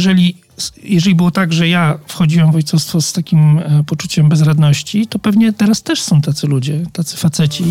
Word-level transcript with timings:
jeżeli, 0.00 0.36
jeżeli 0.82 1.14
było 1.14 1.30
tak, 1.30 1.52
że 1.52 1.68
ja 1.68 1.98
wchodziłem 2.06 2.52
w 2.52 2.54
ojcostwo 2.54 3.00
z 3.00 3.12
takim 3.12 3.58
e, 3.58 3.84
poczuciem 3.86 4.28
bezradności, 4.28 5.06
to 5.06 5.18
pewnie 5.18 5.52
teraz 5.52 5.82
też 5.82 6.02
są 6.02 6.20
tacy 6.20 6.46
ludzie, 6.46 6.82
tacy 6.92 7.16
faceci. 7.16 7.64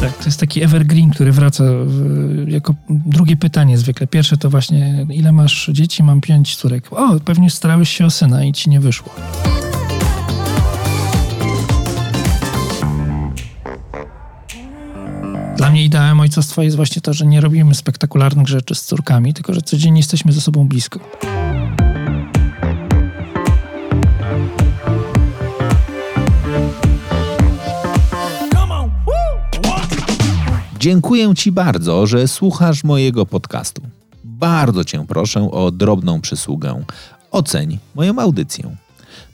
Tak, 0.00 0.18
to 0.18 0.24
jest 0.24 0.40
taki 0.40 0.62
evergreen, 0.62 1.10
który 1.10 1.32
wraca 1.32 1.64
jako 2.46 2.74
drugie 2.88 3.36
pytanie 3.36 3.78
zwykle. 3.78 4.06
Pierwsze 4.06 4.36
to 4.36 4.50
właśnie, 4.50 5.06
ile 5.10 5.32
masz 5.32 5.70
dzieci? 5.72 6.02
Mam 6.02 6.20
pięć 6.20 6.56
córek. 6.56 6.92
O, 6.92 7.20
pewnie 7.24 7.50
starałeś 7.50 7.90
się 7.90 8.06
o 8.06 8.10
syna 8.10 8.44
i 8.44 8.52
ci 8.52 8.70
nie 8.70 8.80
wyszło. 8.80 9.14
Dla 15.62 15.70
mnie 15.70 15.84
ideałem 15.84 16.20
ojcostwa 16.20 16.64
jest 16.64 16.76
właśnie 16.76 17.02
to, 17.02 17.12
że 17.12 17.26
nie 17.26 17.40
robimy 17.40 17.74
spektakularnych 17.74 18.48
rzeczy 18.48 18.74
z 18.74 18.84
córkami, 18.84 19.34
tylko 19.34 19.54
że 19.54 19.62
codziennie 19.62 20.00
jesteśmy 20.00 20.32
ze 20.32 20.40
sobą 20.40 20.68
blisko. 20.68 21.00
Dziękuję 30.78 31.34
Ci 31.34 31.52
bardzo, 31.52 32.06
że 32.06 32.28
słuchasz 32.28 32.84
mojego 32.84 33.26
podcastu. 33.26 33.82
Bardzo 34.24 34.84
Cię 34.84 35.04
proszę 35.08 35.50
o 35.50 35.70
drobną 35.70 36.20
przysługę. 36.20 36.84
Oceń 37.30 37.78
moją 37.94 38.18
audycję. 38.18 38.76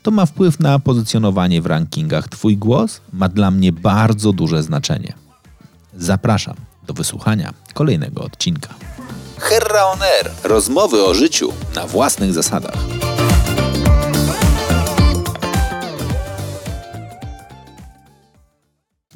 To 0.03 0.11
ma 0.11 0.25
wpływ 0.25 0.59
na 0.59 0.79
pozycjonowanie 0.79 1.61
w 1.61 1.65
rankingach. 1.65 2.27
Twój 2.27 2.57
głos 2.57 3.01
ma 3.13 3.29
dla 3.29 3.51
mnie 3.51 3.71
bardzo 3.71 4.33
duże 4.33 4.63
znaczenie. 4.63 5.28
Zapraszam 5.99 6.55
do 6.87 6.93
wysłuchania 6.93 7.53
kolejnego 7.73 8.23
odcinka. 8.23 8.73
Herra 9.37 9.85
on 9.85 9.99
Air. 10.01 10.31
Rozmowy 10.43 11.05
o 11.05 11.13
życiu 11.13 11.53
na 11.75 11.87
własnych 11.87 12.33
zasadach. 12.33 12.77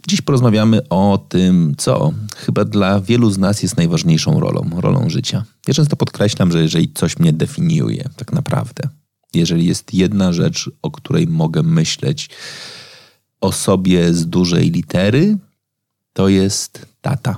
Dziś 0.07 0.21
porozmawiamy 0.21 0.89
o 0.89 1.25
tym, 1.29 1.75
co 1.77 2.11
chyba 2.37 2.65
dla 2.65 2.99
wielu 2.99 3.31
z 3.31 3.37
nas 3.37 3.63
jest 3.63 3.77
najważniejszą 3.77 4.39
rolą, 4.39 4.69
rolą 4.77 5.09
życia. 5.09 5.43
Ja 5.67 5.73
często 5.73 5.95
podkreślam, 5.95 6.51
że 6.51 6.61
jeżeli 6.61 6.93
coś 6.93 7.19
mnie 7.19 7.33
definiuje, 7.33 8.09
tak 8.15 8.33
naprawdę, 8.33 8.89
jeżeli 9.33 9.65
jest 9.65 9.93
jedna 9.93 10.33
rzecz, 10.33 10.71
o 10.81 10.91
której 10.91 11.27
mogę 11.27 11.63
myśleć 11.63 12.29
o 13.41 13.51
sobie 13.51 14.13
z 14.13 14.27
dużej 14.27 14.71
litery, 14.71 15.37
to 16.13 16.29
jest 16.29 16.85
tata. 17.01 17.37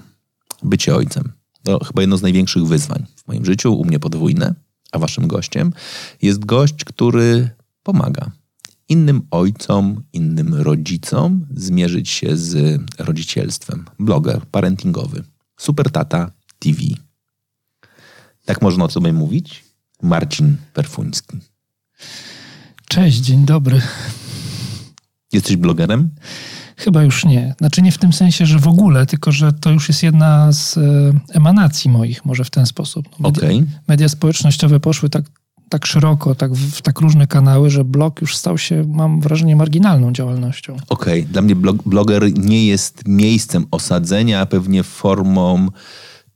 Bycie 0.63 0.95
ojcem. 0.95 1.31
To 1.63 1.83
chyba 1.83 2.01
jedno 2.01 2.17
z 2.17 2.21
największych 2.21 2.65
wyzwań 2.65 3.05
w 3.15 3.27
moim 3.27 3.45
życiu, 3.45 3.73
u 3.73 3.85
mnie 3.85 3.99
podwójne, 3.99 4.53
a 4.91 4.99
waszym 4.99 5.27
gościem 5.27 5.73
jest 6.21 6.45
gość, 6.45 6.83
który 6.83 7.49
pomaga 7.83 8.31
innym 8.89 9.21
ojcom, 9.31 10.03
innym 10.13 10.53
rodzicom 10.53 11.45
zmierzyć 11.55 12.09
się 12.09 12.37
z 12.37 12.81
rodzicielstwem. 12.97 13.85
Bloger 13.99 14.41
parentingowy. 14.51 15.23
Super 15.57 15.91
Tata 15.91 16.31
TV. 16.59 16.79
Tak 18.45 18.61
można 18.61 18.83
o 18.83 18.89
sobie 18.89 19.13
mówić? 19.13 19.63
Marcin 20.01 20.57
Perfuński. 20.73 21.37
Cześć, 22.87 23.17
dzień 23.17 23.45
dobry. 23.45 23.81
Jesteś 25.31 25.55
blogerem? 25.55 26.09
Chyba 26.77 27.03
już 27.03 27.25
nie. 27.25 27.55
Znaczy 27.57 27.81
nie 27.81 27.91
w 27.91 27.97
tym 27.97 28.13
sensie, 28.13 28.45
że 28.45 28.59
w 28.59 28.67
ogóle, 28.67 29.05
tylko 29.05 29.31
że 29.31 29.53
to 29.53 29.71
już 29.71 29.87
jest 29.87 30.03
jedna 30.03 30.51
z 30.51 30.77
e, 30.77 30.81
emanacji 31.33 31.91
moich, 31.91 32.25
może 32.25 32.43
w 32.43 32.49
ten 32.49 32.65
sposób. 32.65 33.09
No, 33.19 33.29
media, 33.29 33.49
okay. 33.49 33.65
media 33.87 34.09
społecznościowe 34.09 34.79
poszły 34.79 35.09
tak, 35.09 35.25
tak 35.69 35.85
szeroko, 35.85 36.35
tak 36.35 36.53
w, 36.53 36.81
tak 36.81 36.99
różne 36.99 37.27
kanały, 37.27 37.69
że 37.69 37.83
blog 37.83 38.21
już 38.21 38.37
stał 38.37 38.57
się, 38.57 38.83
mam 38.87 39.21
wrażenie, 39.21 39.55
marginalną 39.55 40.13
działalnością. 40.13 40.75
Okej, 40.89 41.21
okay. 41.21 41.31
dla 41.31 41.41
mnie 41.41 41.55
blog, 41.55 41.83
bloger 41.85 42.39
nie 42.39 42.65
jest 42.65 43.07
miejscem 43.07 43.65
osadzenia, 43.71 44.41
a 44.41 44.45
pewnie 44.45 44.83
formą 44.83 45.67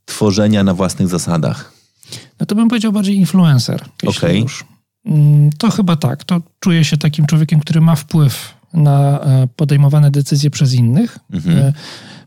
tworzenia 0.04 0.64
na 0.64 0.74
własnych 0.74 1.08
zasadach. 1.08 1.72
No 2.40 2.46
to 2.46 2.54
bym 2.54 2.68
powiedział 2.68 2.92
bardziej 2.92 3.16
influencer. 3.16 3.84
Okej. 4.06 4.42
Okay. 4.42 4.54
Mm, 5.06 5.50
to 5.58 5.70
chyba 5.70 5.96
tak. 5.96 6.24
To 6.24 6.40
czuję 6.60 6.84
się 6.84 6.96
takim 6.96 7.26
człowiekiem, 7.26 7.60
który 7.60 7.80
ma 7.80 7.94
wpływ 7.94 8.59
na 8.74 9.20
e, 9.20 9.48
podejmowane 9.56 10.10
decyzje 10.10 10.50
przez 10.50 10.74
innych. 10.74 11.18
Mhm. 11.32 11.58
E, 11.58 11.72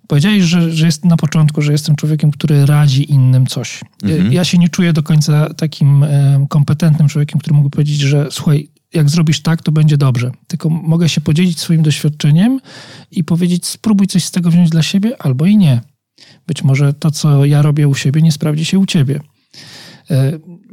powiedziałeś, 0.07 0.43
że, 0.43 0.71
że 0.71 0.85
jest 0.85 1.05
na 1.05 1.17
początku, 1.17 1.61
że 1.61 1.71
jestem 1.71 1.95
człowiekiem, 1.95 2.31
który 2.31 2.65
radzi 2.65 3.11
innym 3.11 3.45
coś. 3.45 3.81
E, 3.83 4.07
mhm. 4.07 4.33
Ja 4.33 4.43
się 4.43 4.57
nie 4.57 4.69
czuję 4.69 4.93
do 4.93 5.03
końca 5.03 5.53
takim 5.53 6.05
kompetentnym 6.49 7.07
człowiekiem, 7.07 7.39
który 7.39 7.55
mógłby 7.55 7.69
powiedzieć, 7.69 7.99
że 7.99 8.27
słuchaj, 8.31 8.69
jak 8.93 9.09
zrobisz 9.09 9.41
tak, 9.41 9.61
to 9.61 9.71
będzie 9.71 9.97
dobrze. 9.97 10.31
Tylko 10.47 10.69
mogę 10.69 11.09
się 11.09 11.21
podzielić 11.21 11.59
swoim 11.59 11.81
doświadczeniem 11.81 12.59
i 13.11 13.23
powiedzieć, 13.23 13.65
spróbuj 13.65 14.07
coś 14.07 14.23
z 14.23 14.31
tego 14.31 14.51
wziąć 14.51 14.69
dla 14.69 14.81
siebie, 14.81 15.21
albo 15.21 15.45
i 15.45 15.57
nie. 15.57 15.81
Być 16.47 16.63
może 16.63 16.93
to, 16.93 17.11
co 17.11 17.45
ja 17.45 17.61
robię 17.61 17.87
u 17.87 17.95
siebie, 17.95 18.21
nie 18.21 18.31
sprawdzi 18.31 18.65
się 18.65 18.79
u 18.79 18.85
ciebie. 18.85 19.19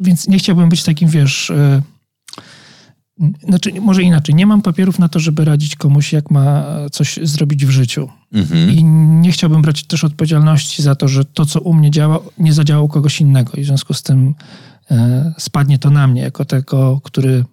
Więc 0.00 0.28
nie 0.28 0.38
chciałbym 0.38 0.68
być 0.68 0.84
takim, 0.84 1.08
wiesz, 1.08 1.52
znaczy, 3.48 3.72
może 3.80 4.02
inaczej, 4.02 4.34
nie 4.34 4.46
mam 4.46 4.62
papierów 4.62 4.98
na 4.98 5.08
to, 5.08 5.18
żeby 5.18 5.44
radzić 5.44 5.76
komuś, 5.76 6.12
jak 6.12 6.30
ma 6.30 6.66
coś 6.92 7.18
zrobić 7.22 7.66
w 7.66 7.70
życiu. 7.70 8.08
Mhm. 8.32 8.70
I 8.70 8.84
nie 9.20 9.32
chciałbym 9.32 9.62
brać 9.62 9.84
też 9.84 10.04
odpowiedzialności 10.04 10.82
za 10.82 10.94
to, 10.94 11.08
że 11.08 11.24
to, 11.24 11.46
co 11.46 11.60
u 11.60 11.74
mnie 11.74 11.90
działa, 11.90 12.18
nie 12.38 12.52
zadziała 12.52 12.82
u 12.82 12.88
kogoś 12.88 13.20
innego. 13.20 13.52
I 13.52 13.62
w 13.62 13.66
związku 13.66 13.94
z 13.94 14.02
tym 14.02 14.34
e, 14.90 15.34
spadnie 15.38 15.78
to 15.78 15.90
na 15.90 16.06
mnie, 16.06 16.22
jako 16.22 16.44
tego, 16.44 17.00
który 17.04 17.44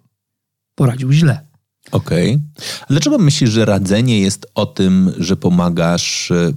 poradził 0.74 1.12
źle. 1.12 1.48
Okej. 1.92 2.34
Okay. 2.34 2.86
Dlaczego 2.90 3.18
myślisz, 3.18 3.50
że 3.50 3.64
radzenie 3.64 4.20
jest 4.20 4.46
o 4.54 4.66
tym, 4.66 5.12
że 5.18 5.36
pomagasz 5.36 6.30
e, 6.30 6.52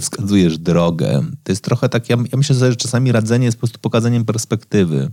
wskazujesz 0.00 0.58
drogę. 0.58 1.22
To 1.42 1.52
jest 1.52 1.64
trochę 1.64 1.88
tak, 1.88 2.10
ja, 2.10 2.16
ja 2.16 2.38
myślę, 2.38 2.56
że 2.56 2.76
czasami 2.76 3.12
radzenie 3.12 3.44
jest 3.44 3.56
po 3.56 3.60
prostu 3.60 3.78
pokazaniem 3.78 4.24
perspektywy. 4.24 5.10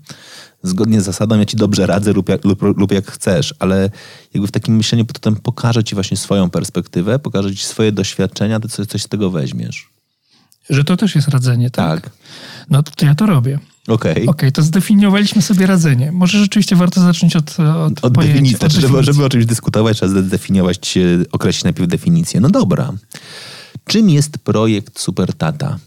Zgodnie 0.64 1.02
z 1.02 1.06
zasadą 1.06 1.40
ja 1.40 1.46
ci 1.46 1.58
dobrze 1.58 1.88
radzę 1.88 2.14
lub 2.14 2.30
jak, 2.30 2.46
lub, 2.46 2.62
lub 2.62 2.92
jak 2.92 3.12
chcesz, 3.12 3.54
ale 3.60 3.90
jakby 4.34 4.48
w 4.48 4.52
takim 4.52 4.76
myśleniu 4.76 5.06
potem 5.06 5.36
pokażę 5.36 5.84
ci 5.84 5.96
właśnie 5.96 6.18
swoją 6.18 6.50
perspektywę, 6.50 7.20
pokażę 7.20 7.56
ci 7.56 7.66
swoje 7.66 7.92
doświadczenia, 7.92 8.60
ty 8.60 8.68
coś, 8.70 8.88
coś 8.88 9.04
z 9.04 9.08
tego 9.08 9.30
weźmiesz. 9.30 9.90
Że 10.70 10.84
to 10.84 10.98
też 10.98 11.16
jest 11.16 11.28
radzenie, 11.28 11.70
tak? 11.70 12.02
Tak. 12.02 12.12
No 12.70 12.84
to, 12.84 12.92
to 12.96 13.06
ja 13.06 13.16
to 13.16 13.26
robię. 13.26 13.60
Okej. 13.88 14.12
Okay. 14.12 14.26
okay, 14.26 14.52
to 14.52 14.62
zdefiniowaliśmy 14.62 15.42
sobie 15.42 15.66
radzenie. 15.66 16.12
Może 16.12 16.40
rzeczywiście 16.40 16.76
warto 16.76 17.02
zacząć 17.02 17.36
od, 17.36 17.60
od, 17.60 18.06
od 18.06 18.14
pojęcia, 18.14 18.34
definicji. 18.34 18.66
Od 18.66 18.72
żeby, 18.72 19.04
żeby 19.04 19.26
o 19.26 19.30
czymś 19.30 19.46
dyskutować, 19.46 19.98
trzeba 19.98 20.22
zdefiniować, 20.22 20.98
określić 21.32 21.64
najpierw 21.64 21.90
definicję. 21.90 22.40
No 22.40 22.50
dobra. 22.50 22.94
Czym 23.88 24.10
jest 24.10 24.38
projekt 24.38 25.00
Super 25.00 25.34
Tata? 25.34 25.80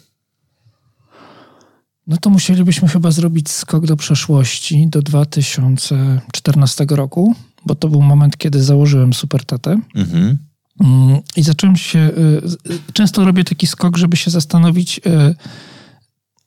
No 2.07 2.17
to 2.17 2.31
musielibyśmy 2.31 2.89
chyba 2.89 3.11
zrobić 3.11 3.51
skok 3.51 3.87
do 3.87 3.97
przeszłości, 3.97 4.87
do 4.89 5.03
2014 5.03 6.87
roku, 6.91 7.35
bo 7.67 7.75
to 7.75 7.89
był 7.89 8.03
moment, 8.03 8.37
kiedy 8.37 8.63
założyłem 8.63 9.13
Super 9.13 9.45
Tatę. 9.45 9.81
Mhm. 9.95 10.39
Mm, 10.81 11.21
I 11.37 11.43
zacząłem 11.43 11.77
się. 11.77 11.99
Y, 11.99 12.93
często 12.93 13.25
robię 13.25 13.45
taki 13.45 13.67
skok, 13.67 13.97
żeby 13.97 14.17
się 14.17 14.31
zastanowić, 14.31 14.99
y, 14.99 15.35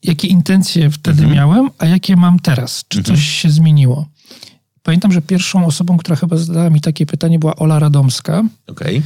jakie 0.03 0.27
intencje 0.27 0.89
wtedy 0.89 1.23
mhm. 1.23 1.35
miałem, 1.35 1.69
a 1.77 1.85
jakie 1.85 2.15
mam 2.15 2.39
teraz. 2.39 2.83
Czy 2.87 2.99
mhm. 2.99 3.17
coś 3.17 3.27
się 3.27 3.49
zmieniło? 3.49 4.05
Pamiętam, 4.83 5.11
że 5.11 5.21
pierwszą 5.21 5.65
osobą, 5.65 5.97
która 5.97 6.15
chyba 6.15 6.37
zadała 6.37 6.69
mi 6.69 6.81
takie 6.81 7.05
pytanie, 7.05 7.39
była 7.39 7.55
Ola 7.55 7.79
Radomska. 7.79 8.43
Okay. 8.67 9.01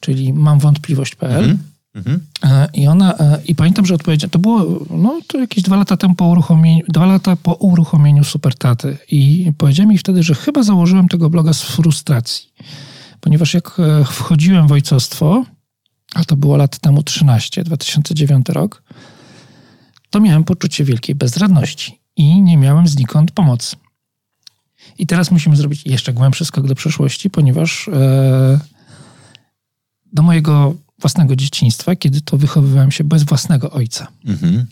Czyli 0.00 0.32
mam 0.32 0.58
wątpliwość.pl. 0.58 1.44
Mhm. 1.44 1.69
Mhm. 1.94 2.20
E, 2.44 2.68
I 2.74 2.88
ona, 2.88 3.14
e, 3.18 3.42
i 3.46 3.54
pamiętam, 3.54 3.86
że 3.86 3.94
odpowiedź, 3.94 4.26
to 4.30 4.38
było 4.38 4.86
no, 4.90 5.20
to 5.26 5.38
jakieś 5.38 5.64
dwa 5.64 5.76
lata 5.76 5.96
temu 5.96 6.14
po 6.14 6.26
uruchomieniu, 6.26 6.84
dwa 6.88 7.06
lata 7.06 7.36
po 7.36 7.54
uruchomieniu 7.54 8.24
Supertaty 8.24 8.98
i 9.10 9.52
powiedziałem 9.58 9.88
mi 9.88 9.98
wtedy, 9.98 10.22
że 10.22 10.34
chyba 10.34 10.62
założyłem 10.62 11.08
tego 11.08 11.30
bloga 11.30 11.52
z 11.52 11.62
frustracji, 11.62 12.52
ponieważ 13.20 13.54
jak 13.54 13.80
e, 13.80 14.04
wchodziłem 14.04 14.68
w 14.68 14.72
ojcostwo, 14.72 15.44
a 16.14 16.24
to 16.24 16.36
było 16.36 16.56
lat 16.56 16.78
temu 16.78 17.02
13, 17.02 17.64
2009 17.64 18.48
rok, 18.48 18.82
to 20.10 20.20
miałem 20.20 20.44
poczucie 20.44 20.84
wielkiej 20.84 21.14
bezradności 21.14 22.00
i 22.16 22.42
nie 22.42 22.56
miałem 22.56 22.88
znikąd 22.88 23.30
pomocy. 23.30 23.76
I 24.98 25.06
teraz 25.06 25.30
musimy 25.30 25.56
zrobić 25.56 25.86
jeszcze 25.86 26.12
głębszy 26.12 26.44
skok 26.44 26.66
do 26.66 26.74
przeszłości, 26.74 27.30
ponieważ 27.30 27.90
do 30.12 30.22
mojego 30.22 30.74
własnego 31.00 31.36
dzieciństwa, 31.36 31.96
kiedy 31.96 32.20
to 32.20 32.36
wychowywałem 32.36 32.90
się 32.90 33.04
bez 33.04 33.22
własnego 33.22 33.70
ojca. 33.70 34.06
Mhm. 34.26 34.66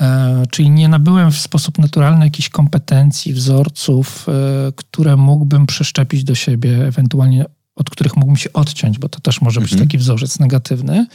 E, 0.00 0.42
czyli 0.50 0.70
nie 0.70 0.88
nabyłem 0.88 1.32
w 1.32 1.38
sposób 1.38 1.78
naturalny 1.78 2.24
jakichś 2.24 2.48
kompetencji, 2.48 3.32
wzorców, 3.32 4.26
e, 4.28 4.72
które 4.76 5.16
mógłbym 5.16 5.66
przeszczepić 5.66 6.24
do 6.24 6.34
siebie, 6.34 6.86
ewentualnie 6.86 7.44
od 7.76 7.90
których 7.90 8.16
mógłbym 8.16 8.36
się 8.36 8.52
odciąć, 8.52 8.98
bo 8.98 9.08
to 9.08 9.20
też 9.20 9.40
może 9.40 9.60
być 9.60 9.72
mhm. 9.72 9.88
taki 9.88 9.98
wzorzec 9.98 10.38
negatywny, 10.38 11.06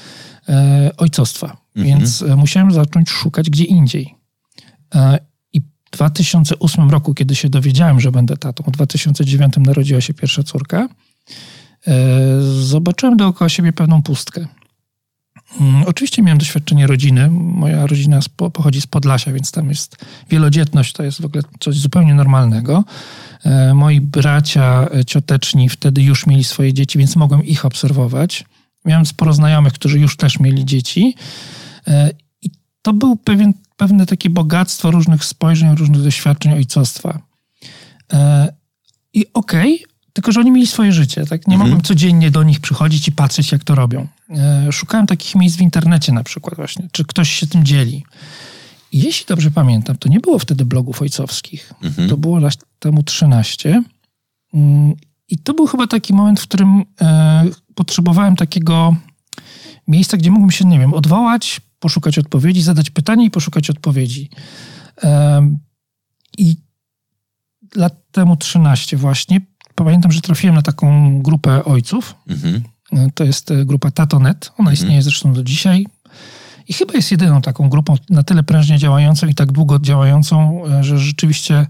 e, 0.49 0.91
ojcostwa. 0.97 1.57
mhm. 1.75 1.99
więc 1.99 2.21
e, 2.21 2.35
musiałem 2.35 2.71
zacząć 2.71 3.09
szukać 3.09 3.49
gdzie 3.49 3.63
indziej. 3.63 4.15
E, 4.95 5.19
I 5.53 5.61
w 5.61 5.91
2008 5.91 6.89
roku, 6.89 7.13
kiedy 7.13 7.35
się 7.35 7.49
dowiedziałem, 7.49 7.99
że 7.99 8.11
będę 8.11 8.37
tatą, 8.37 8.63
w 8.63 8.71
2009 8.71 9.53
narodziła 9.57 10.01
się 10.01 10.13
pierwsza 10.13 10.43
córka, 10.43 10.89
zobaczyłem 12.61 13.17
dookoła 13.17 13.49
siebie 13.49 13.73
pewną 13.73 14.01
pustkę. 14.01 14.47
Mm, 15.59 15.83
oczywiście 15.87 16.21
miałem 16.21 16.37
doświadczenie 16.37 16.87
rodziny. 16.87 17.29
Moja 17.31 17.87
rodzina 17.87 18.19
pochodzi 18.53 18.81
z 18.81 18.87
Podlasia, 18.87 19.33
więc 19.33 19.51
tam 19.51 19.69
jest 19.69 20.05
wielodzietność, 20.29 20.93
to 20.93 21.03
jest 21.03 21.21
w 21.21 21.25
ogóle 21.25 21.43
coś 21.59 21.75
zupełnie 21.75 22.13
normalnego. 22.13 22.83
E, 23.43 23.73
moi 23.73 24.01
bracia 24.01 24.87
e, 24.93 25.05
cioteczni 25.05 25.69
wtedy 25.69 26.01
już 26.01 26.27
mieli 26.27 26.43
swoje 26.43 26.73
dzieci, 26.73 26.99
więc 26.99 27.15
mogłem 27.15 27.45
ich 27.45 27.65
obserwować. 27.65 28.45
Miałem 28.85 29.05
sporo 29.05 29.33
znajomych, 29.33 29.73
którzy 29.73 29.99
już 29.99 30.17
też 30.17 30.39
mieli 30.39 30.65
dzieci. 30.65 31.15
E, 31.87 32.11
I 32.41 32.49
to 32.81 32.93
był 32.93 33.15
pewien, 33.15 33.53
pewne 33.77 34.05
takie 34.05 34.29
bogactwo 34.29 34.91
różnych 34.91 35.25
spojrzeń, 35.25 35.75
różnych 35.75 36.03
doświadczeń 36.03 36.53
ojcostwa. 36.53 37.19
I 39.13 39.25
okej, 39.33 39.75
okay, 39.75 39.90
tylko, 40.13 40.31
że 40.31 40.39
oni 40.39 40.51
mieli 40.51 40.67
swoje 40.67 40.91
życie, 40.91 41.25
tak? 41.25 41.47
Nie 41.47 41.53
mhm. 41.53 41.69
mogłem 41.69 41.85
codziennie 41.85 42.31
do 42.31 42.43
nich 42.43 42.59
przychodzić 42.59 43.07
i 43.07 43.11
patrzeć, 43.11 43.51
jak 43.51 43.63
to 43.63 43.75
robią. 43.75 44.07
E, 44.29 44.71
szukałem 44.71 45.07
takich 45.07 45.35
miejsc 45.35 45.57
w 45.57 45.61
internecie 45.61 46.11
na 46.11 46.23
przykład 46.23 46.55
właśnie, 46.55 46.87
czy 46.91 47.05
ktoś 47.05 47.29
się 47.29 47.47
tym 47.47 47.65
dzieli. 47.65 48.03
I 48.91 48.99
jeśli 48.99 49.25
dobrze 49.25 49.51
pamiętam, 49.51 49.97
to 49.97 50.09
nie 50.09 50.19
było 50.19 50.39
wtedy 50.39 50.65
blogów 50.65 51.01
ojcowskich. 51.01 51.73
Mhm. 51.83 52.09
To 52.09 52.17
było 52.17 52.39
lat 52.39 52.57
temu 52.79 53.03
13. 53.03 53.83
Mm, 54.53 54.93
I 55.29 55.37
to 55.37 55.53
był 55.53 55.67
chyba 55.67 55.87
taki 55.87 56.13
moment, 56.13 56.39
w 56.39 56.43
którym 56.43 56.83
e, 57.01 57.45
potrzebowałem 57.75 58.35
takiego 58.35 58.95
miejsca, 59.87 60.17
gdzie 60.17 60.31
mógłbym 60.31 60.51
się, 60.51 60.65
nie 60.65 60.79
wiem, 60.79 60.93
odwołać, 60.93 61.61
poszukać 61.79 62.17
odpowiedzi, 62.17 62.61
zadać 62.61 62.89
pytanie 62.89 63.25
i 63.25 63.31
poszukać 63.31 63.69
odpowiedzi. 63.69 64.29
I 66.37 66.55
lat 67.75 68.11
temu 68.11 68.37
13 68.37 68.97
właśnie 68.97 69.41
pamiętam, 69.83 70.11
że 70.11 70.21
trafiłem 70.21 70.55
na 70.55 70.61
taką 70.61 71.19
grupę 71.21 71.65
ojców. 71.65 72.15
Mhm. 72.27 72.61
To 73.13 73.23
jest 73.23 73.51
e, 73.51 73.65
grupa 73.65 73.91
Tatonet. 73.91 74.51
Ona 74.57 74.69
mhm. 74.69 74.73
istnieje 74.73 75.01
zresztą 75.01 75.33
do 75.33 75.43
dzisiaj. 75.43 75.85
I 76.67 76.73
chyba 76.73 76.93
jest 76.93 77.11
jedyną 77.11 77.41
taką 77.41 77.69
grupą 77.69 77.95
na 78.09 78.23
tyle 78.23 78.43
prężnie 78.43 78.77
działającą 78.77 79.27
i 79.27 79.35
tak 79.35 79.51
długo 79.51 79.79
działającą, 79.79 80.65
e, 80.65 80.83
że 80.83 80.99
rzeczywiście 80.99 81.67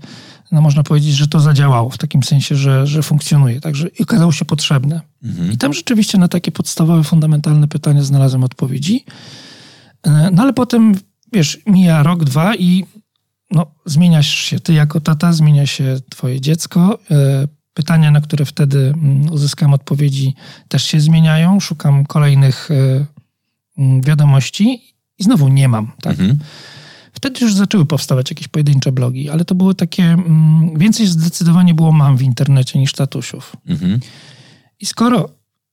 no 0.51 0.61
można 0.61 0.83
powiedzieć, 0.83 1.15
że 1.15 1.27
to 1.27 1.39
zadziałało 1.39 1.89
w 1.89 1.97
takim 1.97 2.23
sensie, 2.23 2.55
że, 2.55 2.87
że 2.87 3.03
funkcjonuje. 3.03 3.61
Także 3.61 3.87
i 3.99 4.03
okazało 4.03 4.31
się 4.31 4.45
potrzebne. 4.45 5.01
Mhm. 5.23 5.51
I 5.51 5.57
tam 5.57 5.73
rzeczywiście 5.73 6.17
na 6.17 6.27
takie 6.27 6.51
podstawowe, 6.51 7.03
fundamentalne 7.03 7.67
pytania 7.67 8.03
znalazłem 8.03 8.43
odpowiedzi. 8.43 9.05
E, 10.03 10.29
no 10.33 10.43
ale 10.43 10.53
potem, 10.53 10.95
wiesz, 11.33 11.59
mija 11.65 12.03
rok, 12.03 12.23
dwa 12.23 12.55
i 12.55 12.85
no, 13.51 13.65
zmieniasz 13.85 14.29
się. 14.29 14.59
Ty 14.59 14.73
jako 14.73 15.01
tata, 15.01 15.33
zmienia 15.33 15.65
się 15.65 15.97
twoje 16.09 16.41
dziecko 16.41 16.99
pytania, 17.73 18.11
na 18.11 18.21
które 18.21 18.45
wtedy 18.45 18.77
mm, 18.79 19.31
uzyskam 19.31 19.73
odpowiedzi, 19.73 20.35
też 20.67 20.83
się 20.83 20.99
zmieniają. 20.99 21.59
Szukam 21.59 22.05
kolejnych 22.05 22.69
e, 22.71 23.05
mm, 23.77 24.01
wiadomości 24.01 24.81
i 25.19 25.23
znowu 25.23 25.47
nie 25.47 25.67
mam. 25.67 25.91
Tak? 26.01 26.19
Mhm. 26.19 26.39
Wtedy 27.13 27.39
już 27.41 27.53
zaczęły 27.53 27.85
powstawać 27.85 28.31
jakieś 28.31 28.47
pojedyncze 28.47 28.91
blogi, 28.91 29.29
ale 29.29 29.45
to 29.45 29.55
były 29.55 29.75
takie. 29.75 30.03
Mm, 30.03 30.79
więcej 30.79 31.07
zdecydowanie 31.07 31.73
było 31.73 31.91
mam 31.91 32.17
w 32.17 32.21
internecie 32.21 32.79
niż 32.79 32.93
tatusiów. 32.93 33.55
Mhm. 33.67 33.99
I 34.79 34.85
skoro 34.85 35.29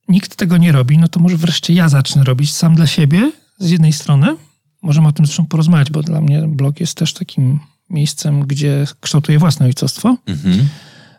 nikt 0.09 0.37
tego 0.37 0.57
nie 0.57 0.73
robi, 0.73 0.99
no 0.99 1.09
to 1.09 1.21
może 1.21 1.37
wreszcie 1.37 1.75
ja 1.75 1.89
zacznę 1.89 2.25
robić 2.25 2.53
sam 2.53 2.75
dla 2.75 2.87
siebie 2.87 3.33
z 3.59 3.71
jednej 3.71 3.93
strony. 3.93 4.37
Możemy 4.83 5.09
o 5.09 5.13
tym 5.13 5.27
zresztą 5.27 5.47
porozmawiać, 5.47 5.91
bo 5.91 6.03
dla 6.03 6.21
mnie 6.21 6.43
blog 6.49 6.81
jest 6.81 6.95
też 6.95 7.13
takim 7.13 7.61
miejscem, 7.91 8.47
gdzie 8.47 8.87
kształtuję 9.01 9.39
własne 9.39 9.67
ojcostwo. 9.67 10.17
Mhm. 10.27 10.69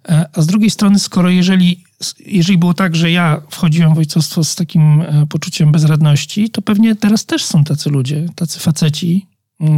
E, 0.09 0.29
a 0.33 0.41
z 0.41 0.47
drugiej 0.47 0.69
strony, 0.69 0.99
skoro 0.99 1.29
jeżeli, 1.29 1.83
jeżeli 2.25 2.57
było 2.57 2.73
tak, 2.73 2.95
że 2.95 3.11
ja 3.11 3.41
wchodziłem 3.49 3.95
w 3.95 3.97
ojcostwo 3.97 4.43
z 4.43 4.55
takim 4.55 5.01
e, 5.01 5.25
poczuciem 5.29 5.71
bezradności, 5.71 6.49
to 6.49 6.61
pewnie 6.61 6.95
teraz 6.95 7.25
też 7.25 7.45
są 7.45 7.63
tacy 7.63 7.89
ludzie, 7.89 8.29
tacy 8.35 8.59
faceci, 8.59 9.25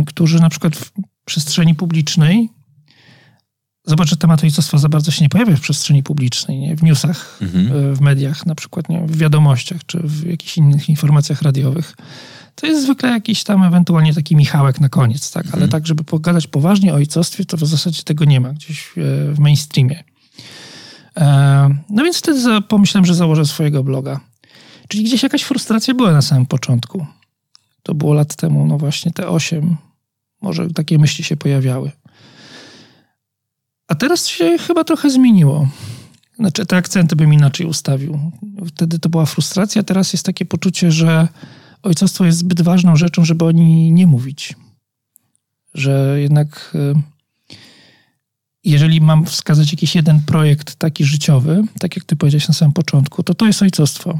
którzy 0.06 0.40
na 0.40 0.50
przykład 0.50 0.76
w 0.76 0.92
przestrzeni 1.26 1.76
publicznej 1.76 2.50
Zobacz, 3.86 4.10
że 4.10 4.18
temat 4.18 4.44
ojcostwa 4.44 4.78
za 4.78 4.90
bardzo 4.90 5.12
się 5.12 5.26
nie 5.26 5.30
pojawia 5.30 5.56
w 5.56 5.62
przestrzeni 5.62 6.04
publicznej, 6.04 6.60
nie? 6.60 6.76
w 6.76 6.84
newsach, 6.84 7.38
mhm. 7.42 7.68
E, 7.68 7.96
w 7.96 8.02
mediach, 8.02 8.46
na 8.46 8.56
przykład 8.56 8.90
nie? 8.90 9.02
w 9.08 9.18
wiadomościach 9.18 9.86
czy 9.86 10.00
w 10.04 10.26
jakichś 10.26 10.58
innych 10.58 10.90
informacjach 10.90 11.42
radiowych. 11.42 11.96
To 12.56 12.68
jest 12.68 12.84
zwykle 12.84 13.10
jakiś 13.10 13.44
tam 13.44 13.64
ewentualnie 13.64 14.14
taki 14.14 14.36
Michałek 14.36 14.80
na 14.80 14.90
koniec, 14.90 15.32
tak? 15.32 15.46
Ale 15.46 15.54
mhm. 15.54 15.70
tak, 15.70 15.88
żeby 15.88 16.04
pogadać 16.04 16.48
poważnie 16.48 16.94
o 16.94 16.96
ojcostwie, 16.96 17.46
to 17.46 17.58
w 17.58 17.66
zasadzie 17.66 18.04
tego 18.04 18.26
nie 18.26 18.40
ma 18.40 18.54
gdzieś 18.54 18.90
w 19.34 19.40
mainstreamie. 19.40 20.04
E, 21.18 21.70
no 21.90 22.04
więc 22.04 22.18
wtedy 22.18 22.62
pomyślałem, 22.62 23.06
że 23.06 23.16
założę 23.16 23.46
swojego 23.46 23.84
bloga. 23.84 24.20
Czyli 24.88 25.04
gdzieś 25.04 25.24
jakaś 25.24 25.44
frustracja 25.44 25.94
była 25.94 26.12
na 26.12 26.22
samym 26.22 26.46
początku. 26.46 27.06
To 27.84 27.96
było 27.96 28.14
lat 28.14 28.36
temu, 28.36 28.66
no 28.66 28.78
właśnie 28.78 29.12
te 29.12 29.28
osiem. 29.28 29.78
Może 30.42 30.70
takie 30.70 30.98
myśli 30.98 31.24
się 31.24 31.38
pojawiały. 31.38 31.92
A 33.88 33.96
teraz 33.96 34.28
się 34.28 34.58
chyba 34.58 34.84
trochę 34.84 35.10
zmieniło. 35.10 35.68
Znaczy, 36.36 36.66
te 36.66 36.78
akcenty 36.78 37.16
bym 37.16 37.34
inaczej 37.34 37.66
ustawił. 37.66 38.20
Wtedy 38.68 39.00
to 39.00 39.10
była 39.10 39.26
frustracja, 39.26 39.84
teraz 39.84 40.14
jest 40.14 40.26
takie 40.26 40.46
poczucie, 40.46 40.92
że 40.92 41.28
ojcostwo 41.84 42.26
jest 42.26 42.38
zbyt 42.38 42.62
ważną 42.62 42.96
rzeczą, 42.96 43.26
żeby 43.26 43.46
o 43.46 43.52
niej 43.52 43.92
nie 43.92 44.08
mówić. 44.08 44.56
Że 45.74 46.18
jednak 46.22 46.72
y, 46.76 47.02
jeżeli 48.64 49.02
mam 49.02 49.26
wskazać 49.26 49.72
jakiś 49.72 49.96
jeden 49.96 50.22
projekt 50.22 50.76
taki 50.76 51.06
życiowy, 51.06 51.64
tak 51.80 51.96
jak 51.96 52.06
ty 52.06 52.16
powiedziałeś 52.16 52.48
na 52.48 52.54
samym 52.54 52.74
początku, 52.74 53.24
to 53.24 53.34
to 53.34 53.48
jest 53.48 53.62
ojcostwo. 53.62 54.20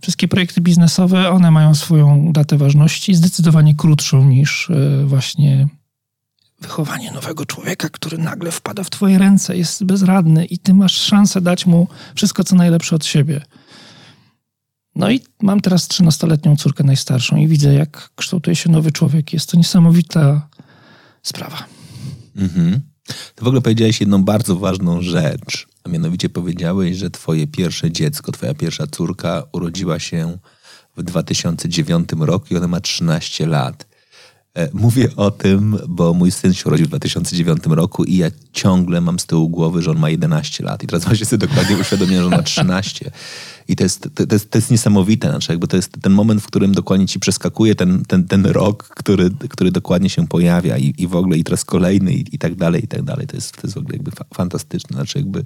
Wszystkie 0.00 0.28
projekty 0.28 0.60
biznesowe, 0.60 1.30
one 1.30 1.50
mają 1.50 1.74
swoją 1.74 2.32
datę 2.32 2.58
ważności, 2.58 3.14
zdecydowanie 3.14 3.74
krótszą 3.74 4.24
niż 4.24 4.70
e, 4.70 5.04
właśnie 5.06 5.68
wychowanie 6.60 7.12
nowego 7.12 7.46
człowieka, 7.46 7.88
który 7.88 8.18
nagle 8.18 8.50
wpada 8.50 8.84
w 8.84 8.90
twoje 8.90 9.18
ręce, 9.18 9.56
jest 9.56 9.84
bezradny 9.84 10.44
i 10.44 10.58
ty 10.58 10.74
masz 10.74 10.94
szansę 10.94 11.40
dać 11.40 11.66
mu 11.66 11.88
wszystko, 12.14 12.44
co 12.44 12.56
najlepsze 12.56 12.96
od 12.96 13.04
siebie. 13.04 13.40
No 14.94 15.10
i 15.10 15.20
mam 15.42 15.60
teraz 15.60 15.88
13-letnią 15.88 16.56
córkę 16.56 16.84
najstarszą 16.84 17.36
i 17.36 17.48
widzę, 17.48 17.74
jak 17.74 18.10
kształtuje 18.16 18.56
się 18.56 18.70
nowy 18.70 18.92
człowiek. 18.92 19.32
Jest 19.32 19.50
to 19.50 19.56
niesamowita 19.56 20.48
sprawa. 21.22 21.64
Mhm. 22.36 22.91
To 23.34 23.44
w 23.44 23.46
ogóle 23.46 23.60
powiedziałeś 23.60 24.00
jedną 24.00 24.24
bardzo 24.24 24.56
ważną 24.56 25.02
rzecz, 25.02 25.66
a 25.84 25.88
mianowicie 25.88 26.28
powiedziałeś, 26.28 26.96
że 26.96 27.10
twoje 27.10 27.46
pierwsze 27.46 27.90
dziecko, 27.90 28.32
twoja 28.32 28.54
pierwsza 28.54 28.86
córka 28.86 29.42
urodziła 29.52 29.98
się 29.98 30.38
w 30.96 31.02
2009 31.02 32.08
roku 32.20 32.46
i 32.50 32.56
ona 32.56 32.68
ma 32.68 32.80
13 32.80 33.46
lat. 33.46 33.91
E, 34.54 34.68
mówię 34.72 35.08
o 35.16 35.30
tym, 35.30 35.78
bo 35.88 36.14
mój 36.14 36.30
syn 36.30 36.54
się 36.54 36.64
urodził 36.66 36.86
w 36.86 36.88
2009 36.88 37.62
roku 37.66 38.04
i 38.04 38.16
ja 38.16 38.30
ciągle 38.52 39.00
mam 39.00 39.18
z 39.18 39.26
tyłu 39.26 39.48
głowy, 39.48 39.82
że 39.82 39.90
on 39.90 39.98
ma 39.98 40.10
11 40.10 40.64
lat. 40.64 40.82
I 40.82 40.86
teraz 40.86 41.04
właśnie 41.04 41.26
sobie 41.26 41.46
dokładnie 41.46 41.76
uświadomiłem, 41.76 42.22
że 42.22 42.26
on 42.26 42.36
ma 42.36 42.42
13. 42.52 43.10
I 43.68 43.76
to 43.76 43.84
jest, 43.84 44.08
to, 44.14 44.24
jest, 44.32 44.50
to 44.50 44.58
jest 44.58 44.70
niesamowite, 44.70 45.30
znaczy 45.30 45.52
jakby 45.52 45.68
to 45.68 45.76
jest 45.76 45.92
ten 46.02 46.12
moment, 46.12 46.42
w 46.42 46.46
którym 46.46 46.72
dokładnie 46.72 47.06
ci 47.06 47.20
przeskakuje 47.20 47.74
ten, 47.74 48.04
ten, 48.04 48.24
ten 48.24 48.46
rok, 48.46 48.88
który, 48.88 49.30
który 49.48 49.70
dokładnie 49.70 50.10
się 50.10 50.28
pojawia 50.28 50.78
i, 50.78 50.94
i 50.98 51.06
w 51.06 51.16
ogóle 51.16 51.38
i 51.38 51.44
teraz 51.44 51.64
kolejny 51.64 52.12
i, 52.12 52.34
i 52.34 52.38
tak 52.38 52.54
dalej, 52.54 52.84
i 52.84 52.88
tak 52.88 53.02
dalej. 53.02 53.26
To 53.26 53.36
jest, 53.36 53.52
to 53.52 53.60
jest 53.62 53.74
w 53.74 53.78
ogóle 53.78 53.94
jakby 53.94 54.10
fa 54.10 54.24
fantastyczne. 54.34 54.96
Znaczy 54.96 55.18
jakby 55.18 55.44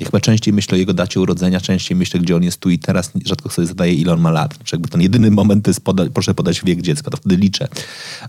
ja 0.00 0.06
chyba 0.06 0.20
częściej 0.20 0.54
myślę 0.54 0.74
o 0.74 0.78
jego 0.78 0.94
dacie 0.94 1.20
urodzenia, 1.20 1.60
częściej 1.60 1.96
myślę, 1.96 2.20
gdzie 2.20 2.36
on 2.36 2.42
jest 2.42 2.60
tu 2.60 2.70
i 2.70 2.78
teraz. 2.78 3.12
Rzadko 3.24 3.50
sobie 3.50 3.68
zadaję, 3.68 3.94
ile 3.94 4.12
on 4.12 4.20
ma 4.20 4.30
lat. 4.30 4.54
Znaczy 4.54 4.76
jakby 4.76 4.88
ten 4.88 5.00
jedyny 5.00 5.30
moment 5.30 5.64
to 5.64 5.70
jest, 5.70 5.80
poda 5.80 6.04
proszę 6.14 6.34
podać 6.34 6.64
wiek 6.64 6.82
dziecka, 6.82 7.10
to 7.10 7.16
wtedy 7.16 7.36
liczę. 7.36 7.68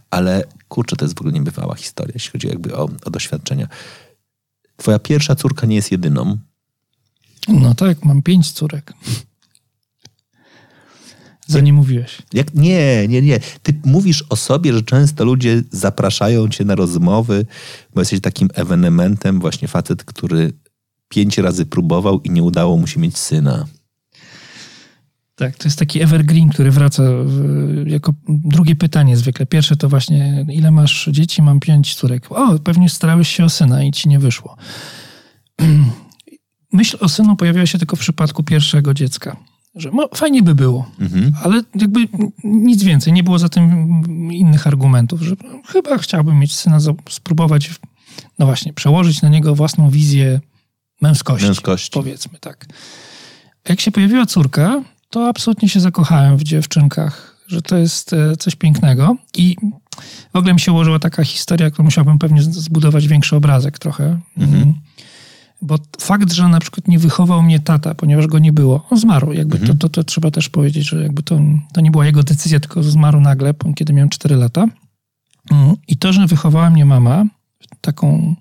Ale 0.10 0.44
kurczę, 0.68 0.96
to 0.96 1.06
jest 1.06 1.16
w 1.16 1.22
ogóle 1.22 1.34
niebywała 1.34 1.76
historia, 1.76 2.12
jeśli 2.16 2.32
chodzi 2.32 2.48
jakby 2.48 2.76
o, 2.76 2.90
o 3.06 3.10
doświadczenia. 3.10 3.68
Twoja 4.78 5.00
pierwsza 5.00 5.36
córka 5.36 5.68
nie 5.68 5.76
jest 5.76 5.92
jedyną. 5.92 6.38
No 7.48 7.76
tak, 7.76 8.06
mam 8.06 8.22
pięć 8.22 8.52
córek. 8.52 8.94
Co 11.48 11.60
nie 11.60 11.74
mówiłeś. 11.74 12.18
Jak, 12.34 12.54
nie, 12.54 13.08
nie, 13.08 13.22
nie. 13.22 13.40
Ty 13.64 13.74
mówisz 13.86 14.24
o 14.30 14.36
sobie, 14.36 14.74
że 14.74 14.84
często 14.84 15.26
ludzie 15.26 15.64
zapraszają 15.72 16.50
cię 16.50 16.66
na 16.66 16.76
rozmowy, 16.76 17.46
bo 17.94 18.02
jesteś 18.02 18.22
takim 18.22 18.50
ewenementem, 18.54 19.40
właśnie 19.40 19.68
facet, 19.68 20.04
który 20.04 20.54
pięć 21.12 21.38
razy 21.38 21.66
próbował 21.66 22.22
i 22.22 22.30
nie 22.30 22.44
udało 22.44 22.78
mu 22.78 22.88
się 22.88 23.00
mieć 23.00 23.18
syna. 23.18 23.66
Tak, 25.36 25.56
to 25.58 25.68
jest 25.68 25.80
taki 25.80 26.02
evergreen, 26.02 26.50
który 26.50 26.72
wraca 26.72 27.04
jako 27.86 28.14
drugie 28.28 28.76
pytanie 28.76 29.18
zwykle. 29.18 29.46
Pierwsze 29.46 29.76
to 29.76 29.90
właśnie, 29.90 30.46
ile 30.54 30.72
masz 30.72 31.10
dzieci? 31.12 31.42
Mam 31.42 31.60
pięć 31.60 31.96
córek. 31.96 32.32
O, 32.32 32.60
pewnie 32.60 32.90
starałeś 32.90 33.30
się 33.30 33.46
o 33.46 33.50
syna 33.50 33.84
i 33.84 33.92
ci 33.92 34.10
nie 34.10 34.20
wyszło. 34.20 34.58
Myśl 36.74 36.98
o 37.00 37.10
synu 37.10 37.36
pojawiała 37.36 37.66
się 37.66 37.78
tylko 37.78 37.96
w 37.96 38.00
przypadku 38.00 38.44
pierwszego 38.44 38.94
dziecka. 38.94 39.38
że 39.76 39.90
no, 39.94 40.10
fajnie 40.16 40.44
by 40.44 40.56
było, 40.56 40.92
mhm. 41.00 41.34
ale 41.44 41.64
jakby 41.76 42.08
nic 42.44 42.84
więcej, 42.84 43.14
nie 43.14 43.24
było 43.24 43.40
za 43.40 43.50
tym 43.50 43.64
innych 44.32 44.68
argumentów, 44.68 45.22
że 45.22 45.36
chyba 45.68 45.98
chciałbym 45.98 46.40
mieć 46.40 46.56
syna, 46.56 46.80
spróbować, 47.10 47.72
no 48.40 48.46
właśnie, 48.46 48.74
przełożyć 48.74 49.22
na 49.22 49.30
niego 49.30 49.56
własną 49.56 49.90
wizję 49.90 50.40
męskości, 51.02 51.48
męskości. 51.48 51.90
powiedzmy 51.94 52.40
tak. 52.40 52.66
Jak 53.70 53.82
się 53.82 53.92
pojawiła 53.92 54.26
córka, 54.26 54.84
to 55.10 55.28
absolutnie 55.28 55.70
się 55.70 55.80
zakochałem 55.80 56.38
w 56.38 56.44
dziewczynkach, 56.44 57.38
że 57.48 57.62
to 57.62 57.78
jest 57.78 58.14
e, 58.14 58.38
coś 58.38 58.56
pięknego 58.56 59.16
i 59.38 59.56
w 60.34 60.36
ogóle 60.36 60.54
mi 60.54 60.60
się 60.60 60.72
ułożyła 60.72 61.00
taka 61.00 61.24
historia, 61.24 61.72
którą 61.72 61.86
musiałbym 61.86 62.20
pewnie 62.20 62.44
zbudować 62.44 63.08
większy 63.08 63.36
obrazek 63.36 63.80
trochę. 63.80 64.20
Mhm. 64.38 64.62
Mm. 64.62 64.74
Bo 65.62 65.78
fakt, 66.00 66.34
że 66.34 66.48
na 66.48 66.60
przykład 66.60 66.88
nie 66.88 67.00
wychował 67.00 67.44
mnie 67.44 67.60
tata, 67.60 67.96
ponieważ 67.96 68.28
go 68.28 68.40
nie 68.40 68.54
było, 68.54 68.88
on 68.90 68.98
zmarł. 68.98 69.34
Jakby 69.34 69.58
mhm. 69.58 69.78
to, 69.78 69.90
to, 69.90 69.90
to, 69.90 70.04
trzeba 70.04 70.32
też 70.32 70.50
powiedzieć, 70.50 70.90
że 70.90 71.04
jakby 71.04 71.24
to, 71.24 71.40
to 71.74 71.82
nie 71.82 71.92
była 71.92 72.06
jego 72.06 72.24
decyzja, 72.24 72.60
tylko 72.60 72.84
zmarł 72.84 73.22
nagle, 73.22 73.54
kiedy 73.76 73.94
miałem 73.94 74.10
4 74.10 74.36
lata. 74.36 74.66
Mm. 75.52 75.76
I 75.88 75.98
to, 75.98 76.14
że 76.14 76.28
wychowała 76.28 76.70
mnie 76.70 76.86
mama 76.86 77.26
taką, 77.82 78.36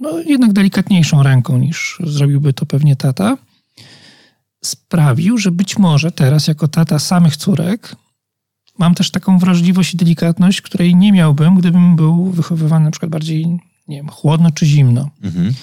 no 0.00 0.18
jednak 0.18 0.52
delikatniejszą 0.52 1.22
ręką 1.22 1.58
niż 1.58 1.98
zrobiłby 2.04 2.52
to 2.52 2.66
pewnie 2.66 2.96
tata, 2.96 3.36
sprawił, 4.64 5.38
że 5.38 5.50
być 5.50 5.78
może 5.78 6.12
teraz 6.12 6.46
jako 6.46 6.68
tata 6.68 6.98
samych 6.98 7.36
córek 7.36 7.96
mam 8.78 8.94
też 8.94 9.10
taką 9.10 9.38
wrażliwość 9.38 9.94
i 9.94 9.96
delikatność, 9.96 10.60
której 10.60 10.96
nie 10.96 11.12
miałbym, 11.12 11.54
gdybym 11.54 11.96
był 11.96 12.30
wychowywany 12.30 12.84
na 12.84 12.90
przykład 12.90 13.10
bardziej, 13.10 13.46
nie 13.88 13.96
wiem, 13.96 14.08
chłodno 14.08 14.50
czy 14.50 14.66
zimno. 14.66 15.10
Mhm. 15.22 15.54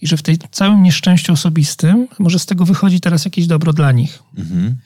I 0.00 0.06
że 0.06 0.16
w 0.16 0.22
tej 0.22 0.38
całym 0.50 0.82
nieszczęściu 0.82 1.32
osobistym 1.32 2.08
może 2.18 2.38
z 2.38 2.46
tego 2.46 2.64
wychodzi 2.64 3.00
teraz 3.00 3.24
jakieś 3.24 3.46
dobro 3.46 3.72
dla 3.72 3.92
nich. 3.92 4.22
Mhm. 4.36 4.76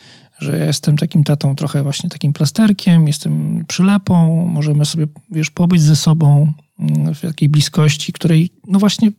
Że 0.41 0.59
ja 0.59 0.65
jestem 0.65 0.97
takim 0.97 1.25
tatą 1.25 1.57
trochę 1.57 1.83
właśnie 1.83 2.11
takim 2.11 2.33
plasterkiem, 2.33 3.07
jestem 3.07 3.65
przylepą, 3.69 4.47
możemy 4.47 4.85
sobie, 4.85 5.07
wiesz, 5.31 5.51
pobyć 5.51 5.83
ze 5.83 5.97
sobą 5.97 6.53
mm, 6.79 7.15
w 7.15 7.21
takiej 7.21 7.49
bliskości, 7.49 8.13
której 8.13 8.51
no 8.67 8.79
właśnie 8.79 9.13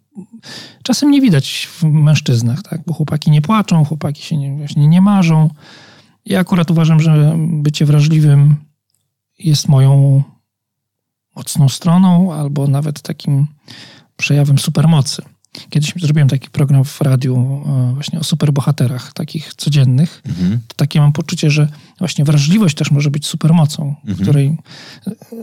czasem 0.84 1.12
nie 1.12 1.22
widać 1.22 1.70
w 1.72 1.84
mężczyznach, 1.84 2.62
tak? 2.64 2.82
Bo 2.86 2.94
chłopaki 2.94 3.32
nie 3.32 3.42
płaczą, 3.42 3.86
chłopaki 3.86 4.24
się 4.24 4.38
nie, 4.38 4.56
właśnie 4.58 4.88
nie 4.88 5.02
marzą. 5.02 5.50
Ja 6.26 6.40
akurat 6.40 6.72
uważam, 6.72 7.00
że 7.00 7.36
bycie 7.38 7.86
wrażliwym 7.86 8.56
jest 9.40 9.68
moją 9.68 10.24
mocną 11.36 11.70
stroną, 11.70 12.34
albo 12.34 12.68
nawet 12.68 13.02
takim 13.02 13.48
przejawem 14.18 14.58
supermocy. 14.58 15.22
Kiedyś 15.70 15.94
zrobiłem 16.02 16.30
taki 16.30 16.50
program 16.50 16.84
w 16.84 17.02
radiu 17.02 17.64
e, 17.66 17.94
właśnie 17.94 18.20
o 18.20 18.24
superbohaterach, 18.24 19.14
takich 19.14 19.54
codziennych. 19.54 20.22
Mhm. 20.26 20.60
To 20.68 20.76
takie 20.76 21.02
mam 21.02 21.12
poczucie, 21.12 21.52
że 21.52 21.68
właśnie 22.00 22.26
wrażliwość 22.26 22.76
też 22.76 22.92
może 22.92 23.12
być 23.12 23.28
supermocą, 23.28 23.96
mhm. 24.06 24.16
której 24.16 24.58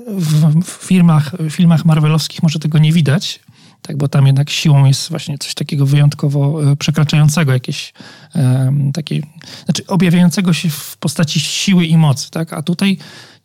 w, 0.09 0.63
w 0.65 0.87
filmach, 0.87 1.37
w 1.41 1.51
filmach 1.51 1.85
marvelowskich 1.85 2.43
może 2.43 2.59
tego 2.59 2.79
nie 2.79 2.93
widać, 2.93 3.41
tak, 3.83 3.97
bo 3.97 4.09
tam 4.09 4.27
jednak 4.27 4.51
siłą 4.51 4.85
jest 4.85 5.11
właśnie 5.11 5.39
coś 5.39 5.55
takiego 5.55 5.87
wyjątkowo 5.87 6.73
e, 6.73 6.77
przekraczającego 6.77 7.53
jakieś 7.53 7.93
um, 8.35 8.93
takie, 8.93 9.21
znaczy 9.65 9.87
objawiającego 9.87 10.53
się 10.53 10.71
w 10.71 10.97
postaci 10.97 11.41
siły 11.41 11.87
i 11.87 11.97
mocy, 11.97 12.31
tak, 12.31 12.53
a 12.53 12.63
tutaj 12.63 12.99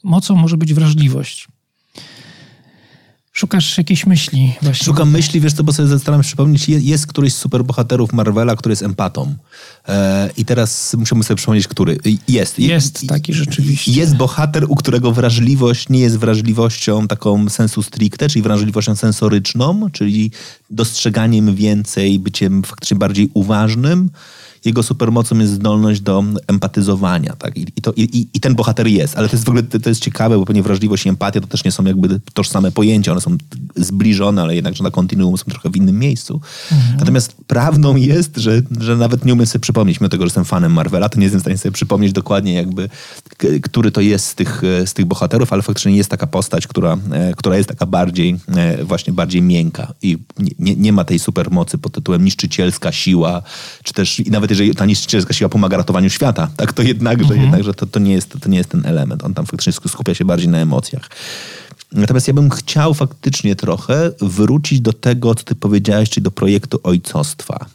mocą 0.03 0.36
może 0.36 0.58
być 0.58 0.74
wrażliwość. 0.74 1.48
Szukasz 3.35 3.77
jakiejś 3.77 4.05
myśli 4.05 4.53
właśnie. 4.61 4.85
Szukam 4.85 5.11
myśli, 5.11 5.39
wiesz 5.41 5.53
co, 5.53 5.63
bo 5.63 5.73
sobie 5.73 5.99
staram 5.99 6.23
się 6.23 6.27
przypomnieć, 6.27 6.69
jest 6.69 7.07
któryś 7.07 7.33
z 7.33 7.37
superbohaterów 7.37 8.13
Marvela, 8.13 8.55
który 8.55 8.71
jest 8.71 8.83
empatą. 8.83 9.35
E, 9.87 10.29
I 10.37 10.45
teraz 10.45 10.93
musimy 10.93 11.23
sobie 11.23 11.35
przypomnieć, 11.35 11.67
który. 11.67 11.97
Jest. 12.27 12.59
Jest 12.59 13.07
taki 13.07 13.33
rzeczywiście. 13.33 13.91
Jest 13.91 14.15
bohater, 14.15 14.65
u 14.69 14.75
którego 14.75 15.11
wrażliwość 15.11 15.89
nie 15.89 15.99
jest 15.99 16.17
wrażliwością 16.17 17.07
taką 17.07 17.49
sensu 17.49 17.83
stricte, 17.83 18.29
czyli 18.29 18.41
wrażliwością 18.41 18.95
sensoryczną, 18.95 19.89
czyli 19.91 20.31
dostrzeganiem 20.69 21.55
więcej, 21.55 22.19
byciem 22.19 22.63
faktycznie 22.63 22.97
bardziej 22.97 23.29
uważnym, 23.33 24.09
jego 24.65 24.84
supermocą 24.84 25.39
jest 25.39 25.53
zdolność 25.53 26.01
do 26.01 26.24
empatyzowania. 26.48 27.36
Tak? 27.36 27.58
I, 27.58 27.62
i, 27.75 27.82
to, 27.82 27.93
i, 27.96 28.27
I, 28.34 28.39
ten 28.39 28.55
bohater 28.55 28.88
jest, 28.88 29.17
ale 29.17 29.29
to 29.29 29.36
jest 29.36 29.46
w 29.46 29.50
ogóle 29.50 29.63
to 29.63 29.89
jest 29.89 30.01
ciekawe, 30.01 30.38
bo 30.38 30.46
pewnie 30.46 30.63
wrażliwość 30.63 31.05
i 31.05 31.10
empatia 31.10 31.41
to 31.41 31.48
też 31.48 31.63
nie 31.63 31.72
są 31.72 31.84
jakby 31.84 32.20
tożsame 32.34 32.72
pojęcia, 32.72 33.12
one 33.12 33.22
są 33.22 33.38
zbliżone, 33.75 34.41
ale 34.41 34.55
jednakże 34.55 34.84
na 34.84 34.91
kontinuum 34.91 35.38
są 35.38 35.46
trochę 35.46 35.70
w 35.70 35.75
innym 35.75 36.00
miejscu. 36.00 36.41
Mhm. 36.72 36.98
Natomiast 37.00 37.36
prawdą 37.48 37.96
jest, 37.96 38.38
że, 38.38 38.62
że 38.79 38.98
nawet 38.98 39.25
nie 39.25 39.34
umiem 39.34 39.46
sobie 39.46 39.60
przypomnieć, 39.60 40.00
mimo 40.00 40.10
tego, 40.10 40.24
że 40.24 40.27
jestem 40.27 40.46
fanem 40.46 40.74
Marvela, 40.74 41.10
to 41.10 41.20
nie 41.20 41.24
jestem 41.24 41.39
w 41.39 41.43
stanie 41.43 41.58
sobie 41.58 41.72
przypomnieć 41.72 42.13
dokładnie 42.13 42.53
jakby, 42.53 42.89
który 43.63 43.91
to 43.91 44.01
jest 44.01 44.25
z 44.25 44.36
tych, 44.36 44.62
z 44.86 44.93
tych 44.93 45.05
bohaterów, 45.05 45.53
ale 45.53 45.62
faktycznie 45.62 45.96
jest 45.96 46.10
taka 46.10 46.27
postać, 46.27 46.67
która, 46.67 46.98
e, 47.12 47.34
która 47.34 47.58
jest 47.58 47.70
taka 47.70 47.86
bardziej, 47.86 48.36
e, 48.55 48.84
właśnie 48.84 49.13
bardziej 49.13 49.41
miękka 49.41 49.93
i 50.01 50.17
nie, 50.60 50.75
nie 50.75 50.93
ma 50.93 51.03
tej 51.03 51.20
supermocy 51.20 51.77
pod 51.77 51.93
tytułem 51.93 52.25
niszczycielska 52.25 52.91
siła, 52.91 53.41
czy 53.84 53.93
też 53.93 54.20
i 54.20 54.32
nawet 54.32 54.52
jeżeli 54.53 54.75
ta 54.75 54.86
niszczycielska 54.86 55.33
siła 55.33 55.50
pomaga 55.50 55.77
ratowaniu 55.77 56.10
świata, 56.10 56.50
tak 56.57 56.74
to 56.74 56.81
jednakże, 56.81 57.24
mhm. 57.24 57.41
jednakże 57.41 57.74
to, 57.74 57.86
to, 57.86 58.00
nie 58.00 58.13
jest, 58.13 58.39
to 58.41 58.50
nie 58.50 58.57
jest 58.57 58.69
ten 58.69 58.86
element. 58.86 59.24
On 59.24 59.33
tam 59.33 59.45
faktycznie 59.45 59.74
skupia 59.74 60.13
się 60.13 60.25
bardziej 60.25 60.50
na 60.50 60.57
emocjach. 60.57 61.10
Natomiast 61.91 62.27
ja 62.27 62.33
bym 62.33 62.50
chciał 62.50 62.93
faktycznie 62.93 63.55
trochę 63.55 64.12
wrócić 64.22 64.81
do 64.81 64.93
tego, 64.93 65.36
co 65.36 65.43
ty 65.43 65.55
powiedziałeś, 65.55 66.10
czyli 66.10 66.24
do 66.24 66.31
projektu 66.31 66.79
ojcostwa. 66.83 67.65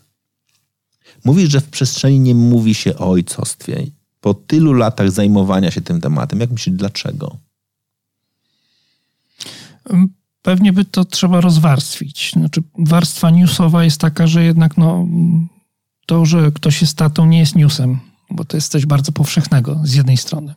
Mówisz, 1.24 1.50
że 1.50 1.60
w 1.60 1.68
przestrzeni 1.68 2.20
nie 2.20 2.34
mówi 2.34 2.74
się 2.74 2.96
o 2.96 3.10
ojcostwie. 3.10 3.86
Po 4.20 4.34
tylu 4.34 4.72
latach 4.72 5.10
zajmowania 5.10 5.70
się 5.70 5.80
tym 5.80 6.00
tematem, 6.00 6.40
jak 6.40 6.50
myślisz, 6.50 6.76
dlaczego? 6.76 7.36
Pewnie 10.42 10.72
by 10.72 10.84
to 10.84 11.04
trzeba 11.04 11.40
rozwarstwić. 11.40 12.32
Znaczy, 12.32 12.62
warstwa 12.78 13.30
newsowa 13.30 13.84
jest 13.84 14.00
taka, 14.00 14.26
że 14.26 14.44
jednak 14.44 14.76
no, 14.76 15.06
to, 16.08 16.26
że 16.26 16.52
ktoś 16.54 16.80
jest 16.80 16.96
tatą, 16.96 17.26
nie 17.26 17.38
jest 17.38 17.56
newsem, 17.56 17.98
bo 18.30 18.44
to 18.44 18.56
jest 18.56 18.72
coś 18.72 18.86
bardzo 18.86 19.12
powszechnego 19.12 19.80
z 19.84 19.94
jednej 19.94 20.16
strony. 20.16 20.54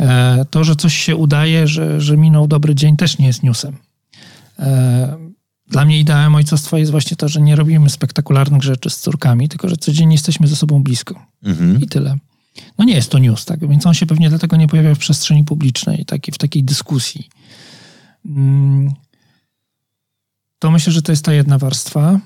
E, 0.00 0.44
to, 0.50 0.64
że 0.64 0.76
coś 0.76 0.94
się 0.94 1.16
udaje, 1.16 1.68
że, 1.68 2.00
że 2.00 2.16
minął 2.16 2.46
dobry 2.46 2.74
dzień, 2.74 2.96
też 2.96 3.18
nie 3.18 3.26
jest 3.26 3.42
newsem. 3.42 3.76
E, 4.58 5.16
dla 5.66 5.84
mnie 5.84 5.98
ideałem 5.98 6.34
ojcostwa 6.34 6.78
jest 6.78 6.90
właśnie 6.90 7.16
to, 7.16 7.28
że 7.28 7.40
nie 7.40 7.56
robimy 7.56 7.90
spektakularnych 7.90 8.62
rzeczy 8.62 8.90
z 8.90 9.00
córkami, 9.00 9.48
tylko 9.48 9.68
że 9.68 9.76
codziennie 9.76 10.14
jesteśmy 10.14 10.46
ze 10.46 10.56
sobą 10.56 10.82
blisko. 10.82 11.26
Mhm. 11.42 11.80
I 11.80 11.86
tyle. 11.86 12.16
No 12.78 12.84
nie 12.84 12.94
jest 12.94 13.10
to 13.10 13.18
news, 13.18 13.44
tak? 13.44 13.68
Więc 13.68 13.86
on 13.86 13.94
się 13.94 14.06
pewnie 14.06 14.28
dlatego 14.28 14.56
nie 14.56 14.68
pojawia 14.68 14.94
w 14.94 14.98
przestrzeni 14.98 15.44
publicznej, 15.44 16.04
taki, 16.04 16.32
w 16.32 16.38
takiej 16.38 16.64
dyskusji. 16.64 17.28
Mm. 18.26 18.92
To 20.58 20.70
myślę, 20.70 20.92
że 20.92 21.02
to 21.02 21.12
jest 21.12 21.24
ta 21.24 21.32
jedna 21.32 21.58
warstwa. 21.58 22.20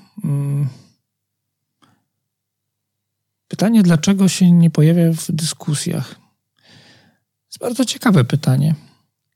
Pytanie, 3.47 3.83
dlaczego 3.83 4.27
się 4.27 4.51
nie 4.51 4.69
pojawia 4.69 5.13
w 5.13 5.31
dyskusjach? 5.31 6.15
Jest 7.45 7.59
bardzo 7.59 7.85
ciekawe 7.85 8.23
pytanie. 8.23 8.75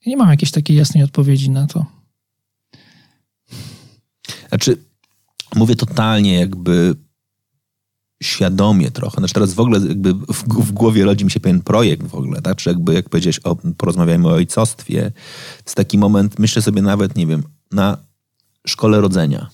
Ja 0.05 0.09
nie 0.09 0.17
mam 0.17 0.29
jakiejś 0.29 0.51
takiej 0.51 0.77
jasnej 0.77 1.03
odpowiedzi 1.03 1.49
na 1.49 1.67
to. 1.67 1.85
Znaczy, 4.49 4.77
mówię 5.55 5.75
totalnie 5.75 6.39
jakby 6.39 6.95
świadomie 8.23 8.91
trochę. 8.91 9.17
Znaczy 9.17 9.33
teraz 9.33 9.53
w 9.53 9.59
ogóle 9.59 9.79
jakby 9.87 10.13
w, 10.13 10.43
w, 10.47 10.71
głowie 10.71 11.05
rodzi 11.05 11.25
mi 11.25 11.31
się 11.31 11.39
pewien 11.39 11.61
projekt 11.61 12.07
w 12.07 12.15
ogóle, 12.15 12.41
tak? 12.41 12.57
Czy 12.57 12.69
jakby, 12.69 12.93
jak 12.93 13.09
powiedziałeś, 13.09 13.39
o, 13.39 13.55
porozmawiajmy 13.55 14.27
o 14.27 14.31
ojcostwie. 14.31 15.11
To 15.57 15.63
jest 15.65 15.75
taki 15.75 15.97
moment, 15.97 16.39
myślę 16.39 16.61
sobie 16.61 16.81
nawet, 16.81 17.15
nie 17.15 17.27
wiem, 17.27 17.43
na 17.71 17.97
szkole 18.67 19.01
rodzenia, 19.01 19.49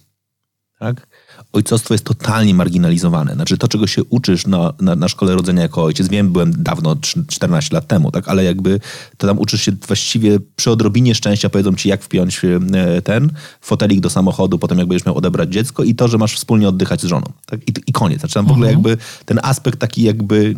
tak? 0.79 1.07
Ojcostwo 1.53 1.93
jest 1.93 2.05
totalnie 2.05 2.53
marginalizowane. 2.53 3.33
Znaczy 3.33 3.57
to, 3.57 3.67
czego 3.67 3.87
się 3.87 4.03
uczysz 4.03 4.47
na, 4.47 4.73
na, 4.81 4.95
na, 4.95 5.07
szkole 5.07 5.35
rodzenia 5.35 5.61
jako 5.61 5.83
ojciec, 5.83 6.07
wiem, 6.07 6.31
byłem 6.31 6.63
dawno, 6.63 6.95
14 7.27 7.75
lat 7.75 7.87
temu, 7.87 8.11
tak, 8.11 8.27
ale 8.27 8.43
jakby 8.43 8.79
to 9.17 9.27
tam 9.27 9.39
uczysz 9.39 9.61
się 9.61 9.71
właściwie 9.87 10.39
przy 10.55 10.71
odrobinie 10.71 11.15
szczęścia, 11.15 11.49
powiedzą 11.49 11.75
ci, 11.75 11.89
jak 11.89 12.03
wpiąć 12.03 12.41
e, 12.45 13.01
ten 13.01 13.31
fotelik 13.61 13.99
do 13.99 14.09
samochodu, 14.09 14.59
potem 14.59 14.77
jak 14.77 14.87
będziesz 14.87 15.05
miał 15.05 15.17
odebrać 15.17 15.49
dziecko 15.49 15.83
i 15.83 15.95
to, 15.95 16.07
że 16.07 16.17
masz 16.17 16.35
wspólnie 16.35 16.69
oddychać 16.69 17.01
z 17.01 17.05
żoną. 17.05 17.31
Tak? 17.45 17.59
I, 17.69 17.73
I 17.87 17.91
koniec. 17.91 18.19
Znaczy 18.19 18.33
tam 18.33 18.45
w 18.45 18.51
ogóle 18.51 18.69
mhm. 18.69 18.85
jakby 18.85 19.03
ten 19.25 19.39
aspekt 19.43 19.79
taki 19.79 20.03
jakby 20.03 20.55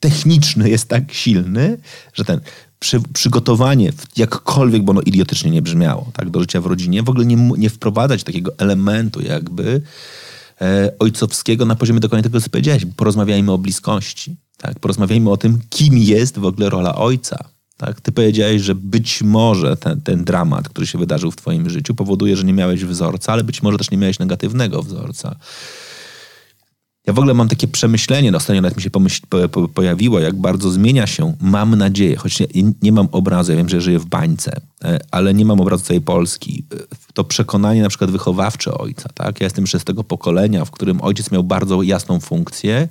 techniczny 0.00 0.70
jest 0.70 0.88
tak 0.88 1.12
silny, 1.12 1.78
że 2.14 2.24
ten 2.24 2.40
przy, 2.78 3.00
przygotowanie, 3.12 3.92
jakkolwiek 4.16 4.82
bo 4.82 4.90
ono 4.90 5.00
idiotycznie 5.00 5.50
nie 5.50 5.62
brzmiało, 5.62 6.10
tak, 6.12 6.30
do 6.30 6.40
życia 6.40 6.60
w 6.60 6.66
rodzinie, 6.66 7.02
w 7.02 7.08
ogóle 7.08 7.26
nie, 7.26 7.36
nie 7.36 7.70
wprowadzać 7.70 8.24
takiego 8.24 8.52
elementu 8.58 9.22
jakby 9.22 9.82
e, 10.60 10.92
ojcowskiego 10.98 11.64
na 11.64 11.76
poziomie 11.76 12.00
dokładnie 12.00 12.22
tego, 12.22 12.40
co 12.40 12.50
powiedziałeś. 12.50 12.86
Porozmawiajmy 12.96 13.52
o 13.52 13.58
bliskości, 13.58 14.36
tak, 14.56 14.80
porozmawiajmy 14.80 15.30
o 15.30 15.36
tym, 15.36 15.58
kim 15.70 15.98
jest 15.98 16.38
w 16.38 16.44
ogóle 16.44 16.70
rola 16.70 16.94
ojca. 16.94 17.38
Tak? 17.76 18.00
Ty 18.00 18.12
powiedziałeś, 18.12 18.62
że 18.62 18.74
być 18.74 19.22
może 19.22 19.76
ten, 19.76 20.00
ten 20.00 20.24
dramat, 20.24 20.68
który 20.68 20.86
się 20.86 20.98
wydarzył 20.98 21.30
w 21.30 21.36
twoim 21.36 21.70
życiu 21.70 21.94
powoduje, 21.94 22.36
że 22.36 22.44
nie 22.44 22.52
miałeś 22.52 22.84
wzorca, 22.84 23.32
ale 23.32 23.44
być 23.44 23.62
może 23.62 23.78
też 23.78 23.90
nie 23.90 23.98
miałeś 23.98 24.18
negatywnego 24.18 24.82
wzorca. 24.82 25.36
Ja 27.06 27.12
w 27.12 27.18
ogóle 27.18 27.34
mam 27.34 27.48
takie 27.48 27.68
przemyślenie, 27.68 28.30
no 28.30 28.38
ostatnio 28.38 28.62
nawet 28.62 28.76
mi 28.76 28.82
się 28.82 28.90
pomyśl, 28.90 29.22
po, 29.28 29.48
po, 29.48 29.68
pojawiło, 29.68 30.20
jak 30.20 30.36
bardzo 30.36 30.70
zmienia 30.70 31.06
się, 31.06 31.36
mam 31.40 31.76
nadzieję, 31.76 32.16
choć 32.16 32.40
nie, 32.40 32.46
nie, 32.82 32.92
mam 32.92 33.08
obrazu, 33.12 33.52
ja 33.52 33.58
wiem, 33.58 33.68
że 33.68 33.80
żyję 33.80 33.98
w 33.98 34.06
bańce, 34.06 34.60
e, 34.84 34.98
ale 35.10 35.34
nie 35.34 35.44
mam 35.44 35.60
obrazu 35.60 35.84
całej 35.84 36.00
Polski. 36.00 36.64
E, 36.74 36.96
to 37.14 37.24
przekonanie 37.24 37.82
na 37.82 37.88
przykład 37.88 38.10
wychowawcze 38.10 38.78
ojca, 38.78 39.08
tak? 39.14 39.40
Ja 39.40 39.44
jestem 39.44 39.66
z 39.66 39.84
tego 39.84 40.04
pokolenia, 40.04 40.64
w 40.64 40.70
którym 40.70 41.02
ojciec 41.02 41.30
miał 41.30 41.44
bardzo 41.44 41.82
jasną 41.82 42.20
funkcję, 42.20 42.88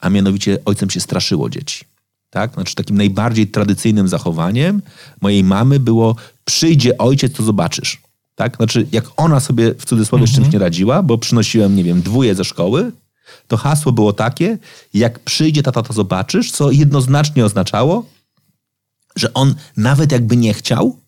a 0.00 0.10
mianowicie 0.10 0.58
ojcem 0.64 0.90
się 0.90 1.00
straszyło 1.00 1.50
dzieci. 1.50 1.84
Tak? 2.30 2.54
Znaczy 2.54 2.74
takim 2.74 2.96
najbardziej 2.96 3.46
tradycyjnym 3.46 4.08
zachowaniem 4.08 4.82
mojej 5.20 5.44
mamy 5.44 5.80
było 5.80 6.16
przyjdzie 6.44 6.98
ojciec, 6.98 7.32
to 7.32 7.42
zobaczysz. 7.42 8.00
Tak? 8.34 8.56
Znaczy, 8.56 8.86
jak 8.92 9.04
ona 9.16 9.40
sobie 9.40 9.74
w 9.74 9.84
cudzysłowie 9.84 10.22
mhm. 10.22 10.32
z 10.32 10.34
czymś 10.34 10.46
mhm. 10.46 10.52
nie 10.52 10.58
radziła, 10.58 11.02
bo 11.02 11.18
przynosiłem, 11.18 11.76
nie 11.76 11.84
wiem, 11.84 12.02
dwóje 12.02 12.34
ze 12.34 12.44
szkoły, 12.44 12.92
to 13.46 13.56
hasło 13.56 13.92
było 13.92 14.12
takie, 14.12 14.58
jak 14.94 15.18
przyjdzie 15.18 15.62
tata, 15.62 15.82
to 15.82 15.92
zobaczysz, 15.92 16.52
co 16.52 16.70
jednoznacznie 16.70 17.44
oznaczało, 17.44 18.06
że 19.16 19.34
on 19.34 19.54
nawet 19.76 20.12
jakby 20.12 20.36
nie 20.36 20.54
chciał, 20.54 21.00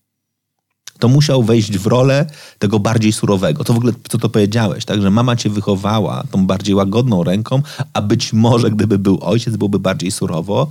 to 0.99 1.09
musiał 1.09 1.43
wejść 1.43 1.78
w 1.78 1.87
rolę 1.87 2.26
tego 2.59 2.78
bardziej 2.78 3.12
surowego. 3.12 3.64
To 3.64 3.75
w 3.75 3.76
ogóle, 3.76 3.93
co 4.09 4.19
to 4.19 4.28
powiedziałeś, 4.28 4.85
tak? 4.85 5.02
że 5.02 5.11
mama 5.11 5.37
cię 5.37 5.50
wychowała 5.50 6.25
tą 6.31 6.47
bardziej 6.47 6.75
łagodną 6.75 7.25
ręką, 7.25 7.62
a 7.93 8.02
być 8.02 8.33
może 8.33 8.71
gdyby 8.71 8.99
był 8.99 9.19
ojciec, 9.21 9.57
byłby 9.57 9.78
bardziej 9.78 10.11
surowo. 10.11 10.69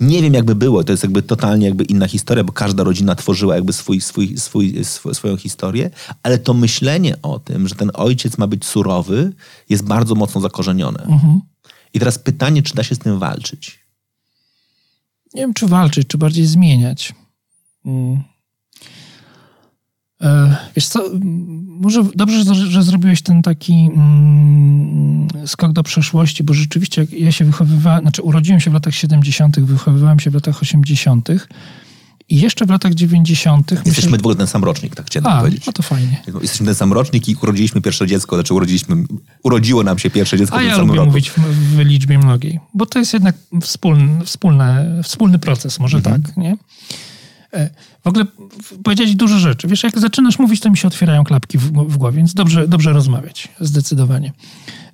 Nie 0.00 0.22
wiem, 0.22 0.34
jakby 0.34 0.54
było. 0.54 0.84
To 0.84 0.92
jest 0.92 1.02
jakby 1.02 1.22
totalnie 1.22 1.66
jakby 1.66 1.84
inna 1.84 2.08
historia, 2.08 2.44
bo 2.44 2.52
każda 2.52 2.84
rodzina 2.84 3.14
tworzyła 3.14 3.54
jakby 3.54 3.72
swój, 3.72 4.00
swój, 4.00 4.38
swój, 4.38 4.84
swój 4.84 5.14
swoją 5.14 5.36
historię, 5.36 5.90
ale 6.22 6.38
to 6.38 6.54
myślenie 6.54 7.22
o 7.22 7.38
tym, 7.38 7.68
że 7.68 7.74
ten 7.74 7.90
ojciec 7.94 8.38
ma 8.38 8.46
być 8.46 8.64
surowy, 8.64 9.32
jest 9.68 9.84
bardzo 9.84 10.14
mocno 10.14 10.40
zakorzenione. 10.40 11.02
Mhm. 11.02 11.40
I 11.94 11.98
teraz 11.98 12.18
pytanie, 12.18 12.62
czy 12.62 12.74
da 12.74 12.82
się 12.82 12.94
z 12.94 12.98
tym 12.98 13.18
walczyć? 13.18 13.78
Nie 15.34 15.40
wiem, 15.40 15.54
czy 15.54 15.66
walczyć, 15.66 16.08
czy 16.08 16.18
bardziej 16.18 16.46
zmieniać. 16.46 17.14
Mm. 17.84 18.22
E, 20.20 20.56
wiesz 20.76 20.86
co, 20.86 21.10
może 21.66 22.04
dobrze, 22.14 22.54
że 22.54 22.82
zrobiłeś 22.82 23.22
ten 23.22 23.42
taki 23.42 23.74
mm, 23.74 25.28
skok 25.46 25.72
do 25.72 25.82
przeszłości, 25.82 26.44
bo 26.44 26.54
rzeczywiście 26.54 27.06
ja 27.12 27.32
się 27.32 27.44
wychowywałem, 27.44 28.00
znaczy 28.00 28.22
urodziłem 28.22 28.60
się 28.60 28.70
w 28.70 28.74
latach 28.74 28.94
70., 28.94 29.60
wychowywałem 29.60 30.20
się 30.20 30.30
w 30.30 30.34
latach 30.34 30.62
80., 30.62 31.28
i 32.30 32.40
jeszcze 32.40 32.66
w 32.66 32.70
latach 32.70 32.94
90. 32.94 33.70
Jesteśmy 33.70 33.94
myślę, 33.94 34.18
ogóle 34.18 34.36
ten 34.36 34.46
sam 34.46 34.64
rocznik, 34.64 34.94
tak 34.94 35.06
chciałem 35.06 35.26
A, 35.26 35.38
powiedzieć. 35.38 35.66
No 35.66 35.72
to 35.72 35.82
fajnie. 35.82 36.22
Jesteśmy 36.42 36.66
ten 36.66 36.74
sam 36.74 36.92
rocznik 36.92 37.28
i 37.28 37.36
urodziliśmy 37.42 37.80
pierwsze 37.80 38.06
dziecko, 38.06 38.36
znaczy 38.36 38.54
urodziliśmy, 38.54 38.96
urodziło 39.42 39.82
nam 39.82 39.98
się 39.98 40.10
pierwsze 40.10 40.38
dziecko 40.38 40.56
A 40.56 40.58
w 40.58 40.60
tym 40.60 40.68
ja 40.68 40.76
samym 40.76 40.94
roku. 40.94 41.06
mówić 41.06 41.30
w, 41.30 41.38
w, 41.38 41.78
liczbie 41.78 42.18
mnogiej, 42.18 42.60
bo 42.74 42.86
to 42.86 42.98
jest 42.98 43.12
jednak 43.12 43.36
wspólny, 43.62 44.24
wspólne, 44.24 45.00
wspólny 45.04 45.38
proces, 45.38 45.80
może 45.80 45.98
mhm. 45.98 46.22
tak, 46.22 46.36
nie? 46.36 46.56
E, 47.54 47.70
w 48.04 48.06
ogóle 48.06 48.24
powiedzieć 48.84 49.16
dużo 49.16 49.38
rzeczy. 49.38 49.68
Wiesz, 49.68 49.82
jak 49.82 49.98
zaczynasz 49.98 50.38
mówić, 50.38 50.60
to 50.60 50.70
mi 50.70 50.76
się 50.76 50.88
otwierają 50.88 51.24
klapki 51.24 51.58
w, 51.58 51.72
w 51.72 51.96
głowie, 51.96 52.16
więc 52.16 52.34
dobrze, 52.34 52.68
dobrze 52.68 52.92
rozmawiać, 52.92 53.48
zdecydowanie. 53.60 54.32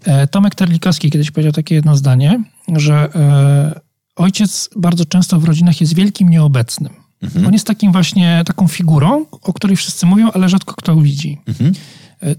E, 0.04 0.26
Tomek 0.26 0.54
Terlikowski 0.54 1.10
kiedyś 1.10 1.30
powiedział 1.30 1.52
takie 1.52 1.74
jedno 1.74 1.96
zdanie, 1.96 2.44
że 2.76 3.08
e, 3.14 3.80
ojciec 4.16 4.70
bardzo 4.76 5.04
często 5.04 5.40
w 5.40 5.44
rodzinach 5.44 5.80
jest 5.80 5.94
wielkim 5.94 6.28
nieobecnym. 6.28 6.92
Mhm. 7.22 7.46
On 7.46 7.52
jest 7.52 7.66
takim 7.66 7.92
właśnie, 7.92 8.42
taką 8.46 8.68
figurą, 8.68 9.26
o 9.30 9.52
której 9.52 9.76
wszyscy 9.76 10.06
mówią, 10.06 10.30
ale 10.30 10.48
rzadko 10.48 10.74
kto 10.74 10.96
widzi. 10.96 11.38
Mhm. 11.46 11.72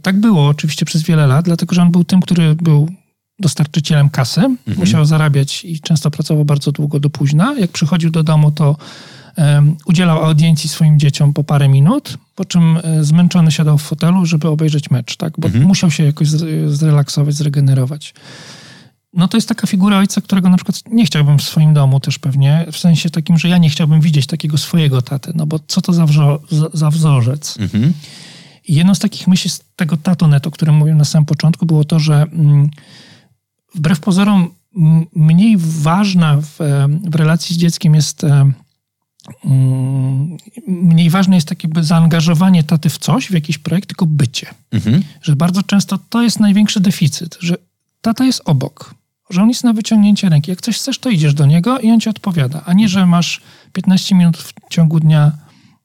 Tak 0.02 0.20
było 0.20 0.48
oczywiście 0.48 0.86
przez 0.86 1.04
wiele 1.04 1.28
lat, 1.28 1.46
dlatego 1.46 1.76
że 1.76 1.82
on 1.82 1.92
był 1.92 2.04
tym, 2.04 2.22
który 2.22 2.56
był 2.56 2.90
dostarczycielem 3.40 4.10
kasy, 4.10 4.42
mhm. 4.42 4.78
musiał 4.78 5.06
zarabiać 5.06 5.66
i 5.66 5.80
często 5.80 6.12
pracował 6.12 6.46
bardzo 6.46 6.72
długo 6.72 7.00
do 7.00 7.10
późna. 7.10 7.56
Jak 7.60 7.72
przychodził 7.72 8.10
do 8.10 8.24
domu, 8.24 8.52
to 8.52 8.78
udzielał 9.86 10.25
audiencji 10.25 10.70
swoim 10.70 11.00
dzieciom 11.00 11.33
po 11.33 11.44
parę 11.44 11.68
minut, 11.68 12.18
po 12.36 12.46
czym 12.46 12.77
e, 12.77 13.03
zmęczony 13.03 13.51
siadał 13.51 13.77
w 13.77 13.81
fotelu, 13.81 14.25
żeby 14.25 14.48
obejrzeć 14.48 14.90
mecz, 14.92 15.18
tak? 15.18 15.33
Bo 15.38 15.48
mhm. 15.48 15.66
musiał 15.66 15.92
się 15.92 16.03
jakoś 16.03 16.27
zrelaksować, 16.68 17.36
zregenerować. 17.36 18.14
No 19.14 19.27
to 19.27 19.38
jest 19.38 19.50
taka 19.50 19.68
figura 19.68 19.98
ojca, 19.98 20.22
którego 20.22 20.50
na 20.50 20.57
przykład 20.57 20.83
nie 20.92 21.05
chciałbym 21.05 21.38
w 21.38 21.44
swoim 21.44 21.74
domu 21.74 22.00
też 22.00 22.20
pewnie, 22.20 22.66
w 22.72 22.77
sensie 22.77 23.10
takim, 23.10 23.38
że 23.38 23.50
ja 23.50 23.57
nie 23.57 23.70
chciałbym 23.70 24.01
widzieć 24.01 24.27
takiego 24.27 24.57
swojego 24.57 25.01
taty, 25.01 25.31
no 25.36 25.46
bo 25.46 25.60
co 25.68 25.81
to 25.81 25.94
za, 25.94 26.05
wzo 26.05 26.42
za 26.74 26.90
wzorzec? 26.90 27.57
Mhm. 27.60 27.94
I 28.68 28.75
jedną 28.75 28.96
z 28.96 29.00
takich 29.00 29.27
myśli 29.27 29.50
z 29.50 29.64
tego 29.75 29.98
tatonetu, 29.98 30.50
o 30.50 30.51
którym 30.51 30.75
mówiłem 30.75 30.98
na 30.98 31.05
samym 31.05 31.25
początku, 31.25 31.66
było 31.66 31.83
to, 31.83 32.00
że 32.00 32.22
mm, 32.22 32.70
wbrew 33.75 34.00
pozorom 34.00 34.50
mniej 35.16 35.55
ważna 35.57 36.38
w, 36.38 36.57
w 37.10 37.16
relacji 37.16 37.55
z 37.55 37.60
dzieckiem 37.60 37.96
jest 37.96 38.25
mniej 40.68 41.09
ważne 41.09 41.35
jest 41.35 41.48
takie 41.48 41.68
zaangażowanie 41.81 42.64
taty 42.64 42.90
w 42.90 42.98
coś, 42.98 43.27
w 43.27 43.33
jakiś 43.33 43.57
projekt, 43.57 43.90
tylko 43.90 44.05
bycie. 44.05 44.48
Mhm. 44.72 45.03
Że 45.22 45.35
bardzo 45.35 45.64
często 45.64 46.00
to 46.09 46.24
jest 46.24 46.40
największy 46.40 46.79
deficyt, 46.79 47.38
że 47.40 47.55
tata 48.01 48.25
jest 48.25 48.42
obok, 48.46 48.96
że 49.29 49.42
on 49.42 49.50
jest 49.50 49.64
na 49.64 49.74
wyciągnięcie 49.74 50.29
ręki. 50.29 50.51
Jak 50.51 50.61
coś 50.61 50.77
chcesz, 50.77 51.00
to 51.00 51.09
idziesz 51.09 51.33
do 51.33 51.46
niego 51.46 51.79
i 51.79 51.92
on 51.92 52.00
ci 52.00 52.09
odpowiada, 52.09 52.61
a 52.66 52.74
nie, 52.74 52.90
że 52.90 53.05
masz 53.05 53.42
15 53.74 54.16
minut 54.16 54.38
w 54.38 54.53
ciągu 54.70 55.00
dnia 55.00 55.31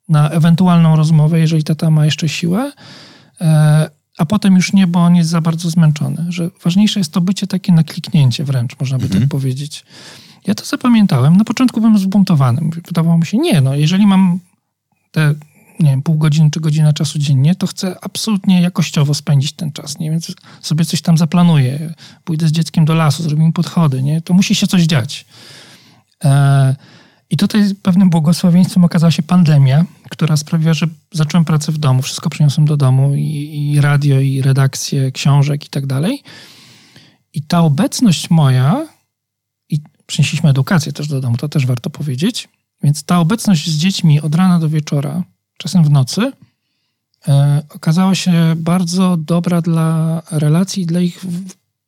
na 0.08 0.30
ewentualną 0.30 0.96
rozmowę, 0.96 1.40
jeżeli 1.40 1.64
tata 1.64 1.90
ma 1.90 2.04
jeszcze 2.04 2.28
siłę, 2.28 2.72
e, 3.40 3.90
a 4.18 4.26
potem 4.26 4.56
już 4.56 4.72
nie, 4.72 4.86
bo 4.86 5.00
on 5.04 5.16
jest 5.16 5.30
za 5.30 5.40
bardzo 5.40 5.70
zmęczony. 5.70 6.26
Że 6.28 6.50
ważniejsze 6.64 7.00
jest 7.00 7.12
to 7.12 7.20
bycie 7.20 7.46
takie 7.46 7.72
na 7.72 7.84
kliknięcie 7.84 8.44
wręcz, 8.44 8.80
można 8.80 8.98
by 8.98 9.02
tak 9.02 9.12
mhm. 9.12 9.22
tak 9.22 9.30
powiedzieć. 9.30 9.84
Ja 10.46 10.54
to 10.54 10.64
zapamiętałem. 10.64 11.36
Na 11.36 11.44
początku 11.44 11.80
byłem 11.80 11.98
zbuntowany. 11.98 12.70
Wydawało 12.86 13.18
mi 13.18 13.26
się, 13.26 13.38
nie, 13.38 13.60
no 13.60 13.74
jeżeli 13.74 14.06
mam 14.06 14.38
te 15.10 15.34
nie 15.80 15.90
wiem, 15.90 16.02
pół 16.02 16.18
godziny 16.18 16.50
czy 16.50 16.60
godzina 16.60 16.92
czasu 16.92 17.18
dziennie, 17.18 17.54
to 17.54 17.66
chcę 17.66 17.96
absolutnie 18.02 18.62
jakościowo 18.62 19.14
spędzić 19.14 19.52
ten 19.52 19.72
czas, 19.72 19.98
nie? 19.98 20.10
Więc 20.10 20.34
sobie 20.60 20.84
coś 20.84 21.02
tam 21.02 21.18
zaplanuję. 21.18 21.94
Pójdę 22.24 22.48
z 22.48 22.52
dzieckiem 22.52 22.84
do 22.84 22.94
lasu, 22.94 23.22
zrobimy 23.22 23.52
podchody, 23.52 24.02
nie? 24.02 24.20
To 24.22 24.34
musi 24.34 24.54
się 24.54 24.66
coś 24.66 24.82
dziać. 24.82 25.26
E, 26.24 26.76
I 27.30 27.36
tutaj 27.36 27.62
pewnym 27.82 28.10
błogosławieństwem 28.10 28.84
okazała 28.84 29.10
się 29.10 29.22
pandemia, 29.22 29.84
która 30.10 30.36
sprawiła, 30.36 30.74
że 30.74 30.86
zacząłem 31.12 31.44
pracę 31.44 31.72
w 31.72 31.78
domu. 31.78 32.02
Wszystko 32.02 32.30
przyniosłem 32.30 32.66
do 32.66 32.76
domu 32.76 33.14
i, 33.14 33.70
i 33.72 33.80
radio, 33.80 34.20
i 34.20 34.42
redakcję 34.42 35.12
książek 35.12 35.66
i 35.66 35.68
tak 35.68 35.86
dalej. 35.86 36.22
I 37.32 37.42
ta 37.42 37.60
obecność 37.60 38.30
moja 38.30 38.86
przynieśliśmy 40.10 40.50
edukację 40.50 40.92
też 40.92 41.08
do 41.08 41.20
domu, 41.20 41.36
to 41.36 41.48
też 41.48 41.66
warto 41.66 41.90
powiedzieć. 41.90 42.48
Więc 42.82 43.02
ta 43.02 43.18
obecność 43.18 43.70
z 43.70 43.76
dziećmi 43.76 44.20
od 44.20 44.34
rana 44.34 44.58
do 44.58 44.68
wieczora, 44.68 45.22
czasem 45.56 45.84
w 45.84 45.90
nocy, 45.90 46.32
e, 47.28 47.62
okazała 47.68 48.14
się 48.14 48.32
bardzo 48.56 49.16
dobra 49.16 49.62
dla 49.62 50.22
relacji 50.30 50.82
i 50.82 50.86
dla 50.86 51.00
ich 51.00 51.24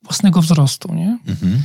własnego 0.03 0.43
wzrostu. 0.43 0.95
Nie? 0.95 1.19
Mhm. 1.27 1.63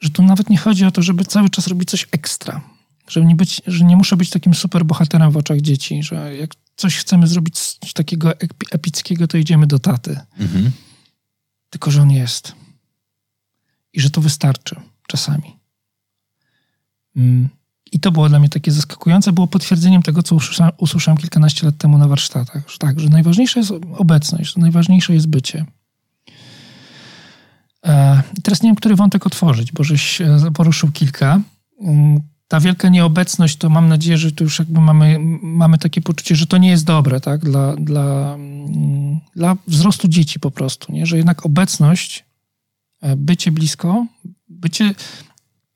Że 0.00 0.10
tu 0.10 0.22
nawet 0.22 0.50
nie 0.50 0.58
chodzi 0.58 0.84
o 0.84 0.90
to, 0.90 1.02
żeby 1.02 1.24
cały 1.24 1.50
czas 1.50 1.66
robić 1.66 1.90
coś 1.90 2.06
ekstra. 2.12 2.60
Żeby 3.08 3.26
nie 3.26 3.34
być, 3.34 3.62
że 3.66 3.84
nie 3.84 3.96
muszę 3.96 4.16
być 4.16 4.30
takim 4.30 4.54
super 4.54 4.84
bohaterem 4.84 5.30
w 5.30 5.36
oczach 5.36 5.60
dzieci, 5.60 6.02
że 6.02 6.36
jak 6.36 6.50
coś 6.76 6.96
chcemy 6.96 7.26
zrobić 7.26 7.78
takiego 7.94 8.32
epickiego, 8.70 9.26
to 9.26 9.38
idziemy 9.38 9.66
do 9.66 9.78
taty. 9.78 10.20
Mhm. 10.38 10.70
Tylko, 11.70 11.90
że 11.90 12.02
on 12.02 12.10
jest. 12.10 12.54
I 13.92 14.00
że 14.00 14.10
to 14.10 14.20
wystarczy 14.20 14.89
czasami. 15.10 15.56
Mm. 17.16 17.48
I 17.92 18.00
to 18.00 18.12
było 18.12 18.28
dla 18.28 18.38
mnie 18.38 18.48
takie 18.48 18.72
zaskakujące, 18.72 19.32
było 19.32 19.46
potwierdzeniem 19.46 20.02
tego, 20.02 20.22
co 20.22 20.34
usłyszałem, 20.34 20.72
usłyszałem 20.78 21.18
kilkanaście 21.18 21.66
lat 21.66 21.76
temu 21.76 21.98
na 21.98 22.08
warsztatach. 22.08 22.70
Że 22.70 22.78
tak, 22.78 23.00
że 23.00 23.08
najważniejsza 23.08 23.60
jest 23.60 23.72
obecność, 23.96 24.54
że 24.54 24.60
najważniejsze 24.60 25.14
jest 25.14 25.26
bycie. 25.26 25.66
E, 27.86 28.22
I 28.38 28.42
teraz 28.42 28.62
nie 28.62 28.68
wiem, 28.68 28.76
który 28.76 28.96
wątek 28.96 29.26
otworzyć, 29.26 29.72
bo 29.72 29.84
żeś 29.84 30.20
e, 30.20 30.38
poruszył 30.54 30.90
kilka. 30.90 31.40
Mm, 31.80 32.20
ta 32.48 32.60
wielka 32.60 32.88
nieobecność, 32.88 33.56
to 33.56 33.70
mam 33.70 33.88
nadzieję, 33.88 34.18
że 34.18 34.32
tu 34.32 34.44
już 34.44 34.58
jakby 34.58 34.80
mamy, 34.80 35.18
mamy 35.42 35.78
takie 35.78 36.00
poczucie, 36.00 36.36
że 36.36 36.46
to 36.46 36.58
nie 36.58 36.70
jest 36.70 36.84
dobre 36.84 37.20
tak? 37.20 37.40
dla, 37.40 37.76
dla, 37.76 38.34
mm, 38.34 39.20
dla 39.36 39.56
wzrostu 39.66 40.08
dzieci 40.08 40.40
po 40.40 40.50
prostu. 40.50 40.92
Nie? 40.92 41.06
Że 41.06 41.16
jednak 41.16 41.46
obecność, 41.46 42.24
e, 43.02 43.16
bycie 43.16 43.52
blisko, 43.52 44.06
bycie 44.60 44.94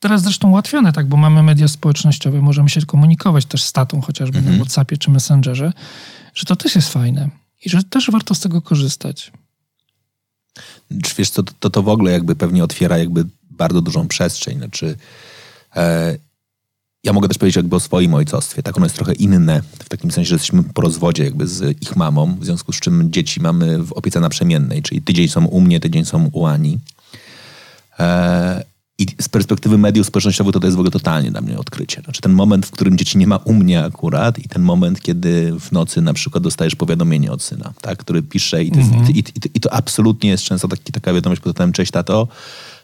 teraz 0.00 0.22
zresztą 0.22 0.50
ułatwione, 0.50 0.92
tak, 0.92 1.06
bo 1.08 1.16
mamy 1.16 1.42
media 1.42 1.68
społecznościowe, 1.68 2.40
możemy 2.40 2.68
się 2.68 2.80
komunikować 2.86 3.46
też 3.46 3.62
z 3.62 3.72
tatą 3.72 4.00
chociażby 4.00 4.38
mhm. 4.38 4.56
na 4.58 4.64
WhatsAppie 4.64 4.98
czy 4.98 5.10
Messengerze, 5.10 5.72
że 6.34 6.44
to 6.44 6.56
też 6.56 6.74
jest 6.74 6.88
fajne 6.88 7.28
i 7.64 7.70
że 7.70 7.84
też 7.84 8.10
warto 8.10 8.34
z 8.34 8.40
tego 8.40 8.62
korzystać. 8.62 9.32
Wiesz 11.18 11.30
co, 11.30 11.42
to, 11.42 11.70
to 11.70 11.82
w 11.82 11.88
ogóle 11.88 12.12
jakby 12.12 12.36
pewnie 12.36 12.64
otwiera 12.64 12.98
jakby 12.98 13.24
bardzo 13.50 13.80
dużą 13.80 14.08
przestrzeń. 14.08 14.58
Znaczy, 14.58 14.96
e, 15.76 16.16
ja 17.04 17.12
mogę 17.12 17.28
też 17.28 17.38
powiedzieć 17.38 17.56
jakby 17.56 17.76
o 17.76 17.80
swoim 17.80 18.14
ojcostwie. 18.14 18.62
Tak, 18.62 18.76
ono 18.76 18.86
jest 18.86 18.96
trochę 18.96 19.12
inne, 19.12 19.62
w 19.78 19.88
takim 19.88 20.10
sensie, 20.10 20.28
że 20.28 20.34
jesteśmy 20.34 20.62
po 20.62 20.82
rozwodzie 20.82 21.24
jakby 21.24 21.46
z 21.46 21.82
ich 21.82 21.96
mamą, 21.96 22.36
w 22.40 22.44
związku 22.44 22.72
z 22.72 22.80
czym 22.80 23.12
dzieci 23.12 23.40
mamy 23.40 23.78
w 23.78 23.92
opiece 23.92 24.20
naprzemiennej, 24.20 24.82
czyli 24.82 25.02
tydzień 25.02 25.28
są 25.28 25.44
u 25.44 25.60
mnie, 25.60 25.80
tydzień 25.80 26.04
są 26.04 26.30
u 26.32 26.46
Ani. 26.46 26.78
E, 27.98 28.64
I 28.98 29.06
z 29.20 29.28
perspektywy 29.28 29.78
mediów 29.78 30.06
społecznościowych 30.06 30.52
to, 30.52 30.60
to 30.60 30.66
jest 30.66 30.76
w 30.76 30.80
ogóle 30.80 30.90
totalnie 30.90 31.30
dla 31.30 31.40
mnie 31.40 31.58
odkrycie. 31.58 32.02
Znaczy 32.02 32.20
ten 32.20 32.32
moment, 32.32 32.66
w 32.66 32.70
którym 32.70 32.98
dzieci 32.98 33.18
nie 33.18 33.26
ma 33.26 33.36
u 33.36 33.54
mnie 33.54 33.84
akurat 33.84 34.38
i 34.38 34.48
ten 34.48 34.62
moment, 34.62 35.00
kiedy 35.00 35.60
w 35.60 35.72
nocy 35.72 36.02
na 36.02 36.14
przykład 36.14 36.44
dostajesz 36.44 36.76
powiadomienie 36.76 37.32
od 37.32 37.42
syna, 37.42 37.72
tak, 37.80 37.98
który 37.98 38.22
pisze 38.22 38.64
i 38.64 38.70
to, 38.70 38.80
mhm. 38.80 39.10
i, 39.10 39.18
i, 39.18 39.22
i 39.54 39.60
to 39.60 39.72
absolutnie 39.72 40.30
jest 40.30 40.44
często 40.44 40.68
taki, 40.68 40.92
taka 40.92 41.12
wiadomość 41.12 41.40
pod 41.40 41.52
tytułem 41.52 41.72
cześć 41.72 41.92
tato, 41.92 42.28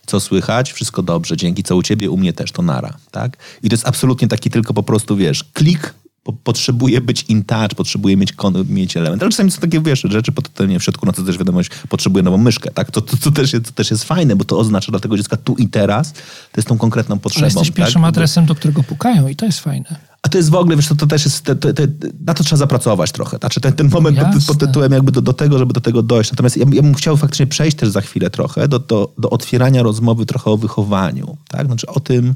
co 0.06 0.20
słychać, 0.20 0.72
wszystko 0.72 1.02
dobrze, 1.02 1.36
dzięki 1.36 1.62
co 1.62 1.76
u 1.76 1.82
ciebie, 1.82 2.10
u 2.10 2.16
mnie 2.16 2.32
też, 2.32 2.52
to 2.52 2.62
nara, 2.62 2.96
tak? 3.10 3.36
I 3.62 3.68
to 3.68 3.74
jest 3.74 3.88
absolutnie 3.88 4.28
taki 4.28 4.50
tylko 4.50 4.74
po 4.74 4.82
prostu, 4.82 5.16
wiesz, 5.16 5.44
klik, 5.44 5.94
po, 6.22 6.32
potrzebuje 6.32 7.00
być 7.00 7.22
in 7.22 7.44
touch, 7.44 7.74
potrzebuje 7.76 8.16
mieć, 8.16 8.34
mieć 8.68 8.96
element. 8.96 9.22
Ale 9.22 9.30
czasami 9.30 9.50
są 9.50 9.60
takie, 9.60 9.80
wiesz, 9.80 10.00
rzeczy, 10.10 10.32
pod 10.32 10.68
nie 10.68 10.78
w 10.78 10.84
środku 10.84 11.06
nocy 11.06 11.24
też 11.24 11.38
wiadomość, 11.38 11.70
potrzebuje 11.88 12.22
nową 12.22 12.38
myszkę, 12.38 12.70
tak? 12.70 12.90
To, 12.90 13.00
to, 13.00 13.16
to, 13.16 13.30
też 13.30 13.52
jest, 13.52 13.66
to 13.66 13.72
też 13.72 13.90
jest 13.90 14.04
fajne, 14.04 14.36
bo 14.36 14.44
to 14.44 14.58
oznacza 14.58 14.90
dla 14.90 15.00
tego 15.00 15.16
dziecka 15.16 15.36
tu 15.36 15.54
i 15.54 15.68
teraz, 15.68 16.12
to 16.12 16.56
jest 16.56 16.68
tą 16.68 16.78
konkretną 16.78 17.18
potrzebą. 17.18 17.44
Ale 17.44 17.46
jesteś 17.46 17.68
tak? 17.68 17.76
pierwszym 17.76 18.04
adresem, 18.04 18.46
do 18.46 18.54
którego 18.54 18.82
pukają 18.82 19.28
i 19.28 19.36
to 19.36 19.46
jest 19.46 19.60
fajne. 19.60 20.10
A 20.22 20.28
to 20.28 20.38
jest 20.38 20.50
w 20.50 20.54
ogóle, 20.54 20.76
wiesz, 20.76 20.88
to, 20.88 20.94
to 20.94 21.06
też 21.06 21.24
jest, 21.24 21.44
te, 21.44 21.56
te, 21.56 21.74
te, 21.74 21.86
na 22.26 22.34
to 22.34 22.44
trzeba 22.44 22.56
zapracować 22.56 23.12
trochę. 23.12 23.36
Znaczy 23.36 23.60
ten, 23.60 23.72
ten 23.72 23.88
moment 23.88 24.18
pod, 24.18 24.44
pod, 24.46 24.58
tytułem 24.58 24.92
jakby 24.92 25.12
do, 25.12 25.22
do 25.22 25.32
tego, 25.32 25.58
żeby 25.58 25.72
do 25.72 25.80
tego 25.80 26.02
dojść. 26.02 26.32
Natomiast 26.32 26.56
ja, 26.56 26.66
ja 26.72 26.82
bym 26.82 26.94
chciał 26.94 27.16
faktycznie 27.16 27.46
przejść 27.46 27.76
też 27.76 27.88
za 27.88 28.00
chwilę 28.00 28.30
trochę 28.30 28.68
do, 28.68 28.78
do, 28.78 29.12
do 29.18 29.30
otwierania 29.30 29.82
rozmowy 29.82 30.26
trochę 30.26 30.50
o 30.50 30.56
wychowaniu, 30.56 31.36
tak? 31.48 31.66
Znaczy 31.66 31.86
o 31.86 32.00
tym, 32.00 32.34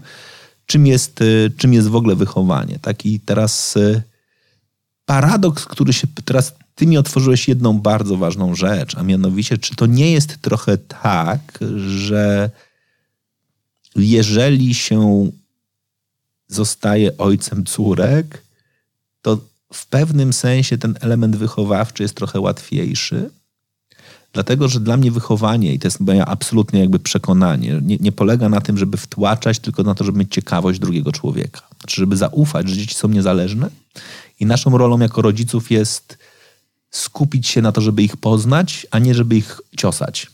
czym 0.67 0.87
jest, 0.87 1.21
y, 1.21 1.53
czym 1.57 1.73
jest 1.73 1.89
w 1.89 1.97
ogóle 1.97 2.17
wychowanie, 2.17 2.79
tak? 2.79 3.07
I 3.07 3.21
teraz 3.21 3.77
y, 3.77 4.03
paradoks, 5.07 5.65
który 5.65 5.93
się 5.93 6.07
teraz 6.25 6.55
ty 6.75 6.87
mi 6.87 6.99
otworzyłeś 6.99 7.49
jedną 7.49 7.81
bardzo 7.81 8.17
ważną 8.17 8.55
rzecz, 8.55 8.97
a 8.97 9.03
mianowicie, 9.03 9.59
czy 9.59 9.77
to 9.77 9.87
nie 9.87 10.13
jest 10.13 10.39
trochę 10.41 10.79
tak, 10.79 11.59
że 11.87 12.51
jeżeli 13.97 14.75
się 14.75 15.31
zostaje 16.49 17.19
ojcem 17.19 17.65
córek, 17.65 18.45
to 19.23 19.39
w 19.73 19.87
pewnym 19.87 20.33
sensie 20.33 20.79
ten 20.79 20.95
element 21.01 21.37
wychowawczy 21.37 22.03
jest 22.03 22.15
trochę 22.15 22.41
łatwiejszy. 22.41 23.31
Dlatego, 24.35 24.69
że 24.69 24.81
dla 24.81 24.97
mnie 24.97 25.11
wychowanie, 25.11 25.75
i 25.75 25.79
to 25.79 25.87
jest 25.87 26.01
moje 26.01 26.27
absolutnie 26.27 26.81
jakby 26.81 26.99
przekonanie, 26.99 27.81
nie, 27.83 27.97
nie, 27.97 28.13
polega 28.13 28.49
na 28.49 28.61
tym, 28.61 28.79
żeby 28.79 28.97
wtłaczać, 28.97 29.59
tylko 29.59 29.83
na 29.83 29.95
to, 29.95 30.05
żeby 30.05 30.19
mieć 30.19 30.35
ciekawość 30.35 30.79
drugiego 30.79 31.13
człowieka. 31.13 31.61
Znaczy, 31.81 31.97
żeby 31.97 32.17
zaufać, 32.17 32.69
że 32.69 32.77
dzieci 32.77 32.95
są 32.95 33.09
niezależne 33.09 33.71
i 34.41 34.47
naszą 34.47 34.79
rolą 34.79 34.99
jako 34.99 35.23
rodziców 35.23 35.71
jest 35.71 36.19
skupić 36.91 37.47
się 37.47 37.63
na 37.63 37.73
to, 37.73 37.81
żeby 37.81 38.03
ich 38.03 38.17
poznać, 38.17 38.87
a 38.91 38.99
nie 38.99 39.15
żeby 39.15 39.37
ich 39.37 39.61
ciosać. 39.77 40.27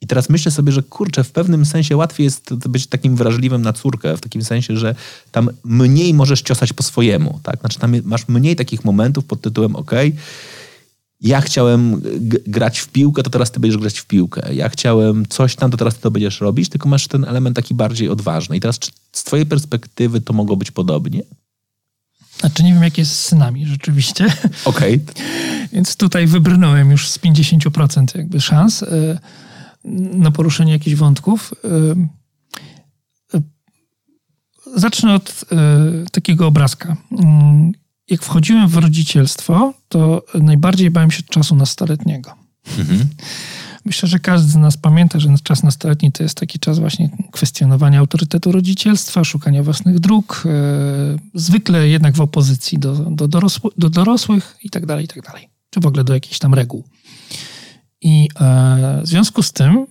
I 0.00 0.06
teraz 0.06 0.30
myślę 0.30 0.52
sobie, 0.52 0.72
że 0.72 0.82
kurczę, 0.82 1.24
w 1.24 1.32
pewnym 1.32 1.64
sensie 1.64 1.96
łatwiej 1.96 2.24
jest 2.24 2.54
być 2.54 2.86
takim 2.86 3.16
wrażliwym 3.16 3.62
na 3.62 3.72
córkę, 3.72 4.16
w 4.16 4.20
takim 4.20 4.44
sensie, 4.44 4.76
że 4.76 4.94
tam 5.32 5.50
mniej 5.64 6.14
możesz 6.14 6.42
ciosać 6.42 6.72
po 6.72 6.82
swojemu, 6.82 7.40
tak? 7.42 7.60
Znaczy 7.60 7.78
tam 7.78 7.92
masz 8.04 8.28
mniej 8.28 8.56
takich 8.56 8.84
momentów 8.84 9.24
pod 9.24 9.40
tytułem 9.40 9.76
ok, 9.76 9.90
ja 11.24 11.40
chciałem 11.40 12.02
grać 12.46 12.78
w 12.78 12.88
piłkę, 12.88 13.22
to 13.22 13.30
teraz 13.30 13.50
ty 13.50 13.60
będziesz 13.60 13.80
grać 13.80 13.98
w 13.98 14.06
piłkę. 14.06 14.54
Ja 14.54 14.68
chciałem 14.68 15.26
coś 15.28 15.56
tam, 15.56 15.70
to 15.70 15.76
teraz 15.76 15.94
ty 15.94 16.00
to 16.00 16.10
będziesz 16.10 16.40
robić, 16.40 16.68
tylko 16.68 16.88
masz 16.88 17.08
ten 17.08 17.24
element 17.24 17.56
taki 17.56 17.74
bardziej 17.74 18.08
odważny. 18.08 18.56
I 18.56 18.60
teraz 18.60 18.78
czy 18.78 18.90
z 19.12 19.24
twojej 19.24 19.46
perspektywy 19.46 20.20
to 20.20 20.32
mogło 20.32 20.56
być 20.56 20.70
podobnie? 20.70 21.22
Znaczy 22.40 22.62
nie 22.62 22.74
wiem, 22.74 22.82
jak 22.82 22.98
jest 22.98 23.12
z 23.12 23.24
synami 23.24 23.66
rzeczywiście. 23.66 24.24
Okej. 24.64 24.94
Okay. 24.94 25.24
Więc 25.72 25.96
tutaj 25.96 26.26
wybrnąłem 26.26 26.90
już 26.90 27.08
z 27.08 27.18
50% 27.18 28.18
jakby 28.18 28.40
szans. 28.40 28.82
Y, 28.82 29.18
na 30.14 30.30
poruszenie 30.30 30.72
jakichś 30.72 30.96
wątków. 30.96 31.54
Y, 31.64 33.38
y, 33.38 33.42
zacznę 34.76 35.14
od 35.14 35.44
takiego 36.12 36.46
obrazka. 36.46 36.96
Jak 38.10 38.22
wchodziłem 38.22 38.68
w 38.68 38.76
rodzicielstwo, 38.76 39.74
to 39.88 40.22
najbardziej 40.34 40.90
bałem 40.90 41.10
się 41.10 41.22
czasu 41.22 41.56
nastoletniego. 41.56 42.34
Mhm. 42.78 43.08
Myślę, 43.84 44.08
że 44.08 44.18
każdy 44.18 44.50
z 44.50 44.56
nas 44.56 44.76
pamięta, 44.76 45.20
że 45.20 45.34
czas 45.42 45.62
nastoletni 45.62 46.12
to 46.12 46.22
jest 46.22 46.36
taki 46.36 46.58
czas 46.58 46.78
właśnie 46.78 47.10
kwestionowania 47.32 47.98
autorytetu 47.98 48.52
rodzicielstwa, 48.52 49.24
szukania 49.24 49.62
własnych 49.62 50.00
dróg, 50.00 50.44
zwykle 51.34 51.88
jednak 51.88 52.14
w 52.16 52.20
opozycji 52.20 52.78
do, 52.78 52.94
do, 52.94 53.28
do 53.78 53.90
dorosłych 53.90 54.56
i 54.62 54.70
tak 54.70 54.86
dalej, 54.86 55.04
i 55.04 55.08
tak 55.08 55.22
dalej. 55.22 55.48
Czy 55.70 55.80
w 55.80 55.86
ogóle 55.86 56.04
do 56.04 56.14
jakichś 56.14 56.38
tam 56.38 56.54
reguł. 56.54 56.84
I 58.00 58.28
e, 58.40 59.00
w 59.02 59.08
związku 59.08 59.42
z 59.42 59.52
tym 59.52 59.86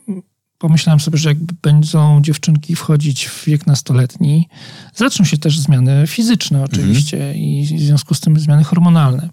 pomyślałem 0.63 0.99
sobie, 0.99 1.17
że 1.17 1.29
jak 1.29 1.37
będą 1.37 2.21
dziewczynki 2.21 2.75
wchodzić 2.75 3.25
w 3.25 3.45
wiek 3.45 3.67
nastoletni, 3.67 4.47
zaczną 4.95 5.25
się 5.25 5.37
też 5.37 5.59
zmiany 5.59 6.07
fizyczne 6.07 6.63
oczywiście 6.63 7.17
mhm. 7.17 7.37
i 7.37 7.65
w 7.65 7.79
związku 7.79 8.13
z 8.13 8.19
tym 8.19 8.39
zmiany 8.39 8.63
hormonalne, 8.63 9.29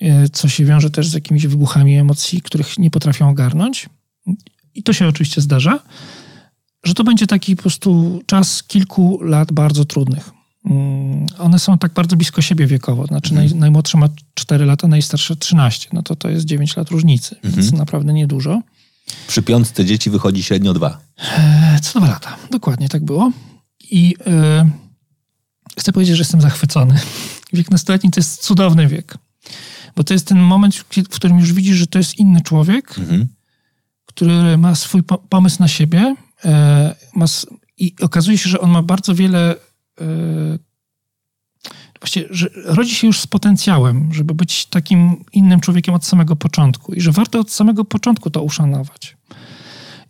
e, 0.00 0.28
co 0.28 0.48
się 0.48 0.64
wiąże 0.64 0.90
też 0.90 1.08
z 1.08 1.14
jakimiś 1.14 1.46
wybuchami 1.46 1.96
emocji, 1.96 2.42
których 2.42 2.78
nie 2.78 2.90
potrafią 2.90 3.28
ogarnąć. 3.28 3.88
I 4.74 4.82
to 4.82 4.92
się 4.92 5.08
oczywiście 5.08 5.40
zdarza, 5.40 5.78
że 6.84 6.94
to 6.94 7.04
będzie 7.04 7.26
taki 7.26 7.56
po 7.56 7.62
prostu 7.62 8.22
czas 8.26 8.62
kilku 8.62 9.22
lat 9.22 9.52
bardzo 9.52 9.84
trudnych. 9.84 10.30
Mm, 10.64 11.26
one 11.38 11.58
są 11.58 11.78
tak 11.78 11.92
bardzo 11.92 12.16
blisko 12.16 12.42
siebie 12.42 12.66
wiekowo. 12.66 13.06
Znaczy 13.06 13.30
mhm. 13.30 13.50
naj, 13.50 13.58
najmłodsze 13.58 13.98
ma 13.98 14.08
4 14.34 14.64
lata, 14.64 14.88
najstarsze 14.88 15.36
13. 15.36 15.88
No 15.92 16.02
to 16.02 16.16
to 16.16 16.28
jest 16.28 16.44
9 16.46 16.76
lat 16.76 16.90
różnicy, 16.90 17.36
mhm. 17.36 17.54
więc 17.54 17.72
naprawdę 17.72 18.12
niedużo. 18.12 18.62
Przy 19.26 19.42
piątce 19.42 19.84
dzieci 19.84 20.10
wychodzi 20.10 20.42
średnio 20.42 20.74
dwa. 20.74 21.00
E, 21.18 21.78
co 21.82 21.98
dwa 22.00 22.08
lata, 22.08 22.36
dokładnie 22.50 22.88
tak 22.88 23.04
było. 23.04 23.32
I 23.90 24.14
e, 24.26 24.70
chcę 25.78 25.92
powiedzieć, 25.92 26.16
że 26.16 26.20
jestem 26.20 26.40
zachwycony. 26.40 27.00
Wiek 27.52 27.70
nastoletni 27.70 28.10
to 28.10 28.20
jest 28.20 28.42
cudowny 28.42 28.86
wiek. 28.86 29.18
Bo 29.96 30.04
to 30.04 30.14
jest 30.14 30.26
ten 30.26 30.38
moment, 30.38 30.76
w 30.76 31.08
którym 31.08 31.38
już 31.38 31.52
widzisz, 31.52 31.76
że 31.76 31.86
to 31.86 31.98
jest 31.98 32.18
inny 32.18 32.40
człowiek, 32.40 32.98
mhm. 32.98 33.28
który 34.06 34.58
ma 34.58 34.74
swój 34.74 35.02
pomysł 35.28 35.56
na 35.60 35.68
siebie 35.68 36.16
e, 36.44 36.94
ma, 37.14 37.26
i 37.78 37.94
okazuje 38.00 38.38
się, 38.38 38.50
że 38.50 38.60
on 38.60 38.70
ma 38.70 38.82
bardzo 38.82 39.14
wiele 39.14 39.54
Yy, 40.00 40.58
właściwie, 42.04 42.26
że 42.30 42.48
rodzi 42.54 42.94
się 42.94 43.06
już 43.06 43.20
z 43.20 43.26
potencjałem, 43.26 44.12
żeby 44.12 44.34
być 44.34 44.66
takim 44.66 45.24
innym 45.32 45.60
człowiekiem 45.60 45.94
od 45.94 46.04
samego 46.04 46.36
początku 46.36 46.94
i 46.94 47.00
że 47.00 47.12
warto 47.12 47.40
od 47.40 47.50
samego 47.50 47.84
początku 47.84 48.30
to 48.30 48.42
uszanować. 48.42 49.16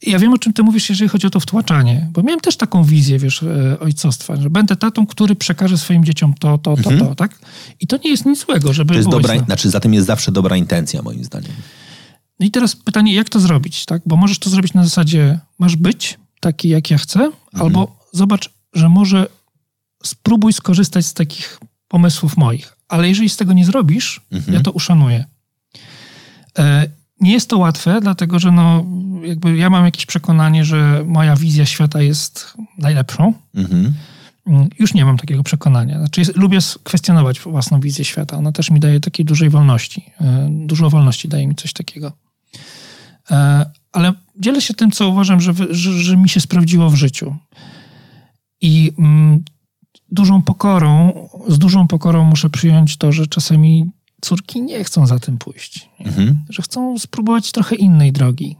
I 0.02 0.10
ja 0.10 0.18
wiem, 0.18 0.32
o 0.32 0.38
czym 0.38 0.52
ty 0.52 0.62
mówisz, 0.62 0.90
jeżeli 0.90 1.08
chodzi 1.08 1.26
o 1.26 1.30
to 1.30 1.40
wtłaczanie, 1.40 2.08
bo 2.12 2.22
miałem 2.22 2.40
też 2.40 2.56
taką 2.56 2.84
wizję, 2.84 3.18
wiesz, 3.18 3.42
e, 3.42 3.78
ojcostwa, 3.80 4.36
że 4.36 4.50
będę 4.50 4.76
tatą, 4.76 5.06
który 5.06 5.34
przekaże 5.34 5.78
swoim 5.78 6.04
dzieciom 6.04 6.34
to, 6.34 6.58
to, 6.58 6.76
to, 6.76 6.90
mhm. 6.90 6.98
to, 6.98 7.14
tak? 7.14 7.38
I 7.80 7.86
to 7.86 7.96
nie 8.04 8.10
jest 8.10 8.26
nic 8.26 8.44
złego, 8.44 8.72
żeby... 8.72 8.94
To 8.94 8.98
jest 8.98 9.08
dobra, 9.08 9.38
znaczy 9.38 9.70
za 9.70 9.80
tym 9.80 9.94
jest 9.94 10.06
zawsze 10.06 10.32
dobra 10.32 10.56
intencja, 10.56 11.02
moim 11.02 11.24
zdaniem. 11.24 11.52
No 12.40 12.46
i 12.46 12.50
teraz 12.50 12.76
pytanie, 12.76 13.14
jak 13.14 13.28
to 13.28 13.40
zrobić, 13.40 13.84
tak? 13.84 14.02
Bo 14.06 14.16
możesz 14.16 14.38
to 14.38 14.50
zrobić 14.50 14.74
na 14.74 14.84
zasadzie, 14.84 15.40
masz 15.58 15.76
być 15.76 16.18
taki, 16.40 16.68
jak 16.68 16.90
ja 16.90 16.98
chcę, 16.98 17.20
mhm. 17.20 17.34
albo 17.52 17.96
zobacz, 18.12 18.50
że 18.72 18.88
może 18.88 19.26
spróbuj 20.04 20.52
skorzystać 20.52 21.06
z 21.06 21.14
takich 21.14 21.58
pomysłów 21.94 22.36
moich. 22.36 22.76
Ale 22.88 23.08
jeżeli 23.08 23.28
z 23.28 23.36
tego 23.36 23.52
nie 23.52 23.64
zrobisz, 23.64 24.20
mhm. 24.32 24.54
ja 24.54 24.60
to 24.60 24.72
uszanuję. 24.72 25.24
E, 26.58 26.86
nie 27.20 27.32
jest 27.32 27.50
to 27.50 27.58
łatwe, 27.58 28.00
dlatego 28.00 28.38
że 28.38 28.52
no, 28.52 28.84
jakby 29.24 29.56
ja 29.56 29.70
mam 29.70 29.84
jakieś 29.84 30.06
przekonanie, 30.06 30.64
że 30.64 31.04
moja 31.06 31.36
wizja 31.36 31.66
świata 31.66 32.02
jest 32.02 32.54
najlepszą. 32.78 33.32
Mhm. 33.54 33.94
Mm, 34.46 34.68
już 34.78 34.94
nie 34.94 35.04
mam 35.04 35.16
takiego 35.16 35.42
przekonania. 35.42 35.98
Znaczy, 35.98 36.20
jest, 36.20 36.36
lubię 36.36 36.58
kwestionować 36.82 37.40
własną 37.40 37.80
wizję 37.80 38.04
świata. 38.04 38.36
Ona 38.36 38.52
też 38.52 38.70
mi 38.70 38.80
daje 38.80 39.00
takiej 39.00 39.24
dużej 39.24 39.50
wolności. 39.50 40.04
E, 40.20 40.48
dużo 40.50 40.90
wolności 40.90 41.28
daje 41.28 41.46
mi 41.46 41.54
coś 41.54 41.72
takiego. 41.72 42.12
E, 43.30 43.66
ale 43.92 44.12
dzielę 44.38 44.60
się 44.60 44.74
tym, 44.74 44.90
co 44.90 45.08
uważam, 45.08 45.40
że, 45.40 45.52
że, 45.70 45.92
że 45.92 46.16
mi 46.16 46.28
się 46.28 46.40
sprawdziło 46.40 46.90
w 46.90 46.94
życiu. 46.94 47.36
I 48.60 48.92
mm, 48.98 49.44
dużą 50.14 50.42
pokorą, 50.42 51.12
z 51.48 51.58
dużą 51.58 51.88
pokorą 51.88 52.24
muszę 52.24 52.50
przyjąć 52.50 52.96
to, 52.96 53.12
że 53.12 53.26
czasami 53.26 53.84
córki 54.20 54.62
nie 54.62 54.84
chcą 54.84 55.06
za 55.06 55.18
tym 55.18 55.38
pójść. 55.38 55.88
Mhm. 56.00 56.44
Że 56.48 56.62
chcą 56.62 56.98
spróbować 56.98 57.52
trochę 57.52 57.76
innej 57.76 58.12
drogi. 58.12 58.56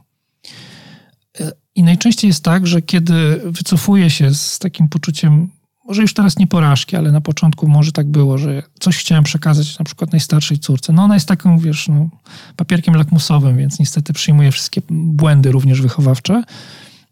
I 1.75 1.83
najczęściej 1.83 2.27
jest 2.27 2.43
tak, 2.43 2.67
że 2.67 2.81
kiedy 2.81 3.41
wycofuję 3.45 4.09
się 4.09 4.33
z 4.33 4.59
takim 4.59 4.89
poczuciem, 4.89 5.49
może 5.87 6.01
już 6.01 6.13
teraz 6.13 6.37
nie 6.37 6.47
porażki, 6.47 6.95
ale 6.95 7.11
na 7.11 7.21
początku 7.21 7.67
może 7.67 7.91
tak 7.91 8.07
było, 8.07 8.37
że 8.37 8.63
coś 8.79 8.97
chciałem 8.97 9.23
przekazać 9.23 9.79
na 9.79 9.85
przykład 9.85 10.11
najstarszej 10.11 10.59
córce. 10.59 10.93
No 10.93 11.03
ona 11.03 11.13
jest 11.13 11.27
taką, 11.27 11.57
wiesz, 11.57 11.87
no, 11.87 12.09
papierkiem 12.55 12.95
lakmusowym, 12.95 13.57
więc 13.57 13.79
niestety 13.79 14.13
przyjmuje 14.13 14.51
wszystkie 14.51 14.81
błędy 14.89 15.51
również 15.51 15.81
wychowawcze. 15.81 16.43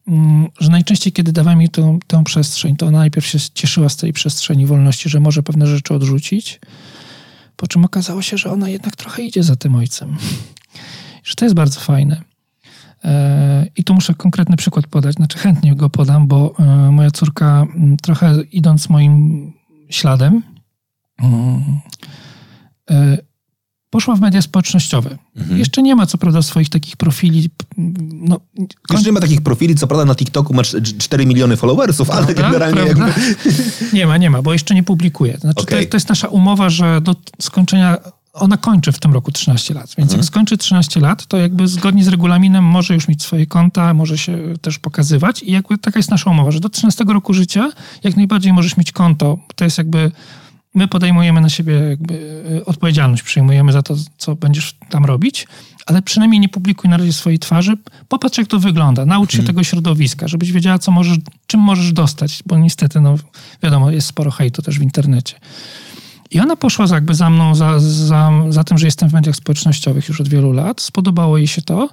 Mm, 0.08 0.48
że 0.60 0.70
najczęściej, 0.70 1.14
kiedy 1.14 1.32
dawałem 1.32 1.62
jej 1.62 1.70
tą, 1.70 2.00
tę 2.08 2.24
przestrzeń, 2.24 2.76
to 2.76 2.86
ona 2.88 2.98
najpierw 2.98 3.28
się 3.28 3.40
cieszyła 3.54 3.90
z 3.90 3.98
tej 3.98 4.14
przestrzeni 4.14 4.66
wolności, 4.66 5.10
że 5.10 5.20
może 5.20 5.44
pewne 5.44 5.68
rzeczy 5.68 5.94
odrzucić, 5.94 6.60
po 7.56 7.68
czym 7.68 7.86
okazało 7.86 8.22
się, 8.22 8.38
że 8.38 8.52
ona 8.52 8.70
jednak 8.70 8.96
trochę 8.96 9.24
idzie 9.24 9.44
za 9.44 9.56
tym 9.56 9.76
ojcem. 9.76 10.18
Że 11.24 11.36
to 11.36 11.46
jest 11.46 11.56
bardzo 11.56 11.80
fajne. 11.80 12.22
E, 13.04 13.68
I 13.76 13.84
tu 13.84 13.94
muszę 13.94 14.14
konkretny 14.14 14.58
przykład 14.58 14.88
podać, 14.88 15.16
znaczy 15.16 15.38
chętnie 15.38 15.76
go 15.76 15.90
podam, 15.90 16.28
bo 16.28 16.54
e, 16.60 16.92
moja 16.92 17.12
córka 17.12 17.66
trochę 18.02 18.42
idąc 18.52 18.90
moim 18.90 19.54
śladem, 19.90 20.42
e, 22.92 23.18
poszła 23.94 24.16
w 24.16 24.22
media 24.22 24.42
społecznościowe. 24.42 25.18
Mhm. 25.36 25.60
Jeszcze 25.60 25.82
nie 25.82 25.96
ma 25.96 26.06
co 26.06 26.18
prawda 26.18 26.42
swoich 26.42 26.70
takich 26.70 26.98
profili. 26.98 27.50
No, 28.14 28.40
Jeszcze 28.92 29.06
nie 29.06 29.12
ma 29.12 29.20
takich 29.20 29.42
profili, 29.42 29.76
co 29.76 29.88
prawda 29.88 30.06
na 30.06 30.16
TikToku 30.16 30.54
ma 30.54 30.64
4 30.98 31.26
miliony 31.26 31.58
followersów, 31.58 32.10
ale 32.10 32.26
prawda? 32.26 32.44
generalnie 32.44 32.96
prawda? 32.96 33.08
jakby... 33.08 33.54
Nie 33.98 34.08
ma, 34.08 34.18
nie 34.18 34.30
ma, 34.30 34.42
bo 34.42 34.54
jeszcze 34.54 34.76
nie 34.76 34.84
publikuje. 34.84 35.38
Znaczy 35.38 35.62
okay. 35.62 35.86
to, 35.86 35.92
to, 35.92 35.98
jest 35.98 36.10
nasza 36.10 36.28
umowa, 36.28 36.70
że 36.70 37.02
do 37.02 37.16
skończenia 37.42 37.98
ona 38.34 38.58
kończy 38.58 38.92
w 38.92 39.00
tym 39.00 39.14
roku 39.14 39.32
13 39.32 39.74
lat, 39.74 39.88
więc 39.98 40.12
mhm. 40.12 40.20
jak 40.20 40.26
skończy 40.26 40.58
13 40.58 41.00
lat, 41.00 41.26
to 41.26 41.38
jakby 41.38 41.68
zgodnie 41.68 42.04
z 42.04 42.08
regulaminem 42.08 42.64
może 42.64 42.94
już 42.94 43.08
mieć 43.08 43.24
swoje 43.24 43.46
konta, 43.46 43.94
może 43.94 44.18
się 44.18 44.38
też 44.62 44.80
pokazywać 44.80 45.44
i 45.44 45.52
jakby 45.52 45.78
taka 45.78 46.00
jest 46.00 46.12
nasza 46.12 46.30
umowa, 46.30 46.52
że 46.52 46.60
do 46.60 46.70
13 46.70 47.04
roku 47.04 47.34
życia 47.34 47.72
jak 48.04 48.16
najbardziej 48.16 48.54
możesz 48.54 48.78
mieć 48.78 48.92
konto. 48.92 49.38
To 49.56 49.64
jest 49.64 49.78
jakby 49.78 50.12
my 50.74 50.88
podejmujemy 50.88 51.42
na 51.42 51.50
siebie 51.50 51.74
jakby 51.74 52.44
e, 52.58 52.66
odpowiedzialność, 52.66 53.24
przyjmujemy 53.24 53.72
za 53.72 53.82
to, 53.82 53.96
co 54.18 54.36
będziesz 54.36 54.76
tam 54.90 55.06
robić, 55.06 55.48
ale 55.86 56.02
przynajmniej 56.02 56.40
nie 56.40 56.50
publikuj 56.50 56.90
na 56.90 56.98
razie 56.98 57.14
swojej 57.14 57.40
twarzy. 57.40 57.78
Popatrz, 58.08 58.38
jak 58.38 58.48
to 58.48 58.60
wygląda. 58.60 59.06
Naucz 59.06 59.32
się 59.32 59.38
hmm. 59.38 59.48
tego 59.48 59.64
środowiska, 59.64 60.28
żebyś 60.28 60.52
wiedziała, 60.52 60.80
co 60.80 60.92
możesz, 60.92 61.18
czym 61.48 61.60
możesz 61.60 61.94
dostać, 61.94 62.44
bo 62.46 62.58
niestety, 62.58 63.02
no 63.02 63.16
wiadomo, 63.64 63.92
jest 63.92 64.08
sporo 64.08 64.32
hejtu 64.32 64.62
też 64.62 64.80
w 64.80 64.82
internecie. 64.82 65.40
I 66.32 66.40
ona 66.40 66.56
poszła 66.56 66.86
jakby 66.92 67.16
za 67.16 67.30
mną, 67.30 67.56
za, 67.56 67.80
za, 67.80 68.32
za 68.50 68.64
tym, 68.64 68.78
że 68.78 68.88
jestem 68.88 69.10
w 69.10 69.14
mediach 69.14 69.36
społecznościowych 69.36 70.10
już 70.10 70.22
od 70.22 70.28
wielu 70.28 70.52
lat. 70.52 70.82
Spodobało 70.82 71.38
jej 71.38 71.48
się 71.48 71.62
to. 71.62 71.90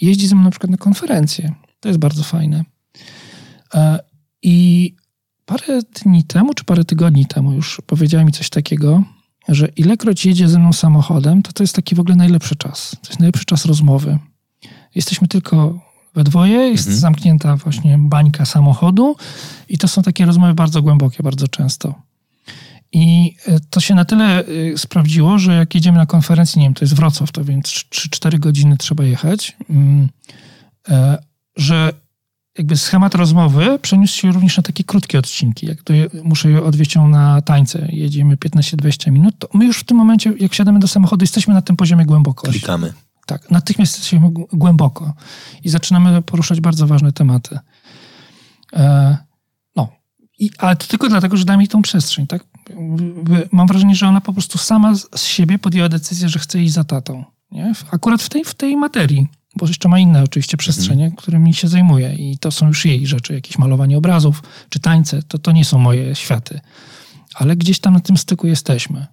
Jeździ 0.00 0.28
ze 0.28 0.34
mną 0.34 0.44
na 0.44 0.50
przykład 0.50 0.70
na 0.70 0.76
konferencje. 0.76 1.54
To 1.80 1.88
jest 1.88 2.00
bardzo 2.00 2.22
fajne. 2.22 2.64
E, 3.74 3.98
I 4.42 4.94
parę 5.46 5.80
dni 6.04 6.24
temu, 6.24 6.54
czy 6.54 6.64
parę 6.64 6.84
tygodni 6.84 7.26
temu 7.26 7.52
już 7.52 7.82
powiedziała 7.86 8.24
mi 8.24 8.32
coś 8.32 8.50
takiego, 8.50 9.02
że 9.48 9.68
ilekroć 9.68 10.26
jedzie 10.26 10.48
ze 10.48 10.58
mną 10.58 10.72
samochodem, 10.72 11.42
to 11.42 11.52
to 11.52 11.62
jest 11.62 11.74
taki 11.74 11.94
w 11.94 12.00
ogóle 12.00 12.16
najlepszy 12.16 12.56
czas. 12.56 12.96
To 13.02 13.08
jest 13.08 13.20
najlepszy 13.20 13.44
czas 13.44 13.64
rozmowy. 13.64 14.18
Jesteśmy 14.94 15.28
tylko 15.28 15.80
we 16.14 16.24
dwoje, 16.24 16.56
jest 16.56 16.86
mhm. 16.86 17.00
zamknięta 17.00 17.56
właśnie 17.56 17.98
bańka 17.98 18.44
samochodu 18.44 19.16
i 19.68 19.78
to 19.78 19.88
są 19.88 20.02
takie 20.02 20.26
rozmowy 20.26 20.54
bardzo 20.54 20.82
głębokie, 20.82 21.22
bardzo 21.22 21.48
często. 21.48 21.94
I 22.92 23.36
e, 23.46 23.60
to 23.70 23.80
się 23.80 23.94
na 23.94 24.04
tyle 24.04 24.44
e, 24.46 24.78
sprawdziło, 24.78 25.38
że 25.38 25.54
jak 25.54 25.74
jedziemy 25.74 25.98
na 25.98 26.06
konferencję, 26.06 26.60
nie 26.60 26.66
wiem, 26.66 26.74
to 26.74 26.84
jest 26.84 26.94
Wrocław, 26.94 27.32
to 27.32 27.44
więc 27.44 27.66
3-4 27.66 28.38
godziny 28.38 28.76
trzeba 28.76 29.04
jechać, 29.04 29.56
mm, 29.70 30.08
e, 30.88 31.18
że 31.56 31.92
jakby 32.58 32.76
schemat 32.76 33.14
rozmowy 33.14 33.78
przeniósł 33.82 34.18
się 34.18 34.32
również 34.32 34.56
na 34.56 34.62
takie 34.62 34.84
krótkie 34.84 35.18
odcinki. 35.18 35.66
Jak 35.66 35.82
to 35.82 35.94
muszę 36.24 36.50
je 36.50 36.62
odwieźć 36.62 36.94
ją 36.94 37.08
na 37.08 37.42
tańce, 37.42 37.88
jedziemy 37.92 38.36
15-20 38.36 39.12
minut, 39.12 39.34
to 39.38 39.48
my 39.54 39.66
już 39.66 39.78
w 39.78 39.84
tym 39.84 39.96
momencie, 39.96 40.32
jak 40.40 40.54
siadamy 40.54 40.78
do 40.78 40.88
samochodu, 40.88 41.22
jesteśmy 41.22 41.54
na 41.54 41.62
tym 41.62 41.76
poziomie 41.76 42.06
głębokości. 42.06 42.60
Klikamy. 42.60 42.92
Tak, 43.26 43.50
natychmiast 43.50 43.98
jesteśmy 43.98 44.30
głęboko 44.52 45.14
i 45.64 45.68
zaczynamy 45.68 46.22
poruszać 46.22 46.60
bardzo 46.60 46.86
ważne 46.86 47.12
tematy. 47.12 47.58
No, 49.76 49.88
I, 50.38 50.50
ale 50.58 50.76
to 50.76 50.86
tylko 50.86 51.08
dlatego, 51.08 51.36
że 51.36 51.44
da 51.44 51.56
mi 51.56 51.68
tą 51.68 51.82
przestrzeń, 51.82 52.26
tak? 52.26 52.44
Mam 53.52 53.66
wrażenie, 53.66 53.94
że 53.94 54.08
ona 54.08 54.20
po 54.20 54.32
prostu 54.32 54.58
sama 54.58 54.94
z 54.94 55.24
siebie 55.24 55.58
podjęła 55.58 55.88
decyzję, 55.88 56.28
że 56.28 56.38
chce 56.38 56.62
iść 56.62 56.72
za 56.72 56.84
tatą. 56.84 57.24
Nie? 57.50 57.72
Akurat 57.90 58.22
w 58.22 58.28
tej, 58.28 58.44
w 58.44 58.54
tej 58.54 58.76
materii 58.76 59.28
bo 59.56 59.66
jeszcze 59.66 59.88
ma 59.88 59.98
inne 59.98 60.22
oczywiście 60.22 60.56
przestrzenie, 60.56 61.04
mhm. 61.04 61.16
którymi 61.16 61.54
się 61.54 61.68
zajmuje 61.68 62.14
i 62.14 62.38
to 62.38 62.50
są 62.50 62.66
już 62.66 62.84
jej 62.84 63.06
rzeczy, 63.06 63.34
jakieś 63.34 63.58
malowanie 63.58 63.98
obrazów 63.98 64.42
czy 64.68 64.80
tańce, 64.80 65.22
to, 65.22 65.38
to 65.38 65.52
nie 65.52 65.64
są 65.64 65.78
moje 65.78 66.14
światy. 66.14 66.60
Ale 67.34 67.56
gdzieś 67.56 67.78
tam 67.78 67.94
na 67.94 68.00
tym 68.00 68.16
styku 68.16 68.46
jesteśmy. 68.46 69.06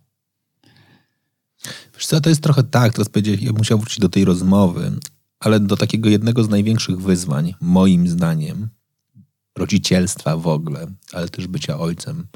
Wiesz 1.93 2.05
co, 2.05 2.21
to 2.21 2.29
jest 2.29 2.43
trochę 2.43 2.63
tak, 2.63 2.93
teraz 2.93 3.09
powiedzieć, 3.09 3.41
ja 3.41 3.51
musiał 3.51 3.79
wrócić 3.79 3.99
do 3.99 4.09
tej 4.09 4.25
rozmowy, 4.25 4.91
ale 5.39 5.59
do 5.59 5.77
takiego 5.77 6.09
jednego 6.09 6.43
z 6.43 6.49
największych 6.49 7.01
wyzwań, 7.01 7.53
moim 7.61 8.07
zdaniem, 8.07 8.69
rodzicielstwa 9.57 10.37
w 10.37 10.47
ogóle, 10.47 10.87
ale 11.13 11.29
też 11.29 11.47
bycia 11.47 11.79
ojcem, 11.79 12.27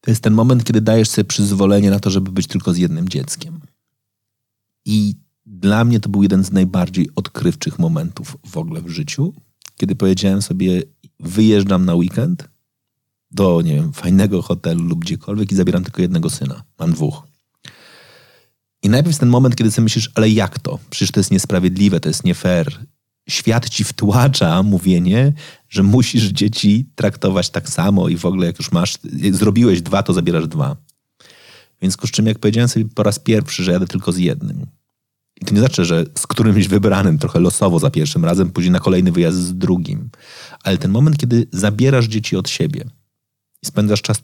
to 0.00 0.10
jest 0.10 0.22
ten 0.22 0.34
moment, 0.34 0.64
kiedy 0.64 0.80
dajesz 0.80 1.08
sobie 1.08 1.24
przyzwolenie 1.24 1.90
na 1.90 2.00
to, 2.00 2.10
żeby 2.10 2.32
być 2.32 2.46
tylko 2.46 2.72
z 2.72 2.78
jednym 2.78 3.08
dzieckiem. 3.08 3.60
I 4.84 5.14
dla 5.50 5.84
mnie 5.84 6.00
to 6.00 6.08
był 6.08 6.22
jeden 6.22 6.44
z 6.44 6.52
najbardziej 6.52 7.08
odkrywczych 7.16 7.78
momentów 7.78 8.36
w 8.46 8.56
ogóle 8.56 8.82
w 8.82 8.88
życiu, 8.88 9.34
kiedy 9.76 9.94
powiedziałem 9.94 10.42
sobie, 10.42 10.82
wyjeżdżam 11.20 11.84
na 11.84 11.94
weekend 11.94 12.48
do, 13.30 13.62
nie 13.62 13.74
wiem, 13.74 13.92
fajnego 13.92 14.42
hotelu 14.42 14.84
lub 14.84 15.00
gdziekolwiek 15.00 15.52
i 15.52 15.54
zabieram 15.54 15.84
tylko 15.84 16.02
jednego 16.02 16.30
syna. 16.30 16.62
Mam 16.78 16.92
dwóch. 16.92 17.22
I 18.82 18.88
najpierw 18.88 19.08
jest 19.08 19.20
ten 19.20 19.28
moment, 19.28 19.56
kiedy 19.56 19.70
sobie 19.70 19.84
myślisz, 19.84 20.10
ale 20.14 20.30
jak 20.30 20.58
to? 20.58 20.78
Przecież 20.90 21.10
to 21.10 21.20
jest 21.20 21.30
niesprawiedliwe, 21.30 22.00
to 22.00 22.08
jest 22.08 22.24
nie 22.24 22.34
fair. 22.34 22.86
Świat 23.28 23.68
ci 23.68 23.84
wtłacza 23.84 24.62
mówienie, 24.62 25.32
że 25.68 25.82
musisz 25.82 26.24
dzieci 26.24 26.90
traktować 26.94 27.50
tak 27.50 27.68
samo 27.68 28.08
i 28.08 28.16
w 28.16 28.24
ogóle 28.24 28.46
jak 28.46 28.58
już 28.58 28.72
masz, 28.72 28.98
jak 29.16 29.34
zrobiłeś 29.36 29.82
dwa, 29.82 30.02
to 30.02 30.12
zabierasz 30.12 30.48
dwa. 30.48 30.76
Więc 31.82 31.96
czym 31.96 32.26
jak 32.26 32.38
powiedziałem 32.38 32.68
sobie 32.68 32.84
po 32.94 33.02
raz 33.02 33.18
pierwszy, 33.18 33.64
że 33.64 33.72
jadę 33.72 33.86
tylko 33.86 34.12
z 34.12 34.18
jednym. 34.18 34.66
I 35.40 35.44
to 35.44 35.54
nie 35.54 35.60
znaczy, 35.60 35.84
że 35.84 36.04
z 36.18 36.26
którymś 36.26 36.68
wybranym 36.68 37.18
trochę 37.18 37.40
losowo 37.40 37.78
za 37.78 37.90
pierwszym 37.90 38.24
razem, 38.24 38.50
później 38.50 38.70
na 38.70 38.80
kolejny 38.80 39.12
wyjazd 39.12 39.38
z 39.38 39.54
drugim. 39.58 40.10
Ale 40.64 40.78
ten 40.78 40.90
moment, 40.90 41.16
kiedy 41.16 41.46
zabierasz 41.52 42.06
dzieci 42.06 42.36
od 42.36 42.48
siebie 42.48 42.84
i 43.62 43.66
spędzasz 43.66 44.02
czas 44.02 44.22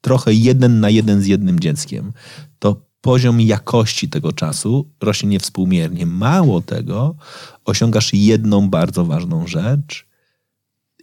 trochę 0.00 0.32
jeden 0.32 0.80
na 0.80 0.90
jeden 0.90 1.22
z 1.22 1.26
jednym 1.26 1.60
dzieckiem, 1.60 2.12
to 2.58 2.86
poziom 3.00 3.40
jakości 3.40 4.08
tego 4.08 4.32
czasu 4.32 4.90
rośnie 5.00 5.28
niewspółmiernie. 5.28 6.06
Mało 6.06 6.60
tego, 6.60 7.16
osiągasz 7.64 8.14
jedną 8.14 8.70
bardzo 8.70 9.04
ważną 9.04 9.46
rzecz. 9.46 10.06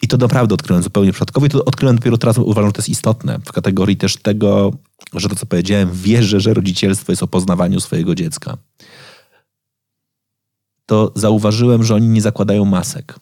I 0.01 0.07
to 0.07 0.17
naprawdę 0.17 0.53
odkryłem 0.53 0.83
zupełnie 0.83 1.11
przypadkowo 1.11 1.45
i 1.45 1.49
to 1.49 1.65
odkryłem 1.65 1.95
dopiero 1.95 2.17
teraz, 2.17 2.37
uważam, 2.37 2.69
że 2.69 2.73
to 2.73 2.79
jest 2.79 2.89
istotne 2.89 3.39
w 3.45 3.51
kategorii 3.51 3.97
też 3.97 4.17
tego, 4.17 4.73
że 5.13 5.29
to, 5.29 5.35
co 5.35 5.45
powiedziałem, 5.45 5.89
wierzę, 5.93 6.39
że 6.39 6.53
rodzicielstwo 6.53 7.11
jest 7.11 7.23
o 7.23 7.27
poznawaniu 7.27 7.79
swojego 7.79 8.15
dziecka 8.15 8.57
to 10.91 11.12
zauważyłem, 11.15 11.84
że 11.84 11.95
oni 11.95 12.08
nie 12.08 12.21
zakładają 12.21 12.65
masek. 12.65 13.19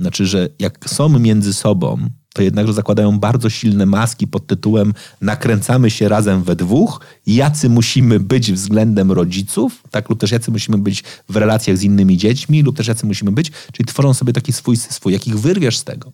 Znaczy, 0.00 0.26
że 0.26 0.48
jak 0.58 0.90
są 0.90 1.08
między 1.08 1.54
sobą, 1.54 2.10
to 2.34 2.42
jednakże 2.42 2.72
zakładają 2.72 3.18
bardzo 3.18 3.50
silne 3.50 3.86
maski 3.86 4.26
pod 4.26 4.46
tytułem 4.46 4.94
nakręcamy 5.20 5.90
się 5.90 6.08
razem 6.08 6.42
we 6.42 6.56
dwóch, 6.56 7.00
jacy 7.26 7.68
musimy 7.68 8.20
być 8.20 8.52
względem 8.52 9.12
rodziców, 9.12 9.82
tak, 9.90 10.08
lub 10.08 10.20
też 10.20 10.30
jacy 10.30 10.50
musimy 10.50 10.78
być 10.78 11.04
w 11.28 11.36
relacjach 11.36 11.76
z 11.76 11.82
innymi 11.82 12.16
dziećmi, 12.16 12.62
lub 12.62 12.76
też 12.76 12.88
jacy 12.88 13.06
musimy 13.06 13.32
być, 13.32 13.52
czyli 13.72 13.86
tworzą 13.86 14.14
sobie 14.14 14.32
taki 14.32 14.52
swój 14.52 14.76
swój, 14.76 15.12
jak 15.12 15.26
ich 15.26 15.38
wyrwiesz 15.38 15.78
z 15.78 15.84
tego 15.84 16.12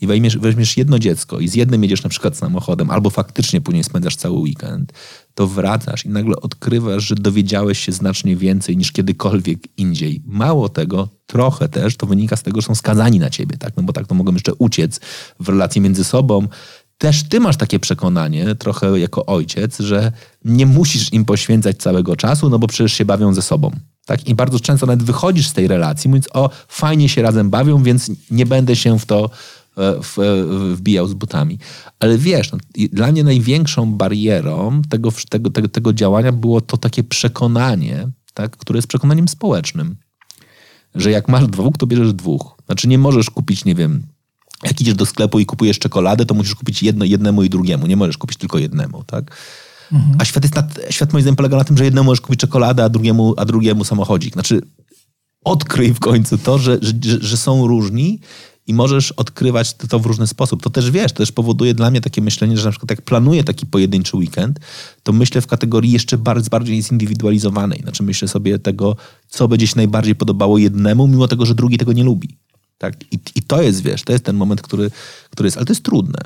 i 0.00 0.06
weźmiesz, 0.06 0.38
weźmiesz 0.38 0.76
jedno 0.76 0.98
dziecko 0.98 1.40
i 1.40 1.48
z 1.48 1.54
jednym 1.54 1.82
jedziesz 1.82 2.02
na 2.02 2.10
przykład 2.10 2.36
samochodem, 2.36 2.90
albo 2.90 3.10
faktycznie 3.10 3.60
później 3.60 3.84
spędzasz 3.84 4.16
cały 4.16 4.36
weekend, 4.38 4.92
to 5.36 5.46
wracasz 5.46 6.04
i 6.04 6.08
nagle 6.08 6.36
odkrywasz, 6.36 7.04
że 7.04 7.14
dowiedziałeś 7.14 7.78
się 7.78 7.92
znacznie 7.92 8.36
więcej 8.36 8.76
niż 8.76 8.92
kiedykolwiek 8.92 9.58
indziej. 9.76 10.22
Mało 10.26 10.68
tego, 10.68 11.08
trochę 11.26 11.68
też 11.68 11.96
to 11.96 12.06
wynika 12.06 12.36
z 12.36 12.42
tego, 12.42 12.60
że 12.60 12.66
są 12.66 12.74
skazani 12.74 13.18
na 13.18 13.30
ciebie, 13.30 13.58
tak? 13.58 13.76
No 13.76 13.82
bo 13.82 13.92
tak 13.92 14.06
to 14.06 14.14
mogą 14.14 14.32
jeszcze 14.32 14.54
uciec 14.54 15.00
w 15.40 15.48
relacji 15.48 15.80
między 15.80 16.04
sobą. 16.04 16.48
Też 16.98 17.28
ty 17.28 17.40
masz 17.40 17.56
takie 17.56 17.78
przekonanie, 17.78 18.54
trochę 18.54 18.98
jako 18.98 19.26
ojciec, 19.26 19.78
że 19.78 20.12
nie 20.44 20.66
musisz 20.66 21.12
im 21.12 21.24
poświęcać 21.24 21.76
całego 21.76 22.16
czasu, 22.16 22.50
no 22.50 22.58
bo 22.58 22.66
przecież 22.66 22.92
się 22.92 23.04
bawią 23.04 23.34
ze 23.34 23.42
sobą. 23.42 23.70
Tak? 24.06 24.28
I 24.28 24.34
bardzo 24.34 24.60
często 24.60 24.86
nawet 24.86 25.02
wychodzisz 25.02 25.48
z 25.48 25.52
tej 25.52 25.68
relacji, 25.68 26.08
mówiąc, 26.08 26.28
o, 26.32 26.50
fajnie 26.68 27.08
się 27.08 27.22
razem 27.22 27.50
bawią, 27.50 27.82
więc 27.82 28.10
nie 28.30 28.46
będę 28.46 28.76
się 28.76 28.98
w 28.98 29.06
to 29.06 29.30
w, 29.76 30.18
e, 30.18 30.74
wbijał 30.74 31.08
z 31.08 31.14
butami. 31.14 31.58
Ale 32.00 32.18
wiesz, 32.18 32.52
no, 32.52 32.58
dla 32.92 33.12
mnie 33.12 33.24
największą 33.24 33.92
barierą 33.92 34.82
tego, 34.88 35.10
tego, 35.28 35.50
tego, 35.50 35.68
tego 35.68 35.92
działania 35.92 36.32
było 36.32 36.60
to 36.60 36.76
takie 36.76 37.04
przekonanie, 37.04 38.08
tak, 38.34 38.56
które 38.56 38.78
jest 38.78 38.88
przekonaniem 38.88 39.28
społecznym, 39.28 39.96
że 40.94 41.10
jak 41.10 41.28
masz 41.28 41.46
dwóch, 41.46 41.76
to 41.78 41.86
bierzesz 41.86 42.12
dwóch. 42.12 42.56
Znaczy 42.66 42.88
nie 42.88 42.98
możesz 42.98 43.30
kupić, 43.30 43.64
nie 43.64 43.74
wiem, 43.74 44.02
jak 44.62 44.80
idziesz 44.80 44.94
do 44.94 45.06
sklepu 45.06 45.38
i 45.38 45.46
kupujesz 45.46 45.78
czekoladę, 45.78 46.26
to 46.26 46.34
musisz 46.34 46.54
kupić 46.54 46.82
jedno, 46.82 47.04
jednemu 47.04 47.42
i 47.42 47.50
drugiemu. 47.50 47.86
Nie 47.86 47.96
możesz 47.96 48.18
kupić 48.18 48.38
tylko 48.38 48.58
jednemu, 48.58 49.04
tak? 49.04 49.36
Mhm. 49.92 50.16
A 50.18 50.24
świat, 50.24 50.44
jest 50.44 50.54
na, 50.54 50.68
świat 50.90 51.12
moim 51.12 51.22
zdaniem 51.22 51.36
polega 51.36 51.56
na 51.56 51.64
tym, 51.64 51.76
że 51.76 51.84
jednemu 51.84 52.04
możesz 52.04 52.20
kupić 52.20 52.40
czekoladę, 52.40 52.84
a 52.84 52.88
drugiemu, 52.88 53.34
a 53.36 53.44
drugiemu 53.44 53.84
samochodzik. 53.84 54.32
Znaczy 54.32 54.60
odkryj 55.44 55.94
w 55.94 56.00
końcu 56.00 56.38
to, 56.38 56.58
że, 56.58 56.78
że, 56.82 56.92
że 57.20 57.36
są 57.36 57.66
różni 57.66 58.20
i 58.66 58.74
możesz 58.74 59.12
odkrywać 59.12 59.74
to, 59.74 59.98
w 59.98 60.06
różny 60.06 60.26
sposób. 60.26 60.62
To 60.62 60.70
też 60.70 60.90
wiesz, 60.90 61.12
to 61.12 61.18
też 61.18 61.32
powoduje 61.32 61.74
dla 61.74 61.90
mnie 61.90 62.00
takie 62.00 62.22
myślenie, 62.22 62.56
że 62.56 62.64
na 62.64 62.70
przykład 62.70 62.90
jak 62.90 63.02
planuję 63.02 63.44
taki 63.44 63.66
pojedynczy 63.66 64.16
weekend, 64.16 64.60
to 65.02 65.12
myślę 65.12 65.40
w 65.40 65.46
kategorii 65.46 65.92
jeszcze 65.92 66.18
bardzo 66.18 66.50
bardziej 66.50 66.82
zindywidualizowanej. 66.82 67.80
Znaczy 67.82 68.02
myślę 68.02 68.28
sobie 68.28 68.58
tego, 68.58 68.96
co 69.28 69.48
będzie 69.48 69.66
się 69.66 69.76
najbardziej 69.76 70.14
podobało 70.14 70.58
jednemu, 70.58 71.08
mimo 71.08 71.28
tego, 71.28 71.46
że 71.46 71.54
drugi 71.54 71.78
tego 71.78 71.92
nie 71.92 72.04
lubi. 72.04 72.38
Tak? 72.78 73.12
I, 73.12 73.18
I 73.34 73.42
to 73.42 73.62
jest, 73.62 73.82
wiesz, 73.82 74.02
to 74.02 74.12
jest 74.12 74.24
ten 74.24 74.36
moment, 74.36 74.62
który, 74.62 74.90
który 75.30 75.46
jest, 75.46 75.56
ale 75.56 75.66
to 75.66 75.72
jest 75.72 75.82
trudne. 75.82 76.18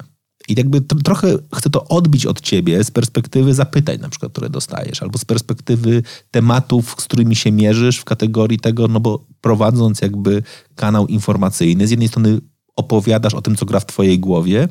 I 0.51 0.55
jakby 0.59 0.81
trochę 0.81 1.37
chcę 1.55 1.71
to 1.71 1.89
odbić 1.89 2.27
od 2.27 2.41
ciebie 2.41 2.85
z 2.85 2.91
perspektywy 2.91 3.55
zapytań, 3.55 3.99
na 3.99 4.09
przykład, 4.09 4.33
które 4.33 4.51
dostajesz, 4.51 5.03
albo 5.03 5.19
z 5.19 5.25
perspektywy 5.25 6.03
tematów, 6.31 6.95
z 6.99 7.05
którymi 7.05 7.37
się 7.37 7.53
mierzysz 7.53 7.99
w 7.99 8.05
kategorii 8.05 8.59
tego, 8.59 8.89
no 8.89 9.01
bo 9.01 9.25
prowadząc 9.41 10.01
jakby 10.01 10.43
kanał 10.75 11.07
informacyjny, 11.07 11.87
z 11.87 11.91
jednej 11.91 12.09
strony 12.09 12.41
opowiadasz 12.77 13.35
o 13.35 13.43
tym, 13.43 13.57
co 13.57 13.67
gra 13.67 13.81
w 13.81 13.87
twojej 13.87 14.19
głowie, 14.19 14.69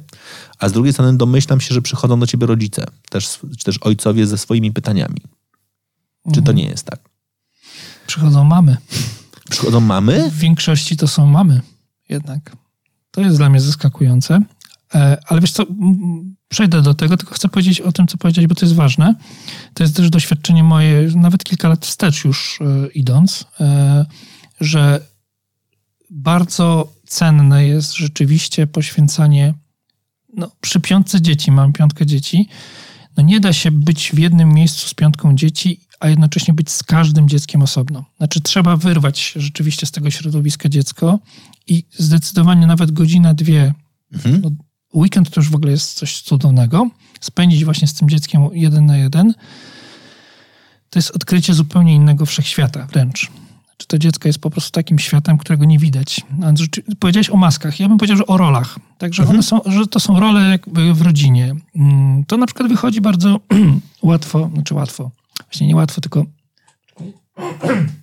a 0.59 0.69
z 0.69 0.71
drugiej 0.71 0.93
strony 0.93 1.17
domyślam 1.17 1.61
się, 1.61 1.73
że 1.73 1.81
przychodzą 1.81 2.19
do 2.19 2.27
ciebie 2.27 2.47
rodzice, 2.47 2.85
też, 3.09 3.39
czy 3.57 3.65
też 3.65 3.77
ojcowie 3.77 4.27
ze 4.27 4.37
swoimi 4.37 4.71
pytaniami. 4.71 5.21
Czy 6.25 6.41
to 6.41 6.51
mhm. 6.51 6.57
nie 6.57 6.65
jest 6.65 6.85
tak? 6.85 6.99
Przychodzą 8.07 8.43
mamy. 8.43 8.77
Przychodzą 9.49 9.79
mamy? 9.79 10.31
W 10.31 10.37
większości 10.37 10.97
to 10.97 11.07
są 11.07 11.25
mamy 11.25 11.61
jednak. 12.09 12.55
To 13.11 13.21
jest 13.21 13.37
dla 13.37 13.49
mnie 13.49 13.61
zaskakujące. 13.61 14.41
E, 14.95 15.17
ale 15.27 15.41
wiesz 15.41 15.51
co, 15.51 15.65
przejdę 16.47 16.81
do 16.81 16.93
tego, 16.93 17.17
tylko 17.17 17.35
chcę 17.35 17.49
powiedzieć 17.49 17.81
o 17.81 17.91
tym, 17.91 18.07
co 18.07 18.17
powiedziałeś, 18.17 18.47
bo 18.47 18.55
to 18.55 18.65
jest 18.65 18.75
ważne. 18.75 19.15
To 19.73 19.83
jest 19.83 19.95
też 19.95 20.09
doświadczenie 20.09 20.63
moje, 20.63 21.11
nawet 21.15 21.43
kilka 21.43 21.69
lat 21.69 21.85
wstecz 21.85 22.25
już 22.25 22.59
e, 22.61 22.87
idąc, 22.87 23.45
e, 23.59 24.05
że 24.61 25.05
bardzo 26.09 26.93
cenne 27.07 27.67
jest 27.67 27.93
rzeczywiście 27.93 28.67
poświęcanie 28.67 29.53
no, 30.33 30.51
przy 30.61 30.79
piątce 30.79 31.21
dzieci, 31.21 31.51
mam 31.51 31.73
piątkę 31.73 32.05
dzieci, 32.05 32.47
no 33.17 33.23
nie 33.23 33.39
da 33.39 33.53
się 33.53 33.71
być 33.71 34.11
w 34.13 34.17
jednym 34.17 34.53
miejscu 34.53 34.87
z 34.87 34.93
piątką 34.93 35.35
dzieci, 35.35 35.81
a 35.99 36.07
jednocześnie 36.07 36.53
być 36.53 36.71
z 36.71 36.83
każdym 36.83 37.29
dzieckiem 37.29 37.61
osobno. 37.61 38.05
Znaczy 38.17 38.41
trzeba 38.41 38.77
wyrwać 38.77 39.33
rzeczywiście 39.35 39.85
z 39.85 39.91
tego 39.91 40.09
środowiska 40.11 40.69
dziecko 40.69 41.19
i 41.67 41.83
zdecydowanie 41.91 42.67
nawet 42.67 42.91
godzina, 42.91 43.33
dwie 43.33 43.73
mhm. 44.13 44.41
no, 44.41 44.51
weekend 44.93 45.29
to 45.29 45.39
już 45.39 45.49
w 45.49 45.55
ogóle 45.55 45.71
jest 45.71 45.93
coś 45.93 46.21
cudownego. 46.21 46.89
Spędzić 47.19 47.65
właśnie 47.65 47.87
z 47.87 47.93
tym 47.93 48.09
dzieckiem 48.09 48.49
jeden 48.53 48.85
na 48.85 48.97
jeden, 48.97 49.33
to 50.89 50.99
jest 50.99 51.11
odkrycie 51.11 51.53
zupełnie 51.53 51.95
innego 51.95 52.25
wszechświata 52.25 52.87
wręcz. 52.91 53.31
Czy 53.77 53.87
to 53.87 53.97
dziecko 53.97 54.27
jest 54.27 54.39
po 54.39 54.49
prostu 54.49 54.71
takim 54.71 54.99
światem, 54.99 55.37
którego 55.37 55.65
nie 55.65 55.79
widać. 55.79 56.21
Powiedziałeś 56.99 57.29
o 57.29 57.37
maskach. 57.37 57.79
Ja 57.79 57.87
bym 57.87 57.97
powiedział, 57.97 58.17
że 58.17 58.25
o 58.25 58.37
rolach. 58.37 58.79
Także 58.97 59.23
mhm. 59.23 59.37
one 59.37 59.43
są, 59.43 59.61
że 59.65 59.87
to 59.87 59.99
są 59.99 60.19
role 60.19 60.49
jakby 60.49 60.93
w 60.93 61.01
rodzinie. 61.01 61.55
Mm, 61.75 62.25
to 62.25 62.37
na 62.37 62.45
przykład 62.45 62.69
wychodzi 62.69 63.01
bardzo 63.01 63.39
łatwo, 64.03 64.49
znaczy 64.53 64.73
łatwo, 64.73 65.11
właśnie 65.45 65.67
nie 65.67 65.75
łatwo, 65.75 66.01
tylko 66.01 66.25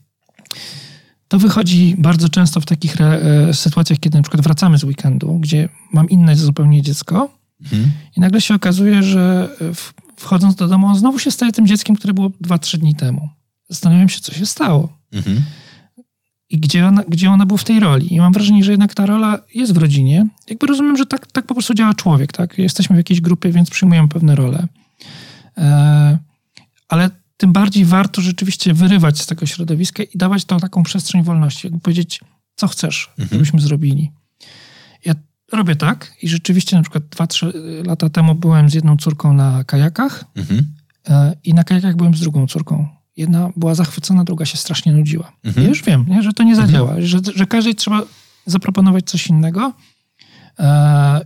to 1.29 1.39
wychodzi 1.39 1.95
bardzo 1.99 2.29
często 2.29 2.61
w 2.61 2.67
takich 2.67 3.01
e, 3.01 3.55
sytuacjach, 3.55 3.99
kiedy 3.99 4.19
na 4.19 4.23
przykład 4.23 4.43
wracamy 4.43 4.79
z 4.79 4.85
weekendu, 4.85 5.39
gdzie 5.39 5.69
mam 5.93 6.11
inne 6.11 6.37
zupełnie 6.37 6.83
dziecko 6.83 7.31
mhm. 7.63 7.93
i 8.17 8.21
nagle 8.21 8.41
się 8.41 8.55
okazuje, 8.55 9.03
że 9.03 9.49
wchodząc 10.17 10.55
do 10.55 10.69
domu, 10.69 10.87
on 10.87 10.97
znowu 10.97 11.19
się 11.19 11.31
staje 11.31 11.53
tym 11.53 11.67
dzieckiem, 11.67 11.97
które 11.97 12.15
było 12.15 12.29
2-3 12.29 12.79
dni 12.79 12.95
temu. 12.95 13.29
Zastanawiam 13.69 14.09
się, 14.09 14.21
co 14.21 14.35
się 14.35 14.47
stało. 14.47 14.99
Mhm. 15.13 15.43
I 16.51 16.59
gdzie 16.61 16.87
ona, 16.87 17.03
gdzie 17.09 17.31
ona 17.31 17.47
była 17.47 17.59
w 17.59 17.65
tej 17.65 17.81
roli. 17.81 18.15
I 18.15 18.21
mam 18.21 18.33
wrażenie, 18.33 18.65
że 18.65 18.71
jednak 18.71 18.95
ta 18.95 19.07
rola 19.07 19.39
jest 19.55 19.73
w 19.73 19.77
rodzinie. 19.77 20.27
Jakby 20.51 20.67
rozumiem, 20.67 20.97
że 20.97 21.07
tak, 21.07 21.27
tak 21.27 21.47
po 21.47 21.55
prostu 21.55 21.75
działa 21.75 21.95
człowiek, 21.95 22.33
tak? 22.33 22.59
Jesteśmy 22.59 22.97
w 22.97 22.97
jakiejś 22.97 23.21
grupie, 23.21 23.53
więc 23.53 23.71
przyjmujemy 23.71 24.09
pewne 24.09 24.35
role. 24.35 24.67
E, 25.59 26.19
ale 26.89 27.11
tym 27.37 27.53
bardziej 27.53 27.85
warto 27.85 28.23
rzeczywiście 28.23 28.75
wyrywać 28.75 29.21
z 29.21 29.27
tego 29.27 29.47
środowiska 29.47 30.03
i 30.03 30.19
dawać 30.19 30.45
tą 30.45 30.61
taką 30.61 30.83
przestrzeń 30.83 31.23
wolności. 31.23 31.71
Powiedzieć, 31.83 32.21
co 32.57 32.69
chcesz, 32.69 33.11
mhm. 33.19 33.29
żebyśmy 33.31 33.61
zrobili. 33.61 34.13
Ja 35.05 35.15
robię 35.53 35.77
tak 35.77 36.13
i 36.23 36.29
rzeczywiście 36.29 36.77
na 36.77 36.83
przykład 36.83 37.05
2-3 37.05 37.53
lata 37.87 38.09
temu 38.09 38.35
byłem 38.35 38.71
z 38.71 38.75
jedną 38.75 38.97
córką 38.97 39.33
na 39.33 39.65
kajakach 39.65 40.25
mhm. 40.37 40.75
E, 41.09 41.37
i 41.45 41.55
na 41.55 41.65
kajakach 41.65 41.97
byłem 41.97 42.15
z 42.15 42.21
drugą 42.21 42.47
córką. 42.47 42.89
Jedna 43.17 43.51
była 43.57 43.75
zachwycona, 43.75 44.25
druga 44.25 44.45
się 44.45 44.57
strasznie 44.57 44.93
nudziła. 44.93 45.33
Mhm. 45.45 45.65
Ja 45.65 45.69
już 45.69 45.83
wiem, 45.83 46.05
nie, 46.09 46.23
że 46.23 46.33
to 46.33 46.43
nie 46.43 46.53
mhm. 46.53 46.69
zadziała, 46.69 46.95
że, 46.99 47.19
że 47.35 47.47
każdej 47.47 47.75
trzeba 47.75 48.03
zaproponować 48.47 49.05
coś 49.11 49.27
innego. 49.27 49.73
E, 50.59 51.21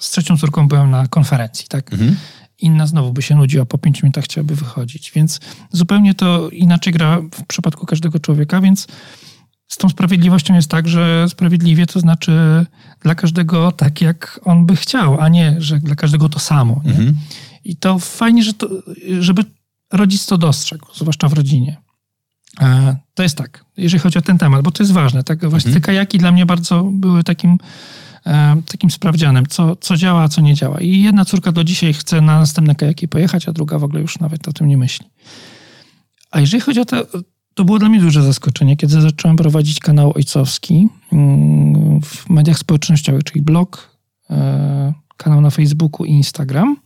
z 0.00 0.10
trzecią 0.10 0.36
córką 0.36 0.68
byłem 0.68 0.90
na 0.90 1.06
konferencji, 1.08 1.66
tak? 1.68 1.92
Mhm 1.92 2.16
inna 2.62 2.86
znowu 2.86 3.12
by 3.12 3.22
się 3.22 3.34
nudziła, 3.34 3.64
po 3.66 3.78
pięciu 3.78 4.06
minutach 4.06 4.24
chciałaby 4.24 4.54
wychodzić. 4.54 5.12
Więc 5.14 5.40
zupełnie 5.70 6.14
to 6.14 6.50
inaczej 6.50 6.92
gra 6.92 7.20
w 7.34 7.46
przypadku 7.46 7.86
każdego 7.86 8.18
człowieka, 8.18 8.60
więc 8.60 8.86
z 9.68 9.76
tą 9.76 9.88
sprawiedliwością 9.88 10.54
jest 10.54 10.70
tak, 10.70 10.88
że 10.88 11.26
sprawiedliwie 11.28 11.86
to 11.86 12.00
znaczy 12.00 12.66
dla 13.00 13.14
każdego 13.14 13.72
tak, 13.72 14.00
jak 14.00 14.40
on 14.44 14.66
by 14.66 14.76
chciał, 14.76 15.20
a 15.20 15.28
nie, 15.28 15.56
że 15.58 15.78
dla 15.78 15.94
każdego 15.94 16.28
to 16.28 16.38
samo. 16.38 16.80
Mhm. 16.84 17.16
I 17.64 17.76
to 17.76 17.98
fajnie, 17.98 18.42
że 18.42 18.54
to, 18.54 18.68
żeby 19.20 19.44
rodzic 19.92 20.26
to 20.26 20.38
dostrzegł, 20.38 20.86
zwłaszcza 20.94 21.28
w 21.28 21.32
rodzinie. 21.32 21.76
E, 22.60 22.96
to 23.14 23.22
jest 23.22 23.36
tak, 23.36 23.64
jeżeli 23.76 24.00
chodzi 24.00 24.18
o 24.18 24.22
ten 24.22 24.38
temat, 24.38 24.62
bo 24.62 24.70
to 24.70 24.82
jest 24.82 24.92
ważne. 24.92 25.24
Tak? 25.24 25.40
Właśnie 25.50 25.68
mhm. 25.68 25.74
te 25.74 25.86
kajaki 25.86 26.18
dla 26.18 26.32
mnie 26.32 26.46
bardzo 26.46 26.82
były 26.84 27.24
takim 27.24 27.58
takim 28.66 28.90
sprawdzianem, 28.90 29.46
co, 29.46 29.76
co 29.76 29.96
działa, 29.96 30.22
a 30.22 30.28
co 30.28 30.40
nie 30.40 30.54
działa. 30.54 30.80
I 30.80 31.02
jedna 31.02 31.24
córka 31.24 31.52
do 31.52 31.64
dzisiaj 31.64 31.94
chce 31.94 32.20
na 32.20 32.40
następne 32.40 32.74
kajaki 32.74 33.08
pojechać, 33.08 33.48
a 33.48 33.52
druga 33.52 33.78
w 33.78 33.84
ogóle 33.84 34.00
już 34.00 34.18
nawet 34.18 34.48
o 34.48 34.52
tym 34.52 34.68
nie 34.68 34.76
myśli. 34.76 35.06
A 36.30 36.40
jeżeli 36.40 36.60
chodzi 36.60 36.80
o 36.80 36.84
to, 36.84 37.06
to 37.54 37.64
było 37.64 37.78
dla 37.78 37.88
mnie 37.88 38.00
duże 38.00 38.22
zaskoczenie, 38.22 38.76
kiedy 38.76 39.00
zacząłem 39.00 39.36
prowadzić 39.36 39.80
kanał 39.80 40.12
ojcowski 40.16 40.88
mm, 41.12 42.00
w 42.02 42.30
mediach 42.30 42.58
społecznościowych, 42.58 43.24
czyli 43.24 43.42
blog, 43.42 43.96
e, 44.30 44.92
kanał 45.16 45.40
na 45.40 45.50
Facebooku 45.50 46.06
i 46.06 46.10
Instagram, 46.10 46.76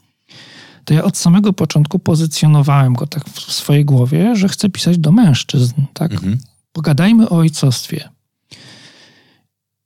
to 0.85 0.95
ja 0.95 1.05
od 1.05 1.17
samego 1.17 1.53
początku 1.53 1.99
pozycjonowałem 1.99 2.95
go 2.95 3.07
tak 3.07 3.31
w 3.31 3.53
swojej 3.53 3.85
głowie, 3.85 4.37
że 4.37 4.49
chcę 4.49 4.69
pisać 4.69 4.99
do 4.99 5.13
mężczyzn. 5.13 5.75
Tak? 5.93 6.13
Mhm. 6.13 6.39
Pogadajmy 6.73 7.29
o 7.29 7.37
ojcostwie. 7.37 8.09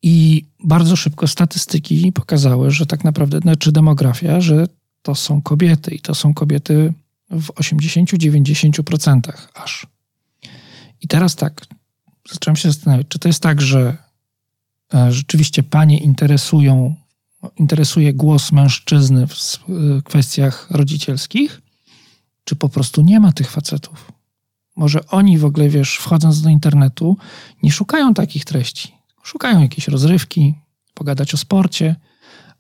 I 0.03 0.45
bardzo 0.65 0.97
szybko 0.97 1.27
statystyki 1.27 2.13
pokazały, 2.13 2.71
że 2.71 2.87
tak 2.87 3.05
naprawdę, 3.05 3.39
znaczy 3.39 3.73
demografia, 3.73 4.41
że 4.41 4.67
to 5.03 5.15
są 5.15 5.43
kobiety 5.43 5.95
i 5.95 6.01
to 6.01 6.15
są 6.15 6.35
kobiety 6.35 6.93
w 7.31 7.49
80-90% 7.49 9.33
aż. 9.55 9.87
I 11.01 11.09
teraz 11.09 11.37
tak, 11.37 11.67
zacząłem 12.33 12.57
się 12.57 12.73
zastanawiać, 12.73 13.07
czy 13.09 13.19
to 13.19 13.29
jest 13.29 13.43
tak, 13.43 13.61
że 13.61 13.97
e, 14.95 15.13
rzeczywiście 15.13 15.63
panie 15.63 15.99
interesują, 15.99 16.95
interesuje 17.57 18.15
głos 18.15 18.53
mężczyzny 18.53 19.27
w 19.27 19.35
e, 19.35 20.03
kwestiach 20.03 20.71
rodzicielskich, 20.71 21.61
czy 22.45 22.57
po 22.57 22.69
prostu 22.69 23.03
nie 23.03 23.21
ma 23.21 23.33
tych 23.33 23.51
facetów? 23.51 24.13
Może 24.77 25.07
oni 25.07 25.39
w 25.39 25.45
ogóle, 25.45 25.69
wiesz, 25.69 25.97
wchodząc 25.97 26.43
do 26.43 26.49
internetu, 26.49 27.17
nie 27.63 27.73
szukają 27.73 28.15
takich 28.15 28.45
treści 28.45 29.00
Szukają 29.23 29.61
jakiejś 29.61 29.89
rozrywki, 29.89 30.55
pogadać 30.95 31.35
o 31.35 31.37
sporcie, 31.37 31.97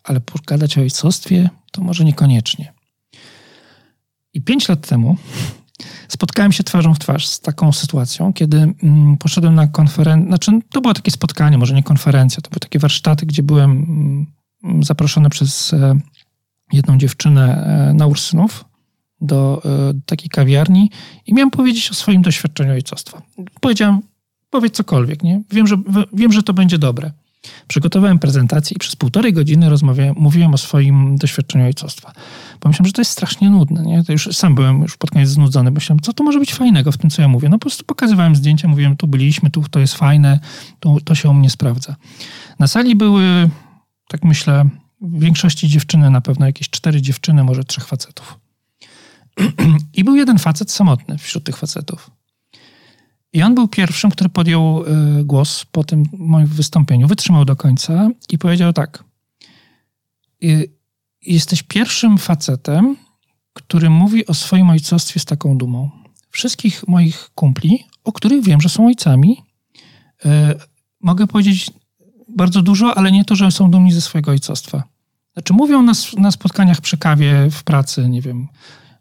ale 0.04 0.20
pogadać 0.20 0.78
o 0.78 0.80
ojcostwie 0.80 1.50
to 1.72 1.82
może 1.82 2.04
niekoniecznie. 2.04 2.72
I 4.34 4.42
pięć 4.42 4.68
lat 4.68 4.88
temu 4.88 5.16
spotkałem 6.08 6.52
się 6.52 6.64
twarzą 6.64 6.94
w 6.94 6.98
twarz 6.98 7.26
z 7.28 7.40
taką 7.40 7.72
sytuacją, 7.72 8.32
kiedy 8.32 8.74
mm, 8.82 9.16
poszedłem 9.16 9.54
na 9.54 9.66
konferencję, 9.66 10.28
znaczy 10.28 10.52
to 10.70 10.80
było 10.80 10.94
takie 10.94 11.10
spotkanie, 11.10 11.58
może 11.58 11.74
nie 11.74 11.82
konferencja, 11.82 12.42
to 12.42 12.50
były 12.50 12.60
takie 12.60 12.78
warsztaty, 12.78 13.26
gdzie 13.26 13.42
byłem 13.42 13.70
mm, 14.64 14.84
zaproszony 14.84 15.30
przez 15.30 15.72
e, 15.72 15.98
jedną 16.72 16.98
dziewczynę 16.98 17.66
e, 17.90 17.94
na 17.94 18.06
Ursynów 18.06 18.64
do 19.20 19.62
e, 19.64 20.00
takiej 20.06 20.28
kawiarni 20.28 20.90
i 21.26 21.34
miałem 21.34 21.50
powiedzieć 21.50 21.90
o 21.90 21.94
swoim 21.94 22.22
doświadczeniu 22.22 22.72
ojcostwa. 22.72 23.22
Powiedziałem, 23.60 24.00
powiedz 24.50 24.74
cokolwiek, 24.74 25.22
nie? 25.22 25.42
Wiem, 25.50 25.66
że, 25.66 25.76
wiem, 26.12 26.32
że 26.32 26.42
to 26.42 26.54
będzie 26.54 26.78
dobre. 26.78 27.10
Przygotowałem 27.68 28.18
prezentację 28.18 28.74
i 28.74 28.78
przez 28.78 28.96
półtorej 28.96 29.32
godziny 29.32 29.70
rozmawiałem, 29.70 30.14
mówiłem 30.18 30.54
o 30.54 30.58
swoim 30.58 31.16
doświadczeniu 31.16 31.64
ojcostwa. 31.64 32.12
Pomyślałem, 32.60 32.86
że 32.86 32.92
to 32.92 33.00
jest 33.00 33.10
strasznie 33.10 33.50
nudne. 33.50 33.82
Nie? 33.82 34.04
To 34.04 34.12
już 34.12 34.28
sam 34.32 34.54
byłem 34.54 34.82
już 34.82 34.96
pod 34.96 35.10
koniec 35.10 35.28
znudzony. 35.28 35.70
Myślałem, 35.70 36.00
co 36.00 36.12
to 36.12 36.24
może 36.24 36.38
być 36.38 36.54
fajnego 36.54 36.92
w 36.92 36.98
tym, 36.98 37.10
co 37.10 37.22
ja 37.22 37.28
mówię. 37.28 37.48
No 37.48 37.58
po 37.58 37.60
prostu 37.60 37.84
pokazywałem 37.84 38.36
zdjęcia, 38.36 38.68
mówiłem, 38.68 38.96
tu 38.96 39.06
byliśmy, 39.06 39.50
tu 39.50 39.64
to 39.70 39.80
jest 39.80 39.94
fajne, 39.94 40.40
tu, 40.80 41.00
to 41.00 41.14
się 41.14 41.28
u 41.28 41.34
mnie 41.34 41.50
sprawdza. 41.50 41.96
Na 42.58 42.66
sali 42.66 42.96
były, 42.96 43.50
tak 44.08 44.24
myślę, 44.24 44.64
w 45.00 45.20
większości 45.20 45.68
dziewczyny, 45.68 46.10
na 46.10 46.20
pewno 46.20 46.46
jakieś 46.46 46.70
cztery 46.70 47.02
dziewczyny, 47.02 47.44
może 47.44 47.64
trzech 47.64 47.86
facetów. 47.86 48.38
I 49.96 50.04
był 50.04 50.16
jeden 50.16 50.38
facet 50.38 50.70
samotny 50.70 51.18
wśród 51.18 51.44
tych 51.44 51.56
facetów. 51.56 52.10
I 53.32 53.42
on 53.42 53.54
był 53.54 53.68
pierwszym, 53.68 54.10
który 54.10 54.30
podjął 54.30 54.84
y, 54.84 55.24
głos 55.24 55.64
po 55.72 55.84
tym 55.84 56.04
moim 56.12 56.46
wystąpieniu, 56.46 57.08
wytrzymał 57.08 57.44
do 57.44 57.56
końca 57.56 58.10
i 58.28 58.38
powiedział 58.38 58.72
tak. 58.72 59.04
Y, 60.44 60.70
jesteś 61.22 61.62
pierwszym 61.62 62.18
facetem, 62.18 62.96
który 63.52 63.90
mówi 63.90 64.26
o 64.26 64.34
swoim 64.34 64.70
ojcostwie 64.70 65.20
z 65.20 65.24
taką 65.24 65.58
dumą. 65.58 65.90
Wszystkich 66.30 66.88
moich 66.88 67.30
kumpli, 67.34 67.84
o 68.04 68.12
których 68.12 68.44
wiem, 68.44 68.60
że 68.60 68.68
są 68.68 68.86
ojcami, 68.86 69.42
y, 70.24 70.28
mogę 71.00 71.26
powiedzieć 71.26 71.70
bardzo 72.28 72.62
dużo, 72.62 72.98
ale 72.98 73.12
nie 73.12 73.24
to, 73.24 73.36
że 73.36 73.50
są 73.50 73.70
dumni 73.70 73.92
ze 73.92 74.00
swojego 74.00 74.30
ojcostwa. 74.30 74.82
Znaczy 75.32 75.52
mówią 75.52 75.82
na, 75.82 75.92
na 76.16 76.30
spotkaniach 76.30 76.80
przy 76.80 76.98
kawie 76.98 77.50
w 77.50 77.64
pracy, 77.64 78.08
nie 78.08 78.22
wiem, 78.22 78.48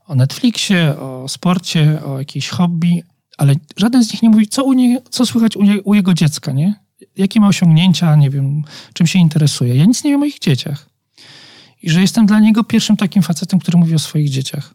o 0.06 0.16
Netflixie, 0.16 1.00
o 1.00 1.28
sporcie, 1.28 2.04
o 2.06 2.20
jakiejś 2.20 2.50
hobby, 2.50 3.04
ale 3.40 3.56
żaden 3.78 4.04
z 4.04 4.14
nich 4.14 4.24
nie 4.24 4.30
mówi, 4.30 4.48
co, 4.48 4.64
u 4.64 4.74
nie, 4.74 5.02
co 5.10 5.26
słychać 5.26 5.58
u, 5.58 5.64
nie, 5.64 5.82
u 5.82 5.94
jego 5.94 6.14
dziecka, 6.14 6.52
nie? 6.52 6.80
Jakie 7.18 7.40
ma 7.40 7.48
osiągnięcia, 7.48 8.16
nie 8.16 8.30
wiem, 8.30 8.64
czym 8.94 9.08
się 9.08 9.20
interesuje. 9.20 9.76
Ja 9.76 9.86
nic 9.86 10.04
nie 10.04 10.12
wiem 10.12 10.22
o 10.22 10.26
ich 10.26 10.40
dzieciach. 10.40 10.90
I 11.84 11.90
że 11.90 12.02
jestem 12.02 12.26
dla 12.26 12.40
niego 12.40 12.64
pierwszym 12.64 12.98
takim 12.98 13.24
facetem, 13.24 13.60
który 13.60 13.78
mówi 13.78 13.96
o 13.96 14.00
swoich 14.00 14.30
dzieciach. 14.30 14.74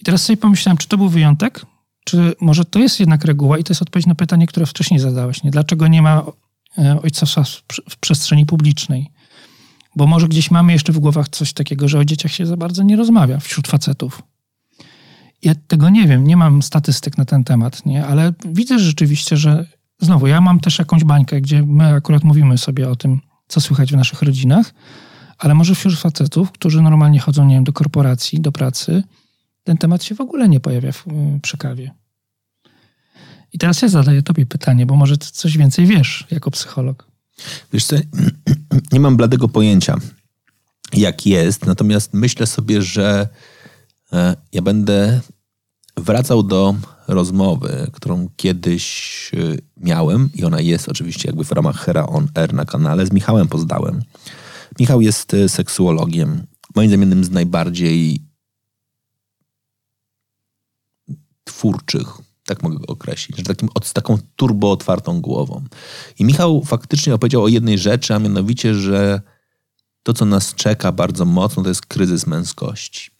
I 0.00 0.04
teraz 0.04 0.24
sobie 0.24 0.36
pomyślałem, 0.36 0.76
czy 0.76 0.88
to 0.88 0.98
był 0.98 1.08
wyjątek, 1.08 1.66
czy 2.04 2.34
może 2.40 2.64
to 2.64 2.78
jest 2.78 3.00
jednak 3.00 3.24
reguła 3.24 3.58
i 3.58 3.64
to 3.64 3.70
jest 3.70 3.82
odpowiedź 3.82 4.06
na 4.06 4.14
pytanie, 4.14 4.46
które 4.46 4.66
wcześniej 4.66 5.00
zadałeś, 5.00 5.42
nie? 5.42 5.50
Dlaczego 5.50 5.88
nie 5.88 6.02
ma 6.02 6.22
e, 6.78 7.02
ojcostwa 7.02 7.44
w 7.90 7.96
przestrzeni 8.00 8.46
publicznej? 8.46 9.10
Bo 9.96 10.06
może 10.06 10.28
gdzieś 10.28 10.50
mamy 10.50 10.72
jeszcze 10.72 10.92
w 10.92 10.98
głowach 10.98 11.28
coś 11.28 11.52
takiego, 11.52 11.88
że 11.88 11.98
o 11.98 12.04
dzieciach 12.04 12.32
się 12.32 12.46
za 12.46 12.56
bardzo 12.56 12.82
nie 12.82 12.96
rozmawia 12.96 13.38
wśród 13.38 13.68
facetów. 13.68 14.22
Ja 15.42 15.54
tego 15.66 15.88
nie 15.88 16.08
wiem, 16.08 16.24
nie 16.24 16.36
mam 16.36 16.62
statystyk 16.62 17.18
na 17.18 17.24
ten 17.24 17.44
temat, 17.44 17.86
nie? 17.86 18.06
ale 18.06 18.32
widzę 18.44 18.78
rzeczywiście, 18.78 19.36
że 19.36 19.66
znowu, 20.00 20.26
ja 20.26 20.40
mam 20.40 20.60
też 20.60 20.78
jakąś 20.78 21.04
bańkę, 21.04 21.40
gdzie 21.40 21.62
my 21.62 21.94
akurat 21.94 22.24
mówimy 22.24 22.58
sobie 22.58 22.88
o 22.88 22.96
tym, 22.96 23.20
co 23.48 23.60
słychać 23.60 23.92
w 23.92 23.96
naszych 23.96 24.22
rodzinach, 24.22 24.74
ale 25.38 25.54
może 25.54 25.74
wśród 25.74 25.98
facetów, 25.98 26.52
którzy 26.52 26.82
normalnie 26.82 27.20
chodzą, 27.20 27.46
nie 27.46 27.54
wiem, 27.54 27.64
do 27.64 27.72
korporacji, 27.72 28.40
do 28.40 28.52
pracy, 28.52 29.02
ten 29.64 29.76
temat 29.76 30.04
się 30.04 30.14
w 30.14 30.20
ogóle 30.20 30.48
nie 30.48 30.60
pojawia 30.60 30.92
w, 30.92 31.04
przy 31.42 31.56
kawie. 31.56 31.94
I 33.52 33.58
teraz 33.58 33.82
ja 33.82 33.88
zadaję 33.88 34.22
tobie 34.22 34.46
pytanie, 34.46 34.86
bo 34.86 34.96
może 34.96 35.18
ty 35.18 35.26
coś 35.32 35.58
więcej 35.58 35.86
wiesz 35.86 36.26
jako 36.30 36.50
psycholog. 36.50 37.08
Wiesz 37.72 37.84
co, 37.84 37.96
nie 38.92 39.00
mam 39.00 39.16
bladego 39.16 39.48
pojęcia, 39.48 39.96
jak 40.92 41.26
jest, 41.26 41.66
natomiast 41.66 42.14
myślę 42.14 42.46
sobie, 42.46 42.82
że 42.82 43.28
ja 44.52 44.62
będę 44.62 45.20
wracał 46.00 46.42
do 46.42 46.74
rozmowy, 47.08 47.90
którą 47.92 48.28
kiedyś 48.36 49.30
e, 49.34 49.56
miałem 49.76 50.30
i 50.34 50.44
ona 50.44 50.60
jest 50.60 50.88
oczywiście 50.88 51.28
jakby 51.28 51.44
w 51.44 51.52
ramach 51.52 51.76
Hera 51.76 52.06
On 52.06 52.28
Air 52.34 52.54
na 52.54 52.64
kanale 52.64 53.06
z 53.06 53.12
Michałem 53.12 53.48
Pozdałem. 53.48 54.02
Michał 54.80 55.00
jest 55.00 55.34
e, 55.34 55.48
seksuologiem, 55.48 56.46
moim 56.74 56.88
zdaniem 56.88 57.00
jednym 57.00 57.24
z 57.24 57.30
najbardziej 57.30 58.22
twórczych, 61.44 62.08
tak 62.44 62.62
mogę 62.62 62.86
określić, 62.86 63.46
takim, 63.46 63.68
z 63.84 63.92
taką 63.92 64.18
turbo 64.36 64.72
otwartą 64.72 65.20
głową. 65.20 65.64
I 66.18 66.24
Michał 66.24 66.64
faktycznie 66.64 67.14
opowiedział 67.14 67.42
o 67.42 67.48
jednej 67.48 67.78
rzeczy, 67.78 68.14
a 68.14 68.18
mianowicie, 68.18 68.74
że 68.74 69.20
to, 70.02 70.12
co 70.12 70.24
nas 70.24 70.54
czeka 70.54 70.92
bardzo 70.92 71.24
mocno, 71.24 71.62
to 71.62 71.68
jest 71.68 71.86
kryzys 71.86 72.26
męskości 72.26 73.17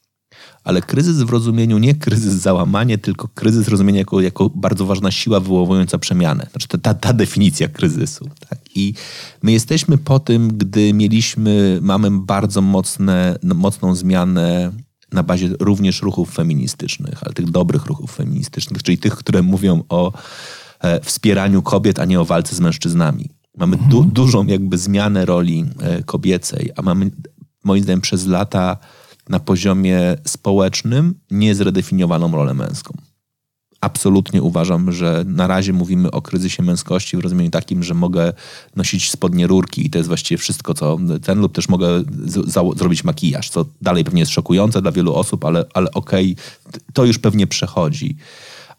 ale 0.65 0.83
kryzys 0.83 1.17
w 1.17 1.31
rozumieniu 1.31 1.79
nie 1.79 1.95
kryzys 1.95 2.35
załamanie, 2.35 2.99
tylko 2.99 3.29
kryzys 3.29 3.69
rozumienia 3.69 3.99
jako, 3.99 4.21
jako 4.21 4.51
bardzo 4.51 4.87
ważna 4.87 5.11
siła 5.11 5.41
wywołująca 5.41 5.99
przemianę. 5.99 6.47
Znaczy 6.51 6.69
ta, 6.69 6.79
ta, 6.79 6.95
ta 6.95 7.13
definicja 7.13 7.69
kryzysu. 7.69 8.31
Tak? 8.49 8.59
I 8.75 8.95
my 9.43 9.53
jesteśmy 9.53 9.99
po 9.99 10.19
tym, 10.19 10.49
gdy 10.49 10.95
mieliśmy, 10.95 11.79
mamy 11.83 12.11
bardzo 12.11 12.61
mocne, 12.61 13.39
no, 13.43 13.55
mocną 13.55 13.95
zmianę 13.95 14.73
na 15.13 15.23
bazie 15.23 15.51
również 15.61 16.03
ruchów 16.03 16.31
feministycznych, 16.31 17.23
ale 17.25 17.35
tych 17.35 17.51
dobrych 17.51 17.87
ruchów 17.87 18.15
feministycznych, 18.15 18.83
czyli 18.83 18.99
tych, 18.99 19.17
które 19.17 19.43
mówią 19.43 19.83
o 19.89 20.13
e, 20.81 21.01
wspieraniu 21.01 21.63
kobiet, 21.63 21.99
a 21.99 22.05
nie 22.05 22.21
o 22.21 22.25
walce 22.25 22.57
z 22.57 22.61
mężczyznami. 22.61 23.31
Mamy 23.57 23.75
mhm. 23.77 23.91
du 23.91 24.05
dużą 24.05 24.47
jakby 24.47 24.79
zmianę 24.79 25.27
roli 25.27 25.65
e, 25.81 26.03
kobiecej, 26.03 26.71
a 26.77 26.83
mamy 26.83 27.11
moim 27.65 27.83
zdaniem 27.83 28.01
przez 28.01 28.27
lata 28.27 28.79
na 29.29 29.41
poziomie 29.41 30.01
społecznym 30.25 31.15
niezredefiniowaną 31.31 32.33
rolę 32.33 32.55
męską. 32.55 32.95
Absolutnie 33.81 34.43
uważam, 34.43 34.93
że 34.93 35.25
na 35.27 35.47
razie 35.47 35.73
mówimy 35.73 36.11
o 36.11 36.23
kryzysie 36.23 36.63
męskości 36.63 37.17
w 37.17 37.21
rozumieniu 37.21 37.51
takim, 37.51 37.83
że 37.83 37.95
mogę 37.95 38.33
nosić 38.77 39.11
spodnie 39.11 39.47
rurki 39.47 39.87
i 39.87 39.91
to 39.91 39.99
jest 39.99 40.09
właściwie 40.09 40.39
wszystko, 40.39 40.75
co 40.75 40.99
ten, 41.23 41.41
lub 41.41 41.53
też 41.53 41.69
mogę 41.69 42.03
zrobić 42.77 43.05
makijaż, 43.05 43.51
co 43.51 43.65
dalej 43.83 44.05
pewnie 44.05 44.21
jest 44.21 44.33
szokujące 44.33 44.83
dla 44.83 44.93
wielu 44.93 45.15
osób, 45.15 45.45
ale, 45.45 45.65
ale 45.75 45.91
okej, 45.91 46.37
okay, 46.69 46.81
to 46.93 47.05
już 47.05 47.19
pewnie 47.19 47.47
przechodzi 47.47 48.17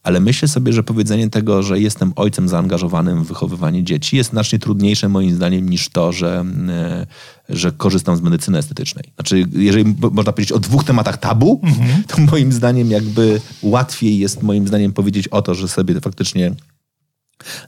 ale 0.04 0.20
myślę 0.20 0.48
sobie, 0.48 0.74
że 0.74 0.84
powiedzenie 0.84 1.30
tego, 1.30 1.64
że 1.64 1.80
jestem 1.80 2.14
ojcem 2.16 2.50
zaangażowanym 2.50 3.24
w 3.24 3.28
wychowywanie 3.28 3.84
dzieci 3.84 4.18
jest 4.18 4.30
znacznie 4.30 4.60
trudniejsze 4.60 5.10
moim 5.10 5.36
zdaniem 5.36 5.70
niż 5.70 5.90
to, 5.90 6.12
że, 6.12 6.46
e, 6.70 7.08
że 7.50 7.72
korzystam 7.72 8.18
z 8.18 8.22
medycyny 8.22 8.58
estetycznej. 8.58 9.04
Znaczy, 9.16 9.46
jeżeli 9.52 9.96
można 10.12 10.32
powiedzieć 10.32 10.52
o 10.52 10.60
dwóch 10.60 10.84
tematach 10.84 11.18
tabu, 11.18 11.62
mhm. 11.64 12.04
to 12.08 12.22
moim 12.22 12.52
zdaniem 12.52 12.92
jakby 12.92 13.42
łatwiej 13.62 14.20
jest 14.20 14.44
moim 14.44 14.68
zdaniem 14.68 14.94
powiedzieć 14.94 15.28
o 15.28 15.42
to, 15.42 15.56
że 15.56 15.68
sobie 15.68 16.02
faktycznie 16.02 16.56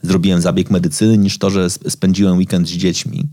zrobiłem 0.02 0.42
zabieg 0.42 0.70
medycyny, 0.70 1.18
niż 1.18 1.38
to, 1.38 1.50
że 1.50 1.70
spędziłem 1.70 2.38
weekend 2.38 2.68
z 2.68 2.72
dziećmi. 2.72 3.30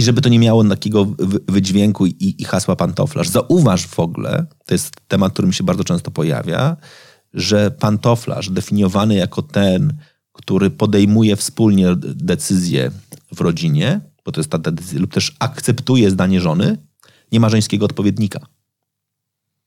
I 0.00 0.02
żeby 0.02 0.20
to 0.20 0.28
nie 0.28 0.38
miało 0.38 0.64
takiego 0.64 1.06
wydźwięku 1.48 2.06
i, 2.06 2.34
i 2.38 2.44
hasła 2.44 2.76
pantoflarz. 2.76 3.28
Zauważ 3.28 3.86
w 3.86 4.00
ogóle, 4.00 4.46
to 4.66 4.74
jest 4.74 4.92
temat, 5.08 5.32
który 5.32 5.48
mi 5.48 5.54
się 5.54 5.64
bardzo 5.64 5.84
często 5.84 6.10
pojawia, 6.10 6.76
że 7.34 7.70
pantoflarz 7.70 8.50
definiowany 8.50 9.14
jako 9.14 9.42
ten, 9.42 9.92
który 10.32 10.70
podejmuje 10.70 11.36
wspólnie 11.36 11.86
decyzję 12.14 12.90
w 13.34 13.40
rodzinie, 13.40 14.00
bo 14.24 14.32
to 14.32 14.40
jest 14.40 14.50
ta 14.50 14.58
decyzja, 14.58 15.00
lub 15.00 15.12
też 15.12 15.36
akceptuje 15.38 16.10
zdanie 16.10 16.40
żony, 16.40 16.76
nie 17.32 17.40
ma 17.40 17.48
żeńskiego 17.48 17.84
odpowiednika. 17.84 18.46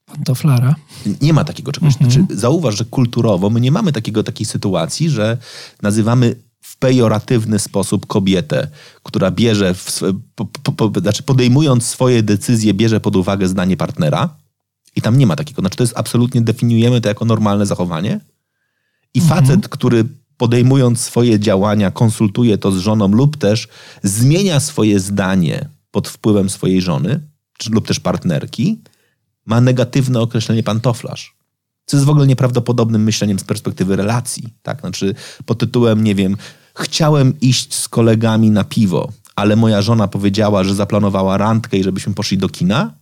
Pantoflara. 0.05 0.75
Nie 1.21 1.33
ma 1.33 1.43
takiego 1.43 1.71
czegoś. 1.71 1.93
Mhm. 1.93 2.11
Znaczy, 2.11 2.39
zauważ, 2.39 2.77
że 2.77 2.85
kulturowo 2.85 3.49
my 3.49 3.61
nie 3.61 3.71
mamy 3.71 3.91
takiego, 3.91 4.23
takiej 4.23 4.45
sytuacji, 4.45 5.09
że 5.09 5.37
nazywamy 5.81 6.35
w 6.63 6.77
pejoratywny 6.77 7.59
sposób 7.59 8.05
kobietę, 8.07 8.67
która 9.03 9.31
bierze, 9.31 9.73
w, 9.73 10.01
po, 10.35 10.45
po, 10.45 10.71
po, 10.89 10.99
znaczy 10.99 11.23
podejmując 11.23 11.85
swoje 11.85 12.23
decyzje, 12.23 12.73
bierze 12.73 12.99
pod 12.99 13.15
uwagę 13.15 13.47
zdanie 13.47 13.77
partnera. 13.77 14.29
I 14.95 15.01
tam 15.01 15.17
nie 15.17 15.27
ma 15.27 15.35
takiego. 15.35 15.61
Znaczy, 15.61 15.77
to 15.77 15.83
jest 15.83 15.97
absolutnie, 15.97 16.41
definiujemy 16.41 17.01
to 17.01 17.09
jako 17.09 17.25
normalne 17.25 17.65
zachowanie. 17.65 18.19
I 19.13 19.19
mhm. 19.19 19.45
facet, 19.45 19.67
który 19.67 20.05
podejmując 20.37 21.01
swoje 21.01 21.39
działania, 21.39 21.91
konsultuje 21.91 22.57
to 22.57 22.71
z 22.71 22.77
żoną 22.77 23.07
lub 23.07 23.37
też 23.37 23.67
zmienia 24.03 24.59
swoje 24.59 24.99
zdanie 24.99 25.69
pod 25.91 26.07
wpływem 26.07 26.49
swojej 26.49 26.81
żony 26.81 27.19
lub 27.69 27.87
też 27.87 27.99
partnerki, 27.99 28.81
ma 29.45 29.61
negatywne 29.61 30.19
określenie 30.19 30.63
pantoflarz. 30.63 31.35
Co 31.85 31.97
jest 31.97 32.05
w 32.05 32.09
ogóle 32.09 32.27
nieprawdopodobnym 32.27 33.03
myśleniem 33.03 33.39
z 33.39 33.43
perspektywy 33.43 33.95
relacji. 33.95 34.53
Tak? 34.61 34.79
Znaczy, 34.79 35.15
pod 35.45 35.59
tytułem, 35.59 36.03
nie 36.03 36.15
wiem, 36.15 36.37
chciałem 36.77 37.39
iść 37.41 37.75
z 37.75 37.89
kolegami 37.89 38.51
na 38.51 38.63
piwo, 38.63 39.11
ale 39.35 39.55
moja 39.55 39.81
żona 39.81 40.07
powiedziała, 40.07 40.63
że 40.63 40.75
zaplanowała 40.75 41.37
randkę 41.37 41.77
i 41.77 41.83
żebyśmy 41.83 42.13
poszli 42.13 42.37
do 42.37 42.49
kina. 42.49 42.93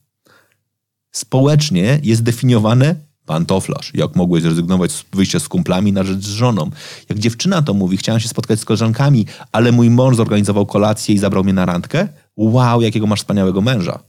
Społecznie 1.11 1.99
jest 2.03 2.23
definiowane 2.23 2.95
pantoflarz. 3.25 3.91
Jak 3.93 4.15
mogłeś 4.15 4.43
zrezygnować 4.43 4.91
z 4.91 5.03
wyjścia 5.13 5.39
z 5.39 5.47
kumplami 5.47 5.93
na 5.93 6.03
rzecz 6.03 6.19
z 6.19 6.29
żoną? 6.29 6.69
Jak 7.09 7.19
dziewczyna 7.19 7.61
to 7.61 7.73
mówi, 7.73 7.97
chciałam 7.97 8.19
się 8.19 8.27
spotkać 8.27 8.59
z 8.59 8.65
koleżankami, 8.65 9.25
ale 9.51 9.71
mój 9.71 9.89
mąż 9.89 10.15
zorganizował 10.15 10.65
kolację 10.65 11.15
i 11.15 11.17
zabrał 11.17 11.43
mnie 11.43 11.53
na 11.53 11.65
randkę. 11.65 12.07
Wow, 12.38 12.82
jakiego 12.82 13.07
masz 13.07 13.19
wspaniałego 13.19 13.61
męża. 13.61 13.99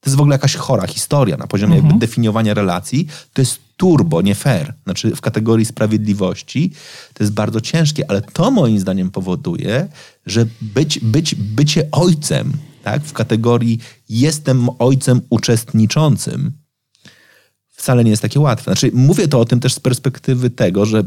To 0.00 0.10
jest 0.10 0.16
w 0.16 0.20
ogóle 0.20 0.34
jakaś 0.34 0.56
chora 0.56 0.86
historia 0.86 1.36
na 1.36 1.46
poziomie 1.46 1.76
mhm. 1.76 1.98
definiowania 1.98 2.54
relacji. 2.54 3.06
To 3.32 3.42
jest 3.42 3.60
turbo, 3.82 4.22
nie 4.22 4.34
fair. 4.34 4.74
Znaczy 4.84 5.16
w 5.16 5.20
kategorii 5.20 5.66
sprawiedliwości 5.66 6.72
to 7.14 7.24
jest 7.24 7.34
bardzo 7.34 7.60
ciężkie, 7.60 8.10
ale 8.10 8.22
to 8.22 8.50
moim 8.50 8.80
zdaniem 8.80 9.10
powoduje, 9.10 9.88
że 10.26 10.46
być, 10.60 10.98
być, 11.00 11.34
bycie 11.34 11.88
ojcem 11.92 12.52
tak, 12.82 13.02
w 13.04 13.12
kategorii 13.12 13.78
jestem 14.08 14.68
ojcem 14.78 15.20
uczestniczącym 15.30 16.52
wcale 17.68 18.04
nie 18.04 18.10
jest 18.10 18.22
takie 18.22 18.40
łatwe. 18.40 18.64
Znaczy, 18.64 18.90
mówię 18.94 19.28
to 19.28 19.40
o 19.40 19.44
tym 19.44 19.60
też 19.60 19.74
z 19.74 19.80
perspektywy 19.80 20.50
tego, 20.50 20.86
że 20.86 21.02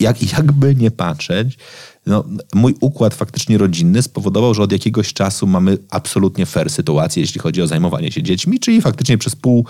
jak, 0.00 0.32
jakby 0.32 0.74
nie 0.74 0.90
patrzeć, 0.90 1.58
no, 2.08 2.24
mój 2.54 2.74
układ 2.80 3.14
faktycznie 3.14 3.58
rodzinny 3.58 4.02
spowodował, 4.02 4.54
że 4.54 4.62
od 4.62 4.72
jakiegoś 4.72 5.12
czasu 5.12 5.46
mamy 5.46 5.78
absolutnie 5.90 6.46
fair 6.46 6.70
sytuację, 6.70 7.20
jeśli 7.20 7.40
chodzi 7.40 7.62
o 7.62 7.66
zajmowanie 7.66 8.12
się 8.12 8.22
dziećmi, 8.22 8.60
czyli 8.60 8.82
faktycznie 8.82 9.18
przez 9.18 9.36
pół 9.36 9.66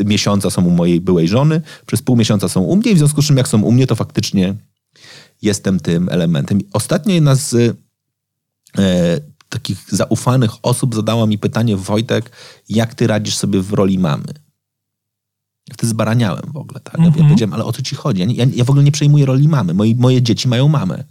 e, 0.00 0.04
miesiąca 0.04 0.50
są 0.50 0.64
u 0.64 0.70
mojej 0.70 1.00
byłej 1.00 1.28
żony, 1.28 1.60
przez 1.86 2.02
pół 2.02 2.16
miesiąca 2.16 2.48
są 2.48 2.60
u 2.60 2.76
mnie 2.76 2.90
i 2.90 2.94
w 2.94 2.98
związku 2.98 3.22
z 3.22 3.26
czym 3.26 3.36
jak 3.36 3.48
są 3.48 3.62
u 3.62 3.72
mnie, 3.72 3.86
to 3.86 3.94
faktycznie 3.94 4.54
jestem 5.42 5.80
tym 5.80 6.08
elementem. 6.08 6.58
Ostatnio 6.72 7.14
jedna 7.14 7.34
z 7.34 7.54
e, 7.54 9.20
takich 9.48 9.78
zaufanych 9.88 10.50
osób 10.62 10.94
zadała 10.94 11.26
mi 11.26 11.38
pytanie, 11.38 11.76
Wojtek, 11.76 12.30
jak 12.68 12.94
ty 12.94 13.06
radzisz 13.06 13.36
sobie 13.36 13.60
w 13.60 13.72
roli 13.72 13.98
mamy? 13.98 14.24
Wtedy 15.72 15.90
zbaraniałem 15.90 16.42
w 16.52 16.56
ogóle. 16.56 16.80
Tak? 16.80 16.98
Ja 16.98 17.06
Mhm. 17.06 17.24
powiedziałem, 17.26 17.52
ale 17.54 17.64
o 17.64 17.72
co 17.72 17.82
ci 17.82 17.94
chodzi? 17.96 18.20
Ja, 18.20 18.26
ja, 18.44 18.46
ja 18.54 18.64
w 18.64 18.70
ogóle 18.70 18.84
nie 18.84 18.92
przejmuję 18.92 19.26
roli 19.26 19.48
mamy. 19.48 19.74
Moi, 19.74 19.94
moje 19.94 20.22
dzieci 20.22 20.48
mają 20.48 20.68
mamę. 20.68 21.04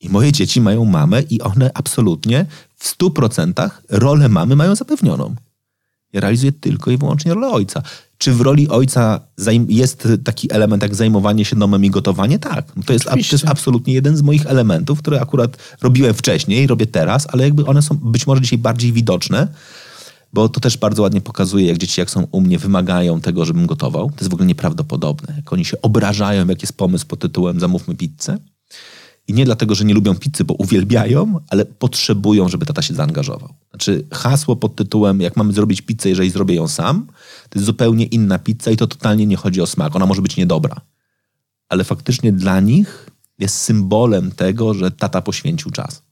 I 0.00 0.08
moje 0.08 0.32
dzieci 0.32 0.60
mają 0.60 0.84
mamę 0.84 1.22
i 1.22 1.40
one 1.40 1.70
absolutnie 1.74 2.46
w 2.76 2.86
stu 2.86 3.10
procentach 3.10 3.82
rolę 3.88 4.28
mamy 4.28 4.56
mają 4.56 4.74
zapewnioną. 4.74 5.34
Ja 6.12 6.20
realizuję 6.20 6.52
tylko 6.52 6.90
i 6.90 6.96
wyłącznie 6.96 7.34
rolę 7.34 7.48
ojca. 7.48 7.82
Czy 8.18 8.32
w 8.32 8.40
roli 8.40 8.68
ojca 8.68 9.20
jest 9.68 10.08
taki 10.24 10.52
element 10.52 10.82
jak 10.82 10.94
zajmowanie 10.94 11.44
się 11.44 11.56
domem 11.56 11.84
i 11.84 11.90
gotowanie? 11.90 12.38
Tak. 12.38 12.72
To 12.86 12.92
jest, 12.92 13.04
to 13.04 13.16
jest 13.16 13.48
absolutnie 13.48 13.94
jeden 13.94 14.16
z 14.16 14.22
moich 14.22 14.46
elementów, 14.46 14.98
które 14.98 15.20
akurat 15.20 15.56
robiłem 15.82 16.14
wcześniej, 16.14 16.66
robię 16.66 16.86
teraz, 16.86 17.26
ale 17.32 17.44
jakby 17.44 17.66
one 17.66 17.82
są 17.82 17.96
być 17.96 18.26
może 18.26 18.40
dzisiaj 18.40 18.58
bardziej 18.58 18.92
widoczne, 18.92 19.48
bo 20.32 20.48
to 20.48 20.60
też 20.60 20.76
bardzo 20.76 21.02
ładnie 21.02 21.20
pokazuje, 21.20 21.66
jak 21.66 21.78
dzieci, 21.78 22.00
jak 22.00 22.10
są 22.10 22.26
u 22.30 22.40
mnie, 22.40 22.58
wymagają 22.58 23.20
tego, 23.20 23.44
żebym 23.44 23.66
gotował. 23.66 24.10
To 24.10 24.16
jest 24.20 24.30
w 24.30 24.34
ogóle 24.34 24.46
nieprawdopodobne. 24.46 25.34
Jak 25.36 25.52
oni 25.52 25.64
się 25.64 25.82
obrażają, 25.82 26.46
jak 26.46 26.62
jest 26.62 26.72
pomysł 26.72 27.06
pod 27.06 27.20
tytułem 27.20 27.60
zamówmy 27.60 27.94
pizzę. 27.94 28.38
I 29.30 29.34
nie 29.34 29.44
dlatego, 29.44 29.74
że 29.74 29.84
nie 29.84 29.94
lubią 29.94 30.14
pizzy, 30.14 30.44
bo 30.44 30.54
uwielbiają, 30.54 31.40
ale 31.48 31.64
potrzebują, 31.64 32.48
żeby 32.48 32.66
tata 32.66 32.82
się 32.82 32.94
zaangażował. 32.94 33.54
Znaczy 33.70 34.06
hasło 34.12 34.56
pod 34.56 34.76
tytułem 34.76 35.20
jak 35.20 35.36
mamy 35.36 35.52
zrobić 35.52 35.82
pizzę, 35.82 36.08
jeżeli 36.08 36.30
zrobię 36.30 36.54
ją 36.54 36.68
sam, 36.68 37.06
to 37.48 37.58
jest 37.58 37.66
zupełnie 37.66 38.04
inna 38.04 38.38
pizza 38.38 38.70
i 38.70 38.76
to 38.76 38.86
totalnie 38.86 39.26
nie 39.26 39.36
chodzi 39.36 39.60
o 39.60 39.66
smak. 39.66 39.96
Ona 39.96 40.06
może 40.06 40.22
być 40.22 40.36
niedobra. 40.36 40.80
Ale 41.68 41.84
faktycznie 41.84 42.32
dla 42.32 42.60
nich 42.60 43.10
jest 43.38 43.56
symbolem 43.58 44.32
tego, 44.32 44.74
że 44.74 44.90
tata 44.90 45.22
poświęcił 45.22 45.70
czas. 45.70 46.02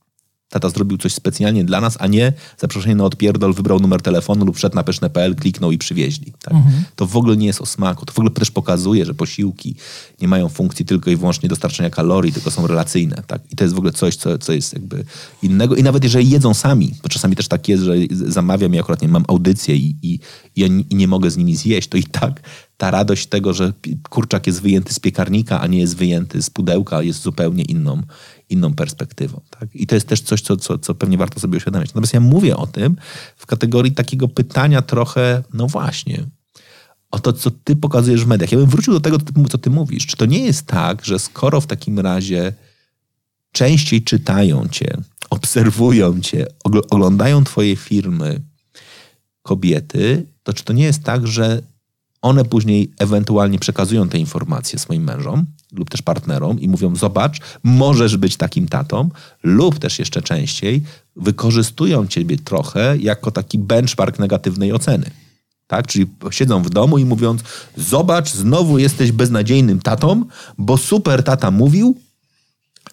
Tata 0.49 0.69
zrobił 0.69 0.97
coś 0.97 1.13
specjalnie 1.13 1.63
dla 1.65 1.81
nas, 1.81 1.97
a 1.99 2.07
nie 2.07 2.33
zaproszenie 2.57 2.95
na 2.95 3.03
odpierdol, 3.03 3.53
wybrał 3.53 3.79
numer 3.79 4.01
telefonu 4.01 4.45
lub 4.45 4.55
wszedł 4.55 4.75
na 4.75 4.83
pyszne.pl, 4.83 5.35
kliknął 5.35 5.71
i 5.71 5.77
przywieźli. 5.77 6.33
Tak? 6.43 6.53
To 6.95 7.05
w 7.07 7.17
ogóle 7.17 7.37
nie 7.37 7.47
jest 7.47 7.61
o 7.61 7.65
smaku. 7.65 8.05
To 8.05 8.13
w 8.13 8.19
ogóle 8.19 8.33
też 8.33 8.51
pokazuje, 8.51 9.05
że 9.05 9.13
posiłki 9.13 9.75
nie 10.21 10.27
mają 10.27 10.49
funkcji 10.49 10.85
tylko 10.85 11.11
i 11.11 11.15
wyłącznie 11.15 11.49
dostarczania 11.49 11.89
kalorii, 11.89 12.33
tylko 12.33 12.51
są 12.51 12.67
relacyjne. 12.67 13.23
Tak? 13.27 13.41
I 13.51 13.55
to 13.55 13.63
jest 13.63 13.75
w 13.75 13.77
ogóle 13.77 13.93
coś, 13.93 14.15
co, 14.15 14.37
co 14.37 14.53
jest 14.53 14.73
jakby 14.73 15.05
innego. 15.43 15.75
I 15.75 15.83
nawet 15.83 16.03
jeżeli 16.03 16.29
jedzą 16.29 16.53
sami, 16.53 16.95
bo 17.03 17.09
czasami 17.09 17.35
też 17.35 17.47
tak 17.47 17.69
jest, 17.69 17.83
że 17.83 17.93
zamawiam 18.11 18.75
i 18.75 18.79
akurat 18.79 19.01
nie 19.01 19.07
mam 19.07 19.25
audycję 19.27 19.75
i, 19.75 19.95
i, 20.01 20.13
i, 20.55 20.61
ja 20.61 20.67
nie- 20.91 21.07
mogę 21.07 21.31
z 21.31 21.37
nimi 21.37 21.55
zjeść, 21.55 21.87
to 21.89 21.97
i 21.97 22.03
tak 22.03 22.41
ta 22.77 22.91
radość 22.91 23.27
tego, 23.27 23.53
że 23.53 23.73
kurczak 24.09 24.47
jest 24.47 24.61
wyjęty 24.61 24.93
z 24.93 24.99
piekarnika, 24.99 25.61
a 25.61 25.67
nie 25.67 25.79
jest 25.79 25.95
wyjęty 25.95 26.41
z 26.41 26.49
pudełka, 26.49 27.01
jest 27.01 27.21
zupełnie 27.21 27.63
inną, 27.63 28.01
inną 28.49 28.73
perspektywą. 28.73 29.41
Tak? 29.59 29.75
I 29.75 29.87
to 29.87 29.95
jest 29.95 30.07
też 30.07 30.21
coś, 30.21 30.41
co, 30.41 30.57
co, 30.57 30.77
co 30.77 30.95
pewnie 30.95 31.17
warto 31.17 31.39
sobie 31.39 31.57
uświadomić. 31.57 31.89
Natomiast 31.89 32.13
ja 32.13 32.19
mówię 32.19 32.57
o 32.57 32.67
tym 32.67 32.95
w 33.37 33.45
kategorii 33.45 33.91
takiego 33.91 34.27
pytania 34.27 34.81
trochę, 34.81 35.43
no 35.53 35.67
właśnie, 35.67 36.23
o 37.11 37.19
to, 37.19 37.33
co 37.33 37.51
ty 37.51 37.75
pokazujesz 37.75 38.25
w 38.25 38.27
mediach. 38.27 38.51
Ja 38.51 38.57
bym 38.57 38.69
wrócił 38.69 38.93
do 38.93 38.99
tego, 38.99 39.17
co 39.49 39.57
ty 39.57 39.69
mówisz. 39.69 40.05
Czy 40.05 40.17
to 40.17 40.25
nie 40.25 40.45
jest 40.45 40.65
tak, 40.65 41.05
że 41.05 41.19
skoro 41.19 41.61
w 41.61 41.67
takim 41.67 41.99
razie 41.99 42.53
częściej 43.51 44.03
czytają 44.03 44.67
cię, 44.67 44.97
obserwują 45.29 46.21
cię, 46.21 46.47
ogl- 46.67 46.87
oglądają 46.89 47.43
twoje 47.43 47.75
firmy 47.75 48.41
kobiety, 49.41 50.25
to 50.43 50.53
czy 50.53 50.63
to 50.63 50.73
nie 50.73 50.83
jest 50.83 51.03
tak, 51.03 51.27
że 51.27 51.61
one 52.21 52.45
później 52.45 52.91
ewentualnie 52.99 53.59
przekazują 53.59 54.09
te 54.09 54.17
informacje 54.17 54.79
swoim 54.79 55.03
mężom 55.03 55.45
lub 55.71 55.89
też 55.89 56.01
partnerom 56.01 56.59
i 56.59 56.67
mówią: 56.67 56.95
Zobacz, 56.95 57.39
możesz 57.63 58.17
być 58.17 58.37
takim 58.37 58.67
tatą, 58.67 59.09
lub 59.43 59.79
też 59.79 59.99
jeszcze 59.99 60.21
częściej 60.21 60.83
wykorzystują 61.15 62.07
ciebie 62.07 62.37
trochę 62.37 62.97
jako 62.97 63.31
taki 63.31 63.57
benchmark 63.57 64.19
negatywnej 64.19 64.73
oceny. 64.73 65.11
Tak? 65.67 65.87
Czyli 65.87 66.05
siedzą 66.31 66.63
w 66.63 66.69
domu 66.69 66.97
i 66.97 67.05
mówiąc: 67.05 67.41
Zobacz, 67.77 68.31
znowu 68.31 68.79
jesteś 68.79 69.11
beznadziejnym 69.11 69.79
tatą, 69.79 70.25
bo 70.57 70.77
super 70.77 71.23
tata 71.23 71.51
mówił, 71.51 71.95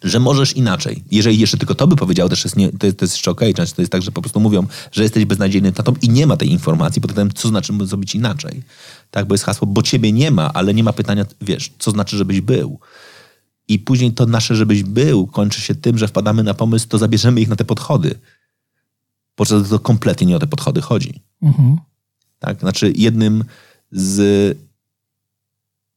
że 0.03 0.19
możesz 0.19 0.53
inaczej. 0.53 1.03
Jeżeli 1.11 1.39
jeszcze 1.39 1.57
tylko 1.57 1.75
to 1.75 1.87
by 1.87 1.95
powiedział, 1.95 2.29
też 2.29 2.43
jest 2.43 2.57
nie, 2.57 2.71
to, 2.71 2.85
jest, 2.85 2.99
to 2.99 3.05
jest 3.05 3.15
jeszcze 3.15 3.31
okej. 3.31 3.53
Często 3.53 3.75
to 3.75 3.81
jest 3.81 3.91
tak, 3.91 4.01
że 4.01 4.11
po 4.11 4.21
prostu 4.21 4.39
mówią, 4.39 4.67
że 4.91 5.03
jesteś 5.03 5.25
beznadziejnym 5.25 5.73
tatą 5.73 5.93
i 6.01 6.09
nie 6.09 6.27
ma 6.27 6.37
tej 6.37 6.51
informacji 6.51 7.01
pod 7.01 7.13
tym, 7.13 7.33
co 7.33 7.47
znaczy 7.47 7.73
zrobić 7.83 8.15
inaczej. 8.15 8.63
Tak, 9.11 9.27
bo 9.27 9.33
jest 9.33 9.43
hasło, 9.43 9.67
bo 9.67 9.81
ciebie 9.81 10.11
nie 10.11 10.31
ma, 10.31 10.53
ale 10.53 10.73
nie 10.73 10.83
ma 10.83 10.93
pytania, 10.93 11.25
wiesz, 11.41 11.71
co 11.79 11.91
znaczy, 11.91 12.17
żebyś 12.17 12.41
był. 12.41 12.79
I 13.67 13.79
później 13.79 14.13
to 14.13 14.25
nasze, 14.25 14.55
żebyś 14.55 14.83
był, 14.83 15.27
kończy 15.27 15.61
się 15.61 15.75
tym, 15.75 15.97
że 15.97 16.07
wpadamy 16.07 16.43
na 16.43 16.53
pomysł, 16.53 16.87
to 16.87 16.97
zabierzemy 16.97 17.41
ich 17.41 17.47
na 17.47 17.55
te 17.55 17.65
podchody. 17.65 18.15
Podczas 19.35 19.69
to 19.69 19.79
kompletnie 19.79 20.27
nie 20.27 20.35
o 20.35 20.39
te 20.39 20.47
podchody 20.47 20.81
chodzi. 20.81 21.21
Mhm. 21.41 21.77
Tak? 22.39 22.59
Znaczy 22.59 22.93
jednym 22.95 23.43
z 23.91 24.66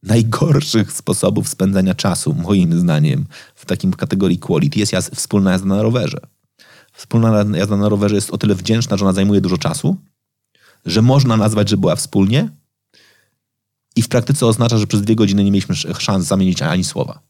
najgorszych 0.02 0.92
sposobów 0.92 1.48
spędzania 1.48 1.94
czasu, 1.94 2.34
moim 2.34 2.80
zdaniem, 2.80 3.26
w 3.54 3.66
takim 3.66 3.92
kategorii 3.92 4.38
quality 4.38 4.78
jest 4.80 4.92
jazd, 4.92 5.16
wspólna 5.16 5.52
jazda 5.52 5.66
na 5.68 5.82
rowerze. 5.82 6.20
Wspólna 6.92 7.44
jazda 7.58 7.76
na 7.76 7.88
rowerze 7.88 8.14
jest 8.14 8.30
o 8.30 8.38
tyle 8.38 8.54
wdzięczna, 8.54 8.96
że 8.96 9.04
ona 9.04 9.14
zajmuje 9.14 9.40
dużo 9.40 9.58
czasu, 9.58 9.96
że 10.86 11.02
można 11.02 11.36
nazwać, 11.36 11.68
że 11.68 11.76
była 11.76 11.96
wspólnie 11.96 12.48
i 13.96 14.02
w 14.02 14.08
praktyce 14.08 14.46
oznacza, 14.46 14.78
że 14.78 14.86
przez 14.86 15.02
dwie 15.02 15.16
godziny 15.16 15.44
nie 15.44 15.50
mieliśmy 15.50 15.72
sz- 15.72 16.02
szans 16.02 16.26
zamienić 16.26 16.62
ani 16.62 16.84
słowa. 16.84 17.20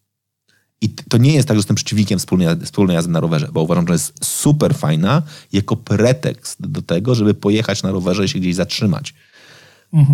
I 0.81 0.89
to 0.89 1.19
nie 1.19 1.35
jest 1.35 1.49
tak, 1.49 1.57
że 1.57 1.59
jestem 1.59 1.77
przeciwnikiem 1.77 2.19
wspólnej, 2.19 2.61
wspólnej 2.65 2.95
jazdy 2.95 3.13
na 3.13 3.21
rowerze, 3.21 3.49
bo 3.53 3.63
uważam, 3.63 3.87
że 3.87 3.93
jest 3.93 4.25
super 4.25 4.75
fajna 4.75 5.23
jako 5.53 5.77
pretekst 5.77 6.67
do 6.67 6.83
tego, 6.83 7.15
żeby 7.15 7.35
pojechać 7.35 7.83
na 7.83 7.91
rowerze 7.91 8.25
i 8.25 8.29
się 8.29 8.39
gdzieś 8.39 8.55
zatrzymać 8.55 9.15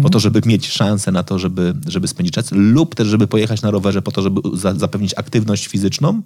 po 0.02 0.10
to, 0.10 0.20
żeby 0.20 0.40
mieć 0.46 0.68
szansę 0.68 1.12
na 1.12 1.22
to, 1.22 1.38
żeby, 1.38 1.74
żeby 1.86 2.08
spędzić 2.08 2.34
czas, 2.34 2.52
lub 2.52 2.94
też, 2.94 3.08
żeby 3.08 3.26
pojechać 3.26 3.62
na 3.62 3.70
rowerze 3.70 4.02
po 4.02 4.12
to, 4.12 4.22
żeby 4.22 4.40
za, 4.52 4.74
zapewnić 4.74 5.14
aktywność 5.16 5.66
fizyczną, 5.66 6.22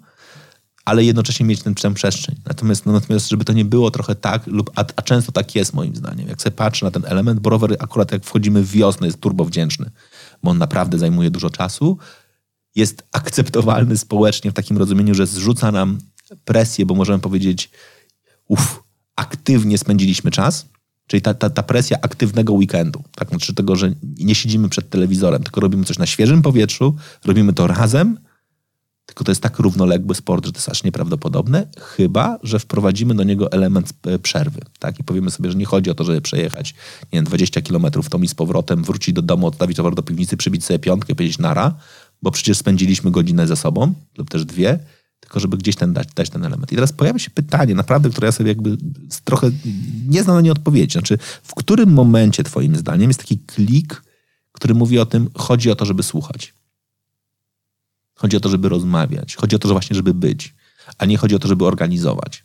ale 0.85 1.05
jednocześnie 1.05 1.47
mieć 1.47 1.63
tę 1.63 1.95
przestrzeń. 1.95 2.37
Natomiast, 2.47 2.87
no, 2.87 2.93
natomiast, 2.93 3.29
żeby 3.29 3.45
to 3.45 3.53
nie 3.53 3.65
było 3.65 3.91
trochę 3.91 4.15
tak, 4.15 4.47
lub, 4.47 4.71
a, 4.75 4.85
a 4.97 5.03
często 5.03 5.33
tak 5.33 5.55
jest 5.55 5.75
moim 5.75 5.97
zdaniem. 5.97 6.29
Jak 6.29 6.43
sobie 6.43 6.57
patrzę 6.57 6.87
na 6.87 6.91
ten 6.91 7.03
element, 7.07 7.41
bo 7.41 7.51
rower 7.51 7.77
akurat 7.79 8.13
jak 8.13 8.25
wchodzimy 8.25 8.63
w 8.63 8.71
wiosnę 8.71 9.07
jest 9.07 9.21
turbo 9.21 9.45
wdzięczny, 9.45 9.91
bo 10.43 10.51
on 10.51 10.59
naprawdę 10.59 10.99
zajmuje 10.99 11.31
dużo 11.31 11.51
czasu, 11.51 11.99
jest 12.75 13.03
akceptowalny 13.13 13.99
społecznie 13.99 14.51
w 14.51 14.55
takim 14.55 14.79
rozumieniu, 14.79 15.15
że 15.15 15.27
zrzuca 15.27 15.73
nam 15.73 15.99
presję, 16.45 16.87
bo 16.87 16.95
możemy 16.95 17.19
powiedzieć, 17.19 17.71
uff, 18.49 18.83
aktywnie 19.17 19.79
spędziliśmy 19.79 20.31
czas, 20.31 20.67
czyli 21.11 21.23
ta, 21.23 21.35
ta, 21.35 21.51
ta 21.51 21.63
presja 21.63 21.99
aktywnego 22.03 22.53
weekendu, 22.53 23.03
tak, 23.15 23.29
znaczy 23.29 23.55
tego, 23.55 23.77
że 23.77 23.93
nie 24.19 24.35
siedzimy 24.35 24.69
przed 24.69 24.91
telewizorem, 24.91 25.43
tylko 25.43 25.61
robimy 25.61 25.85
coś 25.85 25.99
na 25.99 26.07
świeżym 26.07 26.43
powietrzu, 26.43 26.97
robimy 27.25 27.53
to 27.53 27.67
razem, 27.67 28.19
tylko 29.07 29.25
to 29.25 29.31
jest 29.31 29.43
tak 29.43 29.59
równoległy 29.59 30.15
sport, 30.15 30.47
że 30.47 30.53
to 30.53 30.59
jest 30.59 30.69
aż 30.69 30.85
nieprawdopodobne, 30.85 31.67
chyba, 31.81 32.39
że 32.43 32.59
wprowadzimy 32.59 33.15
do 33.15 33.25
niego 33.25 33.53
element 33.53 33.93
e, 34.07 34.19
przerwy, 34.19 34.61
tak, 34.79 35.01
i 35.01 35.05
powiemy 35.05 35.31
sobie, 35.31 35.51
że 35.51 35.59
nie 35.59 35.65
chodzi 35.65 35.91
o 35.91 35.95
to, 35.95 36.05
żeby 36.05 36.21
przejechać, 36.21 36.75
nie 37.03 37.17
wiem, 37.19 37.25
20 37.25 37.63
kilometrów 37.63 38.09
tą 38.09 38.23
i 38.23 38.29
z 38.29 38.35
powrotem, 38.35 38.85
wrócić 38.85 39.15
do 39.15 39.23
domu, 39.23 39.47
odstawić 39.47 39.77
towar 39.77 39.95
do 39.95 40.03
piwnicy, 40.03 40.37
przybić 40.37 40.65
sobie 40.65 40.79
piątkę, 40.79 41.15
powiedzieć 41.15 41.39
nara, 41.39 41.75
bo 42.23 42.31
przecież 42.31 42.59
spędziliśmy 42.59 43.11
godzinę 43.11 43.47
ze 43.47 43.57
sobą, 43.57 43.95
lub 44.19 44.31
też 44.31 44.45
dwie, 44.45 44.79
tylko 45.21 45.41
żeby 45.41 45.57
gdzieś 45.57 45.77
ten 45.77 45.93
dać, 45.93 46.09
dać 46.15 46.31
ten 46.31 46.45
element. 46.45 46.73
I 46.73 46.75
teraz 46.75 46.93
pojawia 46.93 47.19
się 47.19 47.31
pytanie, 47.31 47.75
naprawdę, 47.75 48.11
które 48.11 48.27
ja 48.27 48.33
sobie 48.33 48.49
jakby 48.49 48.77
trochę 49.25 49.51
nie 50.09 50.23
znam 50.23 50.37
na 50.37 50.43
nie 50.43 50.53
odpowiedzi. 50.53 50.93
Znaczy, 50.93 51.19
w 51.43 51.55
którym 51.55 51.93
momencie 51.93 52.45
twoim 52.45 52.77
zdaniem 52.77 53.11
jest 53.11 53.21
taki 53.21 53.39
klik, 53.39 54.03
który 54.53 54.75
mówi 54.75 54.99
o 54.99 55.07
tym, 55.07 55.31
chodzi 55.35 55.71
o 55.71 55.77
to, 55.77 55.85
żeby 55.85 56.03
słuchać. 56.03 56.55
Chodzi 58.15 58.37
o 58.37 58.41
to, 58.41 58.49
żeby 58.49 58.69
rozmawiać. 58.69 59.37
Chodzi 59.37 59.57
o 59.57 59.59
to, 59.59 59.69
że 59.69 59.75
właśnie, 59.75 59.97
żeby 59.97 60.15
być. 60.15 60.55
A 60.99 61.05
nie 61.05 61.17
chodzi 61.17 61.35
o 61.35 61.39
to, 61.39 61.49
żeby 61.49 61.67
organizować. 61.67 62.45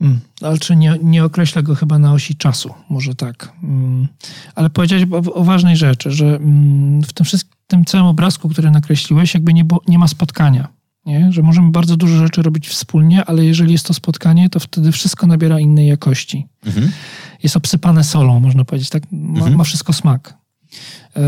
Mm, 0.00 0.20
Ale 0.40 0.58
czy 0.58 0.76
nie, 0.76 0.98
nie 1.02 1.24
określa 1.24 1.62
go 1.62 1.74
chyba 1.74 1.98
na 1.98 2.12
osi 2.12 2.36
czasu, 2.36 2.74
może 2.88 3.14
tak. 3.14 3.52
Mm, 3.62 4.08
Ale 4.54 4.70
powiedziałeś 4.70 5.04
o, 5.12 5.34
o 5.34 5.44
ważnej 5.44 5.76
rzeczy, 5.76 6.10
że 6.10 6.26
mm, 6.26 7.02
w 7.02 7.12
tym 7.12 7.26
wszystkim, 7.26 7.52
tym 7.66 7.84
całym 7.84 8.06
obrazku, 8.06 8.48
który 8.48 8.70
nakreśliłeś, 8.70 9.34
jakby 9.34 9.54
nie, 9.54 9.64
nie 9.88 9.98
ma 9.98 10.08
spotkania. 10.08 10.68
Nie? 11.06 11.32
Że 11.32 11.42
możemy 11.42 11.70
bardzo 11.70 11.96
dużo 11.96 12.16
rzeczy 12.16 12.42
robić 12.42 12.68
wspólnie, 12.68 13.24
ale 13.24 13.44
jeżeli 13.44 13.72
jest 13.72 13.86
to 13.86 13.94
spotkanie, 13.94 14.50
to 14.50 14.60
wtedy 14.60 14.92
wszystko 14.92 15.26
nabiera 15.26 15.60
innej 15.60 15.86
jakości. 15.88 16.46
Jest 17.42 17.56
obsypane 17.56 18.04
solą, 18.04 18.40
można 18.40 18.64
powiedzieć. 18.64 18.90
Tak? 18.90 19.02
Ma, 19.12 19.38
Mhm. 19.38 19.56
ma 19.56 19.64
wszystko 19.64 19.92
smak. 19.92 20.34
E, 21.16 21.22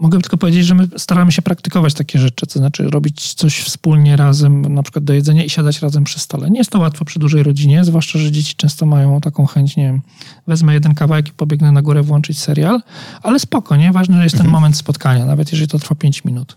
mogę 0.00 0.20
tylko 0.20 0.36
powiedzieć, 0.36 0.66
że 0.66 0.74
my 0.74 0.88
staramy 0.98 1.32
się 1.32 1.42
praktykować 1.42 1.94
takie 1.94 2.18
rzeczy, 2.18 2.46
to 2.46 2.58
znaczy 2.58 2.90
robić 2.90 3.34
coś 3.34 3.60
wspólnie 3.60 4.16
razem, 4.16 4.74
na 4.74 4.82
przykład 4.82 5.04
do 5.04 5.12
jedzenia 5.12 5.44
i 5.44 5.50
siadać 5.50 5.82
razem 5.82 6.04
przy 6.04 6.20
stole. 6.20 6.50
Nie 6.50 6.58
jest 6.58 6.70
to 6.70 6.78
łatwo 6.78 7.04
przy 7.04 7.18
dużej 7.18 7.42
rodzinie, 7.42 7.84
zwłaszcza, 7.84 8.18
że 8.18 8.32
dzieci 8.32 8.54
często 8.56 8.86
mają 8.86 9.20
taką 9.20 9.46
chęć, 9.46 9.76
nie 9.76 9.84
wiem, 9.84 10.02
wezmę 10.46 10.74
jeden 10.74 10.94
kawałek 10.94 11.28
i 11.28 11.32
pobiegnę 11.32 11.72
na 11.72 11.82
górę 11.82 12.02
włączyć 12.02 12.38
serial, 12.38 12.80
ale 13.22 13.38
spoko, 13.38 13.76
nie? 13.76 13.92
Ważne, 13.92 14.16
że 14.16 14.22
jest 14.24 14.36
ten 14.36 14.46
mhm. 14.46 14.62
moment 14.62 14.76
spotkania, 14.76 15.26
nawet 15.26 15.52
jeżeli 15.52 15.68
to 15.68 15.78
trwa 15.78 15.94
5 15.94 16.24
minut. 16.24 16.56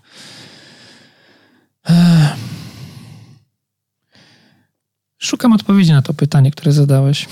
Szukam 5.18 5.54
odpowiedzi 5.54 5.92
na 5.92 6.02
to 6.02 6.14
pytanie, 6.14 6.52
które 6.52 6.72
zadałeś. 6.72 7.28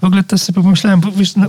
W 0.00 0.04
ogóle 0.04 0.24
też 0.24 0.40
sobie 0.40 0.62
pomyślałem, 0.62 1.00
bo 1.00 1.12
wiesz, 1.12 1.36
no, 1.36 1.46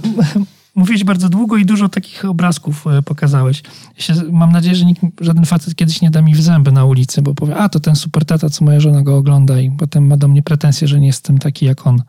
mówiłeś 0.75 1.03
bardzo 1.03 1.29
długo 1.29 1.57
i 1.57 1.65
dużo 1.65 1.89
takich 1.89 2.25
obrazków 2.25 2.87
e, 2.87 3.01
pokazałeś. 3.01 3.63
Ja 3.97 4.03
się, 4.03 4.13
mam 4.31 4.51
nadzieję, 4.51 4.75
że 4.75 4.85
nikt, 4.85 5.01
żaden 5.21 5.45
facet 5.45 5.75
kiedyś 5.75 6.01
nie 6.01 6.11
da 6.11 6.21
mi 6.21 6.35
w 6.35 6.41
zęby 6.41 6.71
na 6.71 6.85
ulicy, 6.85 7.21
bo 7.21 7.35
powie, 7.35 7.55
a 7.55 7.69
to 7.69 7.79
ten 7.79 7.95
super 7.95 8.25
tata, 8.25 8.49
co 8.49 8.65
moja 8.65 8.79
żona 8.79 9.01
go 9.01 9.17
ogląda 9.17 9.59
i 9.59 9.71
potem 9.71 10.07
ma 10.07 10.17
do 10.17 10.27
mnie 10.27 10.43
pretensje, 10.43 10.87
że 10.87 10.99
nie 10.99 11.07
jestem 11.07 11.37
taki 11.37 11.65
jak 11.65 11.87
on. 11.87 12.01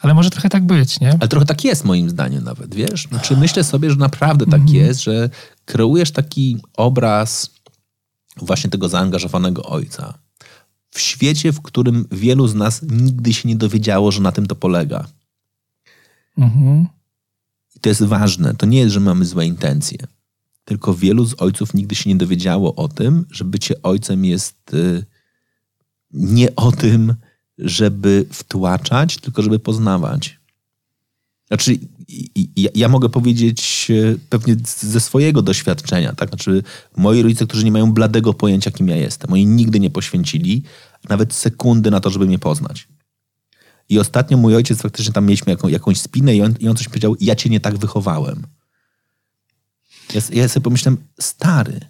Ale 0.00 0.14
może 0.14 0.30
trochę 0.30 0.48
tak 0.48 0.66
być, 0.66 1.00
nie? 1.00 1.16
Ale 1.20 1.28
trochę 1.28 1.46
tak 1.46 1.64
jest 1.64 1.84
moim 1.84 2.10
zdaniem 2.10 2.44
nawet, 2.44 2.74
wiesz? 2.74 3.06
Znaczy 3.08 3.36
myślę 3.36 3.64
sobie, 3.64 3.90
że 3.90 3.96
naprawdę 3.96 4.46
tak 4.46 4.60
mm. 4.60 4.74
jest, 4.74 5.02
że 5.02 5.30
kreujesz 5.64 6.10
taki 6.10 6.58
obraz 6.76 7.50
właśnie 8.36 8.70
tego 8.70 8.88
zaangażowanego 8.88 9.62
ojca. 9.62 10.18
W 10.90 11.00
świecie, 11.00 11.52
w 11.52 11.62
którym 11.62 12.06
wielu 12.10 12.48
z 12.48 12.54
nas 12.54 12.82
nigdy 12.82 13.32
się 13.32 13.48
nie 13.48 13.56
dowiedziało, 13.56 14.12
że 14.12 14.20
na 14.20 14.32
tym 14.32 14.46
to 14.46 14.54
polega. 14.54 15.08
Mhm. 16.38 16.86
I 17.76 17.80
to 17.80 17.88
jest 17.88 18.02
ważne. 18.02 18.54
To 18.54 18.66
nie 18.66 18.78
jest, 18.78 18.92
że 18.92 19.00
mamy 19.00 19.24
złe 19.24 19.46
intencje. 19.46 19.98
Tylko 20.64 20.94
wielu 20.94 21.24
z 21.24 21.42
ojców 21.42 21.74
nigdy 21.74 21.94
się 21.94 22.10
nie 22.10 22.16
dowiedziało 22.16 22.74
o 22.74 22.88
tym, 22.88 23.26
że 23.30 23.44
bycie 23.44 23.82
ojcem 23.82 24.24
jest 24.24 24.74
y, 24.74 25.04
nie 26.10 26.56
o 26.56 26.72
tym, 26.72 27.14
żeby 27.58 28.26
wtłaczać, 28.32 29.16
tylko 29.16 29.42
żeby 29.42 29.58
poznawać. 29.58 30.40
Znaczy, 31.48 31.78
ja, 32.56 32.70
ja, 32.74 32.88
mogę 32.88 33.08
powiedzieć 33.08 33.90
e, 33.90 34.16
pewnie 34.30 34.56
ze 34.66 35.00
swojego 35.00 35.42
doświadczenia, 35.42 36.12
tak? 36.12 36.28
Znaczy, 36.28 36.62
moi 36.96 37.22
rodzice, 37.22 37.46
którzy 37.46 37.64
nie 37.64 37.72
mają 37.72 37.92
bladego 37.92 38.34
pojęcia, 38.34 38.70
kim 38.70 38.88
ja 38.88 38.96
jestem, 38.96 39.32
oni 39.32 39.46
nigdy 39.46 39.80
nie 39.80 39.90
poświęcili 39.90 40.62
nawet 41.08 41.34
sekundy 41.34 41.90
na 41.90 42.00
to, 42.00 42.10
żeby 42.10 42.26
mnie 42.26 42.38
poznać. 42.38 42.88
I 43.88 43.98
ostatnio 43.98 44.36
mój 44.36 44.56
ojciec, 44.56 44.82
faktycznie 44.82 45.12
tam 45.12 45.24
mieliśmy 45.24 45.52
jaką, 45.52 45.68
jakąś 45.68 46.00
spinę 46.00 46.36
i 46.36 46.42
on, 46.42 46.54
i 46.60 46.68
on 46.68 46.76
coś 46.76 46.88
powiedział, 46.88 47.16
ja 47.20 47.34
cię 47.34 47.50
nie 47.50 47.60
tak 47.60 47.78
wychowałem. 47.78 48.42
Ja, 50.14 50.20
ja 50.32 50.48
sobie 50.48 50.64
pomyślałem, 50.64 50.98
stary, 51.20 51.80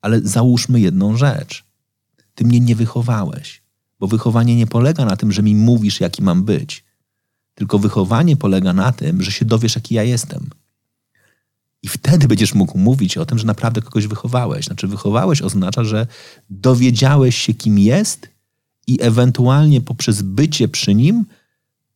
ale 0.00 0.20
załóżmy 0.20 0.80
jedną 0.80 1.16
rzecz. 1.16 1.64
Ty 2.34 2.44
mnie 2.44 2.60
nie 2.60 2.76
wychowałeś, 2.76 3.62
bo 4.00 4.06
wychowanie 4.06 4.56
nie 4.56 4.66
polega 4.66 5.04
na 5.04 5.16
tym, 5.16 5.32
że 5.32 5.42
mi 5.42 5.54
mówisz, 5.54 6.00
jaki 6.00 6.22
mam 6.22 6.44
być 6.44 6.85
tylko 7.56 7.78
wychowanie 7.78 8.36
polega 8.36 8.72
na 8.72 8.92
tym, 8.92 9.22
że 9.22 9.32
się 9.32 9.44
dowiesz, 9.44 9.74
jaki 9.74 9.94
ja 9.94 10.02
jestem. 10.02 10.50
I 11.82 11.88
wtedy 11.88 12.28
będziesz 12.28 12.54
mógł 12.54 12.78
mówić 12.78 13.16
o 13.16 13.26
tym, 13.26 13.38
że 13.38 13.46
naprawdę 13.46 13.82
kogoś 13.82 14.06
wychowałeś. 14.06 14.66
Znaczy, 14.66 14.86
wychowałeś 14.86 15.42
oznacza, 15.42 15.84
że 15.84 16.06
dowiedziałeś 16.50 17.36
się, 17.36 17.54
kim 17.54 17.78
jest 17.78 18.28
i 18.86 19.02
ewentualnie 19.02 19.80
poprzez 19.80 20.22
bycie 20.22 20.68
przy 20.68 20.94
nim 20.94 21.24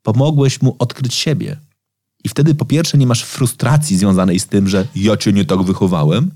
pomogłeś 0.03 0.63
mu 0.63 0.77
odkryć 0.79 1.15
siebie. 1.15 1.57
I 2.25 2.29
wtedy 2.29 2.55
po 2.55 2.65
pierwsze 2.65 2.99
nie 2.99 3.07
masz 3.07 3.25
frustracji 3.25 3.99
związanej 3.99 4.41
z 4.41 4.47
tym, 4.47 4.69
że 4.69 4.87
ja 4.95 5.17
cię 5.17 5.33
nie 5.33 5.45
tak 5.45 5.63
wychowałem, 5.63 6.31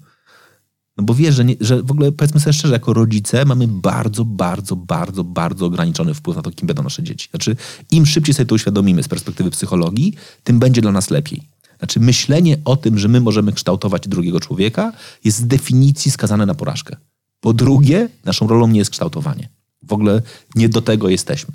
no 0.96 1.04
bo 1.04 1.14
wiesz, 1.14 1.34
że, 1.34 1.44
nie, 1.44 1.54
że 1.60 1.82
w 1.82 1.90
ogóle 1.90 2.12
powiedzmy 2.12 2.40
sobie 2.40 2.52
szczerze, 2.52 2.74
jako 2.74 2.92
rodzice 2.92 3.44
mamy 3.44 3.68
bardzo, 3.68 4.24
bardzo, 4.24 4.76
bardzo, 4.76 5.24
bardzo 5.24 5.66
ograniczony 5.66 6.14
wpływ 6.14 6.36
na 6.36 6.42
to, 6.42 6.50
kim 6.50 6.66
będą 6.66 6.82
nasze 6.82 7.02
dzieci. 7.02 7.28
Znaczy, 7.30 7.56
im 7.90 8.06
szybciej 8.06 8.34
sobie 8.34 8.46
to 8.46 8.54
uświadomimy 8.54 9.02
z 9.02 9.08
perspektywy 9.08 9.50
psychologii, 9.50 10.14
tym 10.44 10.58
będzie 10.58 10.80
dla 10.80 10.92
nas 10.92 11.10
lepiej. 11.10 11.42
Znaczy, 11.78 12.00
myślenie 12.00 12.58
o 12.64 12.76
tym, 12.76 12.98
że 12.98 13.08
my 13.08 13.20
możemy 13.20 13.52
kształtować 13.52 14.08
drugiego 14.08 14.40
człowieka, 14.40 14.92
jest 15.24 15.38
z 15.38 15.46
definicji 15.46 16.10
skazane 16.10 16.46
na 16.46 16.54
porażkę. 16.54 16.96
Po 17.40 17.52
drugie, 17.52 18.08
naszą 18.24 18.46
rolą 18.46 18.66
nie 18.66 18.78
jest 18.78 18.90
kształtowanie. 18.90 19.48
W 19.82 19.92
ogóle 19.92 20.22
nie 20.54 20.68
do 20.68 20.82
tego 20.82 21.08
jesteśmy. 21.08 21.54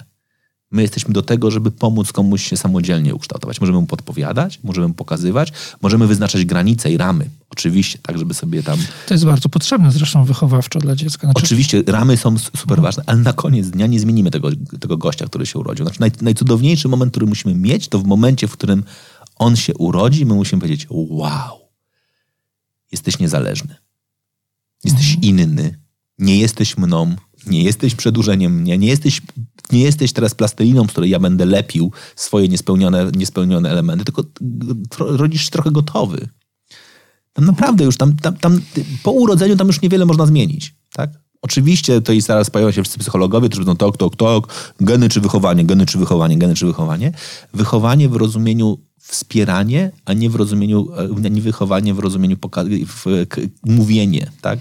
My 0.71 0.81
jesteśmy 0.81 1.13
do 1.13 1.21
tego, 1.21 1.51
żeby 1.51 1.71
pomóc 1.71 2.11
komuś 2.11 2.43
się 2.43 2.57
samodzielnie 2.57 3.15
ukształtować. 3.15 3.61
Możemy 3.61 3.79
mu 3.79 3.87
podpowiadać, 3.87 4.59
możemy 4.63 4.87
mu 4.87 4.93
pokazywać, 4.93 5.53
możemy 5.81 6.07
wyznaczać 6.07 6.45
granice 6.45 6.91
i 6.91 6.97
ramy. 6.97 7.29
Oczywiście, 7.49 7.99
tak, 8.01 8.17
żeby 8.17 8.33
sobie 8.33 8.63
tam. 8.63 8.79
To 9.07 9.13
jest 9.13 9.25
bardzo 9.25 9.49
potrzebne 9.49 9.91
zresztą 9.91 10.23
wychowawczo 10.25 10.79
dla 10.79 10.95
dziecka. 10.95 11.27
Znaczy... 11.27 11.45
Oczywiście, 11.45 11.83
ramy 11.87 12.17
są 12.17 12.37
super 12.37 12.81
ważne, 12.81 13.03
ale 13.05 13.17
na 13.17 13.33
koniec 13.33 13.69
dnia 13.69 13.87
nie 13.87 13.99
zmienimy 13.99 14.31
tego, 14.31 14.49
tego 14.79 14.97
gościa, 14.97 15.25
który 15.25 15.45
się 15.45 15.59
urodził. 15.59 15.85
Znaczy, 15.85 16.01
naj, 16.01 16.11
najcudowniejszy 16.21 16.87
moment, 16.87 17.11
który 17.11 17.25
musimy 17.25 17.55
mieć, 17.55 17.87
to 17.87 17.99
w 17.99 18.05
momencie, 18.05 18.47
w 18.47 18.51
którym 18.51 18.83
on 19.35 19.55
się 19.55 19.73
urodzi, 19.73 20.25
my 20.25 20.33
musimy 20.33 20.61
powiedzieć: 20.61 20.87
Wow, 20.89 21.59
jesteś 22.91 23.19
niezależny. 23.19 23.75
Jesteś 24.83 25.15
mhm. 25.15 25.23
inny. 25.23 25.79
Nie 26.19 26.37
jesteś 26.37 26.77
mną, 26.77 27.15
nie 27.49 27.63
jesteś 27.63 27.95
przedłużeniem 27.95 28.53
mnie, 28.53 28.77
nie 28.77 28.87
jesteś, 28.87 29.21
nie 29.71 29.81
jesteś 29.81 30.13
teraz 30.13 30.35
plasteliną, 30.35 30.83
z 30.83 30.87
której 30.87 31.09
ja 31.09 31.19
będę 31.19 31.45
lepił 31.45 31.91
swoje 32.15 32.47
niespełnione, 32.47 33.11
niespełnione 33.15 33.71
elementy, 33.71 34.05
tylko 34.05 34.23
rodzisz 34.99 35.45
się 35.45 35.51
trochę 35.51 35.71
gotowy. 35.71 36.27
Tam 37.33 37.45
naprawdę 37.45 37.85
już, 37.85 37.97
tam, 37.97 38.15
tam, 38.15 38.37
tam 38.37 38.61
po 39.03 39.11
urodzeniu 39.11 39.55
tam 39.55 39.67
już 39.67 39.81
niewiele 39.81 40.05
można 40.05 40.25
zmienić, 40.25 40.75
tak? 40.93 41.09
Oczywiście 41.41 42.01
to 42.01 42.13
i 42.13 42.21
zaraz 42.21 42.49
pojawią 42.49 42.71
się 42.71 42.83
wszyscy 42.83 42.99
psychologowie, 42.99 43.49
którzy 43.49 43.65
będą 43.65 43.75
tok, 43.75 43.97
tok, 43.97 44.15
tok, 44.15 44.73
geny 44.79 45.09
czy 45.09 45.21
wychowanie, 45.21 45.65
geny 45.65 45.85
czy 45.85 45.97
wychowanie, 45.97 46.37
geny 46.37 46.55
czy 46.55 46.65
wychowanie. 46.65 47.11
Wychowanie 47.53 48.09
w 48.09 48.15
rozumieniu 48.15 48.77
wspieranie, 48.99 49.91
a 50.05 50.13
nie 50.13 50.29
w 50.29 50.35
rozumieniu, 50.35 50.87
nie 51.31 51.41
wychowanie 51.41 51.93
w 51.93 51.99
rozumieniu 51.99 52.37
w, 52.87 53.25
mówienie, 53.65 54.31
tak? 54.41 54.59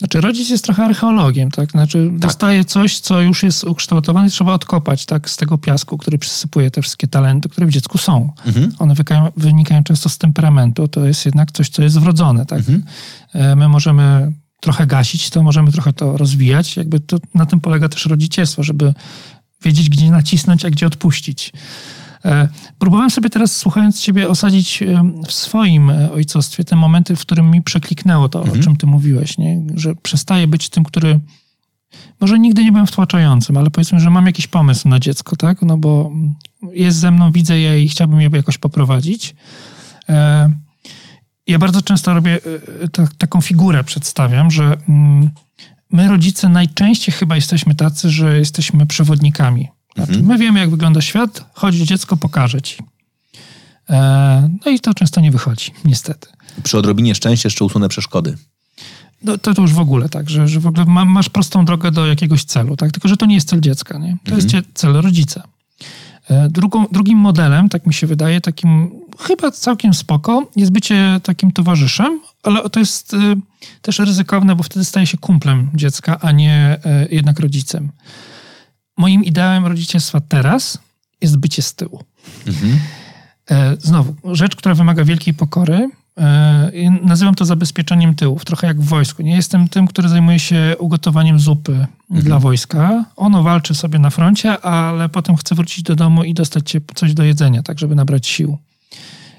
Znaczy 0.00 0.20
rodzic 0.20 0.50
jest 0.50 0.64
trochę 0.64 0.84
archeologiem, 0.84 1.50
tak? 1.50 1.70
Znaczy 1.70 2.08
tak. 2.10 2.18
dostaje 2.18 2.64
coś, 2.64 2.98
co 2.98 3.20
już 3.20 3.42
jest 3.42 3.64
ukształtowane 3.64 4.30
trzeba 4.30 4.54
odkopać, 4.54 5.06
tak? 5.06 5.30
Z 5.30 5.36
tego 5.36 5.58
piasku, 5.58 5.98
który 5.98 6.18
przysypuje 6.18 6.70
te 6.70 6.82
wszystkie 6.82 7.08
talenty, 7.08 7.48
które 7.48 7.66
w 7.66 7.70
dziecku 7.70 7.98
są. 7.98 8.32
Mhm. 8.46 8.72
One 8.78 8.94
wynikają, 8.94 9.32
wynikają 9.36 9.84
często 9.84 10.08
z 10.08 10.18
temperamentu. 10.18 10.88
To 10.88 11.06
jest 11.06 11.26
jednak 11.26 11.52
coś, 11.52 11.68
co 11.68 11.82
jest 11.82 11.98
wrodzone, 11.98 12.46
tak? 12.46 12.58
Mhm. 12.58 12.84
E, 13.32 13.56
my 13.56 13.68
możemy 13.68 14.32
trochę 14.60 14.86
gasić 14.86 15.30
to, 15.30 15.42
możemy 15.42 15.72
trochę 15.72 15.92
to 15.92 16.16
rozwijać. 16.16 16.76
Jakby 16.76 17.00
to, 17.00 17.16
na 17.34 17.46
tym 17.46 17.60
polega 17.60 17.88
też 17.88 18.06
rodzicielstwo, 18.06 18.62
żeby 18.62 18.94
wiedzieć, 19.62 19.90
gdzie 19.90 20.10
nacisnąć, 20.10 20.64
a 20.64 20.70
gdzie 20.70 20.86
odpuścić. 20.86 21.52
E, 22.24 22.48
próbowałem 22.78 23.10
sobie 23.10 23.30
teraz, 23.30 23.56
słuchając 23.56 24.00
Ciebie, 24.00 24.28
osadzić 24.28 24.84
w 25.26 25.32
swoim 25.32 25.90
e, 25.90 26.12
ojcostwie 26.12 26.64
te 26.64 26.76
momenty, 26.76 27.16
w 27.16 27.20
którym 27.20 27.50
mi 27.50 27.62
przekliknęło 27.62 28.28
to, 28.28 28.38
mhm. 28.38 28.60
o 28.60 28.62
czym 28.62 28.76
Ty 28.76 28.86
mówiłeś, 28.86 29.38
nie? 29.38 29.62
że 29.74 29.94
przestaję 29.94 30.46
być 30.46 30.68
tym, 30.68 30.84
który. 30.84 31.20
Może 32.20 32.38
nigdy 32.38 32.64
nie 32.64 32.72
byłem 32.72 32.86
wtłaczającym, 32.86 33.56
ale 33.56 33.70
powiedzmy, 33.70 34.00
że 34.00 34.10
mam 34.10 34.26
jakiś 34.26 34.46
pomysł 34.46 34.88
na 34.88 35.00
dziecko, 35.00 35.36
tak? 35.36 35.62
No 35.62 35.78
bo 35.78 36.12
jest 36.72 36.98
ze 36.98 37.10
mną, 37.10 37.32
widzę 37.32 37.58
je 37.58 37.82
i 37.82 37.88
chciałbym 37.88 38.20
je 38.20 38.30
jakoś 38.32 38.58
poprowadzić. 38.58 39.34
E, 40.08 40.50
ja 41.46 41.58
bardzo 41.58 41.82
często 41.82 42.14
robię 42.14 42.38
taką 43.18 43.40
figurę, 43.40 43.84
przedstawiam, 43.84 44.50
że 44.50 44.76
mm, 44.88 45.30
my 45.92 46.08
rodzice 46.08 46.48
najczęściej 46.48 47.14
chyba 47.14 47.36
jesteśmy 47.36 47.74
tacy, 47.74 48.10
że 48.10 48.38
jesteśmy 48.38 48.86
przewodnikami 48.86 49.68
znaczy, 49.94 50.12
mhm. 50.12 50.26
My 50.26 50.38
wiemy, 50.38 50.60
jak 50.60 50.70
wygląda 50.70 51.00
świat, 51.00 51.44
chodź 51.54 51.74
dziecko, 51.74 52.16
pokażę 52.16 52.62
ci. 52.62 52.76
E, 53.90 54.48
no 54.66 54.72
i 54.72 54.80
to 54.80 54.94
często 54.94 55.20
nie 55.20 55.30
wychodzi, 55.30 55.70
niestety. 55.84 56.28
Przy 56.62 56.78
odrobinie 56.78 57.14
szczęścia 57.14 57.46
jeszcze 57.46 57.64
usunę 57.64 57.88
przeszkody. 57.88 58.36
No, 59.24 59.38
to, 59.38 59.54
to 59.54 59.62
już 59.62 59.72
w 59.72 59.78
ogóle 59.78 60.08
tak, 60.08 60.30
że, 60.30 60.48
że 60.48 60.60
w 60.60 60.66
ogóle 60.66 60.84
ma, 60.84 61.04
masz 61.04 61.28
prostą 61.28 61.64
drogę 61.64 61.90
do 61.90 62.06
jakiegoś 62.06 62.44
celu, 62.44 62.76
tak? 62.76 62.92
Tylko, 62.92 63.08
że 63.08 63.16
to 63.16 63.26
nie 63.26 63.34
jest 63.34 63.48
cel 63.48 63.60
dziecka, 63.60 63.98
nie? 63.98 64.16
To 64.24 64.34
mhm. 64.34 64.50
jest 64.54 64.68
cel 64.74 64.92
rodzica. 64.92 65.42
E, 66.28 66.48
drugą, 66.48 66.86
drugim 66.92 67.18
modelem, 67.18 67.68
tak 67.68 67.86
mi 67.86 67.94
się 67.94 68.06
wydaje, 68.06 68.40
takim 68.40 68.90
chyba 69.18 69.50
całkiem 69.50 69.94
spoko, 69.94 70.50
jest 70.56 70.72
bycie 70.72 71.20
takim 71.22 71.52
towarzyszem, 71.52 72.20
ale 72.42 72.70
to 72.70 72.80
jest 72.80 73.14
y, 73.14 73.36
też 73.82 73.98
ryzykowne, 73.98 74.56
bo 74.56 74.62
wtedy 74.62 74.84
staje 74.84 75.06
się 75.06 75.18
kumplem 75.18 75.70
dziecka, 75.74 76.20
a 76.20 76.32
nie 76.32 76.80
y, 77.04 77.14
jednak 77.14 77.40
rodzicem 77.40 77.92
moim 79.00 79.24
ideałem 79.24 79.66
rodzicielstwa 79.66 80.20
teraz 80.20 80.78
jest 81.20 81.36
bycie 81.36 81.62
z 81.62 81.74
tyłu. 81.74 82.04
Mhm. 82.46 82.78
E, 83.50 83.76
znowu, 83.78 84.14
rzecz, 84.34 84.56
która 84.56 84.74
wymaga 84.74 85.04
wielkiej 85.04 85.34
pokory. 85.34 85.90
E, 86.18 86.70
nazywam 87.02 87.34
to 87.34 87.44
zabezpieczeniem 87.44 88.14
tyłów, 88.14 88.44
trochę 88.44 88.66
jak 88.66 88.80
w 88.80 88.84
wojsku. 88.84 89.22
Nie 89.22 89.36
jestem 89.36 89.68
tym, 89.68 89.86
który 89.86 90.08
zajmuje 90.08 90.38
się 90.38 90.74
ugotowaniem 90.78 91.40
zupy 91.40 91.72
mhm. 91.72 92.24
dla 92.24 92.38
wojska. 92.38 93.04
Ono 93.16 93.42
walczy 93.42 93.74
sobie 93.74 93.98
na 93.98 94.10
froncie, 94.10 94.60
ale 94.60 95.08
potem 95.08 95.36
chce 95.36 95.54
wrócić 95.54 95.82
do 95.82 95.96
domu 95.96 96.24
i 96.24 96.34
dostać 96.34 96.76
coś 96.94 97.14
do 97.14 97.24
jedzenia, 97.24 97.62
tak 97.62 97.78
żeby 97.78 97.94
nabrać 97.94 98.26
sił. 98.26 98.58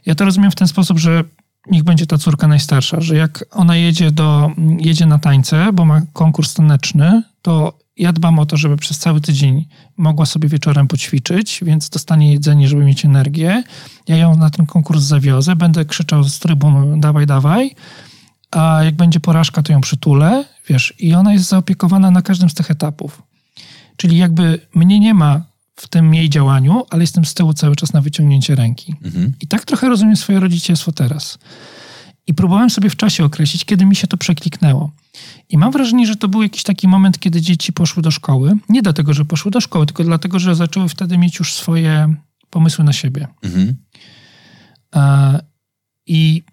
Ja 0.05 0.15
to 0.15 0.25
rozumiem 0.25 0.51
w 0.51 0.55
ten 0.55 0.67
sposób, 0.67 0.99
że 0.99 1.23
niech 1.71 1.83
będzie 1.83 2.07
ta 2.07 2.17
córka 2.17 2.47
najstarsza, 2.47 3.01
że 3.01 3.15
jak 3.15 3.45
ona 3.51 3.75
jedzie, 3.75 4.11
do, 4.11 4.51
jedzie 4.79 5.05
na 5.05 5.19
tańce, 5.19 5.73
bo 5.73 5.85
ma 5.85 6.01
konkurs 6.13 6.53
taneczny, 6.53 7.23
to 7.41 7.80
ja 7.97 8.13
dbam 8.13 8.39
o 8.39 8.45
to, 8.45 8.57
żeby 8.57 8.77
przez 8.77 8.99
cały 8.99 9.21
tydzień 9.21 9.65
mogła 9.97 10.25
sobie 10.25 10.49
wieczorem 10.49 10.87
poćwiczyć, 10.87 11.59
więc 11.65 11.89
dostanie 11.89 12.31
jedzenie, 12.31 12.67
żeby 12.67 12.85
mieć 12.85 13.05
energię. 13.05 13.63
Ja 14.07 14.17
ją 14.17 14.37
na 14.37 14.49
ten 14.49 14.65
konkurs 14.65 15.03
zawiozę, 15.03 15.55
będę 15.55 15.85
krzyczał 15.85 16.23
z 16.23 16.39
trybun 16.39 16.99
dawaj, 16.99 17.25
dawaj, 17.25 17.75
a 18.51 18.83
jak 18.83 18.95
będzie 18.95 19.19
porażka, 19.19 19.63
to 19.63 19.73
ją 19.73 19.81
przytulę, 19.81 20.45
wiesz, 20.67 20.93
i 20.99 21.13
ona 21.13 21.33
jest 21.33 21.45
zaopiekowana 21.45 22.11
na 22.11 22.21
każdym 22.21 22.49
z 22.49 22.53
tych 22.53 22.71
etapów. 22.71 23.21
Czyli 23.97 24.17
jakby 24.17 24.59
mnie 24.75 24.99
nie 24.99 25.13
ma 25.13 25.41
w 25.75 25.87
tym 25.87 26.13
jej 26.13 26.29
działaniu, 26.29 26.83
ale 26.89 27.03
jestem 27.03 27.25
z 27.25 27.33
tyłu 27.33 27.53
cały 27.53 27.75
czas 27.75 27.93
na 27.93 28.01
wyciągnięcie 28.01 28.55
ręki. 28.55 28.95
Mhm. 29.03 29.33
I 29.41 29.47
tak 29.47 29.65
trochę 29.65 29.89
rozumiem 29.89 30.15
swoje 30.15 30.39
rodzicielstwo 30.39 30.91
teraz. 30.91 31.37
I 32.27 32.33
próbowałem 32.33 32.69
sobie 32.69 32.89
w 32.89 32.95
czasie 32.95 33.25
określić, 33.25 33.65
kiedy 33.65 33.85
mi 33.85 33.95
się 33.95 34.07
to 34.07 34.17
przekliknęło. 34.17 34.91
I 35.49 35.57
mam 35.57 35.71
wrażenie, 35.71 36.07
że 36.07 36.15
to 36.15 36.27
był 36.27 36.41
jakiś 36.41 36.63
taki 36.63 36.87
moment, 36.87 37.19
kiedy 37.19 37.41
dzieci 37.41 37.73
poszły 37.73 38.03
do 38.03 38.11
szkoły. 38.11 38.57
Nie 38.69 38.81
dlatego, 38.81 39.13
że 39.13 39.25
poszły 39.25 39.51
do 39.51 39.61
szkoły, 39.61 39.85
tylko 39.85 40.03
dlatego, 40.03 40.39
że 40.39 40.55
zaczęły 40.55 40.89
wtedy 40.89 41.17
mieć 41.17 41.39
już 41.39 41.53
swoje 41.53 42.15
pomysły 42.49 42.83
na 42.83 42.93
siebie. 42.93 43.27
Mhm. 43.43 43.75
E, 44.95 45.39
I, 46.07 46.43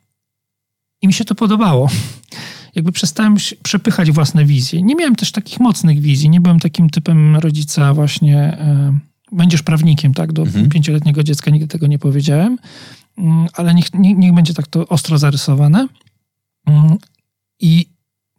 I 1.03 1.07
mi 1.07 1.13
się 1.13 1.25
to 1.25 1.35
podobało. 1.35 1.91
Jakby 2.75 2.93
przestałem 2.93 3.37
przepychać 3.63 4.11
własne 4.11 4.45
wizje. 4.45 4.83
Nie 4.83 4.95
miałem 4.95 5.17
też 5.17 5.33
takich 5.33 5.61
mocnych 5.61 6.01
wizji. 6.01 6.31
Nie 6.31 6.41
byłem 6.41 6.61
takim 6.61 6.91
typem 6.91 7.37
rodzica 7.37 7.95
właśnie... 7.95 8.37
E, 8.39 8.99
będziesz 9.33 9.63
prawnikiem, 9.63 10.15
tak? 10.15 10.33
Do 10.33 10.43
mhm. 10.43 10.69
pięcioletniego 10.69 11.23
dziecka 11.23 11.51
nigdy 11.51 11.69
tego 11.69 11.87
nie 11.87 11.99
powiedziałem. 11.99 12.59
Mm, 13.19 13.47
ale 13.53 13.75
niech, 13.75 13.95
niech, 13.95 14.35
będzie 14.35 14.55
tak 14.55 14.67
to 14.67 14.89
ostro 14.89 15.19
zarysowane. 15.19 15.89
Mm, 16.67 16.99
I 17.61 17.87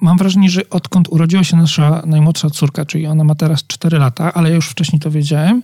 mam 0.02 0.18
wrażenie, 0.18 0.50
że 0.50 0.70
odkąd 0.70 1.08
urodziła 1.10 1.44
się 1.44 1.58
nasza 1.58 2.04
najmłodsza 2.06 2.50
córka, 2.50 2.86
czyli 2.86 3.08
ona 3.08 3.24
ma 3.24 3.36
teraz 3.36 3.68
4 3.68 4.00
lata, 4.00 4.34
ale 4.34 4.50
ja 4.50 4.56
już 4.56 4.70
wcześniej 4.70 5.00
to 5.00 5.12
wiedziałem, 5.12 5.64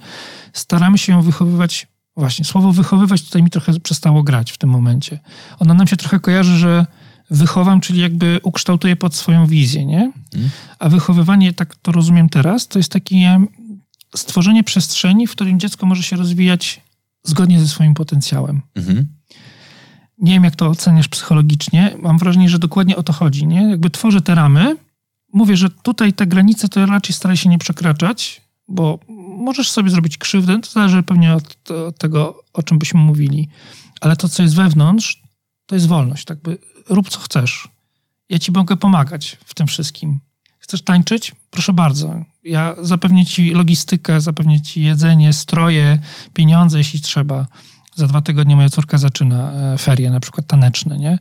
staramy 0.53 0.97
się 0.97 1.13
ją 1.13 1.21
wychowywać. 1.21 1.87
Właśnie, 2.17 2.45
słowo 2.45 2.71
wychowywać 2.71 3.21
tutaj 3.21 3.43
mi 3.43 3.49
trochę 3.49 3.79
przestało 3.79 4.23
grać 4.23 4.51
w 4.51 4.57
tym 4.57 4.69
momencie. 4.69 5.19
Ona 5.59 5.73
nam 5.73 5.87
się 5.87 5.97
trochę 5.97 6.19
kojarzy, 6.19 6.57
że 6.57 6.85
wychowam, 7.29 7.81
czyli 7.81 8.01
jakby 8.01 8.39
ukształtuję 8.43 8.95
pod 8.95 9.15
swoją 9.15 9.47
wizję, 9.47 9.85
nie? 9.85 10.11
Mhm. 10.33 10.49
A 10.79 10.89
wychowywanie, 10.89 11.53
tak 11.53 11.75
to 11.75 11.91
rozumiem 11.91 12.29
teraz, 12.29 12.67
to 12.67 12.79
jest 12.79 12.91
takie 12.91 13.45
stworzenie 14.15 14.63
przestrzeni, 14.63 15.27
w 15.27 15.31
którym 15.31 15.59
dziecko 15.59 15.85
może 15.85 16.03
się 16.03 16.15
rozwijać 16.15 16.81
zgodnie 17.25 17.59
ze 17.59 17.67
swoim 17.67 17.93
potencjałem. 17.93 18.61
Mhm. 18.75 19.07
Nie 20.17 20.33
wiem, 20.33 20.43
jak 20.43 20.55
to 20.55 20.67
oceniasz 20.67 21.07
psychologicznie. 21.07 21.95
Mam 21.99 22.17
wrażenie, 22.17 22.49
że 22.49 22.59
dokładnie 22.59 22.95
o 22.95 23.03
to 23.03 23.13
chodzi. 23.13 23.47
Nie? 23.47 23.69
Jakby 23.69 23.89
tworzę 23.89 24.21
te 24.21 24.35
ramy, 24.35 24.77
mówię, 25.33 25.57
że 25.57 25.69
tutaj 25.69 26.13
te 26.13 26.27
granice 26.27 26.69
to 26.69 26.85
raczej 26.85 27.15
staraj 27.15 27.37
się 27.37 27.49
nie 27.49 27.57
przekraczać, 27.57 28.41
bo 28.67 28.99
możesz 29.37 29.71
sobie 29.71 29.89
zrobić 29.89 30.17
krzywdę, 30.17 30.59
to 30.61 30.69
zależy 30.69 31.03
pewnie 31.03 31.33
od, 31.33 31.71
od 31.71 31.97
tego, 31.97 32.43
o 32.53 32.63
czym 32.63 32.79
byśmy 32.79 32.99
mówili. 32.99 33.49
Ale 34.01 34.15
to, 34.15 34.29
co 34.29 34.43
jest 34.43 34.55
wewnątrz, 34.55 35.21
to 35.65 35.75
jest 35.75 35.87
wolność. 35.87 36.25
Tak 36.25 36.41
by 36.41 36.57
rób, 36.89 37.09
co 37.09 37.19
chcesz. 37.19 37.67
Ja 38.29 38.39
ci 38.39 38.51
mogę 38.51 38.77
pomagać 38.77 39.37
w 39.45 39.53
tym 39.53 39.67
wszystkim. 39.67 40.19
Chcesz 40.65 40.81
tańczyć? 40.81 41.35
Proszę 41.51 41.73
bardzo. 41.73 42.23
Ja 42.43 42.75
zapewnię 42.81 43.25
ci 43.25 43.51
logistykę, 43.51 44.21
zapewnię 44.21 44.61
ci 44.61 44.83
jedzenie, 44.83 45.33
stroje, 45.33 45.99
pieniądze, 46.33 46.77
jeśli 46.77 47.01
trzeba. 47.01 47.47
Za 47.95 48.07
dwa 48.07 48.21
tygodnie 48.21 48.55
moja 48.55 48.69
córka 48.69 48.97
zaczyna 48.97 49.51
e, 49.51 49.77
ferie, 49.77 50.09
na 50.09 50.19
przykład 50.19 50.47
taneczne, 50.47 50.97
nie? 50.97 51.19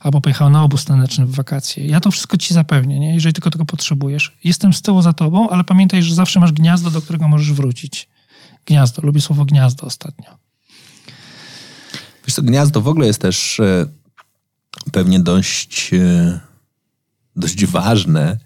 Albo 0.00 0.20
pojechała 0.20 0.50
na 0.50 0.62
obóz 0.62 0.84
taneczny 0.84 1.26
w 1.26 1.34
wakacje. 1.34 1.86
Ja 1.86 2.00
to 2.00 2.10
wszystko 2.10 2.36
ci 2.36 2.54
zapewnię, 2.54 3.00
nie? 3.00 3.14
Jeżeli 3.14 3.32
tylko 3.32 3.50
tego 3.50 3.64
potrzebujesz. 3.64 4.36
Jestem 4.44 4.72
z 4.72 4.82
tyłu 4.82 5.02
za 5.02 5.12
tobą, 5.12 5.50
ale 5.50 5.64
pamiętaj, 5.64 6.02
że 6.02 6.14
zawsze 6.14 6.40
masz 6.40 6.52
gniazdo, 6.52 6.90
do 6.90 7.02
którego 7.02 7.28
możesz 7.28 7.52
wrócić. 7.52 8.08
Gniazdo. 8.66 9.02
Lubię 9.02 9.20
słowo 9.20 9.44
gniazdo 9.44 9.86
ostatnio. 9.86 10.38
Wiesz 12.26 12.34
co, 12.34 12.42
gniazdo 12.42 12.80
w 12.80 12.88
ogóle 12.88 13.06
jest 13.06 13.20
też 13.20 13.60
e, 13.60 13.86
pewnie 14.92 15.20
dość, 15.20 15.94
e, 15.94 16.40
dość 17.36 17.66
ważne, 17.66 18.38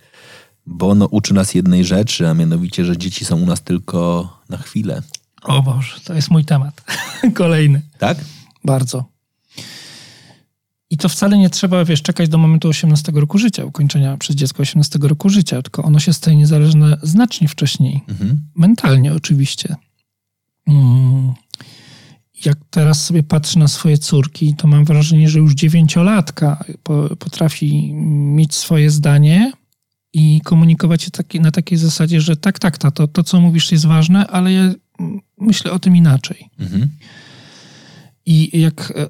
bo 0.66 0.88
ono 0.88 1.06
uczy 1.06 1.34
nas 1.34 1.54
jednej 1.54 1.84
rzeczy, 1.84 2.28
a 2.28 2.34
mianowicie, 2.34 2.84
że 2.84 2.96
dzieci 2.96 3.24
są 3.24 3.36
u 3.42 3.46
nas 3.46 3.62
tylko 3.62 4.28
na 4.48 4.56
chwilę. 4.56 5.02
O 5.42 5.62
Boże, 5.62 6.00
to 6.04 6.14
jest 6.14 6.30
mój 6.30 6.44
temat. 6.44 6.84
Kolejny. 7.34 7.82
Tak? 7.98 8.18
Bardzo. 8.64 9.04
I 10.90 10.96
to 10.96 11.08
wcale 11.08 11.38
nie 11.38 11.50
trzeba, 11.50 11.84
wiesz, 11.84 12.02
czekać 12.02 12.28
do 12.28 12.38
momentu 12.38 12.68
18 12.68 13.12
roku 13.12 13.38
życia, 13.38 13.64
ukończenia 13.64 14.16
przez 14.16 14.36
dziecko 14.36 14.62
18 14.62 14.98
roku 15.02 15.28
życia, 15.28 15.62
tylko 15.62 15.82
ono 15.82 15.98
się 15.98 16.12
staje 16.12 16.36
niezależne 16.36 16.96
znacznie 17.02 17.48
wcześniej. 17.48 18.00
Mhm. 18.08 18.40
Mentalnie 18.54 19.12
oczywiście. 19.12 19.76
Mm. 20.66 21.34
Jak 22.44 22.58
teraz 22.70 23.04
sobie 23.04 23.22
patrzę 23.22 23.58
na 23.58 23.68
swoje 23.68 23.98
córki, 23.98 24.54
to 24.54 24.66
mam 24.66 24.84
wrażenie, 24.84 25.28
że 25.28 25.38
już 25.38 25.54
dziewięciolatka 25.54 26.64
potrafi 27.18 27.94
mieć 28.34 28.54
swoje 28.54 28.90
zdanie, 28.90 29.52
i 30.16 30.40
komunikować 30.44 31.04
je 31.04 31.10
taki, 31.10 31.40
na 31.40 31.50
takiej 31.50 31.78
zasadzie, 31.78 32.20
że 32.20 32.36
tak, 32.36 32.58
tak, 32.58 32.78
to, 32.78 33.08
to 33.08 33.22
co 33.22 33.40
mówisz 33.40 33.72
jest 33.72 33.86
ważne, 33.86 34.26
ale 34.26 34.52
ja 34.52 34.74
myślę 35.38 35.72
o 35.72 35.78
tym 35.78 35.96
inaczej. 35.96 36.50
Mhm. 36.58 36.88
I 38.26 38.60
jak 38.60 38.92
e, 38.96 39.06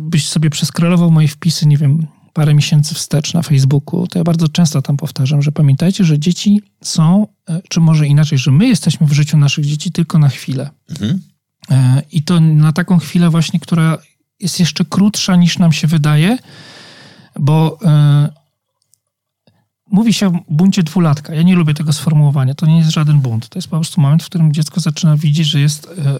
byś 0.00 0.28
sobie 0.28 0.50
przeskrolował 0.50 1.10
moje 1.10 1.28
wpisy, 1.28 1.66
nie 1.66 1.76
wiem, 1.76 2.06
parę 2.32 2.54
miesięcy 2.54 2.94
wstecz 2.94 3.34
na 3.34 3.42
Facebooku, 3.42 4.06
to 4.06 4.18
ja 4.18 4.24
bardzo 4.24 4.48
często 4.48 4.82
tam 4.82 4.96
powtarzam, 4.96 5.42
że 5.42 5.52
pamiętajcie, 5.52 6.04
że 6.04 6.18
dzieci 6.18 6.62
są, 6.82 7.26
e, 7.48 7.60
czy 7.68 7.80
może 7.80 8.06
inaczej, 8.06 8.38
że 8.38 8.50
my 8.50 8.68
jesteśmy 8.68 9.06
w 9.06 9.12
życiu 9.12 9.36
naszych 9.36 9.64
dzieci 9.64 9.92
tylko 9.92 10.18
na 10.18 10.28
chwilę. 10.28 10.70
Mhm. 10.90 11.20
E, 11.70 12.02
I 12.12 12.22
to 12.22 12.40
na 12.40 12.72
taką 12.72 12.98
chwilę 12.98 13.30
właśnie, 13.30 13.60
która 13.60 13.98
jest 14.40 14.60
jeszcze 14.60 14.84
krótsza 14.84 15.36
niż 15.36 15.58
nam 15.58 15.72
się 15.72 15.86
wydaje, 15.86 16.38
bo 17.38 17.78
Mówi 19.90 20.12
się 20.12 20.26
o 20.26 20.32
buncie 20.48 20.82
dwulatka. 20.82 21.34
Ja 21.34 21.42
nie 21.42 21.54
lubię 21.54 21.74
tego 21.74 21.92
sformułowania. 21.92 22.54
To 22.54 22.66
nie 22.66 22.78
jest 22.78 22.90
żaden 22.90 23.20
bunt. 23.20 23.48
To 23.48 23.58
jest 23.58 23.68
po 23.68 23.76
prostu 23.76 24.00
moment, 24.00 24.22
w 24.22 24.26
którym 24.26 24.52
dziecko 24.52 24.80
zaczyna 24.80 25.16
widzieć, 25.16 25.46
że 25.46 25.60
jest 25.60 25.86
e, 25.86 26.18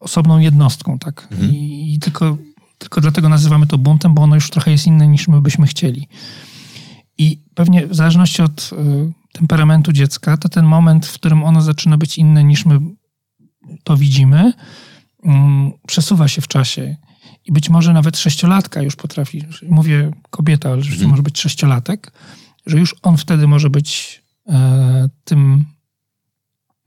osobną 0.00 0.38
jednostką, 0.38 0.98
tak? 0.98 1.28
Mhm. 1.30 1.54
I, 1.54 1.94
I, 1.94 1.98
tylko, 1.98 2.36
tylko 2.78 3.00
dlatego 3.00 3.28
nazywamy 3.28 3.66
to 3.66 3.78
buntem, 3.78 4.14
bo 4.14 4.22
ono 4.22 4.34
już 4.34 4.50
trochę 4.50 4.70
jest 4.70 4.86
inne 4.86 5.08
niż 5.08 5.28
my 5.28 5.40
byśmy 5.40 5.66
chcieli. 5.66 6.08
I 7.18 7.38
pewnie 7.54 7.86
w 7.86 7.94
zależności 7.94 8.42
od 8.42 8.70
e, 8.72 9.12
temperamentu 9.32 9.92
dziecka, 9.92 10.36
to 10.36 10.48
ten 10.48 10.64
moment, 10.64 11.06
w 11.06 11.14
którym 11.14 11.44
ono 11.44 11.62
zaczyna 11.62 11.96
być 11.96 12.18
inne 12.18 12.44
niż 12.44 12.66
my 12.66 12.80
to 13.84 13.96
widzimy, 13.96 14.52
mm, 15.24 15.72
przesuwa 15.86 16.28
się 16.28 16.42
w 16.42 16.48
czasie. 16.48 16.96
I 17.44 17.52
być 17.52 17.70
może 17.70 17.92
nawet 17.92 18.18
sześciolatka 18.18 18.82
już 18.82 18.96
potrafi, 18.96 19.44
mówię 19.68 20.10
kobieta, 20.30 20.68
ale 20.68 20.82
mhm. 20.82 21.10
może 21.10 21.22
być 21.22 21.40
sześciolatek, 21.40 22.12
że 22.70 22.78
już 22.78 22.96
on 23.02 23.16
wtedy 23.16 23.46
może 23.46 23.70
być 23.70 24.22
e, 24.48 25.08
tym, 25.24 25.64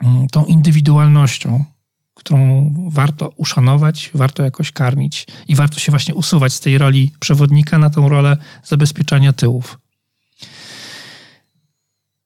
mm, 0.03 0.27
tą 0.27 0.45
indywidualnością, 0.45 1.65
którą 2.13 2.71
warto 2.89 3.29
uszanować, 3.29 4.11
warto 4.13 4.43
jakoś 4.43 4.71
karmić 4.71 5.27
i 5.47 5.55
warto 5.55 5.79
się 5.79 5.91
właśnie 5.91 6.15
usuwać 6.15 6.53
z 6.53 6.59
tej 6.59 6.77
roli 6.77 7.11
przewodnika 7.19 7.77
na 7.77 7.89
tą 7.89 8.09
rolę 8.09 8.37
zabezpieczania 8.63 9.33
tyłów. 9.33 9.79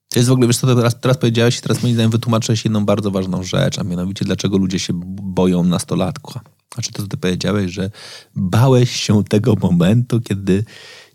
To 0.10 0.20
jest 0.20 0.30
w 0.30 0.32
ogóle, 0.32 0.48
wiesz 0.48 0.58
co, 0.58 0.76
teraz, 0.76 1.00
teraz 1.00 1.18
powiedziałeś 1.18 1.58
i 1.58 1.62
teraz 1.62 1.84
moim 1.84 1.94
zdaniem 1.94 2.12
wytłumaczyłeś 2.12 2.66
jedną 2.66 2.86
bardzo 2.86 3.12
ważną 3.12 3.44
rzecz, 3.44 3.80
a 3.80 3.84
mianowicie 3.84 4.26
dlaczego 4.26 4.58
ludzie 4.58 4.80
się 4.80 4.94
boją 5.22 5.64
nastolatka. 5.64 6.40
Znaczy 6.74 6.92
to, 6.92 7.02
co 7.02 7.08
ty 7.08 7.18
powiedziałeś, 7.18 7.72
że 7.72 7.92
bałeś 8.36 8.92
się 8.92 9.24
tego 9.24 9.56
momentu, 9.62 10.22
kiedy 10.22 10.66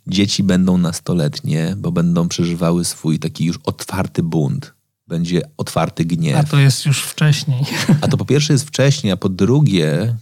dzieci 0.06 0.42
będą 0.42 0.78
nastoletnie, 0.78 1.74
bo 1.78 1.92
będą 1.92 2.28
przeżywały 2.28 2.84
swój 2.84 3.18
taki 3.18 3.44
już 3.44 3.58
otwarty 3.64 4.22
bunt. 4.22 4.74
Będzie 5.06 5.42
otwarty 5.56 6.04
gniew. 6.04 6.36
A 6.36 6.44
to 6.44 6.58
jest 6.58 6.86
już 6.86 7.02
wcześniej. 7.02 7.64
A 8.00 8.08
to 8.08 8.16
po 8.16 8.24
pierwsze 8.24 8.52
jest 8.52 8.68
wcześniej, 8.68 9.12
a 9.12 9.16
po 9.16 9.28
drugie, 9.28 10.16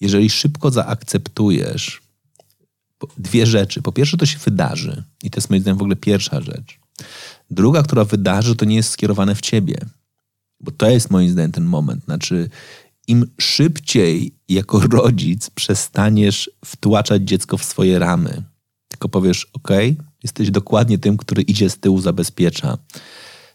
jeżeli 0.00 0.30
szybko 0.30 0.70
zaakceptujesz 0.70 2.00
dwie 3.18 3.46
rzeczy. 3.46 3.82
Po 3.82 3.92
pierwsze, 3.92 4.16
to 4.16 4.26
się 4.26 4.38
wydarzy. 4.38 5.04
I 5.22 5.30
to 5.30 5.36
jest 5.36 5.50
moim 5.50 5.62
zdaniem 5.62 5.78
w 5.78 5.82
ogóle 5.82 5.96
pierwsza 5.96 6.40
rzecz. 6.40 6.78
Druga, 7.50 7.82
która 7.82 8.04
wydarzy, 8.04 8.56
to 8.56 8.64
nie 8.64 8.76
jest 8.76 8.90
skierowane 8.90 9.34
w 9.34 9.40
ciebie. 9.40 9.78
Bo 10.60 10.70
to 10.70 10.90
jest 10.90 11.10
moim 11.10 11.30
zdaniem 11.30 11.52
ten 11.52 11.64
moment. 11.64 12.04
Znaczy, 12.04 12.50
im 13.08 13.26
szybciej 13.40 14.34
jako 14.48 14.80
rodzic 14.80 15.50
przestaniesz 15.50 16.50
wtłaczać 16.64 17.22
dziecko 17.22 17.56
w 17.56 17.64
swoje 17.64 17.98
ramy, 17.98 18.42
tylko 18.88 19.08
powiesz, 19.08 19.46
ok, 19.52 19.68
jesteś 20.22 20.50
dokładnie 20.50 20.98
tym, 20.98 21.16
który 21.16 21.42
idzie 21.42 21.70
z 21.70 21.78
tyłu, 21.78 22.00
zabezpiecza. 22.00 22.78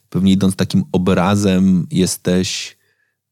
Pewnie 0.10 0.32
idąc 0.32 0.56
takim 0.56 0.84
obrazem, 0.92 1.88
jesteś 1.92 2.78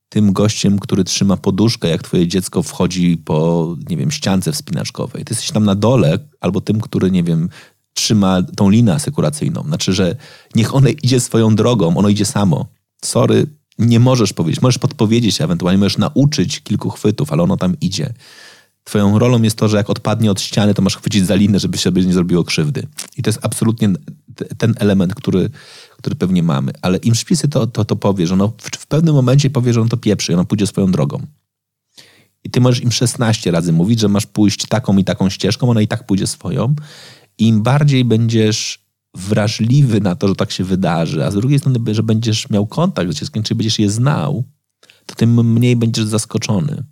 tym 0.09 0.33
gościem, 0.33 0.79
który 0.79 1.03
trzyma 1.03 1.37
poduszkę, 1.37 1.89
jak 1.89 2.03
twoje 2.03 2.27
dziecko 2.27 2.63
wchodzi 2.63 3.17
po, 3.17 3.75
nie 3.89 3.97
wiem, 3.97 4.11
ściance 4.11 4.51
wspinaczkowej. 4.51 5.25
Ty 5.25 5.33
jesteś 5.33 5.51
tam 5.51 5.65
na 5.65 5.75
dole, 5.75 6.19
albo 6.39 6.61
tym, 6.61 6.81
który, 6.81 7.11
nie 7.11 7.23
wiem, 7.23 7.49
trzyma 7.93 8.41
tą 8.41 8.69
linę 8.69 8.93
asekuracyjną. 8.93 9.63
Znaczy, 9.63 9.93
że 9.93 10.15
niech 10.55 10.75
ono 10.75 10.89
idzie 10.89 11.19
swoją 11.19 11.55
drogą, 11.55 11.97
ono 11.97 12.09
idzie 12.09 12.25
samo. 12.25 12.65
Sorry, 13.05 13.47
nie 13.79 13.99
możesz 13.99 14.33
powiedzieć. 14.33 14.61
Możesz 14.61 14.79
podpowiedzieć, 14.79 15.41
ewentualnie 15.41 15.77
możesz 15.77 15.97
nauczyć 15.97 16.59
kilku 16.59 16.89
chwytów, 16.89 17.31
ale 17.31 17.43
ono 17.43 17.57
tam 17.57 17.75
idzie. 17.81 18.13
Twoją 18.83 19.19
rolą 19.19 19.41
jest 19.41 19.57
to, 19.57 19.69
że 19.69 19.77
jak 19.77 19.89
odpadnie 19.89 20.31
od 20.31 20.41
ściany, 20.41 20.73
to 20.73 20.81
masz 20.81 20.97
chwycić 20.97 21.25
za 21.25 21.35
linę, 21.35 21.59
żeby 21.59 21.77
sobie 21.77 22.05
nie 22.05 22.13
zrobiło 22.13 22.43
krzywdy. 22.43 22.87
I 23.17 23.23
to 23.23 23.29
jest 23.29 23.39
absolutnie 23.41 23.89
ten 24.57 24.75
element, 24.79 25.15
który, 25.15 25.49
który 25.97 26.15
pewnie 26.15 26.43
mamy. 26.43 26.71
Ale 26.81 26.97
im 26.97 27.15
szpisy 27.15 27.47
to, 27.47 27.67
to, 27.67 27.85
to 27.85 27.95
powie, 27.95 28.27
że 28.27 28.33
ono 28.33 28.53
w, 28.57 28.77
w 28.77 28.87
pewnym 28.87 29.15
momencie 29.15 29.49
powie, 29.49 29.73
że 29.73 29.81
on 29.81 29.89
to 29.89 29.97
pieprzy 29.97 30.33
ono 30.33 30.45
pójdzie 30.45 30.67
swoją 30.67 30.91
drogą. 30.91 31.21
I 32.43 32.49
ty 32.49 32.61
możesz 32.61 32.83
im 32.83 32.91
16 32.91 33.51
razy 33.51 33.73
mówić, 33.73 33.99
że 33.99 34.09
masz 34.09 34.25
pójść 34.25 34.67
taką 34.67 34.97
i 34.97 35.03
taką 35.03 35.29
ścieżką, 35.29 35.69
ona 35.69 35.81
i 35.81 35.87
tak 35.87 36.05
pójdzie 36.05 36.27
swoją. 36.27 36.75
I 37.37 37.47
im 37.47 37.63
bardziej 37.63 38.05
będziesz 38.05 38.82
wrażliwy 39.15 40.01
na 40.01 40.15
to, 40.15 40.27
że 40.27 40.35
tak 40.35 40.51
się 40.51 40.63
wydarzy, 40.63 41.25
a 41.25 41.31
z 41.31 41.35
drugiej 41.35 41.59
strony, 41.59 41.95
że 41.95 42.03
będziesz 42.03 42.49
miał 42.49 42.67
kontakt 42.67 43.11
z 43.11 43.15
dzieckiem, 43.15 43.43
czy 43.43 43.55
będziesz 43.55 43.79
je 43.79 43.89
znał, 43.89 44.43
to 45.05 45.15
tym 45.15 45.53
mniej 45.53 45.75
będziesz 45.75 46.05
zaskoczony. 46.05 46.83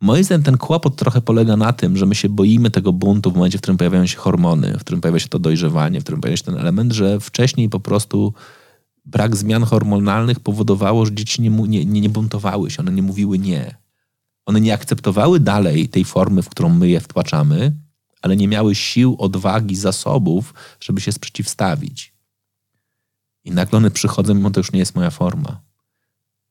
Moim 0.00 0.24
zdaniem 0.24 0.42
ten 0.42 0.58
kłopot 0.58 0.96
trochę 0.96 1.20
polega 1.20 1.56
na 1.56 1.72
tym, 1.72 1.96
że 1.96 2.06
my 2.06 2.14
się 2.14 2.28
boimy 2.28 2.70
tego 2.70 2.92
buntu 2.92 3.30
w 3.30 3.34
momencie, 3.34 3.58
w 3.58 3.60
którym 3.60 3.76
pojawiają 3.76 4.06
się 4.06 4.16
hormony, 4.16 4.76
w 4.78 4.80
którym 4.80 5.00
pojawia 5.00 5.18
się 5.18 5.28
to 5.28 5.38
dojrzewanie, 5.38 6.00
w 6.00 6.02
którym 6.02 6.20
pojawia 6.20 6.36
się 6.36 6.42
ten 6.42 6.58
element, 6.58 6.92
że 6.92 7.20
wcześniej 7.20 7.68
po 7.68 7.80
prostu 7.80 8.34
brak 9.04 9.36
zmian 9.36 9.64
hormonalnych 9.64 10.40
powodowało, 10.40 11.06
że 11.06 11.14
dzieci 11.14 11.42
nie, 11.42 11.50
nie, 11.50 11.84
nie, 11.84 12.00
nie 12.00 12.08
buntowały 12.08 12.70
się, 12.70 12.78
one 12.78 12.92
nie 12.92 13.02
mówiły 13.02 13.38
nie. 13.38 13.76
One 14.46 14.60
nie 14.60 14.74
akceptowały 14.74 15.40
dalej 15.40 15.88
tej 15.88 16.04
formy, 16.04 16.42
w 16.42 16.48
którą 16.48 16.68
my 16.68 16.88
je 16.88 17.00
wtłaczamy, 17.00 17.72
ale 18.24 18.36
nie 18.36 18.48
miały 18.48 18.74
sił, 18.74 19.16
odwagi, 19.18 19.76
zasobów, 19.76 20.54
żeby 20.80 21.00
się 21.00 21.12
sprzeciwstawić. 21.12 22.14
I 23.44 23.50
nagle 23.50 23.90
przychodzą, 23.90 24.34
mimo 24.34 24.50
to 24.50 24.60
już 24.60 24.72
nie 24.72 24.78
jest 24.78 24.94
moja 24.94 25.10
forma. 25.10 25.60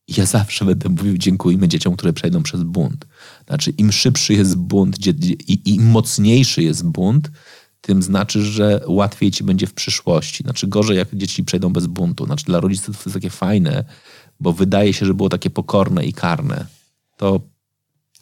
I 0.08 0.14
ja 0.18 0.26
zawsze 0.26 0.66
będę 0.66 0.90
mówił, 0.90 1.18
dziękujmy 1.18 1.68
dzieciom, 1.68 1.96
które 1.96 2.14
przejdą 2.14 2.44
przez 2.44 2.64
bunt. 2.64 3.06
Znaczy, 3.48 3.72
im 3.72 3.92
szybszy 3.92 4.34
jest 4.34 4.56
bunt 4.56 4.98
i 5.48 5.76
im 5.76 5.86
mocniejszy 5.86 6.64
jest 6.64 6.86
bunt, 6.86 7.32
tym 7.82 8.04
znaczy, 8.04 8.42
że 8.42 8.82
łatwiej 8.88 9.32
ci 9.32 9.44
będzie 9.44 9.68
w 9.68 9.74
przyszłości. 9.74 10.44
Znaczy, 10.44 10.68
gorzej, 10.68 10.98
jak 10.98 11.16
dzieci 11.16 11.44
przejdą 11.44 11.74
bez 11.74 11.88
buntu. 11.88 12.26
Znaczy, 12.26 12.46
dla 12.46 12.60
rodziców 12.60 13.04
to 13.04 13.10
jest 13.10 13.14
takie 13.14 13.30
fajne, 13.30 13.84
bo 14.40 14.54
wydaje 14.54 14.94
się, 14.94 15.06
że 15.06 15.14
było 15.14 15.30
takie 15.30 15.50
pokorne 15.50 16.06
i 16.06 16.14
karne. 16.14 16.66
To 17.18 17.53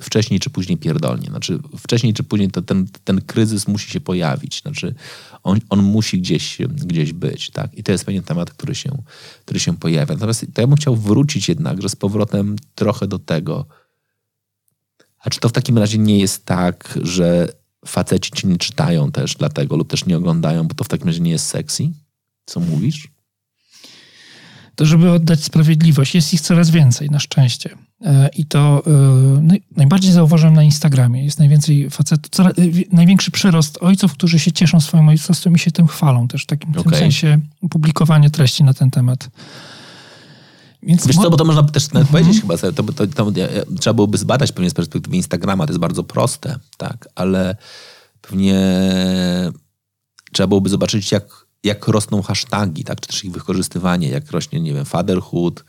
wcześniej 0.02 0.39
czy 0.39 0.49
później 0.49 0.78
pierdolnie. 0.78 1.28
Znaczy, 1.28 1.60
wcześniej 1.78 2.14
czy 2.14 2.24
później 2.24 2.52
to 2.52 2.62
ten, 2.62 2.88
ten 3.04 3.22
kryzys 3.22 3.68
musi 3.68 3.91
się 3.91 3.99
pojawić. 3.99 4.62
Znaczy, 4.62 4.95
on, 5.43 5.60
on 5.70 5.84
musi 5.84 6.22
gdzieś, 6.22 6.58
gdzieś 6.70 7.14
być. 7.14 7.49
Tak? 7.49 7.74
I 7.74 7.84
to 7.84 7.91
jest 7.91 8.06
pewien 8.06 8.24
temat, 8.24 8.52
który 8.52 8.76
się, 8.76 9.04
który 9.45 9.60
się 9.60 9.78
pojawia. 9.78 10.14
Natomiast 10.14 10.45
to 10.54 10.62
ja 10.62 10.68
bym 10.68 10.78
chciał 10.78 10.95
wrócić 10.95 11.49
jednakże 11.49 11.89
z 11.89 11.95
powrotem 11.95 12.56
trochę 12.76 13.08
do 13.08 13.20
tego, 13.20 13.66
a 15.20 15.30
czy 15.30 15.39
to 15.39 15.49
w 15.49 15.52
takim 15.52 15.78
razie 15.78 15.97
nie 15.97 16.20
jest 16.20 16.45
tak, 16.45 16.99
że 17.02 17.54
faceci 17.86 18.32
ci 18.32 18.47
nie 18.47 18.58
czytają 18.58 19.12
też 19.12 19.36
dlatego 19.36 19.76
lub 19.76 19.89
też 19.89 20.06
nie 20.06 20.18
oglądają, 20.18 20.68
bo 20.68 20.76
to 20.76 20.84
w 20.84 20.88
takim 20.88 21.08
razie 21.08 21.20
nie 21.20 21.32
jest 21.32 21.47
sexy? 21.47 21.89
Co 22.45 22.60
mówisz? 22.60 23.11
To 24.76 24.86
żeby 24.86 25.11
oddać 25.11 25.43
sprawiedliwość. 25.43 26.15
Jest 26.15 26.34
ich 26.34 26.41
coraz 26.41 26.69
więcej, 26.69 27.09
na 27.09 27.19
szczęście. 27.19 27.69
E, 28.05 28.30
I 28.38 28.45
to 28.45 28.84
e, 28.88 29.59
najbardziej 29.78 30.11
zauważyłem 30.11 30.53
na 30.53 30.63
Instagramie. 30.63 31.26
Jest 31.26 31.39
najwięcej 31.39 31.89
facetów, 31.89 32.30
coraz, 32.32 32.53
e, 32.53 32.61
największy 32.91 33.32
przyrost 33.32 33.78
ojców, 33.82 34.13
którzy 34.13 34.39
się 34.39 34.51
cieszą 34.51 34.80
swoim 34.80 35.09
ojcostwem 35.09 35.55
i 35.55 35.59
się 35.59 35.72
tym 35.72 35.88
chwalą 35.88 36.28
też 36.28 36.43
w 36.43 36.45
takim 36.45 36.69
okay. 36.69 36.84
tym 36.84 36.93
sensie 36.93 37.39
publikowanie 37.69 38.30
treści 38.30 38.63
na 38.63 38.74
ten 38.74 38.91
temat. 38.91 39.30
Więc 40.84 41.07
Wiesz 41.07 41.15
co, 41.15 41.30
bo 41.30 41.38
to 41.38 41.45
można 41.45 41.63
też 41.63 41.91
nawet 41.91 42.07
mhm. 42.07 42.24
powiedzieć 42.24 42.41
chyba, 42.41 42.57
to, 42.57 42.72
to, 42.72 43.07
to, 43.07 43.32
trzeba 43.80 43.93
byłoby 43.93 44.17
zbadać 44.17 44.51
pewnie 44.51 44.69
z 44.69 44.74
perspektywy 44.74 45.15
Instagrama, 45.15 45.65
to 45.65 45.72
jest 45.72 45.80
bardzo 45.80 46.03
proste, 46.03 46.55
tak, 46.78 47.07
ale 47.15 47.55
pewnie 48.22 48.61
trzeba 50.32 50.47
byłoby 50.47 50.69
zobaczyć, 50.69 51.11
jak, 51.11 51.45
jak 51.64 51.88
rosną 51.88 52.22
hasztagi, 52.22 52.84
tak, 52.84 53.01
czy 53.01 53.07
też 53.07 53.26
ich 53.26 53.32
wykorzystywanie, 53.32 54.09
jak 54.09 54.32
rośnie, 54.32 54.62
nie 54.62 54.74
wiem, 54.74 54.86
fatherhood, 54.86 55.64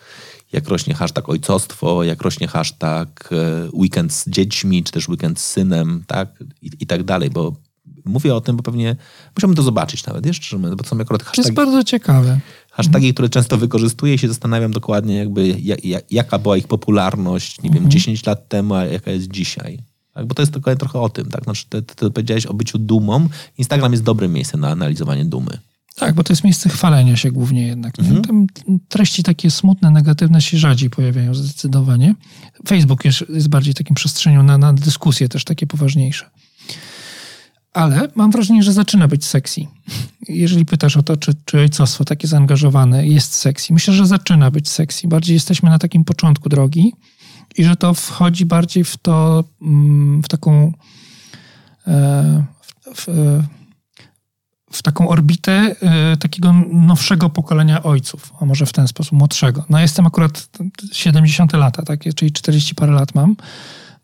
jak 0.53 0.69
rośnie 0.69 0.95
hashtag 0.95 1.29
ojcostwo, 1.29 2.05
jak 2.05 2.23
rośnie 2.23 2.49
hashtag 2.49 3.29
e, 3.33 3.69
weekend 3.73 4.13
z 4.13 4.29
dziećmi, 4.29 4.85
czy 4.85 4.93
też 4.93 5.09
weekend 5.09 5.41
z 5.41 5.47
synem, 5.47 6.05
tak, 6.07 6.45
i, 6.63 6.71
i 6.81 6.87
tak 6.87 7.03
dalej, 7.05 7.31
bo 7.31 7.57
mówię 8.05 8.35
o 8.35 8.41
tym, 8.41 8.57
bo 8.57 8.63
pewnie 8.63 8.97
musiałbym 9.37 9.57
to 9.57 9.63
zobaczyć 9.63 10.07
nawet, 10.07 10.27
jeszcze, 10.27 10.59
bo 10.59 10.77
to 10.77 10.85
są 10.85 11.01
akurat 11.01 11.23
hashtagi. 11.23 11.43
To 11.43 11.49
jest 11.49 11.55
bardzo 11.55 11.85
ciekawe. 11.85 12.41
Hashtagi, 12.71 13.15
które 13.15 13.29
często 13.29 13.57
wykorzystuję 13.57 14.15
i 14.15 14.19
się 14.19 14.29
zastanawiam 14.29 14.73
dokładnie 14.73 15.17
jakby 15.17 15.49
jak, 15.49 15.85
jak, 15.85 16.13
jaka 16.13 16.39
była 16.39 16.57
ich 16.57 16.69
popularność, 16.69 17.63
nie 17.63 17.71
wiem, 17.71 17.91
10 17.91 18.19
mhm. 18.19 18.33
lat 18.33 18.49
temu, 18.49 18.75
a 18.75 18.85
jaka 18.85 19.11
jest 19.11 19.29
dzisiaj. 19.29 19.79
Tak? 20.15 20.27
Bo 20.27 20.35
to 20.35 20.43
jest 20.43 20.53
dokładnie 20.53 20.79
trochę 20.79 21.01
o 21.01 21.09
tym, 21.09 21.31
tak? 21.31 21.45
Znaczy, 21.45 21.65
ty, 21.69 21.83
ty 21.83 22.11
powiedziałeś 22.11 22.47
o 22.47 22.55
byciu 22.55 22.79
dumą. 22.79 23.29
Instagram 23.59 23.93
jest 23.93 24.05
dobrym 24.05 24.33
miejscem 24.33 24.61
na 24.61 24.69
analizowanie 24.69 25.25
dumy. 25.25 25.59
Tak, 25.97 26.15
bo 26.15 26.25
to 26.25 26.33
jest 26.33 26.45
miejsce 26.45 26.69
chwalenia 26.69 27.17
się 27.17 27.33
głównie 27.33 27.67
jednak. 27.67 27.99
Mhm. 27.99 28.23
Tam 28.23 28.47
treści 28.89 29.23
takie 29.23 29.51
smutne, 29.51 29.91
negatywne 29.91 30.43
się 30.43 30.59
rzadziej 30.59 30.91
pojawiają 30.91 31.35
zdecydowanie. 31.35 32.15
Facebook 32.69 33.05
jest, 33.05 33.25
jest 33.29 33.49
bardziej 33.49 33.75
takim 33.75 33.95
przestrzenią 33.95 34.43
na, 34.43 34.59
na 34.59 34.73
dyskusje 34.73 35.29
też 35.29 35.45
takie 35.45 35.67
poważniejsze. 35.67 36.31
Ale 37.73 38.09
mam 38.15 38.31
wrażenie, 38.31 38.63
że 38.63 38.73
zaczyna 38.73 39.09
być 39.09 39.25
sexy. 39.25 39.67
Jeżeli 40.29 40.65
pytasz 40.65 40.97
o 40.97 41.03
to, 41.03 41.17
czy, 41.17 41.35
czy 41.45 41.59
ojcostwo 41.59 42.05
takie 42.05 42.29
zaangażowane 42.29 43.07
jest 43.07 43.35
sexy, 43.35 43.73
myślę, 43.73 43.95
że 43.95 44.07
zaczyna 44.07 44.51
być 44.51 44.69
sexy. 44.69 45.09
Bardziej 45.09 45.35
jesteśmy 45.35 45.71
na 45.71 45.79
takim 45.79 46.05
początku 46.05 46.49
drogi 46.49 46.93
i 47.57 47.65
że 47.65 47.77
to 47.77 47.95
wchodzi 47.95 48.47
bardziej 48.47 48.85
w 48.85 48.97
to, 48.97 49.45
mm, 49.63 50.23
w 50.23 50.29
taką 50.29 50.73
e, 51.87 52.45
w, 52.95 53.07
w, 53.07 53.43
w 54.73 54.83
taką 54.83 55.09
orbitę 55.09 55.77
e, 55.81 56.17
takiego 56.17 56.53
nowszego 56.73 57.31
pokolenia 57.31 57.83
ojców, 57.83 58.33
a 58.41 58.45
może 58.45 58.67
w 58.67 58.73
ten 58.73 58.89
sposób 58.89 59.13
młodszego. 59.13 59.65
No 59.71 59.81
jestem 59.81 60.07
akurat 60.07 60.49
70 60.93 61.53
lata, 61.53 61.83
tak, 61.83 62.01
czyli 62.17 62.33
40 62.33 62.75
parę 62.75 62.93
lat 62.93 63.15
mam. 63.15 63.37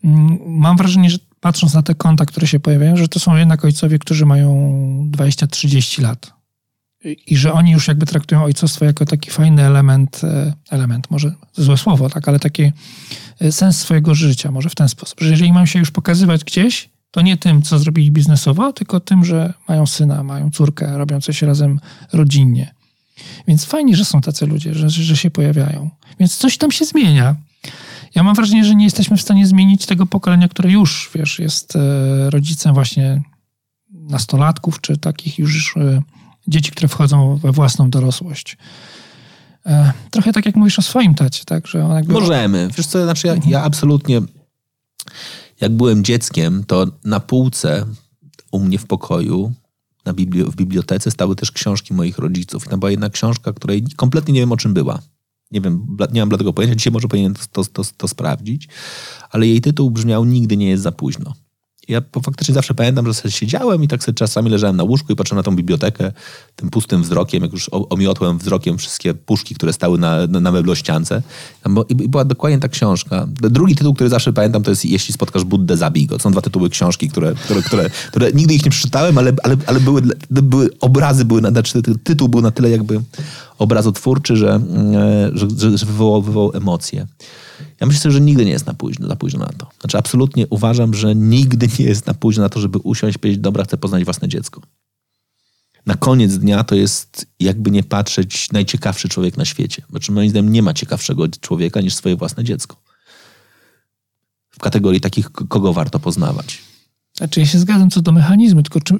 Mm, 0.03 0.39
mam 0.45 0.77
wrażenie, 0.77 1.09
że 1.09 1.17
patrząc 1.39 1.73
na 1.73 1.83
te 1.83 1.95
konta, 1.95 2.25
które 2.25 2.47
się 2.47 2.59
pojawiają, 2.59 2.97
że 2.97 3.07
to 3.07 3.19
są 3.19 3.35
jednak 3.35 3.65
ojcowie, 3.65 3.99
którzy 3.99 4.25
mają 4.25 4.49
20-30 5.11 6.01
lat. 6.01 6.39
I 7.27 7.37
że 7.37 7.53
oni 7.53 7.71
już 7.71 7.87
jakby 7.87 8.05
traktują 8.05 8.43
ojcostwo 8.43 8.85
jako 8.85 9.05
taki 9.05 9.31
fajny 9.31 9.65
element, 9.65 10.21
e, 10.23 10.53
element, 10.69 11.11
może 11.11 11.35
złe 11.53 11.77
słowo, 11.77 12.09
tak, 12.09 12.27
ale 12.27 12.39
taki 12.39 12.71
e, 13.39 13.51
sens 13.51 13.77
swojego 13.77 14.15
życia, 14.15 14.51
może 14.51 14.69
w 14.69 14.75
ten 14.75 14.89
sposób. 14.89 15.21
Że 15.21 15.29
jeżeli 15.29 15.53
mam 15.53 15.67
się 15.67 15.79
już 15.79 15.91
pokazywać 15.91 16.43
gdzieś, 16.43 16.89
to 17.11 17.21
nie 17.21 17.37
tym, 17.37 17.61
co 17.61 17.79
zrobili 17.79 18.11
biznesowo, 18.11 18.73
tylko 18.73 18.99
tym, 18.99 19.25
że 19.25 19.53
mają 19.67 19.87
syna, 19.87 20.23
mają 20.23 20.51
córkę, 20.51 20.97
robią 20.97 21.21
coś 21.21 21.41
razem 21.41 21.79
rodzinnie. 22.13 22.73
Więc 23.47 23.65
fajnie, 23.65 23.95
że 23.95 24.05
są 24.05 24.21
tacy 24.21 24.45
ludzie, 24.45 24.73
że, 24.73 24.89
że 24.89 25.17
się 25.17 25.31
pojawiają. 25.31 25.89
Więc 26.19 26.37
coś 26.37 26.57
tam 26.57 26.71
się 26.71 26.85
zmienia. 26.85 27.35
Ja 28.15 28.23
mam 28.23 28.35
wrażenie, 28.35 28.65
że 28.65 28.75
nie 28.75 28.83
jesteśmy 28.83 29.17
w 29.17 29.21
stanie 29.21 29.47
zmienić 29.47 29.85
tego 29.85 30.05
pokolenia, 30.05 30.47
które 30.47 30.71
już, 30.71 31.09
wiesz, 31.15 31.39
jest 31.39 31.75
e, 31.75 32.29
rodzicem 32.29 32.73
właśnie 32.73 33.21
nastolatków, 33.91 34.81
czy 34.81 34.97
takich 34.97 35.39
już 35.39 35.77
e, 35.77 36.01
dzieci, 36.47 36.71
które 36.71 36.87
wchodzą 36.87 37.37
we 37.37 37.51
własną 37.51 37.89
dorosłość. 37.89 38.57
E, 39.65 39.93
trochę 40.11 40.33
tak 40.33 40.45
jak 40.45 40.55
mówisz 40.55 40.79
o 40.79 40.81
swoim 40.81 41.15
tacie, 41.15 41.45
tak? 41.45 41.67
Że 41.67 41.85
on 41.85 41.95
jakby... 41.95 42.13
Możemy. 42.13 42.69
Wiesz 42.77 42.87
co, 42.87 43.03
znaczy 43.03 43.27
ja, 43.27 43.35
ja 43.47 43.63
absolutnie 43.63 44.21
jak 45.61 45.71
byłem 45.71 46.03
dzieckiem, 46.03 46.63
to 46.63 46.87
na 47.03 47.19
półce 47.19 47.85
u 48.51 48.59
mnie 48.59 48.79
w 48.79 48.85
pokoju 48.85 49.53
na 50.05 50.13
w 50.51 50.55
bibliotece 50.55 51.11
stały 51.11 51.35
też 51.35 51.51
książki 51.51 51.93
moich 51.93 52.17
rodziców. 52.17 52.65
I 52.65 52.69
tam 52.69 52.79
była 52.79 52.91
jedna 52.91 53.09
książka, 53.09 53.53
której 53.53 53.83
kompletnie 53.95 54.33
nie 54.33 54.39
wiem 54.39 54.51
o 54.51 54.57
czym 54.57 54.73
była. 54.73 54.99
Nie 55.51 55.61
wiem, 55.61 55.97
nie 56.13 56.21
mam 56.21 56.29
dlatego 56.29 56.53
pojęcia. 56.53 56.75
Dzisiaj 56.75 56.93
może 56.93 57.07
powinienem 57.07 57.35
to, 57.35 57.63
to, 57.63 57.65
to, 57.65 57.83
to 57.97 58.07
sprawdzić. 58.07 58.67
Ale 59.29 59.47
jej 59.47 59.61
tytuł 59.61 59.91
brzmiał 59.91 60.25
Nigdy 60.25 60.57
nie 60.57 60.69
jest 60.69 60.83
za 60.83 60.91
późno. 60.91 61.33
Ja 61.89 62.01
faktycznie 62.23 62.53
zawsze 62.53 62.73
pamiętam, 62.73 63.05
że 63.05 63.13
sobie 63.13 63.31
siedziałem 63.31 63.83
i 63.83 63.87
tak 63.87 64.03
sobie 64.03 64.15
czasami 64.15 64.49
leżałem 64.49 64.75
na 64.75 64.83
łóżku 64.83 65.13
i 65.13 65.15
patrzyłem 65.15 65.37
na 65.39 65.43
tą 65.43 65.55
bibliotekę 65.55 66.11
tym 66.55 66.69
pustym 66.69 67.01
wzrokiem, 67.01 67.43
jak 67.43 67.53
już 67.53 67.69
omiotłem 67.69 68.37
wzrokiem 68.37 68.77
wszystkie 68.77 69.13
puszki, 69.13 69.55
które 69.55 69.73
stały 69.73 69.97
na, 69.97 70.27
na, 70.27 70.39
na 70.39 70.51
meblościance. 70.51 71.21
I 71.89 71.95
była 71.95 72.25
dokładnie 72.25 72.59
ta 72.59 72.67
książka. 72.67 73.27
Drugi 73.41 73.75
tytuł, 73.75 73.93
który 73.93 74.09
zawsze 74.09 74.33
pamiętam, 74.33 74.63
to 74.63 74.69
jest 74.69 74.85
Jeśli 74.85 75.13
spotkasz 75.13 75.43
Buddę, 75.43 75.77
zabij 75.77 76.05
go. 76.05 76.17
To 76.17 76.23
są 76.23 76.31
dwa 76.31 76.41
tytuły 76.41 76.69
książki, 76.69 77.09
które, 77.09 77.33
które, 77.35 77.61
które, 77.61 77.89
które 78.07 78.31
nigdy 78.31 78.53
ich 78.53 78.65
nie 78.65 78.71
przeczytałem, 78.71 79.17
ale, 79.17 79.33
ale, 79.43 79.57
ale 79.65 79.79
były, 79.79 80.01
były 80.29 80.69
obrazy, 80.79 81.25
były, 81.25 81.41
znaczy 81.41 81.81
tytuł 82.03 82.29
był 82.29 82.41
na 82.41 82.51
tyle 82.51 82.69
jakby 82.69 83.01
obrazotwórczy, 83.57 84.35
że, 84.35 84.53
mm, 84.53 84.95
e, 84.95 85.31
że, 85.33 85.77
że 85.77 85.85
wywołał, 85.85 86.21
wywołał 86.21 86.51
emocje. 86.53 87.07
Ja 87.81 87.87
myślę, 87.87 88.11
że 88.11 88.21
nigdy 88.21 88.45
nie 88.45 88.51
jest 88.51 88.65
na 88.65 88.73
późno, 88.73 89.15
późno 89.15 89.39
na 89.39 89.53
to. 89.57 89.69
Znaczy 89.79 89.97
absolutnie 89.97 90.47
uważam, 90.47 90.93
że 90.93 91.15
nigdy 91.15 91.67
nie 91.79 91.85
jest 91.85 92.07
na 92.07 92.13
późno 92.13 92.43
na 92.43 92.49
to, 92.49 92.59
żeby 92.59 92.77
usiąść 92.77 93.15
i 93.15 93.19
powiedzieć, 93.19 93.41
dobra, 93.41 93.63
chcę 93.63 93.77
poznać 93.77 94.03
własne 94.03 94.27
dziecko. 94.27 94.61
Na 95.85 95.95
koniec 95.95 96.37
dnia 96.37 96.63
to 96.63 96.75
jest, 96.75 97.27
jakby 97.39 97.71
nie 97.71 97.83
patrzeć, 97.83 98.51
najciekawszy 98.51 99.09
człowiek 99.09 99.37
na 99.37 99.45
świecie. 99.45 99.81
Znaczy 99.89 100.11
moim 100.11 100.29
zdaniem 100.29 100.51
nie 100.51 100.61
ma 100.61 100.73
ciekawszego 100.73 101.27
człowieka 101.27 101.81
niż 101.81 101.95
swoje 101.95 102.15
własne 102.15 102.43
dziecko. 102.43 102.75
W 104.49 104.59
kategorii 104.59 105.01
takich, 105.01 105.31
kogo 105.31 105.73
warto 105.73 105.99
poznawać. 105.99 106.61
Znaczy 107.17 107.39
ja 107.39 107.45
się 107.45 107.59
zgadzam 107.59 107.89
co 107.89 108.01
do 108.01 108.11
mechanizmu, 108.11 108.63
tylko 108.63 108.81
czy 108.81 108.95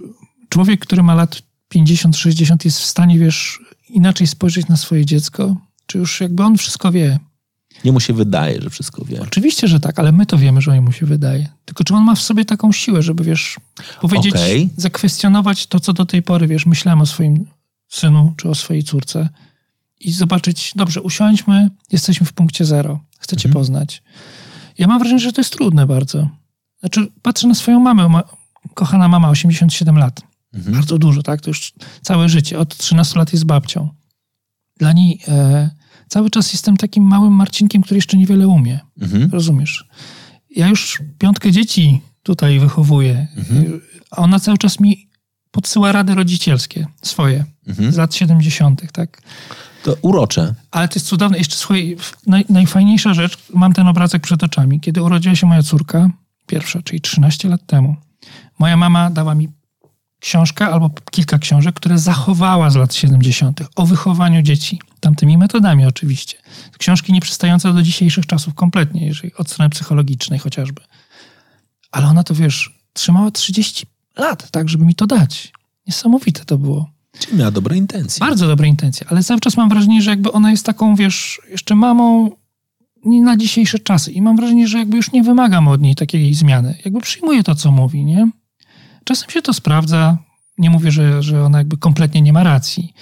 człowiek, 0.49 0.79
który 0.79 1.03
ma 1.03 1.15
lat 1.15 1.41
50-60 1.75 2.55
jest 2.65 2.79
w 2.79 2.85
stanie, 2.85 3.19
wiesz, 3.19 3.59
inaczej 3.89 4.27
spojrzeć 4.27 4.67
na 4.67 4.77
swoje 4.77 5.05
dziecko? 5.05 5.55
Czy 5.85 5.97
już 5.97 6.21
jakby 6.21 6.43
on 6.43 6.57
wszystko 6.57 6.91
wie? 6.91 7.19
Nie 7.85 7.91
mu 7.91 7.99
się 7.99 8.13
wydaje, 8.13 8.61
że 8.61 8.69
wszystko 8.69 9.05
wie. 9.05 9.21
Oczywiście, 9.21 9.67
że 9.67 9.79
tak, 9.79 9.99
ale 9.99 10.11
my 10.11 10.25
to 10.25 10.37
wiemy, 10.37 10.61
że 10.61 10.81
mu 10.81 10.91
się 10.91 11.05
wydaje. 11.05 11.49
Tylko 11.65 11.83
czy 11.83 11.95
on 11.95 12.03
ma 12.03 12.15
w 12.15 12.21
sobie 12.21 12.45
taką 12.45 12.71
siłę, 12.71 13.01
żeby, 13.01 13.23
wiesz, 13.23 13.59
powiedzieć, 14.01 14.33
okay. 14.33 14.69
zakwestionować 14.77 15.67
to, 15.67 15.79
co 15.79 15.93
do 15.93 16.05
tej 16.05 16.21
pory, 16.21 16.47
wiesz, 16.47 16.65
myślałem 16.65 17.01
o 17.01 17.05
swoim 17.05 17.45
synu 17.87 18.33
czy 18.37 18.49
o 18.49 18.55
swojej 18.55 18.83
córce 18.83 19.29
i 19.99 20.11
zobaczyć, 20.11 20.71
dobrze, 20.75 21.01
usiądźmy, 21.01 21.69
jesteśmy 21.91 22.25
w 22.25 22.33
punkcie 22.33 22.65
zero, 22.65 22.99
chcę 23.19 23.37
cię 23.37 23.49
mhm. 23.49 23.61
poznać. 23.61 24.03
Ja 24.77 24.87
mam 24.87 24.99
wrażenie, 24.99 25.19
że 25.19 25.33
to 25.33 25.41
jest 25.41 25.53
trudne 25.53 25.87
bardzo. 25.87 26.29
Znaczy, 26.79 27.07
patrzę 27.21 27.47
na 27.47 27.55
swoją 27.55 27.79
mamę, 27.79 28.09
ma, 28.09 28.23
kochana 28.73 29.07
mama, 29.07 29.29
87 29.29 29.97
lat. 29.97 30.21
Mhm. 30.53 30.75
Bardzo 30.75 30.97
dużo, 30.97 31.23
tak? 31.23 31.41
To 31.41 31.49
już 31.49 31.73
całe 32.01 32.29
życie. 32.29 32.59
Od 32.59 32.77
13 32.77 33.19
lat 33.19 33.33
jest 33.33 33.45
babcią. 33.45 33.89
Dla 34.77 34.93
niej 34.93 35.19
e, 35.27 35.69
cały 36.09 36.29
czas 36.29 36.53
jestem 36.53 36.77
takim 36.77 37.03
małym 37.03 37.33
Marcinkiem, 37.33 37.81
który 37.81 37.97
jeszcze 37.97 38.17
niewiele 38.17 38.47
umie. 38.47 38.79
Mhm. 39.01 39.29
Rozumiesz? 39.31 39.87
Ja 40.55 40.67
już 40.67 41.01
piątkę 41.19 41.51
dzieci 41.51 42.01
tutaj 42.23 42.59
wychowuję. 42.59 43.27
Mhm. 43.37 43.81
A 44.11 44.17
ona 44.17 44.39
cały 44.39 44.57
czas 44.57 44.79
mi 44.79 45.09
podsyła 45.51 45.91
rady 45.91 46.15
rodzicielskie 46.15 46.87
swoje 47.01 47.45
mhm. 47.67 47.91
z 47.91 47.97
lat 47.97 48.15
70., 48.15 48.91
tak? 48.91 49.21
To 49.83 49.95
urocze. 50.01 50.55
Ale 50.71 50.87
to 50.87 50.95
jest 50.95 51.07
cudowne. 51.07 51.37
Jeszcze 51.37 51.55
słuchaj, 51.55 51.97
naj, 52.27 52.45
najfajniejsza 52.49 53.13
rzecz, 53.13 53.37
mam 53.53 53.73
ten 53.73 53.87
obrazek 53.87 54.21
przed 54.21 54.43
oczami. 54.43 54.79
Kiedy 54.79 55.03
urodziła 55.03 55.35
się 55.35 55.47
moja 55.47 55.63
córka, 55.63 56.09
pierwsza, 56.47 56.81
czyli 56.81 57.01
13 57.01 57.49
lat 57.49 57.65
temu, 57.65 57.95
moja 58.59 58.77
mama 58.77 59.09
dała 59.09 59.35
mi 59.35 59.49
książkę 60.19 60.67
albo 60.67 60.89
kilka 61.11 61.39
książek, 61.39 61.75
które 61.75 61.97
zachowała 61.97 62.69
z 62.69 62.75
lat 62.75 62.93
70. 62.93 63.61
o 63.75 63.85
wychowaniu 63.85 64.41
dzieci. 64.41 64.79
Tamtymi 64.99 65.37
metodami 65.37 65.85
oczywiście. 65.85 66.37
Książki 66.77 67.13
nie 67.13 67.21
przystające 67.21 67.73
do 67.73 67.81
dzisiejszych 67.81 68.25
czasów 68.25 68.53
kompletnie, 68.53 69.05
jeżeli 69.05 69.33
od 69.33 69.49
strony 69.49 69.69
psychologicznej 69.69 70.39
chociażby. 70.39 70.81
Ale 71.91 72.07
ona 72.07 72.23
to, 72.23 72.35
wiesz, 72.35 72.79
trzymała 72.93 73.31
30 73.31 73.85
lat, 74.17 74.51
tak, 74.51 74.69
żeby 74.69 74.85
mi 74.85 74.95
to 74.95 75.07
dać. 75.07 75.53
Niesamowite 75.87 76.45
to 76.45 76.57
było. 76.57 76.89
Czyli 77.19 77.37
miała 77.37 77.51
dobre 77.51 77.77
intencje. 77.77 78.19
Bardzo 78.19 78.47
dobre 78.47 78.67
intencje, 78.67 79.07
ale 79.09 79.23
cały 79.23 79.39
czas 79.39 79.57
mam 79.57 79.69
wrażenie, 79.69 80.01
że 80.01 80.09
jakby 80.09 80.31
ona 80.31 80.51
jest 80.51 80.65
taką, 80.65 80.95
wiesz, 80.95 81.41
jeszcze 81.51 81.75
mamą 81.75 82.31
na 83.05 83.37
dzisiejsze 83.37 83.79
czasy. 83.79 84.11
I 84.11 84.21
mam 84.21 84.35
wrażenie, 84.35 84.67
że 84.67 84.77
jakby 84.77 84.97
już 84.97 85.11
nie 85.11 85.23
wymagam 85.23 85.67
od 85.67 85.81
niej 85.81 85.95
takiej 85.95 86.33
zmiany. 86.33 86.77
Jakby 86.85 87.01
przyjmuję 87.01 87.43
to, 87.43 87.55
co 87.55 87.71
mówi, 87.71 88.05
nie? 88.05 88.29
Czasem 89.09 89.29
się 89.29 89.41
to 89.41 89.53
sprawdza. 89.53 90.17
Nie 90.57 90.69
mówię, 90.69 90.91
że, 90.91 91.23
że 91.23 91.43
ona 91.43 91.57
jakby 91.57 91.77
kompletnie 91.77 92.21
nie 92.21 92.33
ma 92.33 92.43
racji. 92.43 92.93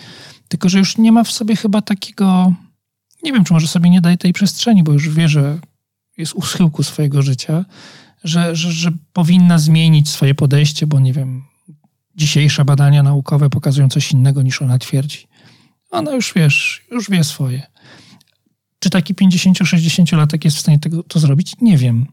Tylko, 0.48 0.70
że 0.70 0.80
już 0.80 0.98
nie 0.98 1.12
ma 1.12 1.24
w 1.24 1.32
sobie 1.32 1.56
chyba 1.56 1.82
takiego. 1.82 2.54
Nie 3.24 3.34
wiem, 3.34 3.44
czy 3.44 3.54
może 3.54 3.68
sobie 3.68 3.90
nie 3.90 4.02
daje 4.02 4.18
tej 4.18 4.34
przestrzeni, 4.34 4.84
bo 4.84 4.94
już 4.94 5.10
wie, 5.10 5.30
że 5.30 5.60
jest 6.18 6.34
u 6.34 6.42
schyłku 6.42 6.84
swojego 6.84 7.22
życia, 7.22 7.66
że, 8.24 8.56
że, 8.56 8.72
że 8.72 8.92
powinna 9.14 9.58
zmienić 9.58 10.10
swoje 10.10 10.36
podejście, 10.36 10.88
bo 10.88 11.00
nie 11.00 11.14
wiem, 11.14 11.44
dzisiejsze 12.16 12.66
badania 12.66 13.04
naukowe 13.04 13.50
pokazują 13.50 13.90
coś 13.90 14.12
innego 14.12 14.42
niż 14.42 14.62
ona 14.62 14.78
twierdzi. 14.80 15.28
Ona 15.92 16.12
już 16.12 16.34
wiesz, 16.34 16.86
już 16.92 17.10
wie 17.10 17.24
swoje. 17.24 17.62
Czy 18.80 18.90
taki 18.90 19.14
50-60-latek 19.14 20.46
jest 20.46 20.58
w 20.58 20.60
stanie 20.60 20.80
tego, 20.80 21.04
to 21.04 21.20
zrobić? 21.20 21.54
Nie 21.62 21.78
wiem. 21.78 22.06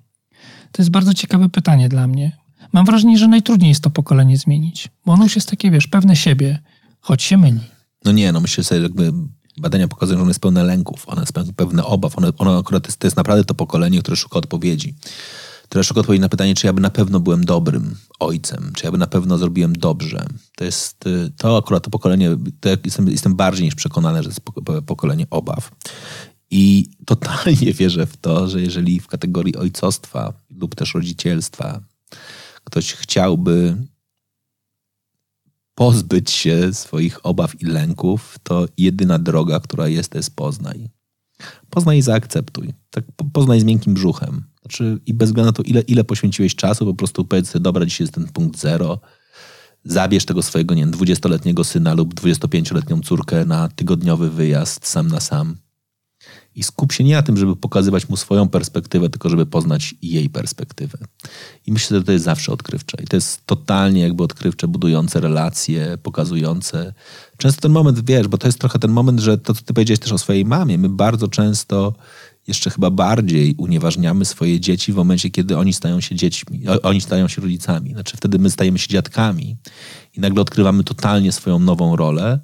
To 0.72 0.82
jest 0.82 0.90
bardzo 0.90 1.14
ciekawe 1.14 1.48
pytanie 1.48 1.88
dla 1.88 2.06
mnie. 2.06 2.43
Mam 2.74 2.84
wrażenie, 2.84 3.18
że 3.18 3.28
najtrudniej 3.28 3.68
jest 3.68 3.82
to 3.82 3.90
pokolenie 3.90 4.38
zmienić, 4.38 4.88
bo 5.06 5.12
ono 5.12 5.24
już 5.24 5.36
jest 5.36 5.50
takie, 5.50 5.70
wiesz, 5.70 5.86
pewne 5.86 6.16
siebie, 6.16 6.58
choć 7.00 7.22
się 7.22 7.36
myli. 7.36 7.60
No 8.04 8.12
nie, 8.12 8.32
no 8.32 8.40
myślę 8.40 8.64
sobie, 8.64 8.80
jakby 8.80 9.12
badania 9.56 9.88
pokazują, 9.88 10.18
że 10.18 10.22
ono 10.22 10.30
jest 10.30 10.40
pełne 10.40 10.64
lęków, 10.64 11.08
ono 11.08 11.20
jest 11.20 11.32
pełne 11.56 11.84
obaw, 11.84 12.18
ono, 12.18 12.28
ono 12.38 12.58
akurat 12.58 12.86
jest, 12.86 12.98
to 12.98 13.06
jest 13.06 13.16
naprawdę 13.16 13.44
to 13.44 13.54
pokolenie, 13.54 14.00
które 14.00 14.16
szuka 14.16 14.38
odpowiedzi. 14.38 14.94
Które 15.64 15.84
szuka 15.84 16.00
odpowiedzi 16.00 16.20
na 16.20 16.28
pytanie, 16.28 16.54
czy 16.54 16.66
ja 16.66 16.72
by 16.72 16.80
na 16.80 16.90
pewno 16.90 17.20
byłem 17.20 17.44
dobrym 17.44 17.96
ojcem, 18.20 18.72
czy 18.74 18.86
ja 18.86 18.92
by 18.92 18.98
na 18.98 19.06
pewno 19.06 19.38
zrobiłem 19.38 19.72
dobrze. 19.72 20.26
To 20.56 20.64
jest, 20.64 21.06
y, 21.06 21.32
to 21.36 21.56
akurat 21.56 21.84
to 21.84 21.90
pokolenie, 21.90 22.36
to 22.60 22.68
jestem, 22.84 23.08
jestem 23.08 23.34
bardziej 23.34 23.64
niż 23.64 23.74
przekonany, 23.74 24.22
że 24.22 24.28
to 24.28 24.28
jest 24.28 24.42
pokolenie 24.86 25.26
obaw. 25.30 25.70
I 26.50 26.90
totalnie 27.06 27.72
wierzę 27.72 28.06
w 28.06 28.16
to, 28.16 28.48
że 28.48 28.60
jeżeli 28.60 29.00
w 29.00 29.06
kategorii 29.06 29.56
ojcostwa 29.56 30.32
lub 30.50 30.74
też 30.74 30.94
rodzicielstwa 30.94 31.80
ktoś 32.74 32.92
chciałby 32.92 33.76
pozbyć 35.74 36.30
się 36.30 36.72
swoich 36.72 37.26
obaw 37.26 37.62
i 37.62 37.66
lęków, 37.66 38.38
to 38.42 38.66
jedyna 38.78 39.18
droga, 39.18 39.60
która 39.60 39.88
jest, 39.88 40.10
to 40.10 40.18
jest 40.18 40.36
poznaj. 40.36 40.88
Poznaj 41.70 41.98
i 41.98 42.02
zaakceptuj. 42.02 42.74
Tak, 42.90 43.04
poznaj 43.32 43.60
z 43.60 43.64
miękkim 43.64 43.94
brzuchem. 43.94 44.44
Znaczy, 44.62 44.98
I 45.06 45.14
bez 45.14 45.28
względu 45.28 45.48
na 45.48 45.52
to, 45.52 45.62
ile, 45.62 45.80
ile 45.80 46.04
poświęciłeś 46.04 46.54
czasu, 46.54 46.86
po 46.86 46.94
prostu 46.94 47.24
powiedz 47.24 47.48
sobie, 47.48 47.62
dobra, 47.62 47.86
dzisiaj 47.86 48.04
jest 48.04 48.14
ten 48.14 48.28
punkt 48.28 48.60
zero, 48.60 49.00
zabierz 49.84 50.24
tego 50.24 50.42
swojego, 50.42 50.74
nie 50.74 50.82
wiem, 50.82 50.92
20-letniego 50.92 51.64
syna 51.64 51.94
lub 51.94 52.14
25-letnią 52.14 53.00
córkę 53.00 53.44
na 53.44 53.68
tygodniowy 53.68 54.30
wyjazd 54.30 54.86
sam 54.86 55.08
na 55.08 55.20
sam 55.20 55.56
i 56.54 56.62
skup 56.62 56.92
się 56.92 57.04
nie 57.04 57.14
na 57.14 57.22
tym, 57.22 57.36
żeby 57.36 57.56
pokazywać 57.56 58.08
mu 58.08 58.16
swoją 58.16 58.48
perspektywę, 58.48 59.10
tylko 59.10 59.28
żeby 59.28 59.46
poznać 59.46 59.94
jej 60.02 60.30
perspektywę. 60.30 60.98
I 61.66 61.72
myślę, 61.72 61.98
że 61.98 62.04
to 62.04 62.12
jest 62.12 62.24
zawsze 62.24 62.52
odkrywcze. 62.52 62.96
I 63.02 63.06
to 63.06 63.16
jest 63.16 63.46
totalnie 63.46 64.02
jakby 64.02 64.22
odkrywcze, 64.22 64.68
budujące 64.68 65.20
relacje, 65.20 65.98
pokazujące. 66.02 66.94
Często 67.36 67.60
ten 67.60 67.72
moment, 67.72 68.06
wiesz, 68.06 68.28
bo 68.28 68.38
to 68.38 68.48
jest 68.48 68.58
trochę 68.58 68.78
ten 68.78 68.90
moment, 68.90 69.20
że 69.20 69.38
to, 69.38 69.54
co 69.54 69.62
ty 69.62 69.74
powiedziałeś 69.74 70.00
też 70.00 70.12
o 70.12 70.18
swojej 70.18 70.44
mamie, 70.44 70.78
my 70.78 70.88
bardzo 70.88 71.28
często 71.28 71.94
jeszcze 72.46 72.70
chyba 72.70 72.90
bardziej 72.90 73.54
unieważniamy 73.58 74.24
swoje 74.24 74.60
dzieci 74.60 74.92
w 74.92 74.96
momencie, 74.96 75.30
kiedy 75.30 75.56
oni 75.56 75.72
stają 75.72 76.00
się 76.00 76.14
dziećmi, 76.14 76.62
oni 76.82 77.00
stają 77.00 77.28
się 77.28 77.42
rodzicami. 77.42 77.92
Znaczy 77.92 78.16
wtedy 78.16 78.38
my 78.38 78.50
stajemy 78.50 78.78
się 78.78 78.88
dziadkami 78.88 79.56
i 80.16 80.20
nagle 80.20 80.42
odkrywamy 80.42 80.84
totalnie 80.84 81.32
swoją 81.32 81.58
nową 81.58 81.96
rolę 81.96 82.40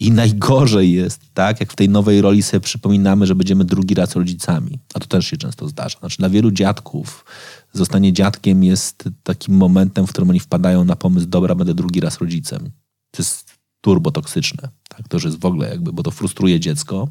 i 0.00 0.10
najgorzej 0.12 0.92
jest, 0.92 1.20
tak, 1.34 1.60
jak 1.60 1.72
w 1.72 1.76
tej 1.76 1.88
nowej 1.88 2.20
roli 2.20 2.42
sobie 2.42 2.60
przypominamy, 2.60 3.26
że 3.26 3.34
będziemy 3.34 3.64
drugi 3.64 3.94
raz 3.94 4.16
rodzicami. 4.16 4.78
A 4.94 5.00
to 5.00 5.06
też 5.06 5.26
się 5.26 5.36
często 5.36 5.68
zdarza. 5.68 5.98
Znaczy, 5.98 6.16
dla 6.18 6.28
wielu 6.28 6.50
dziadków 6.50 7.24
zostanie 7.72 8.12
dziadkiem 8.12 8.64
jest 8.64 9.04
takim 9.22 9.54
momentem, 9.54 10.06
w 10.06 10.10
którym 10.10 10.30
oni 10.30 10.40
wpadają 10.40 10.84
na 10.84 10.96
pomysł, 10.96 11.26
dobra, 11.26 11.54
będę 11.54 11.74
drugi 11.74 12.00
raz 12.00 12.18
rodzicem. 12.18 12.70
To 13.10 13.22
jest 13.22 13.50
turbotoksyczne. 13.80 14.68
Tak? 14.88 15.08
To 15.08 15.16
już 15.16 15.24
jest 15.24 15.40
w 15.40 15.44
ogóle 15.44 15.68
jakby, 15.68 15.92
bo 15.92 16.02
to 16.02 16.10
frustruje 16.10 16.60
dziecko. 16.60 17.08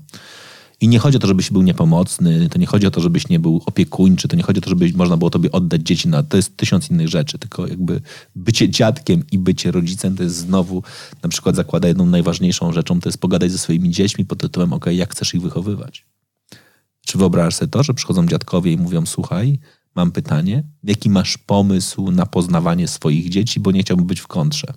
I 0.82 0.88
nie 0.88 1.00
chodzi 1.00 1.18
o 1.18 1.20
to, 1.20 1.28
żebyś 1.28 1.52
był 1.52 1.62
niepomocny, 1.62 2.50
to 2.50 2.60
nie 2.60 2.66
chodzi 2.66 2.88
o 2.88 2.92
to, 2.92 3.02
żebyś 3.02 3.30
nie 3.30 3.40
był 3.40 3.62
opiekuńczy, 3.66 4.28
to 4.28 4.36
nie 4.36 4.44
chodzi 4.44 4.60
o 4.60 4.62
to, 4.62 4.70
żeby 4.70 4.92
można 4.96 5.18
było 5.18 5.30
tobie 5.30 5.52
oddać 5.52 5.82
dzieci 5.82 6.08
na... 6.08 6.24
To 6.24 6.38
jest 6.38 6.58
tysiąc 6.58 6.90
innych 6.90 7.08
rzeczy, 7.08 7.40
tylko 7.40 7.68
jakby 7.68 8.02
bycie 8.36 8.70
dziadkiem 8.70 9.24
i 9.32 9.40
bycie 9.40 9.72
rodzicem 9.72 10.18
to 10.18 10.24
jest 10.24 10.36
znowu, 10.36 10.84
na 11.24 11.30
przykład 11.30 11.56
zakłada 11.56 11.88
jedną 11.88 12.06
najważniejszą 12.06 12.74
rzeczą, 12.74 13.00
to 13.00 13.10
jest 13.10 13.18
pogadać 13.18 13.52
ze 13.52 13.58
swoimi 13.58 13.92
dziećmi 13.92 14.26
pod 14.26 14.40
tytułem, 14.40 14.74
ok, 14.74 14.86
jak 14.92 15.12
chcesz 15.12 15.34
ich 15.34 15.42
wychowywać? 15.42 16.06
Czy 17.06 17.18
wyobrażasz 17.18 17.56
sobie 17.56 17.70
to, 17.70 17.84
że 17.84 17.94
przychodzą 17.94 18.28
dziadkowie 18.28 18.72
i 18.72 18.78
mówią, 18.78 19.06
słuchaj, 19.06 19.60
mam 19.96 20.12
pytanie, 20.12 20.64
jaki 20.84 21.10
masz 21.10 21.38
pomysł 21.38 22.12
na 22.12 22.26
poznawanie 22.26 22.88
swoich 22.88 23.30
dzieci, 23.30 23.60
bo 23.60 23.72
nie 23.72 23.82
chciałbym 23.82 24.08
być 24.08 24.20
w 24.20 24.28
kontrze? 24.28 24.74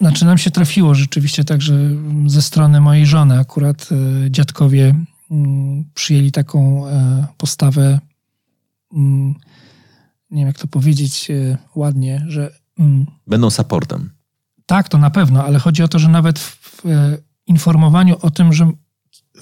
Znaczy 0.00 0.24
nam 0.24 0.38
się 0.38 0.50
trafiło 0.50 0.94
rzeczywiście 0.94 1.44
tak, 1.44 1.62
że 1.62 1.90
ze 2.26 2.42
strony 2.42 2.80
mojej 2.80 3.06
żony 3.06 3.38
akurat 3.38 3.88
e, 3.92 4.30
dziadkowie 4.30 4.94
mm, 5.30 5.84
przyjęli 5.94 6.32
taką 6.32 6.88
e, 6.88 7.26
postawę 7.36 8.00
mm, 8.94 9.34
nie 10.30 10.38
wiem 10.38 10.46
jak 10.46 10.58
to 10.58 10.66
powiedzieć 10.66 11.30
e, 11.30 11.58
ładnie, 11.74 12.24
że... 12.28 12.50
Mm, 12.78 13.06
Będą 13.26 13.50
supportem. 13.50 14.10
Tak, 14.66 14.88
to 14.88 14.98
na 14.98 15.10
pewno, 15.10 15.44
ale 15.44 15.58
chodzi 15.58 15.82
o 15.82 15.88
to, 15.88 15.98
że 15.98 16.08
nawet 16.08 16.38
w, 16.38 16.82
informowaniu 17.46 18.16
o 18.22 18.30
tym, 18.30 18.52
że 18.52 18.70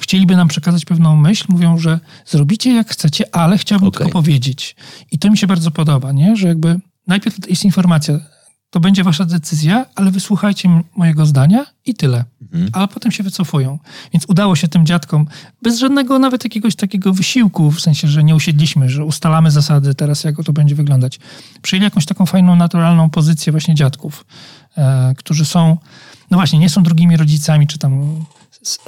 chcieliby 0.00 0.36
nam 0.36 0.48
przekazać 0.48 0.84
pewną 0.84 1.16
myśl, 1.16 1.44
mówią, 1.48 1.78
że 1.78 2.00
zrobicie 2.26 2.74
jak 2.74 2.90
chcecie, 2.90 3.34
ale 3.34 3.58
chciałbym 3.58 3.88
okay. 3.88 3.98
tylko 3.98 4.12
powiedzieć. 4.12 4.76
I 5.10 5.18
to 5.18 5.30
mi 5.30 5.38
się 5.38 5.46
bardzo 5.46 5.70
podoba, 5.70 6.12
nie? 6.12 6.36
że 6.36 6.48
jakby 6.48 6.80
najpierw 7.06 7.50
jest 7.50 7.64
informacja, 7.64 8.20
to 8.74 8.80
będzie 8.80 9.04
wasza 9.04 9.24
decyzja, 9.24 9.86
ale 9.94 10.10
wysłuchajcie 10.10 10.82
mojego 10.96 11.26
zdania 11.26 11.66
i 11.86 11.94
tyle. 11.94 12.24
Mhm. 12.42 12.70
Ale 12.72 12.88
potem 12.88 13.12
się 13.12 13.22
wycofują. 13.22 13.78
Więc 14.12 14.24
udało 14.28 14.56
się 14.56 14.68
tym 14.68 14.86
dziadkom, 14.86 15.26
bez 15.62 15.78
żadnego 15.78 16.18
nawet 16.18 16.44
jakiegoś 16.44 16.76
takiego 16.76 17.12
wysiłku, 17.12 17.70
w 17.70 17.80
sensie, 17.80 18.08
że 18.08 18.24
nie 18.24 18.34
usiedliśmy, 18.34 18.88
że 18.88 19.04
ustalamy 19.04 19.50
zasady 19.50 19.94
teraz, 19.94 20.24
jak 20.24 20.44
to 20.44 20.52
będzie 20.52 20.74
wyglądać. 20.74 21.20
Przyjęli 21.62 21.84
jakąś 21.84 22.06
taką 22.06 22.26
fajną, 22.26 22.56
naturalną 22.56 23.10
pozycję 23.10 23.52
właśnie 23.52 23.74
dziadków, 23.74 24.26
e, 24.76 25.14
którzy 25.18 25.44
są, 25.44 25.76
no 26.30 26.36
właśnie, 26.36 26.58
nie 26.58 26.68
są 26.68 26.82
drugimi 26.82 27.16
rodzicami, 27.16 27.66
czy 27.66 27.78
tam 27.78 28.24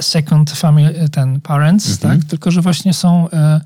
second 0.01 0.51
family, 0.51 1.09
ten 1.09 1.41
parents, 1.41 1.91
mhm. 1.91 2.21
tak? 2.21 2.29
Tylko, 2.31 2.51
że 2.51 2.63
właśnie 2.63 2.95
są, 2.95 3.31
e, 3.31 3.61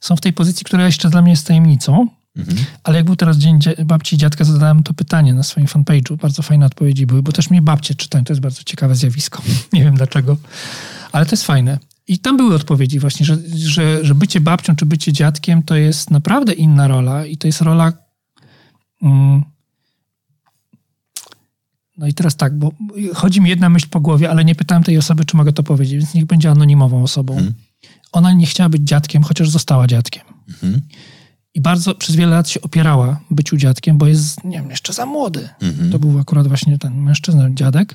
są 0.00 0.16
w 0.16 0.20
tej 0.20 0.32
pozycji, 0.32 0.64
która 0.64 0.86
jeszcze 0.86 1.10
dla 1.10 1.22
mnie 1.22 1.30
jest 1.30 1.46
tajemnicą. 1.46 2.08
Mhm. 2.36 2.58
Ale 2.84 2.96
jak 2.96 3.06
był 3.06 3.16
teraz 3.16 3.36
dzień 3.36 3.58
babci 3.84 4.16
i 4.16 4.18
dziadka, 4.18 4.44
zadałem 4.44 4.82
to 4.82 4.94
pytanie 4.94 5.34
na 5.34 5.42
swoim 5.42 5.66
fanpage'u. 5.66 6.16
Bardzo 6.16 6.42
fajne 6.42 6.66
odpowiedzi 6.66 7.06
były, 7.06 7.22
bo 7.22 7.32
też 7.32 7.50
mnie 7.50 7.62
babcie 7.62 7.94
czytają. 7.94 8.24
To 8.24 8.32
jest 8.32 8.40
bardzo 8.40 8.62
ciekawe 8.62 8.94
zjawisko. 8.94 9.42
Nie 9.72 9.84
wiem 9.84 9.94
dlaczego, 9.94 10.36
ale 11.12 11.26
to 11.26 11.32
jest 11.32 11.44
fajne. 11.44 11.78
I 12.08 12.18
tam 12.18 12.36
były 12.36 12.54
odpowiedzi 12.54 12.98
właśnie, 12.98 13.26
że, 13.26 13.38
że, 13.54 14.04
że 14.04 14.14
bycie 14.14 14.40
babcią 14.40 14.76
czy 14.76 14.86
bycie 14.86 15.12
dziadkiem 15.12 15.62
to 15.62 15.76
jest 15.76 16.10
naprawdę 16.10 16.52
inna 16.52 16.88
rola 16.88 17.26
i 17.26 17.36
to 17.36 17.48
jest 17.48 17.60
rola... 17.60 17.92
Mm, 19.02 19.42
no 21.98 22.06
i 22.06 22.14
teraz 22.14 22.36
tak, 22.36 22.58
bo 22.58 22.72
chodzi 23.14 23.40
mi 23.40 23.50
jedna 23.50 23.68
myśl 23.68 23.86
po 23.90 24.00
głowie, 24.00 24.30
ale 24.30 24.44
nie 24.44 24.54
pytałem 24.54 24.84
tej 24.84 24.98
osoby, 24.98 25.24
czy 25.24 25.36
mogę 25.36 25.52
to 25.52 25.62
powiedzieć, 25.62 25.98
więc 25.98 26.14
niech 26.14 26.24
będzie 26.24 26.50
anonimową 26.50 27.02
osobą. 27.02 27.34
Mhm. 27.34 27.54
Ona 28.12 28.32
nie 28.32 28.46
chciała 28.46 28.68
być 28.68 28.82
dziadkiem, 28.82 29.22
chociaż 29.22 29.50
została 29.50 29.86
dziadkiem. 29.86 30.22
Mhm. 30.48 30.80
I 31.56 31.60
bardzo 31.60 31.94
przez 31.94 32.16
wiele 32.16 32.30
lat 32.30 32.48
się 32.48 32.60
opierała 32.60 33.20
byciu 33.30 33.56
dziadkiem, 33.56 33.98
bo 33.98 34.06
jest, 34.06 34.44
nie 34.44 34.58
wiem, 34.58 34.70
jeszcze 34.70 34.92
za 34.92 35.06
młody. 35.06 35.48
Mhm. 35.62 35.92
To 35.92 35.98
był 35.98 36.18
akurat 36.18 36.48
właśnie 36.48 36.78
ten 36.78 36.96
mężczyzna, 37.02 37.50
dziadek. 37.50 37.94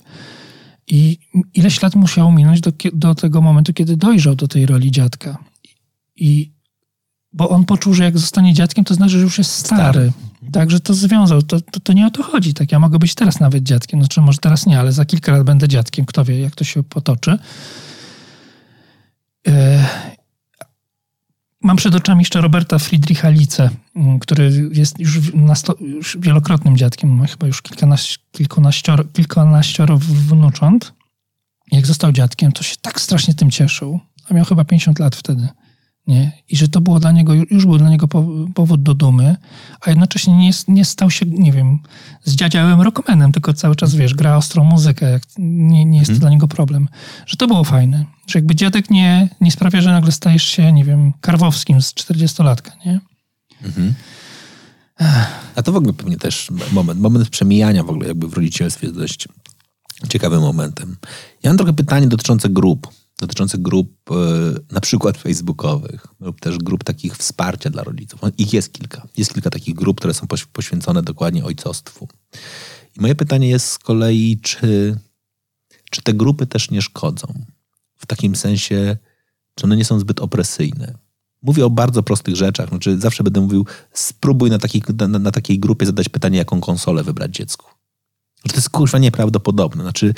I 0.87 1.19
ileś 1.53 1.81
lat 1.81 1.95
musiał 1.95 2.31
minąć 2.31 2.61
do, 2.61 2.71
do 2.93 3.15
tego 3.15 3.41
momentu, 3.41 3.73
kiedy 3.73 3.97
dojrzał 3.97 4.35
do 4.35 4.47
tej 4.47 4.65
roli 4.65 4.91
dziadka. 4.91 5.37
I 6.15 6.51
bo 7.33 7.49
on 7.49 7.65
poczuł, 7.65 7.93
że 7.93 8.03
jak 8.03 8.17
zostanie 8.17 8.53
dziadkiem, 8.53 8.85
to 8.85 8.93
znaczy, 8.93 9.11
że 9.11 9.23
już 9.23 9.37
jest 9.37 9.51
stary. 9.51 9.81
stary. 9.81 10.11
Także 10.51 10.79
to 10.79 10.93
związał. 10.93 11.41
To, 11.41 11.61
to, 11.61 11.79
to, 11.79 11.93
nie 11.93 12.07
o 12.07 12.11
to 12.11 12.23
chodzi. 12.23 12.53
Tak, 12.53 12.71
ja 12.71 12.79
mogę 12.79 12.99
być 12.99 13.15
teraz 13.15 13.39
nawet 13.39 13.63
dziadkiem. 13.63 13.99
Znaczy, 13.99 14.21
może 14.21 14.37
teraz 14.37 14.65
nie, 14.65 14.79
ale 14.79 14.91
za 14.91 15.05
kilka 15.05 15.31
lat 15.31 15.43
będę 15.43 15.67
dziadkiem. 15.67 16.05
Kto 16.05 16.25
wie, 16.25 16.39
jak 16.39 16.55
to 16.55 16.63
się 16.63 16.83
potoczy. 16.83 17.39
Mam 21.63 21.77
przed 21.77 21.95
oczami 21.95 22.21
jeszcze 22.21 22.41
Roberta 22.41 22.79
Friedricha 22.79 23.29
Lice, 23.29 23.69
mm, 23.95 24.19
który 24.19 24.69
jest 24.71 24.99
już, 24.99 25.19
sto, 25.55 25.75
już 25.79 26.17
wielokrotnym 26.19 26.77
dziadkiem, 26.77 27.09
ma 27.09 27.27
chyba 27.27 27.47
już 27.47 27.61
kilkanaś, 27.61 28.19
kilkanaścioro 29.13 29.97
wnucząt. 29.97 30.93
Jak 31.71 31.85
został 31.85 32.11
dziadkiem, 32.11 32.51
to 32.51 32.63
się 32.63 32.75
tak 32.81 33.01
strasznie 33.01 33.33
tym 33.33 33.51
cieszył. 33.51 33.99
A 34.29 34.33
miał 34.33 34.45
chyba 34.45 34.65
50 34.65 34.99
lat 34.99 35.15
wtedy 35.15 35.47
nie? 36.07 36.31
I 36.49 36.57
że 36.57 36.67
to 36.67 36.81
było 36.81 36.99
dla 36.99 37.11
niego, 37.11 37.33
już 37.33 37.65
był 37.65 37.77
dla 37.77 37.89
niego 37.89 38.07
powód 38.53 38.83
do 38.83 38.93
dumy, 38.93 39.35
a 39.81 39.89
jednocześnie 39.89 40.37
nie, 40.37 40.51
nie 40.67 40.85
stał 40.85 41.11
się, 41.11 41.25
nie 41.25 41.51
wiem, 41.51 41.79
zdziadziałym 42.23 42.81
rockmanem, 42.81 43.31
tylko 43.31 43.53
cały 43.53 43.75
czas, 43.75 43.95
wiesz, 43.95 44.13
gra 44.13 44.37
ostrą 44.37 44.63
muzykę, 44.63 45.19
nie, 45.37 45.85
nie 45.85 45.97
jest 45.97 46.09
to 46.09 46.13
hmm. 46.13 46.19
dla 46.19 46.29
niego 46.29 46.47
problem. 46.47 46.87
Że 47.25 47.37
to 47.37 47.47
było 47.47 47.63
fajne. 47.63 48.05
Że 48.27 48.39
jakby 48.39 48.55
dziadek 48.55 48.89
nie, 48.89 49.29
nie 49.41 49.51
sprawia, 49.51 49.81
że 49.81 49.91
nagle 49.91 50.11
stajesz 50.11 50.43
się, 50.43 50.73
nie 50.73 50.85
wiem, 50.85 51.13
Karwowskim 51.21 51.81
z 51.81 51.93
40-latka, 51.93 52.71
nie? 52.85 52.99
Mhm. 53.63 53.93
A 55.55 55.61
to 55.63 55.71
w 55.71 55.75
ogóle 55.75 55.93
pewnie 55.93 56.17
też 56.17 56.51
moment, 56.71 56.99
moment 56.99 57.29
przemijania 57.29 57.83
w 57.83 57.89
ogóle 57.89 58.07
jakby 58.07 58.27
w 58.27 58.33
rodzicielstwie 58.33 58.87
jest 58.87 58.99
dość 58.99 59.27
ciekawym 60.09 60.41
momentem. 60.41 60.97
Ja 61.43 61.49
mam 61.49 61.57
trochę 61.57 61.73
pytanie 61.73 62.07
dotyczące 62.07 62.49
grup 62.49 62.87
dotyczące 63.21 63.57
grup 63.57 64.11
e, 64.11 64.13
na 64.71 64.81
przykład 64.81 65.17
facebookowych 65.17 66.07
lub 66.19 66.41
też 66.41 66.57
grup 66.57 66.83
takich 66.83 67.17
wsparcia 67.17 67.69
dla 67.69 67.83
rodziców. 67.83 68.19
Ich 68.37 68.53
jest 68.53 68.73
kilka. 68.73 69.07
Jest 69.17 69.33
kilka 69.33 69.49
takich 69.49 69.75
grup, 69.75 69.97
które 69.97 70.13
są 70.13 70.27
poświęcone 70.53 71.03
dokładnie 71.03 71.45
ojcostwu. 71.45 72.07
I 72.97 73.01
moje 73.01 73.15
pytanie 73.15 73.49
jest 73.49 73.67
z 73.67 73.79
kolei, 73.79 74.39
czy, 74.41 74.99
czy 75.91 76.01
te 76.01 76.13
grupy 76.13 76.47
też 76.47 76.71
nie 76.71 76.81
szkodzą? 76.81 77.45
W 77.97 78.05
takim 78.05 78.35
sensie, 78.35 78.97
czy 79.55 79.63
one 79.65 79.77
nie 79.77 79.85
są 79.85 79.99
zbyt 79.99 80.19
opresyjne? 80.19 80.97
Mówię 81.41 81.65
o 81.65 81.69
bardzo 81.69 82.03
prostych 82.03 82.35
rzeczach. 82.35 82.69
Znaczy, 82.69 82.99
zawsze 82.99 83.23
będę 83.23 83.41
mówił, 83.41 83.65
spróbuj 83.93 84.49
na 84.49 84.59
takiej, 84.59 84.83
na, 84.97 85.07
na 85.07 85.31
takiej 85.31 85.59
grupie 85.59 85.85
zadać 85.85 86.09
pytanie, 86.09 86.37
jaką 86.37 86.61
konsolę 86.61 87.03
wybrać 87.03 87.35
dziecku. 87.35 87.67
To 88.49 88.55
jest 88.55 88.69
kurwa 88.69 88.97
nieprawdopodobne. 88.97 89.83
Znaczy, 89.83 90.13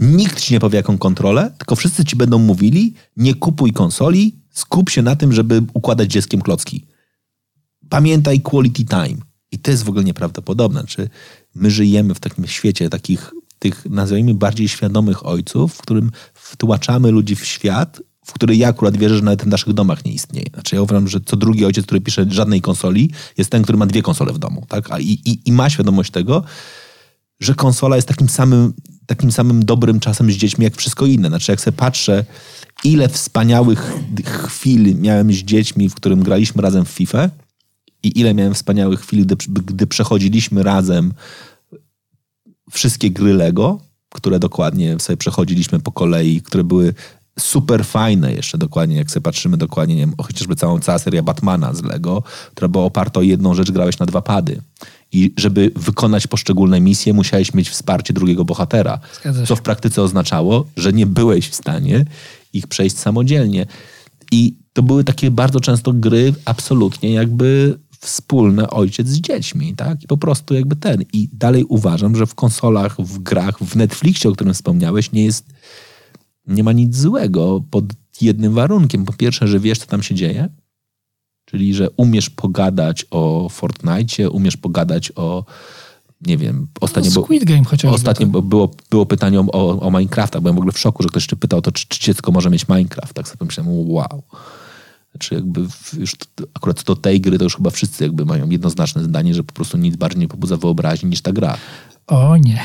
nikt 0.00 0.40
ci 0.40 0.54
nie 0.54 0.60
powie, 0.60 0.76
jaką 0.76 0.98
kontrolę, 0.98 1.52
tylko 1.58 1.76
wszyscy 1.76 2.04
ci 2.04 2.16
będą 2.16 2.38
mówili, 2.38 2.94
nie 3.16 3.34
kupuj 3.34 3.72
konsoli, 3.72 4.34
skup 4.50 4.90
się 4.90 5.02
na 5.02 5.16
tym, 5.16 5.32
żeby 5.32 5.62
układać 5.74 6.12
dzieckiem 6.12 6.42
klocki. 6.42 6.86
Pamiętaj 7.88 8.40
quality 8.40 8.84
time. 8.84 9.16
I 9.52 9.58
to 9.58 9.70
jest 9.70 9.82
w 9.82 9.88
ogóle 9.88 10.04
nieprawdopodobne. 10.04 10.80
Znaczy, 10.80 11.08
my 11.54 11.70
żyjemy 11.70 12.14
w 12.14 12.20
takim 12.20 12.46
świecie 12.46 12.88
takich, 12.88 13.32
tych 13.58 13.86
nazwijmy 13.90 14.34
bardziej 14.34 14.68
świadomych 14.68 15.26
ojców, 15.26 15.74
w 15.74 15.82
którym 15.82 16.10
wtłaczamy 16.34 17.10
ludzi 17.10 17.36
w 17.36 17.44
świat, 17.44 18.02
w 18.26 18.32
który 18.32 18.56
ja 18.56 18.68
akurat 18.68 18.96
wierzę, 18.96 19.16
że 19.16 19.22
nawet 19.22 19.42
w 19.42 19.46
naszych 19.46 19.72
domach 19.72 20.04
nie 20.04 20.12
istnieje. 20.12 20.46
Znaczy 20.54 20.76
ja 20.76 20.82
uważam, 20.82 21.08
że 21.08 21.20
co 21.20 21.36
drugi 21.36 21.64
ojciec, 21.64 21.84
który 21.86 22.00
pisze 22.00 22.26
żadnej 22.30 22.60
konsoli, 22.60 23.10
jest 23.38 23.50
ten, 23.50 23.62
który 23.62 23.78
ma 23.78 23.86
dwie 23.86 24.02
konsole 24.02 24.32
w 24.32 24.38
domu. 24.38 24.64
Tak? 24.68 24.90
A 24.90 24.98
i, 24.98 25.10
i, 25.24 25.48
i 25.48 25.52
ma 25.52 25.70
świadomość 25.70 26.10
tego, 26.10 26.44
że 27.40 27.54
konsola 27.54 27.96
jest 27.96 28.08
takim 28.08 28.28
samym, 28.28 28.72
takim 29.06 29.32
samym 29.32 29.64
dobrym 29.64 30.00
czasem 30.00 30.32
z 30.32 30.34
dziećmi 30.34 30.64
jak 30.64 30.76
wszystko 30.76 31.06
inne. 31.06 31.28
Znaczy, 31.28 31.52
jak 31.52 31.60
sobie 31.60 31.76
patrzę, 31.76 32.24
ile 32.84 33.08
wspaniałych 33.08 33.92
chwil 34.24 34.96
miałem 35.00 35.32
z 35.32 35.36
dziećmi, 35.36 35.88
w 35.88 35.94
którym 35.94 36.22
graliśmy 36.22 36.62
razem 36.62 36.84
w 36.84 36.88
FIFA 36.88 37.30
i 38.02 38.20
ile 38.20 38.34
miałem 38.34 38.54
wspaniałych 38.54 39.00
chwil, 39.00 39.26
gdy, 39.26 39.36
gdy 39.48 39.86
przechodziliśmy 39.86 40.62
razem 40.62 41.12
wszystkie 42.70 43.10
gry 43.10 43.34
Lego, 43.34 43.80
które 44.14 44.38
dokładnie 44.38 44.98
sobie 44.98 45.16
przechodziliśmy 45.16 45.80
po 45.80 45.92
kolei, 45.92 46.42
które 46.42 46.64
były 46.64 46.94
super 47.38 47.84
fajne 47.84 48.32
jeszcze 48.32 48.58
dokładnie, 48.58 48.96
jak 48.96 49.10
sobie 49.10 49.22
patrzymy 49.22 49.56
dokładnie, 49.56 49.94
nie 49.94 50.00
wiem, 50.00 50.14
chociażby 50.22 50.56
całą, 50.56 50.80
cała 50.80 50.98
seria 50.98 51.22
Batmana 51.22 51.74
z 51.74 51.82
Lego, 51.82 52.22
która 52.50 52.68
była 52.68 52.84
oparta 52.84 53.20
o 53.20 53.22
jedną 53.22 53.54
rzecz, 53.54 53.70
grałeś 53.70 53.98
na 53.98 54.06
dwa 54.06 54.22
pady. 54.22 54.62
I 55.12 55.34
żeby 55.36 55.70
wykonać 55.76 56.26
poszczególne 56.26 56.80
misje, 56.80 57.12
musiałeś 57.12 57.54
mieć 57.54 57.70
wsparcie 57.70 58.14
drugiego 58.14 58.44
bohatera. 58.44 58.98
Co 59.46 59.56
w 59.56 59.62
praktyce 59.62 60.02
oznaczało, 60.02 60.66
że 60.76 60.92
nie 60.92 61.06
byłeś 61.06 61.48
w 61.48 61.54
stanie 61.54 62.04
ich 62.52 62.66
przejść 62.66 62.98
samodzielnie. 62.98 63.66
I 64.32 64.56
to 64.72 64.82
były 64.82 65.04
takie 65.04 65.30
bardzo 65.30 65.60
często 65.60 65.92
gry 65.92 66.34
absolutnie 66.44 67.12
jakby 67.12 67.78
wspólne 68.00 68.70
ojciec 68.70 69.08
z 69.08 69.20
dziećmi, 69.20 69.74
tak? 69.76 70.02
I 70.02 70.06
po 70.06 70.16
prostu 70.16 70.54
jakby 70.54 70.76
ten. 70.76 71.04
I 71.12 71.28
dalej 71.32 71.64
uważam, 71.64 72.16
że 72.16 72.26
w 72.26 72.34
konsolach, 72.34 72.96
w 72.98 73.18
grach, 73.18 73.58
w 73.58 73.76
Netflixie, 73.76 74.30
o 74.30 74.32
którym 74.32 74.54
wspomniałeś, 74.54 75.12
nie 75.12 75.24
jest, 75.24 75.46
nie 76.46 76.64
ma 76.64 76.72
nic 76.72 76.96
złego 76.96 77.64
pod 77.70 77.84
jednym 78.20 78.54
warunkiem. 78.54 79.04
Po 79.04 79.12
pierwsze, 79.12 79.48
że 79.48 79.60
wiesz, 79.60 79.78
co 79.78 79.86
tam 79.86 80.02
się 80.02 80.14
dzieje, 80.14 80.48
Czyli, 81.46 81.74
że 81.74 81.90
umiesz 81.96 82.30
pogadać 82.30 83.06
o 83.10 83.48
Fortnite, 83.48 84.30
umiesz 84.30 84.56
pogadać 84.56 85.12
o 85.16 85.44
nie 86.20 86.36
wiem, 86.36 86.66
ostatnio, 86.80 87.10
no, 87.14 87.22
Squid 87.22 87.44
Game 87.44 87.64
chociażby. 87.64 87.94
Ostatnio 87.94 88.26
tak. 88.26 88.42
było, 88.42 88.70
było 88.90 89.06
pytanie 89.06 89.40
o, 89.40 89.80
o 89.80 89.90
Minecrafta. 89.90 90.40
Byłem 90.40 90.54
w 90.54 90.58
ogóle 90.58 90.72
w 90.72 90.78
szoku, 90.78 91.02
że 91.02 91.08
ktoś 91.08 91.22
jeszcze 91.22 91.36
pytał 91.36 91.62
to, 91.62 91.72
czy, 91.72 91.86
czy 91.88 92.00
dziecko 92.00 92.32
może 92.32 92.50
mieć 92.50 92.68
Minecraft. 92.68 93.14
Tak 93.14 93.28
sobie 93.28 93.46
myślałem, 93.46 93.90
wow. 93.90 94.22
Znaczy 95.10 95.34
jakby 95.34 95.66
już 95.98 96.16
akurat 96.54 96.82
do 96.82 96.96
tej 96.96 97.20
gry 97.20 97.38
to 97.38 97.44
już 97.44 97.56
chyba 97.56 97.70
wszyscy 97.70 98.04
jakby 98.04 98.24
mają 98.24 98.50
jednoznaczne 98.50 99.04
zdanie, 99.04 99.34
że 99.34 99.44
po 99.44 99.52
prostu 99.52 99.78
nic 99.78 99.96
bardziej 99.96 100.20
nie 100.20 100.28
pobudza 100.28 100.56
wyobraźni 100.56 101.10
niż 101.10 101.20
ta 101.20 101.32
gra. 101.32 101.56
O 102.06 102.36
nie. 102.36 102.64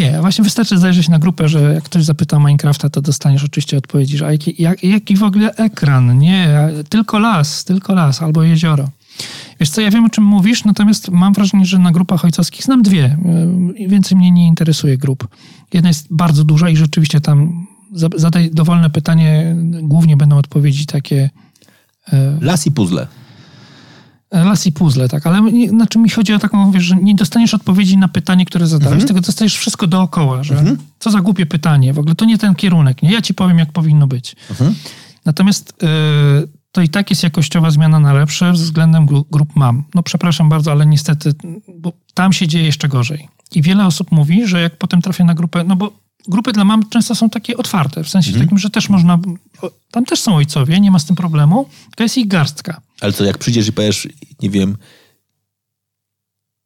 Nie, 0.00 0.20
właśnie 0.20 0.44
wystarczy 0.44 0.78
zajrzeć 0.78 1.08
na 1.08 1.18
grupę, 1.18 1.48
że 1.48 1.74
jak 1.74 1.84
ktoś 1.84 2.04
zapyta 2.04 2.38
Minecrafta, 2.38 2.90
to 2.90 3.02
dostaniesz 3.02 3.44
oczywiście 3.44 3.76
odpowiedzi, 3.76 4.18
że 4.18 4.32
jaki, 4.32 4.62
jak, 4.62 4.84
jaki 4.84 5.16
w 5.16 5.22
ogóle 5.22 5.54
ekran? 5.54 6.18
Nie, 6.18 6.48
tylko 6.88 7.18
las, 7.18 7.64
tylko 7.64 7.94
las 7.94 8.22
albo 8.22 8.42
jezioro. 8.42 8.88
Wiesz 9.60 9.70
co, 9.70 9.80
ja 9.80 9.90
wiem 9.90 10.04
o 10.04 10.10
czym 10.10 10.24
mówisz, 10.24 10.64
natomiast 10.64 11.08
mam 11.08 11.32
wrażenie, 11.32 11.66
że 11.66 11.78
na 11.78 11.92
grupach 11.92 12.24
ojcowskich 12.24 12.64
znam 12.64 12.82
dwie. 12.82 13.16
Y, 13.80 13.88
więcej 13.88 14.18
mnie 14.18 14.30
nie 14.30 14.46
interesuje 14.46 14.98
grup. 14.98 15.28
Jedna 15.72 15.88
jest 15.88 16.06
bardzo 16.10 16.44
duża 16.44 16.68
i 16.68 16.76
rzeczywiście 16.76 17.20
tam 17.20 17.66
zadaj 18.16 18.50
dowolne 18.50 18.90
pytanie, 18.90 19.56
głównie 19.82 20.16
będą 20.16 20.38
odpowiedzi 20.38 20.86
takie... 20.86 21.30
Y, 22.12 22.16
las 22.40 22.66
i 22.66 22.72
puzzle. 22.72 23.06
Las 24.32 24.66
i 24.66 24.72
puzzle, 24.72 25.08
tak, 25.08 25.26
ale 25.26 25.40
nie, 25.40 25.68
znaczy 25.68 25.98
mi 25.98 26.10
chodzi 26.10 26.34
o 26.34 26.38
taką, 26.38 26.72
wiesz, 26.72 26.84
że 26.84 26.96
nie 26.96 27.14
dostaniesz 27.14 27.54
odpowiedzi 27.54 27.96
na 27.96 28.08
pytanie, 28.08 28.46
które 28.46 28.66
zadałeś, 28.66 28.92
mhm. 28.92 29.06
tylko 29.06 29.20
dostajesz 29.20 29.56
wszystko 29.56 29.86
dookoła, 29.86 30.42
że 30.42 30.58
mhm. 30.58 30.76
co 30.98 31.10
za 31.10 31.20
głupie 31.20 31.46
pytanie, 31.46 31.92
w 31.92 31.98
ogóle 31.98 32.14
to 32.14 32.24
nie 32.24 32.38
ten 32.38 32.54
kierunek, 32.54 33.02
nie? 33.02 33.12
Ja 33.12 33.22
ci 33.22 33.34
powiem, 33.34 33.58
jak 33.58 33.72
powinno 33.72 34.06
być. 34.06 34.36
Mhm. 34.50 34.74
Natomiast 35.24 35.70
y, 35.82 36.60
to 36.72 36.82
i 36.82 36.88
tak 36.88 37.10
jest 37.10 37.22
jakościowa 37.22 37.70
zmiana 37.70 38.00
na 38.00 38.12
lepsze 38.12 38.52
względem 38.52 39.06
grup 39.06 39.56
mam. 39.56 39.84
No 39.94 40.02
przepraszam 40.02 40.48
bardzo, 40.48 40.72
ale 40.72 40.86
niestety, 40.86 41.34
bo 41.78 41.92
tam 42.14 42.32
się 42.32 42.48
dzieje 42.48 42.64
jeszcze 42.64 42.88
gorzej. 42.88 43.28
I 43.54 43.62
wiele 43.62 43.86
osób 43.86 44.12
mówi, 44.12 44.46
że 44.46 44.60
jak 44.60 44.76
potem 44.76 45.02
trafię 45.02 45.24
na 45.24 45.34
grupę, 45.34 45.64
no 45.64 45.76
bo 45.76 45.92
grupy 46.28 46.52
dla 46.52 46.64
mam 46.64 46.88
często 46.88 47.14
są 47.14 47.30
takie 47.30 47.56
otwarte, 47.56 48.04
w 48.04 48.08
sensie 48.08 48.28
mhm. 48.28 48.46
takim, 48.46 48.58
że 48.58 48.70
też 48.70 48.88
można, 48.88 49.18
tam 49.90 50.04
też 50.04 50.20
są 50.20 50.36
ojcowie, 50.36 50.80
nie 50.80 50.90
ma 50.90 50.98
z 50.98 51.04
tym 51.04 51.16
problemu, 51.16 51.68
to 51.96 52.02
jest 52.02 52.18
ich 52.18 52.28
garstka. 52.28 52.80
Ale 53.00 53.12
co, 53.12 53.24
jak 53.24 53.38
przyjdziesz 53.38 53.68
i 53.68 53.72
powiesz, 53.72 54.08
nie 54.42 54.50
wiem, 54.50 54.76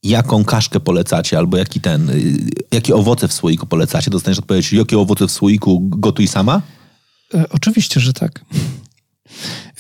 jaką 0.03 0.45
kaszkę 0.45 0.81
polecacie, 0.81 1.39
albo 1.39 1.57
jaki 1.57 1.81
ten, 1.81 2.11
jakie 2.73 2.95
owoce 2.95 3.29
w 3.29 3.33
słoiku 3.33 3.67
polecacie, 3.67 4.11
dostaniesz 4.11 4.39
odpowiedź, 4.39 4.73
jakie 4.73 4.99
owoce 4.99 5.27
w 5.27 5.33
słoiku 5.33 5.81
gotuj 5.81 6.29
sama? 6.29 6.63
E, 7.35 7.49
oczywiście, 7.49 8.01
że 8.01 8.13
tak. 8.13 8.45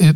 E, 0.01 0.15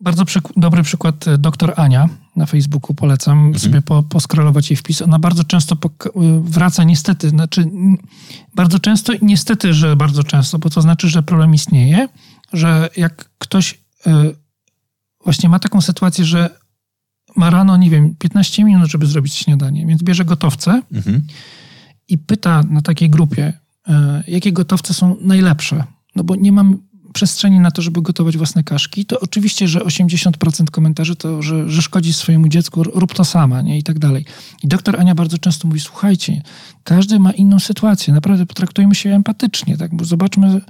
bardzo 0.00 0.24
przyk 0.24 0.44
dobry 0.56 0.82
przykład 0.82 1.28
e, 1.28 1.38
doktor 1.38 1.72
Ania 1.76 2.08
na 2.36 2.46
Facebooku 2.46 2.94
polecam 2.94 3.38
mhm. 3.38 3.58
sobie 3.58 3.82
po, 3.82 4.02
poskrolować 4.02 4.70
jej 4.70 4.76
wpis. 4.76 5.02
Ona 5.02 5.18
bardzo 5.18 5.44
często 5.44 5.76
wraca 6.40 6.84
niestety, 6.84 7.28
znaczy 7.28 7.70
bardzo 8.54 8.78
często 8.78 9.12
i 9.12 9.18
niestety, 9.22 9.74
że 9.74 9.96
bardzo 9.96 10.24
często, 10.24 10.58
bo 10.58 10.70
to 10.70 10.82
znaczy, 10.82 11.08
że 11.08 11.22
problem 11.22 11.54
istnieje, 11.54 12.08
że 12.52 12.88
jak 12.96 13.30
ktoś 13.38 13.72
y, 14.06 14.41
właśnie 15.24 15.48
ma 15.48 15.58
taką 15.58 15.80
sytuację, 15.80 16.24
że 16.24 16.50
ma 17.36 17.50
rano, 17.50 17.76
nie 17.76 17.90
wiem, 17.90 18.14
15 18.18 18.64
minut, 18.64 18.90
żeby 18.90 19.06
zrobić 19.06 19.34
śniadanie, 19.34 19.86
więc 19.86 20.02
bierze 20.02 20.24
gotowce 20.24 20.82
mhm. 20.92 21.22
i 22.08 22.18
pyta 22.18 22.62
na 22.62 22.82
takiej 22.82 23.10
grupie, 23.10 23.52
y, 23.88 23.92
jakie 24.28 24.52
gotowce 24.52 24.94
są 24.94 25.16
najlepsze. 25.20 25.84
No 26.16 26.24
bo 26.24 26.36
nie 26.36 26.52
mam 26.52 26.78
przestrzeni 27.12 27.60
na 27.60 27.70
to, 27.70 27.82
żeby 27.82 28.02
gotować 28.02 28.36
własne 28.36 28.64
kaszki, 28.64 29.06
to 29.06 29.20
oczywiście, 29.20 29.68
że 29.68 29.80
80% 29.80 30.70
komentarzy 30.70 31.16
to, 31.16 31.42
że, 31.42 31.70
że 31.70 31.82
szkodzi 31.82 32.12
swojemu 32.12 32.48
dziecku, 32.48 32.82
rób 32.82 33.14
to 33.14 33.24
sama, 33.24 33.62
nie? 33.62 33.78
I 33.78 33.82
tak 33.82 33.98
dalej. 33.98 34.24
I 34.62 34.68
doktor 34.68 35.00
Ania 35.00 35.14
bardzo 35.14 35.38
często 35.38 35.68
mówi, 35.68 35.80
słuchajcie, 35.80 36.42
każdy 36.84 37.18
ma 37.18 37.30
inną 37.30 37.58
sytuację, 37.58 38.14
naprawdę 38.14 38.46
potraktujmy 38.46 38.94
się 38.94 39.10
empatycznie, 39.10 39.76
tak? 39.76 39.94
Bo 39.94 40.04
zobaczmy 40.04 40.60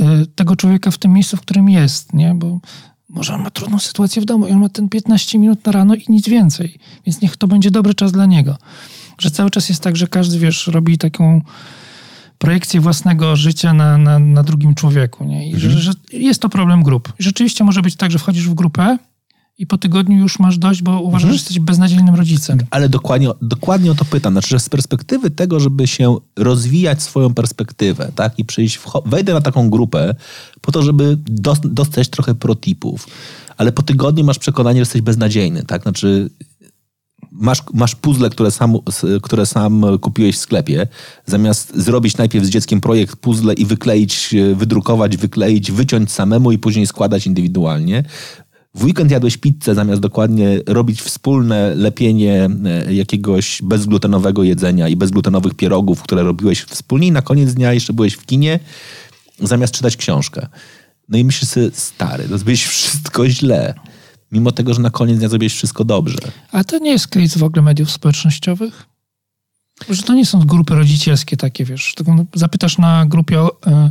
y, 0.00 0.26
tego 0.34 0.56
człowieka 0.56 0.90
w 0.90 0.98
tym 0.98 1.12
miejscu, 1.12 1.36
w 1.36 1.40
którym 1.40 1.68
jest, 1.68 2.12
nie? 2.12 2.34
Bo 2.34 2.60
może 3.08 3.34
on 3.34 3.42
ma 3.42 3.50
trudną 3.50 3.78
sytuację 3.78 4.22
w 4.22 4.24
domu 4.24 4.46
i 4.46 4.52
on 4.52 4.60
ma 4.60 4.68
ten 4.68 4.88
15 4.88 5.38
minut 5.38 5.66
na 5.66 5.72
rano 5.72 5.94
i 5.94 6.04
nic 6.08 6.28
więcej. 6.28 6.78
Więc 7.06 7.20
niech 7.20 7.36
to 7.36 7.48
będzie 7.48 7.70
dobry 7.70 7.94
czas 7.94 8.12
dla 8.12 8.26
niego. 8.26 8.56
Że 9.18 9.30
cały 9.30 9.50
czas 9.50 9.68
jest 9.68 9.82
tak, 9.82 9.96
że 9.96 10.06
każdy, 10.06 10.38
wiesz, 10.38 10.66
robi 10.66 10.98
taką 10.98 11.42
projekcję 12.38 12.80
własnego 12.80 13.36
życia 13.36 13.74
na, 13.74 13.98
na, 13.98 14.18
na 14.18 14.42
drugim 14.42 14.74
człowieku. 14.74 15.24
Nie? 15.24 15.48
I 15.48 15.54
mhm. 15.54 15.72
że, 15.72 15.78
że, 15.78 15.92
jest 16.12 16.42
to 16.42 16.48
problem 16.48 16.82
grup. 16.82 17.12
I 17.20 17.22
rzeczywiście 17.22 17.64
może 17.64 17.82
być 17.82 17.96
tak, 17.96 18.10
że 18.10 18.18
wchodzisz 18.18 18.48
w 18.48 18.54
grupę 18.54 18.98
i 19.58 19.66
po 19.66 19.78
tygodniu 19.78 20.18
już 20.18 20.38
masz 20.38 20.58
dość, 20.58 20.82
bo 20.82 21.00
uważasz, 21.00 21.22
mhm. 21.22 21.32
że 21.32 21.34
jesteś 21.34 21.58
beznadziejnym 21.58 22.14
rodzicem. 22.14 22.58
Ale 22.70 22.88
dokładnie, 22.88 23.28
dokładnie 23.42 23.90
o 23.90 23.94
to 23.94 24.04
pytam. 24.04 24.34
Znaczy, 24.34 24.48
że 24.48 24.60
z 24.60 24.68
perspektywy 24.68 25.30
tego, 25.30 25.60
żeby 25.60 25.86
się 25.86 26.16
rozwijać 26.36 27.02
swoją 27.02 27.34
perspektywę, 27.34 28.12
tak, 28.14 28.38
i 28.38 28.44
przyjść, 28.44 28.78
w, 28.78 28.86
wejdę 29.06 29.34
na 29.34 29.40
taką 29.40 29.70
grupę 29.70 30.14
po 30.60 30.72
to, 30.72 30.82
żeby 30.82 31.18
dostać 31.64 32.08
trochę 32.08 32.34
protipów, 32.34 33.06
ale 33.56 33.72
po 33.72 33.82
tygodniu 33.82 34.24
masz 34.24 34.38
przekonanie, 34.38 34.76
że 34.76 34.80
jesteś 34.82 35.02
beznadziejny, 35.02 35.62
tak, 35.62 35.82
znaczy 35.82 36.30
masz, 37.32 37.62
masz 37.74 37.94
puzzle, 37.94 38.30
które 38.30 38.50
sam, 38.50 38.78
które 39.22 39.46
sam 39.46 39.84
kupiłeś 40.00 40.36
w 40.36 40.40
sklepie, 40.40 40.86
zamiast 41.26 41.76
zrobić 41.76 42.16
najpierw 42.16 42.44
z 42.44 42.48
dzieckiem 42.48 42.80
projekt 42.80 43.16
puzzle 43.16 43.54
i 43.54 43.66
wykleić, 43.66 44.34
wydrukować, 44.54 45.16
wykleić, 45.16 45.72
wyciąć 45.72 46.12
samemu 46.12 46.52
i 46.52 46.58
później 46.58 46.86
składać 46.86 47.26
indywidualnie. 47.26 48.04
W 48.74 48.84
weekend 48.84 49.10
jadłeś 49.10 49.36
pizzę, 49.36 49.74
zamiast 49.74 50.00
dokładnie 50.00 50.60
robić 50.66 51.02
wspólne 51.02 51.74
lepienie 51.74 52.48
e, 52.64 52.94
jakiegoś 52.94 53.62
bezglutenowego 53.62 54.42
jedzenia 54.42 54.88
i 54.88 54.96
bezglutenowych 54.96 55.54
pierogów, 55.54 56.02
które 56.02 56.22
robiłeś 56.22 56.62
wspólnie 56.62 57.06
i 57.06 57.12
na 57.12 57.22
koniec 57.22 57.54
dnia 57.54 57.72
jeszcze 57.72 57.92
byłeś 57.92 58.14
w 58.14 58.26
kinie, 58.26 58.60
zamiast 59.40 59.74
czytać 59.74 59.96
książkę. 59.96 60.46
No 61.08 61.18
i 61.18 61.24
myślisz 61.24 61.50
sobie, 61.50 61.70
stary, 61.72 62.26
zrobiłeś 62.26 62.64
wszystko 62.64 63.28
źle 63.28 63.74
mimo 64.32 64.52
tego, 64.52 64.74
że 64.74 64.80
na 64.80 64.90
koniec 64.90 65.18
dnia 65.18 65.28
zrobiłeś 65.28 65.54
wszystko 65.54 65.84
dobrze. 65.84 66.18
A 66.52 66.64
to 66.64 66.78
nie 66.78 66.90
jest 66.90 67.08
kryzys 67.08 67.38
w 67.38 67.44
ogóle 67.44 67.62
mediów 67.62 67.90
społecznościowych? 67.90 68.86
Że 69.90 70.02
to 70.02 70.14
nie 70.14 70.26
są 70.26 70.38
grupy 70.40 70.74
rodzicielskie 70.74 71.36
takie, 71.36 71.64
wiesz. 71.64 71.94
No, 72.06 72.24
zapytasz 72.34 72.78
na 72.78 73.06
grupie 73.06 73.40
e, 73.66 73.90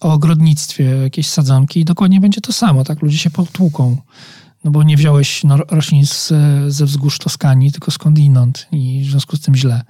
o 0.00 0.12
ogrodnictwie 0.12 0.84
jakieś 0.84 1.26
sadzonki 1.26 1.80
i 1.80 1.84
dokładnie 1.84 2.20
będzie 2.20 2.40
to 2.40 2.52
samo, 2.52 2.84
tak? 2.84 3.02
Ludzie 3.02 3.18
się 3.18 3.30
potłuką. 3.30 3.96
No 4.64 4.70
bo 4.70 4.82
nie 4.82 4.96
wziąłeś 4.96 5.44
no, 5.44 5.56
roślin 5.56 6.06
z, 6.06 6.32
ze 6.68 6.86
wzgórz 6.86 7.18
Toskanii, 7.18 7.72
tylko 7.72 7.90
skądinąd 7.90 8.66
i 8.72 9.04
w 9.04 9.10
związku 9.10 9.36
z 9.36 9.40
tym 9.40 9.56
źle. 9.56 9.82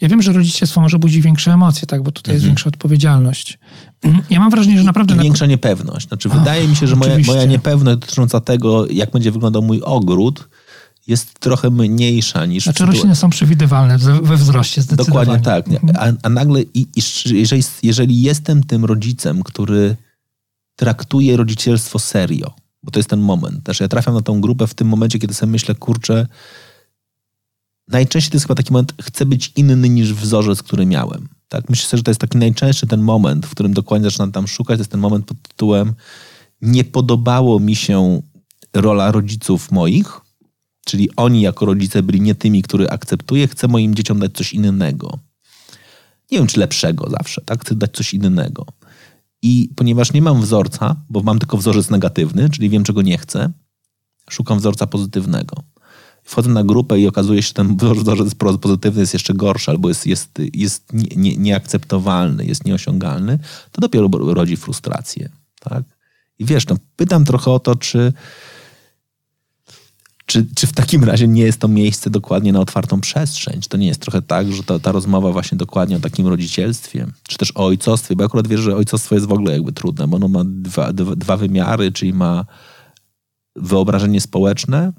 Ja 0.00 0.08
wiem, 0.08 0.22
że 0.22 0.32
rodzicielstwo 0.32 0.80
może 0.80 0.98
budzi 0.98 1.22
większe 1.22 1.52
emocje, 1.52 1.86
tak, 1.86 2.02
bo 2.02 2.12
tutaj 2.12 2.34
mhm. 2.34 2.34
jest 2.34 2.46
większa 2.46 2.68
odpowiedzialność. 2.68 3.58
Ja 4.30 4.40
mam 4.40 4.50
wrażenie, 4.50 4.78
że 4.78 4.84
naprawdę... 4.84 5.14
I 5.14 5.18
większa 5.18 5.46
niepewność. 5.46 6.08
Znaczy, 6.08 6.28
wydaje 6.28 6.68
mi 6.68 6.76
się, 6.76 6.86
że 6.86 6.96
moja, 6.96 7.18
moja 7.26 7.44
niepewność 7.44 7.98
dotycząca 8.00 8.40
tego, 8.40 8.86
jak 8.86 9.10
będzie 9.10 9.32
wyglądał 9.32 9.62
mój 9.62 9.82
ogród, 9.82 10.48
jest 11.06 11.38
trochę 11.38 11.70
mniejsza 11.70 12.46
niż... 12.46 12.64
Znaczy 12.64 12.86
rośliny 12.86 13.16
są 13.16 13.30
przewidywalne 13.30 13.98
we 13.98 14.36
wzroście 14.36 14.82
zdecydowanie. 14.82 15.26
Dokładnie 15.26 15.44
tak. 15.44 15.68
Mhm. 15.68 16.16
A, 16.22 16.26
a 16.26 16.28
nagle, 16.28 16.62
i, 16.62 16.86
i, 16.96 17.02
jeżeli, 17.38 17.62
jeżeli 17.82 18.22
jestem 18.22 18.62
tym 18.62 18.84
rodzicem, 18.84 19.42
który 19.42 19.96
traktuje 20.76 21.36
rodzicielstwo 21.36 21.98
serio, 21.98 22.54
bo 22.82 22.90
to 22.90 22.98
jest 22.98 23.10
ten 23.10 23.20
moment. 23.20 23.64
Też 23.64 23.80
ja 23.80 23.88
trafiam 23.88 24.14
na 24.14 24.22
tą 24.22 24.40
grupę 24.40 24.66
w 24.66 24.74
tym 24.74 24.88
momencie, 24.88 25.18
kiedy 25.18 25.34
sobie 25.34 25.52
myślę, 25.52 25.74
kurczę, 25.74 26.26
najczęściej 27.88 28.30
to 28.30 28.36
jest 28.36 28.46
chyba 28.46 28.54
taki 28.54 28.72
moment, 28.72 28.94
chcę 29.02 29.26
być 29.26 29.52
inny 29.56 29.88
niż 29.88 30.14
wzorzec, 30.14 30.62
który 30.62 30.86
miałem. 30.86 31.28
Tak? 31.48 31.68
Myślę, 31.70 31.96
że 31.96 32.02
to 32.02 32.10
jest 32.10 32.20
taki 32.20 32.38
najczęstszy 32.38 32.86
ten 32.86 33.00
moment, 33.00 33.46
w 33.46 33.50
którym 33.50 33.74
dokładnie 33.74 34.10
zaczynam 34.10 34.32
tam 34.32 34.48
szukać. 34.48 34.76
To 34.76 34.80
jest 34.80 34.90
ten 34.90 35.00
moment 35.00 35.26
pod 35.26 35.42
tytułem 35.42 35.94
nie 36.62 36.84
podobało 36.84 37.60
mi 37.60 37.76
się 37.76 38.22
rola 38.74 39.12
rodziców 39.12 39.70
moich, 39.70 40.20
czyli 40.84 41.16
oni 41.16 41.40
jako 41.40 41.66
rodzice 41.66 42.02
byli 42.02 42.20
nie 42.20 42.34
tymi, 42.34 42.62
który 42.62 42.90
akceptuję, 42.90 43.48
chcę 43.48 43.68
moim 43.68 43.94
dzieciom 43.94 44.18
dać 44.18 44.32
coś 44.32 44.52
innego. 44.52 45.18
Nie 46.30 46.38
wiem, 46.38 46.46
czy 46.46 46.60
lepszego 46.60 47.10
zawsze, 47.10 47.42
tak? 47.44 47.60
Chcę 47.64 47.74
dać 47.74 47.90
coś 47.92 48.14
innego. 48.14 48.66
I 49.42 49.70
ponieważ 49.76 50.12
nie 50.12 50.22
mam 50.22 50.40
wzorca, 50.40 50.96
bo 51.10 51.22
mam 51.22 51.38
tylko 51.38 51.56
wzorzec 51.56 51.90
negatywny, 51.90 52.50
czyli 52.50 52.70
wiem, 52.70 52.84
czego 52.84 53.02
nie 53.02 53.18
chcę, 53.18 53.52
szukam 54.30 54.58
wzorca 54.58 54.86
pozytywnego 54.86 55.64
wchodzę 56.30 56.50
na 56.50 56.64
grupę 56.64 57.00
i 57.00 57.06
okazuje 57.06 57.42
się, 57.42 57.48
że 57.48 57.54
ten 57.54 57.76
wzorzec 57.76 58.34
pozytywny 58.60 59.00
jest 59.00 59.12
jeszcze 59.12 59.34
gorszy 59.34 59.70
albo 59.70 59.88
jest, 59.88 60.06
jest, 60.06 60.38
jest 60.54 60.92
nie, 60.92 61.16
nie, 61.16 61.36
nieakceptowalny, 61.36 62.44
jest 62.44 62.64
nieosiągalny, 62.64 63.38
to 63.72 63.80
dopiero 63.80 64.08
rodzi 64.12 64.56
frustrację. 64.56 65.28
Tak? 65.60 65.82
I 66.38 66.44
wiesz, 66.44 66.66
no, 66.66 66.76
pytam 66.96 67.24
trochę 67.24 67.50
o 67.50 67.58
to, 67.58 67.74
czy, 67.74 68.12
czy, 70.30 70.46
czy 70.54 70.66
w 70.66 70.72
takim 70.72 71.04
razie 71.04 71.28
nie 71.28 71.42
jest 71.42 71.60
to 71.60 71.68
miejsce 71.68 72.10
dokładnie 72.10 72.52
na 72.52 72.60
otwartą 72.60 73.00
przestrzeń? 73.00 73.60
Czy 73.60 73.68
to 73.68 73.76
nie 73.76 73.86
jest 73.86 74.00
trochę 74.00 74.22
tak, 74.22 74.52
że 74.52 74.62
ta, 74.62 74.78
ta 74.78 74.92
rozmowa 74.92 75.32
właśnie 75.32 75.58
dokładnie 75.58 75.96
o 75.96 76.00
takim 76.00 76.26
rodzicielstwie, 76.26 77.06
czy 77.28 77.38
też 77.38 77.52
o 77.56 77.66
ojcostwie, 77.66 78.16
bo 78.16 78.24
akurat 78.24 78.48
wiesz, 78.48 78.60
że 78.60 78.76
ojcostwo 78.76 79.14
jest 79.14 79.26
w 79.26 79.32
ogóle 79.32 79.52
jakby 79.52 79.72
trudne, 79.72 80.08
bo 80.08 80.16
ono 80.16 80.28
ma 80.28 80.42
dwa, 80.44 80.92
dwa, 80.92 81.16
dwa 81.16 81.36
wymiary, 81.36 81.92
czyli 81.92 82.12
ma 82.12 82.44
wyobrażenie 83.56 84.20
społeczne 84.20 84.92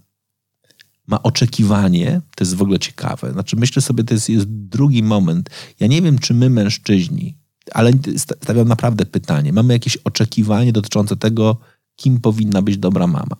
ma 1.07 1.23
oczekiwanie, 1.23 2.21
to 2.35 2.43
jest 2.43 2.55
w 2.55 2.61
ogóle 2.61 2.79
ciekawe. 2.79 3.31
Znaczy, 3.31 3.55
myślę 3.55 3.81
sobie, 3.81 4.03
to 4.03 4.13
jest, 4.13 4.29
jest 4.29 4.45
drugi 4.49 5.03
moment. 5.03 5.49
Ja 5.79 5.87
nie 5.87 6.01
wiem, 6.01 6.19
czy 6.19 6.33
my 6.33 6.49
mężczyźni, 6.49 7.37
ale 7.71 7.91
stawiam 8.17 8.67
naprawdę 8.67 9.05
pytanie, 9.05 9.53
mamy 9.53 9.73
jakieś 9.73 9.97
oczekiwanie 9.97 10.73
dotyczące 10.73 11.15
tego, 11.15 11.57
kim 11.95 12.21
powinna 12.21 12.61
być 12.61 12.77
dobra 12.77 13.07
mama. 13.07 13.35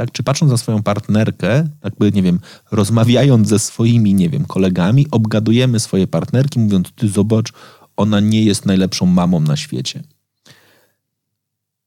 Tak? 0.00 0.12
Czy 0.12 0.22
patrząc 0.22 0.52
na 0.52 0.56
swoją 0.56 0.82
partnerkę, 0.82 1.68
jakby, 1.84 2.12
nie 2.12 2.22
wiem, 2.22 2.40
rozmawiając 2.70 3.48
ze 3.48 3.58
swoimi, 3.58 4.14
nie 4.14 4.28
wiem, 4.28 4.44
kolegami, 4.44 5.06
obgadujemy 5.10 5.80
swoje 5.80 6.06
partnerki, 6.06 6.58
mówiąc, 6.58 6.88
ty 6.96 7.08
zobacz, 7.08 7.52
ona 7.96 8.20
nie 8.20 8.44
jest 8.44 8.66
najlepszą 8.66 9.06
mamą 9.06 9.40
na 9.40 9.56
świecie. 9.56 10.02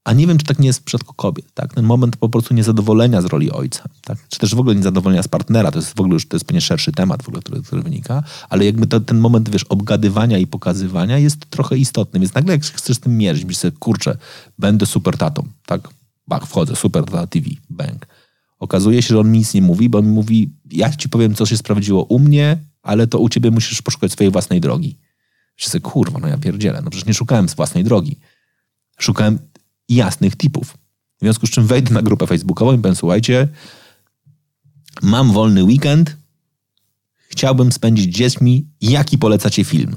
A 0.04 0.14
nie 0.14 0.28
wiem, 0.28 0.38
czy 0.38 0.46
tak 0.46 0.60
nie 0.60 0.68
jest 0.68 0.80
w 0.80 0.84
przypadku 0.84 1.14
kobiet. 1.14 1.46
Tak? 1.54 1.74
Ten 1.74 1.86
moment 1.86 2.18
po 2.18 2.30
prostu 2.30 2.54
niezadowolenia 2.54 3.22
z 3.22 3.26
roli 3.26 3.52
ojca. 3.52 3.84
Tak? 4.02 4.18
Czy 4.30 4.40
też 4.40 4.56
w 4.56 4.60
ogóle 4.60 4.76
niezadowolenia 4.76 5.24
z 5.24 5.28
partnera. 5.28 5.72
To 5.72 5.80
jest 5.80 5.98
w 5.98 6.00
ogóle 6.00 6.14
już 6.14 6.28
to 6.28 6.36
jest 6.36 6.46
pewnie 6.46 6.62
szerszy 6.62 6.92
temat, 6.92 7.24
w 7.24 7.28
ogóle, 7.28 7.42
który, 7.42 7.62
który 7.62 7.82
wynika. 7.82 8.24
Ale 8.50 8.66
jakby 8.66 8.88
to, 8.88 9.00
ten 9.00 9.20
moment, 9.20 9.50
wiesz, 9.50 9.64
obgadywania 9.64 10.38
i 10.38 10.48
pokazywania 10.48 11.18
jest 11.18 11.46
trochę 11.46 11.78
istotny. 11.78 12.20
Więc 12.20 12.34
nagle 12.34 12.54
jak 12.54 12.64
chcesz 12.64 12.98
z 12.98 13.00
tym 13.00 13.18
mierzyć, 13.18 13.44
myślisz 13.44 13.58
sobie, 13.58 13.78
kurczę, 13.80 14.18
będę 14.60 14.86
super 14.86 15.18
tatą. 15.18 15.48
Tak? 15.66 15.90
Bach, 16.28 16.48
wchodzę, 16.48 16.76
super 16.76 17.06
tata 17.06 17.28
TV, 17.28 17.50
bank. 17.70 18.08
Okazuje 18.60 19.02
się, 19.02 19.08
że 19.08 19.20
on 19.20 19.32
mi 19.32 19.38
nic 19.38 19.54
nie 19.54 19.62
mówi, 19.62 19.90
bo 19.90 19.98
on 19.98 20.06
mówi, 20.06 20.54
ja 20.72 20.90
ci 20.90 21.10
powiem, 21.10 21.36
co 21.36 21.46
się 21.46 21.58
sprawdziło 21.58 22.04
u 22.04 22.20
mnie, 22.20 22.58
ale 22.82 23.08
to 23.08 23.20
u 23.20 23.30
ciebie 23.30 23.52
musisz 23.52 23.82
poszukać 23.82 24.12
swojej 24.12 24.32
własnej 24.32 24.62
drogi. 24.62 24.98
Sobie, 25.58 25.82
kurwa, 25.82 26.20
no 26.20 26.28
ja 26.28 26.38
pierdzielę, 26.38 26.82
no 26.82 26.90
przecież 26.90 27.08
nie 27.08 27.14
szukałem 27.14 27.48
własnej 27.48 27.84
drogi. 27.84 28.20
Szukałem 29.00 29.40
jasnych 29.90 30.36
tipów. 30.36 30.78
W 31.18 31.20
związku 31.20 31.48
z 31.48 31.50
czym 31.50 31.68
wejdę 31.68 31.94
na 31.94 32.02
grupę 32.02 32.28
facebookową 32.28 32.74
i 32.74 32.78
powiem, 32.78 32.96
słuchajcie, 32.96 33.48
mam 35.02 35.32
wolny 35.32 35.64
weekend, 35.64 36.18
chciałbym 37.30 37.72
spędzić 37.72 38.16
dziećmi, 38.16 38.68
jaki 38.82 39.18
polecacie 39.18 39.64
film? 39.64 39.96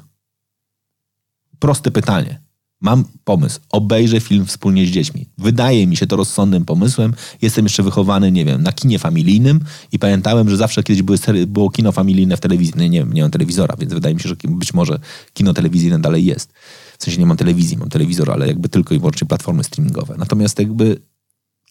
Proste 1.59 1.91
pytanie. 1.91 2.46
Mam 2.81 3.05
pomysł, 3.25 3.61
obejrzę 3.71 4.21
film 4.21 4.47
wspólnie 4.47 4.87
z 4.87 4.91
dziećmi. 4.91 5.27
Wydaje 5.39 5.87
mi 5.87 5.97
się 5.97 6.07
to 6.07 6.17
rozsądnym 6.17 6.65
pomysłem. 6.65 7.15
Jestem 7.43 7.65
jeszcze 7.65 7.83
wychowany, 7.83 8.33
nie 8.33 8.45
wiem, 8.45 8.63
na 8.63 8.73
kinie 8.73 8.99
familijnym 8.99 9.61
i 9.93 9.99
pamiętałem, 9.99 10.51
że 10.51 10.57
zawsze 10.57 10.83
kiedyś 10.83 11.03
były, 11.03 11.19
było 11.47 11.71
kino 11.71 11.93
familijne 11.93 12.37
w 12.37 12.41
telewizji. 12.41 12.91
Nie, 12.91 12.99
wiem, 12.99 13.13
nie 13.13 13.23
mam 13.23 13.31
telewizora, 13.31 13.77
więc 13.79 13.93
wydaje 13.93 14.15
mi 14.15 14.21
się, 14.21 14.29
że 14.29 14.37
być 14.45 14.75
może 14.75 14.99
kino 15.33 15.55
telewizyjne 15.55 15.99
dalej 15.99 16.25
jest. 16.25 16.53
W 16.99 17.05
sensie 17.05 17.21
nie 17.21 17.27
mam 17.27 17.37
telewizji, 17.37 17.77
mam 17.77 17.89
telewizor, 17.89 18.31
ale 18.31 18.47
jakby 18.47 18.69
tylko 18.69 18.95
i 18.95 18.99
wyłącznie 18.99 19.29
platformy 19.29 19.65
streamingowe. 19.65 20.15
Natomiast 20.19 20.59
jakby, 20.59 21.03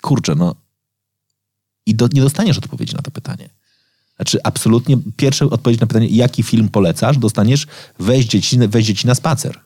kurczę, 0.01 0.35
no 0.35 0.55
i 1.85 1.95
do, 1.95 2.07
nie 2.13 2.21
dostaniesz 2.21 2.57
odpowiedzi 2.57 2.95
na 2.95 3.01
to 3.01 3.11
pytanie. 3.11 3.49
Znaczy, 4.15 4.39
absolutnie 4.43 4.97
pierwsza 5.17 5.45
odpowiedź 5.45 5.79
na 5.79 5.87
pytanie, 5.87 6.07
jaki 6.07 6.43
film 6.43 6.69
polecasz, 6.69 7.17
dostaniesz 7.17 7.67
weź 7.99 8.25
dzieci, 8.25 8.57
weź 8.67 8.85
dzieci 8.85 9.07
na 9.07 9.15
spacer. 9.15 9.59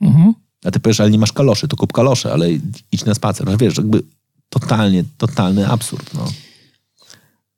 Mhm. 0.00 0.34
A 0.64 0.70
ty 0.70 0.80
powiesz, 0.80 1.00
ale 1.00 1.10
nie 1.10 1.18
masz 1.18 1.32
kaloszy, 1.32 1.68
to 1.68 1.76
kup 1.76 1.92
kalosze, 1.92 2.32
ale 2.32 2.50
idź 2.92 3.04
na 3.04 3.14
spacer. 3.14 3.46
No, 3.46 3.56
wiesz, 3.56 3.76
jakby 3.76 4.02
totalnie, 4.48 5.04
totalny 5.18 5.68
absurd. 5.68 6.14
No. 6.14 6.32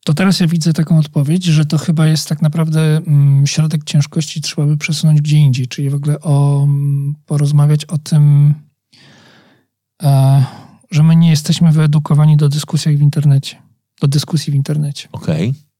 To 0.04 0.14
teraz 0.14 0.40
ja 0.40 0.46
widzę 0.46 0.72
taką 0.72 0.98
odpowiedź, 0.98 1.44
że 1.44 1.64
to 1.64 1.78
chyba 1.78 2.06
jest 2.06 2.28
tak 2.28 2.42
naprawdę 2.42 2.96
mm, 2.96 3.46
środek 3.46 3.84
ciężkości 3.84 4.40
trzeba 4.40 4.66
by 4.66 4.76
przesunąć 4.76 5.20
gdzie 5.20 5.36
indziej, 5.36 5.68
czyli 5.68 5.90
w 5.90 5.94
ogóle 5.94 6.20
o, 6.20 6.64
mm, 6.64 7.14
porozmawiać 7.26 7.84
o 7.84 7.98
tym, 7.98 8.54
e, 10.02 10.44
że 10.90 11.02
my 11.02 11.16
nie 11.16 11.30
jesteśmy 11.30 11.72
wyedukowani 11.72 12.36
do 12.36 12.48
dyskusji 12.48 12.96
w 12.96 13.02
internecie, 13.02 13.56
do 14.00 14.08
dyskusji 14.08 14.52
w 14.52 14.54
internecie. 14.56 15.08
Okej. 15.12 15.48
Okay 15.50 15.71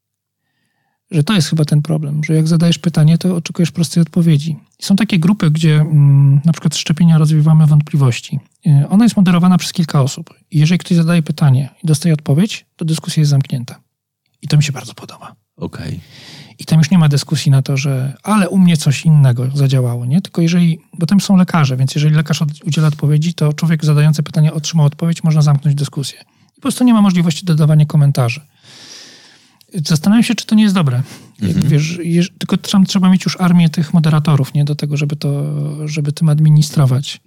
że 1.12 1.24
to 1.24 1.34
jest 1.34 1.48
chyba 1.48 1.64
ten 1.64 1.82
problem, 1.82 2.24
że 2.24 2.34
jak 2.34 2.48
zadajesz 2.48 2.78
pytanie, 2.78 3.18
to 3.18 3.36
oczekujesz 3.36 3.70
prostej 3.70 4.01
odpowiedzi. 4.01 4.56
są 4.80 4.97
takie 4.97 5.18
grupy, 5.18 5.51
gdzie 5.51 5.74
mm, 5.80 6.40
na 6.44 6.52
przykład 6.52 6.76
szczepienia 6.76 7.18
rozwiewamy 7.18 7.66
wątpliwości. 7.66 8.40
Y, 8.66 8.89
ona 8.89 9.05
jest 9.05 9.16
moderowana 9.16 9.59
przez 9.59 9.72
kilka 9.72 10.02
osób. 10.02 10.34
I 10.51 10.59
jeżeli 10.59 10.78
ktoś 10.78 10.97
zadaje 10.97 11.22
pytanie 11.22 11.68
i 11.84 11.86
dostaje 11.86 12.12
odpowiedź, 12.12 12.66
to 12.76 12.84
dyskusja 12.84 13.20
jest 13.20 13.30
zamknięta. 13.30 13.80
I 14.43 14.48
to 14.48 14.56
mi 14.56 14.62
się 14.62 14.72
bardzo 14.72 14.94
podoba. 14.94 15.34
Okej. 15.56 15.89
Okay. 15.89 16.01
I 16.59 16.64
tam 16.64 16.78
już 16.78 16.90
nie 16.90 16.98
ma 16.98 17.09
dyskusji 17.09 17.51
na 17.51 17.62
to, 17.62 17.76
że 17.76 18.16
ale 18.22 18.48
u 18.48 18.59
mnie 18.59 18.76
coś 18.76 19.06
innego 19.06 19.47
zadziałało, 19.55 20.06
nie? 20.06 20.20
Tylko 20.20 20.43
jeżeli, 20.43 20.78
bo 20.98 21.06
tam 21.06 21.20
są 21.20 21.36
lekarze, 21.36 21.76
więc 21.76 21.94
jeżeli 21.94 22.14
lekarz 22.14 22.44
udziela 22.64 22.89
odpowiedzi, 22.89 23.34
to 23.34 23.52
człowiek 23.52 23.84
zadający 23.84 24.22
pytanie 24.22 24.52
otrzymał 24.52 24.86
odpowiedź, 24.86 25.24
można 25.24 25.43
zamknąć 25.43 25.76
dyskusję. 25.76 26.20
I 26.52 26.55
po 26.55 26.60
prostu 26.60 26.84
nie 26.84 26.94
ma 26.94 27.02
możliwości 27.02 27.47
dodawania 27.47 27.86
komentarzy. 27.86 28.40
Zastanawiam 29.86 30.22
się, 30.22 30.34
czy 30.34 30.46
to 30.46 30.54
nie 30.54 30.62
jest 30.62 30.74
dobre. 30.74 31.02
Mhm. 31.42 31.68
Wiesz, 31.68 31.98
jeż, 32.02 32.30
tylko 32.38 32.56
tam 32.56 32.86
trzeba 32.86 33.10
mieć 33.10 33.24
już 33.24 33.40
armię 33.40 33.70
tych 33.70 33.94
moderatorów, 33.94 34.54
nie 34.54 34.64
do 34.64 34.74
tego, 34.74 34.96
żeby 34.96 35.16
to, 35.16 35.44
żeby 35.88 36.12
tym 36.12 36.28
administrować. 36.28 37.20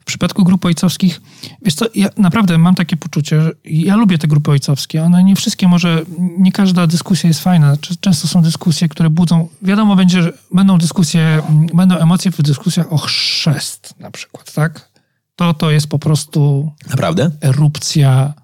W 0.00 0.04
przypadku 0.04 0.44
grup 0.44 0.64
ojcowskich, 0.64 1.20
wiesz 1.62 1.74
co, 1.74 1.86
ja 1.94 2.08
naprawdę 2.16 2.58
mam 2.58 2.74
takie 2.74 2.96
poczucie, 2.96 3.42
że 3.42 3.50
ja 3.64 3.96
lubię 3.96 4.18
te 4.18 4.28
grupy 4.28 4.50
ojcowskie. 4.50 5.02
One 5.02 5.24
nie 5.24 5.36
wszystkie, 5.36 5.68
może 5.68 6.02
nie 6.18 6.52
każda 6.52 6.86
dyskusja 6.86 7.28
jest 7.28 7.40
fajna. 7.40 7.76
Często 8.00 8.28
są 8.28 8.42
dyskusje, 8.42 8.88
które 8.88 9.10
budzą, 9.10 9.48
wiadomo 9.62 9.96
będzie, 9.96 10.22
że 10.22 10.32
będą 10.54 10.78
dyskusje, 10.78 11.42
będą 11.74 11.96
emocje 11.96 12.30
w 12.30 12.42
dyskusjach 12.42 12.92
o 12.92 12.98
chrzest 12.98 13.94
na 13.98 14.10
przykład, 14.10 14.52
tak? 14.52 14.92
To 15.36 15.54
to 15.54 15.70
jest 15.70 15.86
po 15.86 15.98
prostu... 15.98 16.72
Naprawdę? 16.90 17.30
Erupcja 17.40 18.34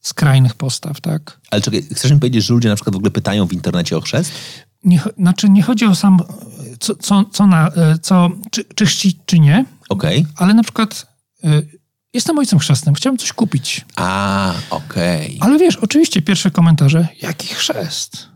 skrajnych 0.00 0.54
postaw, 0.54 1.00
tak? 1.00 1.40
Ale 1.50 1.62
czekaj, 1.62 1.82
chcesz 1.92 2.12
mi 2.12 2.18
powiedzieć, 2.18 2.44
że 2.44 2.54
ludzie 2.54 2.68
na 2.68 2.74
przykład 2.74 2.94
w 2.94 2.96
ogóle 2.96 3.10
pytają 3.10 3.46
w 3.46 3.52
internecie 3.52 3.96
o 3.96 4.00
chrzest? 4.00 4.32
Nie, 4.84 5.00
znaczy 5.18 5.48
nie 5.48 5.62
chodzi 5.62 5.84
o 5.84 5.94
sam, 5.94 6.18
co, 6.80 6.94
co, 6.94 7.24
co, 7.24 7.46
na, 7.46 7.68
e, 7.68 7.98
co 7.98 8.30
czy, 8.50 8.64
czy 8.64 8.86
chrzcić, 8.86 9.16
czy 9.26 9.38
nie. 9.38 9.64
Okej. 9.88 10.20
Okay. 10.20 10.32
Ale 10.36 10.54
na 10.54 10.62
przykład 10.62 11.06
y, 11.44 11.78
jestem 12.12 12.38
ojcem 12.38 12.58
chrzestnym, 12.58 12.94
chciałem 12.94 13.18
coś 13.18 13.32
kupić. 13.32 13.84
A, 13.96 14.54
okej. 14.70 15.26
Okay. 15.26 15.48
Ale 15.48 15.58
wiesz, 15.58 15.76
oczywiście 15.76 16.22
pierwsze 16.22 16.50
komentarze, 16.50 17.08
jaki 17.22 17.48
chrzest? 17.48 18.28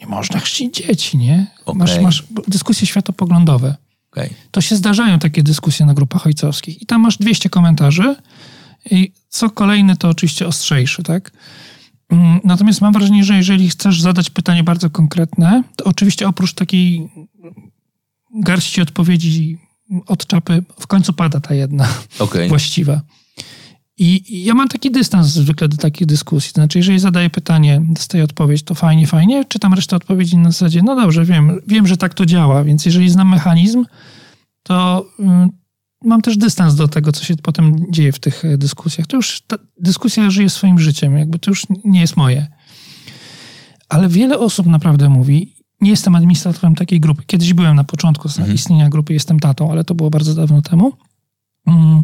Nie 0.00 0.06
można 0.06 0.40
chrzcić 0.40 0.76
dzieci, 0.76 1.16
nie? 1.16 1.46
Okay. 1.66 1.78
Masz, 1.78 2.00
masz 2.00 2.24
dyskusje 2.48 2.86
światopoglądowe. 2.86 3.74
Okay. 4.10 4.30
To 4.50 4.60
się 4.60 4.76
zdarzają 4.76 5.18
takie 5.18 5.42
dyskusje 5.42 5.86
na 5.86 5.94
grupach 5.94 6.26
ojcowskich 6.26 6.82
i 6.82 6.86
tam 6.86 7.00
masz 7.00 7.18
200 7.18 7.48
komentarzy 7.50 8.16
i 8.90 9.12
co 9.28 9.50
kolejny 9.50 9.96
to 9.96 10.08
oczywiście 10.08 10.46
ostrzejszy, 10.46 11.02
tak? 11.02 11.32
Mm, 12.10 12.40
natomiast 12.44 12.80
mam 12.80 12.92
wrażenie, 12.92 13.24
że 13.24 13.36
jeżeli 13.36 13.70
chcesz 13.70 14.00
zadać 14.00 14.30
pytanie 14.30 14.64
bardzo 14.64 14.90
konkretne, 14.90 15.62
to 15.76 15.84
oczywiście 15.84 16.28
oprócz 16.28 16.54
takiej 16.54 17.08
garści 18.34 18.80
odpowiedzi 18.80 19.58
od 20.06 20.26
czapy, 20.26 20.62
w 20.80 20.86
końcu 20.86 21.12
pada 21.12 21.40
ta 21.40 21.54
jedna 21.54 21.88
okay. 22.18 22.48
właściwa. 22.48 23.00
I 23.98 24.44
ja 24.44 24.54
mam 24.54 24.68
taki 24.68 24.90
dystans 24.90 25.26
zwykle 25.26 25.68
do 25.68 25.76
takich 25.76 26.06
dyskusji. 26.06 26.50
Znaczy, 26.50 26.78
jeżeli 26.78 26.98
zadaję 26.98 27.30
pytanie, 27.30 27.82
dostaję 27.88 28.24
odpowiedź, 28.24 28.62
to 28.62 28.74
fajnie, 28.74 29.06
fajnie. 29.06 29.44
Czytam 29.44 29.74
resztę 29.74 29.96
odpowiedzi 29.96 30.36
na 30.36 30.50
zasadzie, 30.50 30.82
no 30.82 30.96
dobrze, 30.96 31.24
wiem, 31.24 31.60
wiem, 31.66 31.86
że 31.86 31.96
tak 31.96 32.14
to 32.14 32.26
działa, 32.26 32.64
więc 32.64 32.86
jeżeli 32.86 33.10
znam 33.10 33.28
mechanizm, 33.28 33.84
to 34.62 35.06
mm, 35.18 35.50
mam 36.04 36.22
też 36.22 36.36
dystans 36.36 36.74
do 36.74 36.88
tego, 36.88 37.12
co 37.12 37.24
się 37.24 37.36
potem 37.36 37.92
dzieje 37.92 38.12
w 38.12 38.18
tych 38.18 38.44
e, 38.44 38.58
dyskusjach. 38.58 39.06
To 39.06 39.16
już 39.16 39.40
ta 39.46 39.56
dyskusja 39.80 40.30
żyje 40.30 40.50
swoim 40.50 40.78
życiem, 40.78 41.18
jakby 41.18 41.38
to 41.38 41.50
już 41.50 41.66
nie 41.84 42.00
jest 42.00 42.16
moje. 42.16 42.46
Ale 43.88 44.08
wiele 44.08 44.38
osób 44.38 44.66
naprawdę 44.66 45.08
mówi, 45.08 45.54
nie 45.80 45.90
jestem 45.90 46.14
administratorem 46.14 46.74
takiej 46.74 47.00
grupy. 47.00 47.22
Kiedyś 47.26 47.54
byłem 47.54 47.76
na 47.76 47.84
początku 47.84 48.28
mhm. 48.28 48.54
istnienia 48.54 48.88
grupy, 48.88 49.12
jestem 49.12 49.40
tatą, 49.40 49.70
ale 49.70 49.84
to 49.84 49.94
było 49.94 50.10
bardzo 50.10 50.34
dawno 50.34 50.62
temu. 50.62 50.92
Mm, 51.66 52.02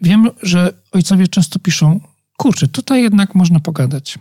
wiem, 0.00 0.30
że 0.42 0.72
ojcowie 0.92 1.28
często 1.28 1.58
piszą, 1.58 2.00
kurczę, 2.36 2.68
tutaj 2.68 3.02
jednak 3.02 3.34
można 3.34 3.60
pogadać. 3.60 4.18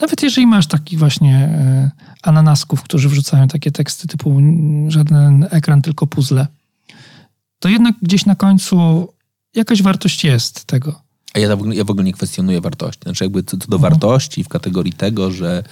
Nawet 0.00 0.22
jeżeli 0.22 0.46
masz 0.46 0.66
takich 0.66 0.98
właśnie 0.98 1.36
e, 1.36 1.90
ananasków, 2.22 2.82
którzy 2.82 3.08
wrzucają 3.08 3.48
takie 3.48 3.70
teksty 3.70 4.08
typu 4.08 4.40
żaden 4.88 5.46
ekran, 5.50 5.82
tylko 5.82 6.06
puzzle 6.06 6.46
to 7.58 7.68
jednak 7.68 7.94
gdzieś 8.02 8.26
na 8.26 8.34
końcu 8.34 9.08
jakaś 9.54 9.82
wartość 9.82 10.24
jest 10.24 10.64
tego. 10.64 11.02
A 11.34 11.38
ja 11.38 11.56
w 11.56 11.60
ogóle, 11.60 11.76
ja 11.76 11.84
w 11.84 11.90
ogóle 11.90 12.04
nie 12.04 12.12
kwestionuję 12.12 12.60
wartości. 12.60 13.02
Znaczy 13.02 13.24
jakby 13.24 13.42
co, 13.42 13.56
co 13.56 13.68
do 13.68 13.78
wartości 13.78 14.44
w 14.44 14.48
kategorii 14.48 14.92
tego, 14.92 15.30
że 15.30 15.64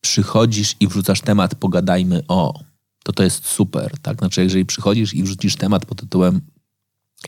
przychodzisz 0.00 0.76
i 0.80 0.88
wrzucasz 0.88 1.20
temat 1.20 1.54
pogadajmy 1.54 2.22
o, 2.28 2.60
to 3.04 3.12
to 3.12 3.22
jest 3.22 3.46
super, 3.46 3.92
tak? 4.02 4.18
Znaczy 4.18 4.42
jeżeli 4.42 4.66
przychodzisz 4.66 5.14
i 5.14 5.22
wrzucisz 5.22 5.56
temat 5.56 5.86
pod 5.86 6.00
tytułem 6.00 6.40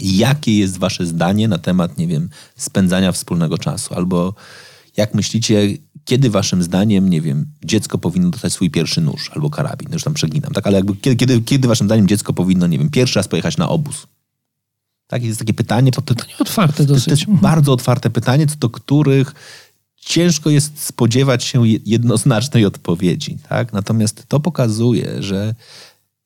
jakie 0.01 0.59
jest 0.59 0.79
wasze 0.79 1.07
zdanie 1.07 1.49
na 1.49 1.59
temat, 1.59 1.99
nie 1.99 2.07
wiem, 2.07 2.31
spędzania 2.57 3.13
wspólnego 3.13 3.59
czasu 3.59 3.95
albo 3.95 4.35
jak 4.97 5.15
myślicie, 5.15 5.69
kiedy 6.05 6.31
waszym 6.31 6.63
zdaniem, 6.63 7.11
nie 7.11 7.21
wiem, 7.21 7.47
dziecko 7.65 7.99
powinno 7.99 8.31
dostać 8.31 8.53
swój 8.53 8.71
pierwszy 8.71 9.01
nóż 9.01 9.31
albo 9.35 9.51
karabin? 9.51 9.93
Już 9.93 10.05
tam 10.05 10.15
przeginam, 10.15 10.53
tak? 10.53 10.67
Ale 10.67 10.77
jakby 10.77 10.97
kiedy, 10.97 11.17
kiedy, 11.17 11.41
kiedy 11.41 11.69
waszym 11.69 11.87
zdaniem 11.87 12.09
dziecko 12.09 12.33
powinno, 12.33 12.67
nie 12.67 12.79
wiem, 12.79 12.91
pierwszy 12.91 13.19
raz 13.19 13.29
pojechać 13.29 13.57
na 13.57 13.69
obóz? 13.69 14.07
Tak, 15.07 15.23
jest 15.23 15.39
takie 15.39 15.55
pytanie. 15.55 15.93
To, 15.93 16.03
to, 16.03 16.15
otwarte 16.39 16.85
dosyć. 16.85 17.05
To 17.05 17.11
jest 17.11 17.23
mhm. 17.23 17.39
bardzo 17.39 17.73
otwarte 17.73 18.11
pytanie, 18.11 18.47
co 18.47 18.57
do 18.57 18.71
których 18.71 19.35
ciężko 19.97 20.51
jest 20.51 20.83
spodziewać 20.83 21.45
się 21.45 21.63
jednoznacznej 21.67 22.65
odpowiedzi. 22.65 23.39
Tak? 23.49 23.73
Natomiast 23.73 24.25
to 24.29 24.41
pokazuje, 24.41 25.23
że 25.23 25.55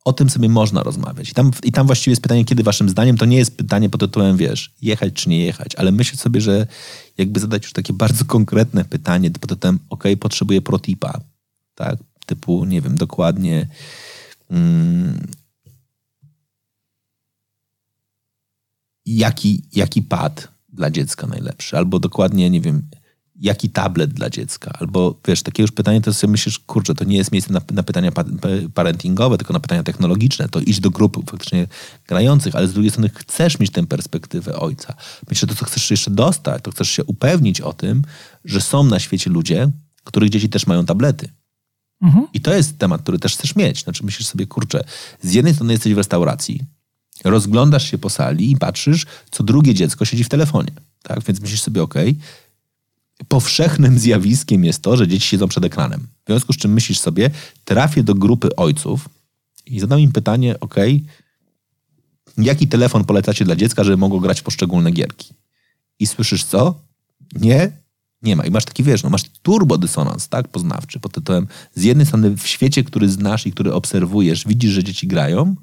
o 0.08 0.12
tym 0.12 0.30
sobie 0.30 0.48
można 0.48 0.82
rozmawiać. 0.82 1.30
I 1.30 1.34
tam, 1.34 1.50
I 1.64 1.72
tam 1.72 1.86
właściwie 1.86 2.12
jest 2.12 2.22
pytanie, 2.22 2.44
kiedy 2.44 2.62
waszym 2.62 2.88
zdaniem, 2.88 3.16
to 3.16 3.24
nie 3.24 3.36
jest 3.36 3.56
pytanie 3.56 3.90
pod 3.90 4.00
tytułem, 4.00 4.36
wiesz, 4.36 4.72
jechać 4.82 5.12
czy 5.12 5.28
nie 5.28 5.44
jechać, 5.44 5.74
ale 5.74 5.92
myślę 5.92 6.18
sobie, 6.18 6.40
że 6.40 6.66
jakby 7.18 7.40
zadać 7.40 7.62
już 7.62 7.72
takie 7.72 7.92
bardzo 7.92 8.24
konkretne 8.24 8.84
pytanie 8.84 9.30
pod 9.30 9.50
tytułem, 9.50 9.78
ok, 9.90 10.04
potrzebuję 10.20 10.62
protipa, 10.62 11.20
tak, 11.74 11.98
typu, 12.26 12.64
nie 12.64 12.80
wiem, 12.80 12.96
dokładnie 12.96 13.68
mm, 14.50 15.26
jaki, 19.06 19.62
jaki 19.72 20.02
pad 20.02 20.48
dla 20.72 20.90
dziecka 20.90 21.26
najlepszy, 21.26 21.76
albo 21.76 21.98
dokładnie, 21.98 22.50
nie 22.50 22.60
wiem, 22.60 22.82
jaki 23.40 23.70
tablet 23.70 24.12
dla 24.12 24.30
dziecka? 24.30 24.76
Albo 24.80 25.20
wiesz, 25.26 25.42
takie 25.42 25.62
już 25.62 25.72
pytanie, 25.72 26.00
to 26.00 26.14
sobie 26.14 26.30
myślisz, 26.30 26.58
kurczę, 26.58 26.94
to 26.94 27.04
nie 27.04 27.16
jest 27.16 27.32
miejsce 27.32 27.52
na, 27.52 27.60
na 27.70 27.82
pytania 27.82 28.12
pa, 28.12 28.24
parentingowe, 28.74 29.38
tylko 29.38 29.52
na 29.52 29.60
pytania 29.60 29.82
technologiczne. 29.82 30.48
To 30.48 30.60
idź 30.60 30.80
do 30.80 30.90
grupy 30.90 31.20
faktycznie 31.30 31.66
grających, 32.08 32.54
ale 32.54 32.68
z 32.68 32.72
drugiej 32.72 32.90
strony 32.90 33.10
chcesz 33.14 33.58
mieć 33.58 33.70
tę 33.70 33.86
perspektywę 33.86 34.56
ojca. 34.56 34.94
Myślę, 35.30 35.48
to 35.48 35.54
co 35.54 35.64
chcesz 35.64 35.90
jeszcze 35.90 36.10
dostać, 36.10 36.62
to 36.62 36.70
chcesz 36.70 36.90
się 36.90 37.04
upewnić 37.04 37.60
o 37.60 37.72
tym, 37.72 38.02
że 38.44 38.60
są 38.60 38.84
na 38.84 38.98
świecie 38.98 39.30
ludzie, 39.30 39.70
których 40.04 40.30
dzieci 40.30 40.48
też 40.48 40.66
mają 40.66 40.84
tablety. 40.86 41.28
Mhm. 42.02 42.26
I 42.34 42.40
to 42.40 42.54
jest 42.54 42.78
temat, 42.78 43.02
który 43.02 43.18
też 43.18 43.34
chcesz 43.36 43.56
mieć. 43.56 43.82
Znaczy 43.82 44.04
myślisz 44.04 44.28
sobie, 44.28 44.46
kurczę, 44.46 44.84
z 45.22 45.32
jednej 45.32 45.54
strony 45.54 45.72
jesteś 45.72 45.94
w 45.94 45.96
restauracji, 45.96 46.60
rozglądasz 47.24 47.90
się 47.90 47.98
po 47.98 48.10
sali 48.10 48.50
i 48.50 48.56
patrzysz, 48.56 49.06
co 49.30 49.44
drugie 49.44 49.74
dziecko 49.74 50.04
siedzi 50.04 50.24
w 50.24 50.28
telefonie. 50.28 50.72
Tak? 51.02 51.24
Więc 51.24 51.40
myślisz 51.40 51.62
sobie, 51.62 51.82
okej, 51.82 52.10
okay, 52.10 52.22
powszechnym 53.28 53.98
zjawiskiem 53.98 54.64
jest 54.64 54.82
to, 54.82 54.96
że 54.96 55.08
dzieci 55.08 55.28
siedzą 55.28 55.48
przed 55.48 55.64
ekranem. 55.64 56.06
W 56.24 56.26
związku 56.26 56.52
z 56.52 56.56
czym 56.56 56.72
myślisz 56.72 56.98
sobie, 56.98 57.30
trafię 57.64 58.02
do 58.02 58.14
grupy 58.14 58.56
ojców 58.56 59.08
i 59.66 59.80
zadam 59.80 60.00
im 60.00 60.12
pytanie, 60.12 60.60
ok, 60.60 60.74
jaki 62.38 62.68
telefon 62.68 63.04
polecacie 63.04 63.44
dla 63.44 63.56
dziecka, 63.56 63.84
żeby 63.84 63.96
mogło 63.96 64.20
grać 64.20 64.40
w 64.40 64.42
poszczególne 64.42 64.90
gierki? 64.90 65.34
I 65.98 66.06
słyszysz 66.06 66.44
co? 66.44 66.80
Nie, 67.34 67.72
nie 68.22 68.36
ma. 68.36 68.46
I 68.46 68.50
masz 68.50 68.64
taki, 68.64 68.82
wiesz, 68.82 69.02
no 69.02 69.10
masz 69.10 69.22
turbodysonans, 69.42 70.28
tak, 70.28 70.48
poznawczy, 70.48 71.00
pod 71.00 71.12
tytułem 71.12 71.46
z 71.74 71.82
jednej 71.82 72.06
strony 72.06 72.36
w 72.36 72.46
świecie, 72.46 72.84
który 72.84 73.08
znasz 73.08 73.46
i 73.46 73.52
który 73.52 73.72
obserwujesz, 73.72 74.44
widzisz, 74.46 74.70
że 74.70 74.84
dzieci 74.84 75.06
grają, 75.06 75.56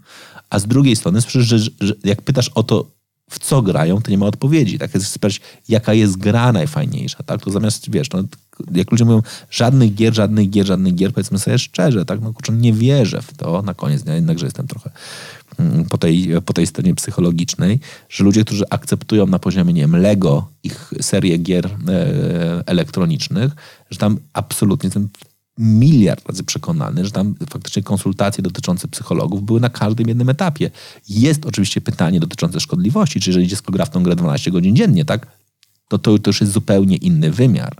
a 0.49 0.59
z 0.59 0.67
drugiej 0.67 0.95
strony 0.95 1.21
słyszysz, 1.21 1.47
że, 1.47 1.59
że 1.59 1.93
jak 2.03 2.21
pytasz 2.21 2.49
o 2.49 2.63
to, 2.63 2.91
w 3.29 3.39
co 3.39 3.61
grają, 3.61 4.01
to 4.01 4.11
nie 4.11 4.17
ma 4.17 4.25
odpowiedzi. 4.25 4.79
Tak 4.79 4.93
jest 4.93 5.07
spytać, 5.07 5.41
jaka 5.69 5.93
jest 5.93 6.17
gra 6.17 6.51
najfajniejsza, 6.51 7.23
tak? 7.23 7.41
To 7.41 7.51
zamiast, 7.51 7.91
wiesz, 7.91 8.09
no, 8.09 8.23
jak 8.71 8.91
ludzie 8.91 9.05
mówią, 9.05 9.21
żadnych 9.49 9.95
gier, 9.95 10.13
żadnych 10.13 10.49
gier, 10.49 10.65
żadnych 10.65 10.95
gier, 10.95 11.13
powiedzmy 11.13 11.39
sobie 11.39 11.59
szczerze, 11.59 12.05
tak? 12.05 12.21
No 12.21 12.33
kurczę, 12.33 12.53
nie 12.53 12.73
wierzę 12.73 13.21
w 13.21 13.37
to 13.37 13.61
na 13.61 13.73
koniec 13.73 14.03
dnia, 14.03 14.15
jednakże 14.15 14.45
jestem 14.45 14.67
trochę 14.67 14.89
mm, 15.59 15.85
po 15.85 15.97
tej, 15.97 16.29
po 16.45 16.53
tej 16.53 16.67
stronie 16.67 16.95
psychologicznej, 16.95 17.79
że 18.09 18.23
ludzie, 18.23 18.45
którzy 18.45 18.63
akceptują 18.69 19.27
na 19.27 19.39
poziomie, 19.39 19.73
nie 19.73 19.81
wiem, 19.81 19.95
Lego 19.95 20.47
ich 20.63 20.93
serię 21.01 21.37
gier 21.37 21.65
e, 21.65 21.73
elektronicznych, 22.65 23.51
że 23.89 23.97
tam 23.97 24.17
absolutnie 24.33 24.89
ten 24.89 25.07
miliard 25.57 26.29
razy 26.29 26.43
przekonany, 26.43 27.05
że 27.05 27.11
tam 27.11 27.35
faktycznie 27.49 27.83
konsultacje 27.83 28.41
dotyczące 28.41 28.87
psychologów 28.87 29.43
były 29.43 29.59
na 29.59 29.69
każdym 29.69 30.07
jednym 30.07 30.29
etapie. 30.29 30.71
Jest 31.09 31.45
oczywiście 31.45 31.81
pytanie 31.81 32.19
dotyczące 32.19 32.59
szkodliwości, 32.59 33.19
czy 33.19 33.29
jeżeli 33.29 33.47
dziecko 33.47 33.71
gra 33.71 33.85
w 33.85 33.89
tą 33.89 34.03
grę 34.03 34.15
12 34.15 34.51
godzin 34.51 34.75
dziennie, 34.75 35.05
tak, 35.05 35.27
to, 35.87 35.97
to, 35.97 36.19
to 36.19 36.29
już 36.29 36.41
jest 36.41 36.53
zupełnie 36.53 36.97
inny 36.97 37.31
wymiar. 37.31 37.75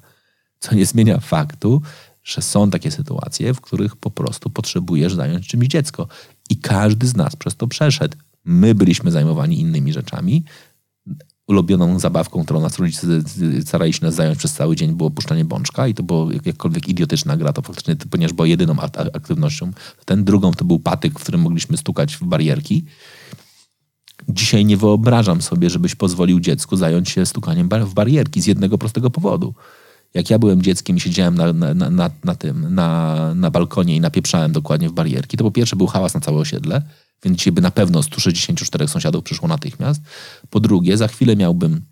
Co 0.60 0.76
nie 0.76 0.86
zmienia 0.86 1.20
faktu, 1.20 1.82
że 2.24 2.42
są 2.42 2.70
takie 2.70 2.92
sytuacje, 2.92 3.54
w 3.54 3.62
których 3.62 3.96
po 3.96 4.12
prostu 4.12 4.50
potrzebujesz 4.50 5.16
zająć 5.16 5.48
czymś 5.48 5.68
dziecko. 5.68 6.08
I 6.50 6.58
każdy 6.58 7.08
z 7.08 7.16
nas 7.16 7.36
przez 7.36 7.56
to 7.56 7.68
przeszedł. 7.68 8.18
My 8.46 8.76
byliśmy 8.76 9.12
zajmowani 9.12 9.60
innymi 9.60 9.94
rzeczami, 9.94 10.44
ulubioną 11.48 12.00
zabawką, 12.00 12.44
którą 12.44 12.62
nas 12.62 12.80
rodzice 12.80 13.08
starali 13.66 13.94
się 13.94 14.06
nas 14.06 14.16
zająć 14.16 14.38
przez 14.38 14.54
cały 14.54 14.76
dzień, 14.76 14.94
było 14.94 15.12
puszczanie 15.12 15.46
bączka 15.46 15.88
i 15.88 15.94
to 15.94 16.04
było 16.04 16.30
jakkolwiek 16.46 16.90
idiotyczna 16.90 17.38
gra, 17.38 17.54
to 17.54 17.62
faktycznie, 17.62 17.96
ponieważ 18.10 18.34
była 18.34 18.48
jedyną 18.48 18.76
aktywnością. 19.14 19.72
Ten 20.06 20.24
drugą 20.24 20.52
to 20.52 20.66
był 20.66 20.80
patyk, 20.80 21.20
w 21.20 21.24
którym 21.24 21.42
mogliśmy 21.42 21.78
stukać 21.78 22.16
w 22.16 22.24
barierki. 22.24 22.86
Dzisiaj 24.30 24.66
nie 24.66 24.78
wyobrażam 24.78 25.42
sobie, 25.42 25.70
żebyś 25.70 25.96
pozwolił 25.96 26.40
dziecku 26.40 26.78
zająć 26.78 27.10
się 27.10 27.26
stukaniem 27.26 27.70
w 27.70 27.94
barierki 27.94 28.42
z 28.42 28.46
jednego 28.46 28.78
prostego 28.78 29.10
powodu. 29.10 29.54
Jak 30.14 30.30
ja 30.30 30.40
byłem 30.40 30.62
dzieckiem 30.62 30.98
i 30.98 31.00
siedziałem 31.00 31.36
na, 31.36 31.54
na, 31.54 31.90
na, 31.90 32.10
na 32.24 32.36
tym, 32.36 32.76
na, 32.76 33.34
na 33.36 33.52
balkonie 33.52 33.96
i 33.96 34.02
napieprzałem 34.02 34.52
dokładnie 34.52 34.90
w 34.90 34.94
barierki, 34.94 35.38
to 35.38 35.44
po 35.44 35.52
pierwsze 35.52 35.76
był 35.76 35.88
hałas 35.88 36.14
na 36.14 36.20
całe 36.20 36.38
osiedle, 36.38 36.82
więc 37.26 37.38
dzisiaj 37.38 37.54
by 37.54 37.62
na 37.62 37.72
pewno 37.72 38.04
164 38.04 38.88
sąsiadów 38.88 39.24
przyszło 39.24 39.48
natychmiast. 39.48 40.02
Po 40.50 40.60
drugie, 40.60 40.98
za 40.98 41.08
chwilę 41.08 41.36
miałbym 41.36 41.86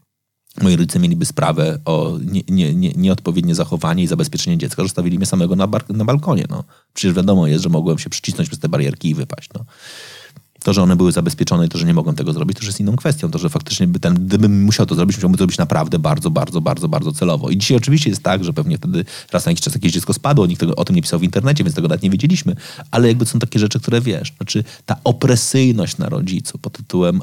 moi 0.61 0.75
rodzice 0.75 0.99
mieliby 0.99 1.25
sprawę 1.25 1.79
o 1.85 2.17
nie, 2.25 2.41
nie, 2.49 2.73
nie, 2.73 2.91
nieodpowiednie 2.91 3.55
zachowanie 3.55 4.03
i 4.03 4.07
zabezpieczenie 4.07 4.57
dziecka, 4.57 4.83
że 4.83 4.89
stawili 4.89 5.17
mnie 5.17 5.25
samego 5.25 5.55
na, 5.55 5.67
bar, 5.67 5.83
na 5.89 6.05
balkonie. 6.05 6.45
No. 6.49 6.63
Przecież 6.93 7.15
wiadomo 7.15 7.47
jest, 7.47 7.63
że 7.63 7.69
mogłem 7.69 7.99
się 7.99 8.09
przycisnąć 8.09 8.49
przez 8.49 8.59
te 8.59 8.69
barierki 8.69 9.09
i 9.09 9.15
wypaść. 9.15 9.49
No. 9.53 9.65
To, 10.63 10.73
że 10.73 10.83
one 10.83 10.95
były 10.95 11.11
zabezpieczone 11.11 11.65
i 11.65 11.69
to, 11.69 11.77
że 11.77 11.85
nie 11.85 11.93
mogłem 11.93 12.15
tego 12.15 12.33
zrobić, 12.33 12.57
to 12.57 12.61
już 12.61 12.67
jest 12.67 12.79
inną 12.79 12.95
kwestią. 12.95 13.31
To, 13.31 13.39
że 13.39 13.49
faktycznie 13.49 13.87
by 13.87 13.99
ten, 13.99 14.13
gdybym 14.13 14.63
musiał 14.63 14.85
to 14.85 14.95
zrobić, 14.95 15.17
musiałbym 15.17 15.37
to 15.37 15.41
zrobić 15.41 15.57
naprawdę 15.57 15.99
bardzo, 15.99 16.31
bardzo, 16.31 16.61
bardzo, 16.61 16.89
bardzo 16.89 17.11
celowo. 17.11 17.49
I 17.49 17.57
dzisiaj 17.57 17.77
oczywiście 17.77 18.09
jest 18.09 18.23
tak, 18.23 18.43
że 18.43 18.53
pewnie 18.53 18.77
wtedy 18.77 19.05
raz 19.31 19.45
na 19.45 19.51
jakiś 19.51 19.63
czas 19.65 19.73
jakieś 19.73 19.91
dziecko 19.91 20.13
spadło, 20.13 20.47
nikt 20.47 20.59
tego, 20.59 20.75
o 20.75 20.85
tym 20.85 20.95
nie 20.95 21.01
pisał 21.01 21.19
w 21.19 21.23
internecie, 21.23 21.63
więc 21.63 21.75
tego 21.75 21.87
nawet 21.87 22.03
nie 22.03 22.09
wiedzieliśmy. 22.09 22.55
Ale 22.91 23.07
jakby 23.07 23.25
są 23.25 23.39
takie 23.39 23.59
rzeczy, 23.59 23.79
które 23.79 24.01
wiesz, 24.01 24.33
znaczy 24.37 24.63
ta 24.85 24.95
opresyjność 25.03 25.97
na 25.97 26.09
rodzicu 26.09 26.57
pod 26.57 26.73
tytułem 26.73 27.21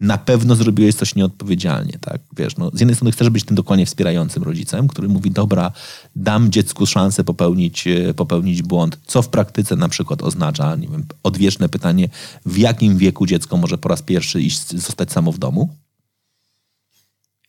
na 0.00 0.18
pewno 0.18 0.56
zrobiłeś 0.56 0.94
coś 0.94 1.14
nieodpowiedzialnie, 1.14 1.98
tak? 2.00 2.20
Wiesz, 2.36 2.56
no, 2.56 2.70
z 2.74 2.80
jednej 2.80 2.94
strony 2.94 3.12
chcesz 3.12 3.30
być 3.30 3.44
tym 3.44 3.56
dokładnie 3.56 3.86
wspierającym 3.86 4.42
rodzicem, 4.42 4.88
który 4.88 5.08
mówi, 5.08 5.30
dobra, 5.30 5.72
dam 6.16 6.50
dziecku 6.50 6.86
szansę 6.86 7.24
popełnić, 7.24 7.86
e, 7.86 8.14
popełnić 8.14 8.62
błąd, 8.62 8.98
co 9.06 9.22
w 9.22 9.28
praktyce 9.28 9.76
na 9.76 9.88
przykład 9.88 10.22
oznacza, 10.22 10.76
nie 10.76 10.88
wiem, 10.88 11.04
odwieczne 11.22 11.68
pytanie, 11.68 12.08
w 12.46 12.56
jakim 12.56 12.98
wieku 12.98 13.26
dziecko 13.26 13.56
może 13.56 13.78
po 13.78 13.88
raz 13.88 14.02
pierwszy 14.02 14.40
iść, 14.40 14.68
zostać 14.68 15.12
samo 15.12 15.32
w 15.32 15.38
domu? 15.38 15.68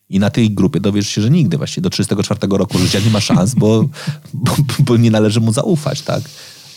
I 0.10 0.20
na 0.20 0.30
tej 0.30 0.52
grupie 0.52 0.80
dowiesz 0.80 1.08
się, 1.08 1.22
że 1.22 1.30
nigdy 1.30 1.58
właśnie 1.58 1.84
do 1.84 1.90
34 1.90 2.40
roku 2.52 2.78
życia 2.78 3.00
nie 3.00 3.12
ma 3.12 3.20
szans, 3.20 3.56
bo, 3.56 3.90
bo, 4.34 4.56
bo 4.80 4.98
nie 4.98 5.12
należy 5.12 5.40
mu 5.40 5.54
zaufać, 5.54 6.02
tak? 6.02 6.24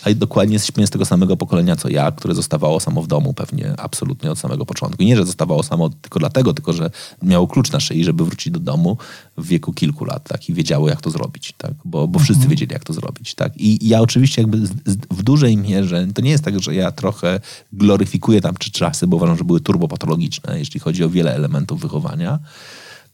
A 0.05 0.15
dokładnie 0.15 0.55
jesteśmy 0.55 0.87
z 0.87 0.91
tego 0.91 1.05
samego 1.05 1.37
pokolenia 1.37 1.77
co 1.77 1.89
ja, 1.89 2.13
które 2.13 2.35
zostawało 2.35 2.81
samo 2.81 3.03
w 3.03 3.07
domu 3.07 3.35
pewnie 3.35 3.75
absolutnie 3.81 4.31
od 4.31 4.39
samego 4.39 4.67
początku. 4.67 5.03
I 5.03 5.07
nie, 5.07 5.17
że 5.17 5.27
zostawało 5.27 5.63
samo 5.63 5.89
tylko 5.89 6.19
dlatego, 6.19 6.55
tylko 6.55 6.73
że 6.73 6.91
miało 7.23 7.47
klucz 7.47 7.73
na 7.73 7.81
szyi, 7.81 8.05
żeby 8.05 8.25
wrócić 8.25 8.53
do 8.53 8.61
domu 8.61 8.97
w 9.37 9.47
wieku 9.47 9.73
kilku 9.73 10.05
lat 10.05 10.29
tak? 10.29 10.49
i 10.49 10.55
wiedziało, 10.55 10.89
jak 10.89 11.01
to 11.01 11.11
zrobić, 11.11 11.55
tak? 11.59 11.75
bo, 11.85 12.09
bo 12.09 12.19
wszyscy 12.19 12.35
mhm. 12.35 12.51
wiedzieli, 12.51 12.73
jak 12.73 12.85
to 12.85 12.93
zrobić. 12.93 13.35
Tak? 13.35 13.53
I 13.57 13.89
ja 13.89 14.01
oczywiście 14.01 14.43
jakby 14.43 14.59
w 15.11 15.23
dużej 15.23 15.57
mierze, 15.57 16.07
to 16.15 16.23
nie 16.23 16.31
jest 16.31 16.45
tak, 16.45 16.63
że 16.63 16.75
ja 16.75 16.93
trochę 16.93 17.41
gloryfikuję 17.73 18.41
tam 18.41 18.55
czy 18.59 18.71
czasy, 18.71 19.07
bo 19.07 19.17
uważam, 19.17 19.39
że 19.39 19.45
były 19.45 19.61
turbopatologiczne, 19.61 20.59
jeśli 20.59 20.81
chodzi 20.81 21.05
o 21.05 21.11
wiele 21.11 21.35
elementów 21.35 21.81
wychowania. 21.81 22.39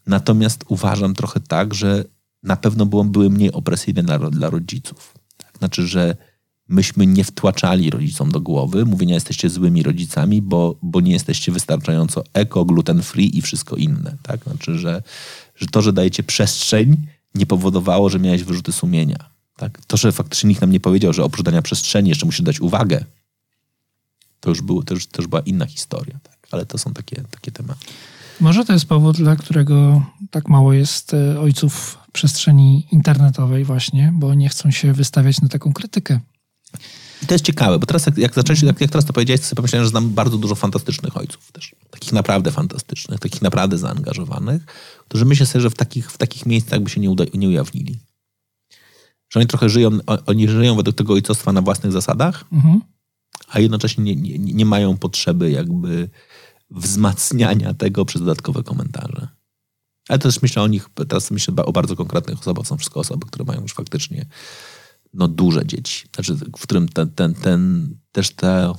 Natomiast 0.07 0.65
uważam 0.67 1.13
trochę 1.13 1.39
tak, 1.39 1.73
że 1.73 2.03
na 2.43 2.55
pewno 2.55 2.85
były 2.85 3.29
mniej 3.29 3.51
opresyjne 3.51 4.03
dla, 4.03 4.19
dla 4.19 4.49
rodziców. 4.49 5.13
Tak? 5.37 5.57
Znaczy, 5.57 5.87
że 5.87 6.15
myśmy 6.69 7.07
nie 7.07 7.23
wtłaczali 7.23 7.89
rodzicom 7.89 8.31
do 8.31 8.41
głowy 8.41 8.85
mówienia 8.85 9.15
jesteście 9.15 9.49
złymi 9.49 9.83
rodzicami, 9.83 10.41
bo, 10.41 10.75
bo 10.81 11.01
nie 11.01 11.11
jesteście 11.11 11.51
wystarczająco 11.51 12.23
eko, 12.33 12.65
gluten 12.65 13.01
free 13.01 13.37
i 13.37 13.41
wszystko 13.41 13.75
inne. 13.75 14.15
Tak? 14.23 14.43
Znaczy, 14.43 14.79
że, 14.79 15.03
że 15.55 15.67
to, 15.67 15.81
że 15.81 15.93
dajecie 15.93 16.23
przestrzeń 16.23 16.97
nie 17.35 17.45
powodowało, 17.45 18.09
że 18.09 18.19
miałeś 18.19 18.43
wyrzuty 18.43 18.71
sumienia. 18.71 19.29
Tak? 19.55 19.85
To, 19.85 19.97
że 19.97 20.11
faktycznie 20.11 20.47
nikt 20.47 20.61
nam 20.61 20.71
nie 20.71 20.79
powiedział, 20.79 21.13
że 21.13 21.23
oprócz 21.23 21.45
dania 21.45 21.61
przestrzeni 21.61 22.09
jeszcze 22.09 22.25
musisz 22.25 22.41
dać 22.41 22.59
uwagę, 22.59 23.05
to 24.39 24.49
już, 24.49 24.61
było, 24.61 24.83
to 24.83 24.93
już, 24.93 25.07
to 25.07 25.21
już 25.21 25.27
była 25.27 25.41
inna 25.41 25.65
historia. 25.65 26.19
Tak? 26.23 26.47
Ale 26.51 26.65
to 26.65 26.77
są 26.77 26.93
takie, 26.93 27.23
takie 27.31 27.51
tematy. 27.51 27.85
Może 28.39 28.65
to 28.65 28.73
jest 28.73 28.85
powód, 28.85 29.17
dla 29.17 29.35
którego 29.35 30.05
tak 30.31 30.49
mało 30.49 30.73
jest 30.73 31.13
e, 31.13 31.39
ojców 31.39 31.97
przestrzeni 32.11 32.87
internetowej 32.91 33.63
właśnie, 33.63 34.13
bo 34.15 34.33
nie 34.33 34.49
chcą 34.49 34.71
się 34.71 34.93
wystawiać 34.93 35.41
na 35.41 35.47
taką 35.47 35.73
krytykę. 35.73 36.19
I 37.23 37.25
to 37.25 37.33
jest 37.33 37.45
ciekawe, 37.45 37.79
bo 37.79 37.85
teraz 37.85 38.05
jak, 38.05 38.17
jak 38.17 38.35
zacząłeś, 38.35 38.61
jak, 38.61 38.81
jak 38.81 38.91
teraz 38.91 39.05
to 39.05 39.13
powiedziałeś, 39.13 39.41
to 39.41 39.47
sobie 39.47 39.55
pomyślałem, 39.55 39.85
że 39.85 39.89
znam 39.89 40.09
bardzo 40.09 40.37
dużo 40.37 40.55
fantastycznych 40.55 41.17
ojców 41.17 41.51
też. 41.51 41.75
Takich 41.89 42.11
naprawdę 42.13 42.51
fantastycznych, 42.51 43.19
takich 43.19 43.41
naprawdę 43.41 43.77
zaangażowanych, 43.77 44.65
którzy 45.07 45.25
myślę 45.25 45.45
sobie, 45.45 45.61
że 45.61 45.69
w 45.69 45.75
takich, 45.75 46.11
w 46.11 46.17
takich 46.17 46.45
miejscach 46.45 46.79
by 46.79 46.89
się 46.89 47.01
nie, 47.01 47.09
uda, 47.09 47.23
nie 47.33 47.47
ujawnili. 47.47 47.99
Że 49.29 49.39
oni 49.39 49.47
trochę 49.47 49.69
żyją, 49.69 49.89
oni 50.25 50.49
żyją 50.49 50.75
według 50.75 50.95
tego 50.95 51.13
ojcostwa 51.13 51.51
na 51.53 51.61
własnych 51.61 51.91
zasadach, 51.91 52.45
mhm. 52.51 52.81
a 53.47 53.59
jednocześnie 53.59 54.03
nie, 54.03 54.15
nie, 54.15 54.53
nie 54.53 54.65
mają 54.65 54.97
potrzeby 54.97 55.51
jakby 55.51 56.09
wzmacniania 56.71 57.73
tego 57.73 58.05
przez 58.05 58.21
dodatkowe 58.21 58.63
komentarze. 58.63 59.27
Ale 60.09 60.19
też 60.19 60.41
myślę 60.41 60.63
o 60.63 60.67
nich, 60.67 60.89
teraz 61.07 61.31
myślę 61.31 61.53
o 61.55 61.71
bardzo 61.71 61.95
konkretnych 61.95 62.39
osobach, 62.39 62.67
są 62.67 62.77
wszystko 62.77 62.99
osoby, 62.99 63.27
które 63.27 63.45
mają 63.45 63.61
już 63.61 63.73
faktycznie 63.73 64.25
no, 65.13 65.27
duże 65.27 65.65
dzieci. 65.65 66.07
Znaczy, 66.15 66.35
w 66.35 66.61
którym 66.61 66.89
ten, 66.89 67.09
ten, 67.09 67.33
ten 67.33 67.89
też 68.11 68.29
ta, 68.29 68.73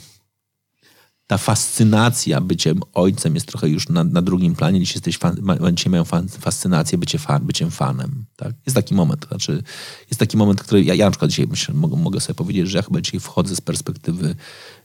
ta 1.27 1.39
fascynacja 1.39 2.41
byciem 2.41 2.81
ojcem 2.95 3.35
jest 3.35 3.47
trochę 3.47 3.69
już 3.69 3.89
na, 3.89 4.05
na 4.05 4.23
drugim 4.23 4.55
planie. 4.55 4.81
Dzisiaj, 4.81 4.95
jesteś 4.95 5.19
fan, 5.19 5.37
dzisiaj 5.73 5.91
mają 5.91 6.05
fan, 6.05 6.29
fascynację 6.29 6.99
bycie 6.99 7.19
fan, 7.19 7.47
byciem 7.47 7.71
fanem. 7.71 8.25
Tak? 8.37 8.55
Jest 8.67 8.75
taki 8.75 8.95
moment. 8.95 9.27
Znaczy, 9.29 9.63
jest 10.11 10.21
taki 10.21 10.37
moment, 10.37 10.63
który 10.63 10.85
ja, 10.85 10.95
ja 10.95 11.05
na 11.05 11.11
przykład 11.11 11.31
dzisiaj 11.31 11.47
myślę, 11.47 11.75
mogę, 11.75 11.97
mogę 11.97 12.21
sobie 12.21 12.35
powiedzieć, 12.35 12.69
że 12.69 12.79
ja 12.79 12.83
chyba 12.83 13.01
dzisiaj 13.01 13.21
wchodzę 13.21 13.57
z 13.57 13.61
perspektywy 13.61 14.37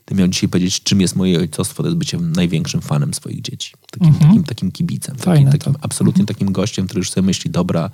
Gdybym 0.06 0.18
miał 0.18 0.28
dzisiaj 0.28 0.48
powiedzieć, 0.48 0.82
czym 0.82 1.00
jest 1.00 1.16
moje 1.16 1.38
ojcostwo, 1.38 1.82
to 1.82 1.88
jest 1.88 1.98
bycie 1.98 2.18
największym 2.18 2.80
fanem 2.80 3.14
swoich 3.14 3.40
dzieci. 3.40 3.72
Takim, 3.90 4.12
-hmm. 4.12 4.26
takim, 4.26 4.44
takim 4.44 4.72
kibicem. 4.72 5.16
Fajne 5.16 5.50
takim, 5.50 5.72
takim 5.72 5.80
absolutnie 5.82 6.24
-hmm. 6.24 6.28
takim 6.28 6.52
gościem, 6.52 6.86
który 6.86 6.98
już 6.98 7.10
sobie 7.10 7.26
myśli, 7.26 7.50
dobra, 7.50 7.90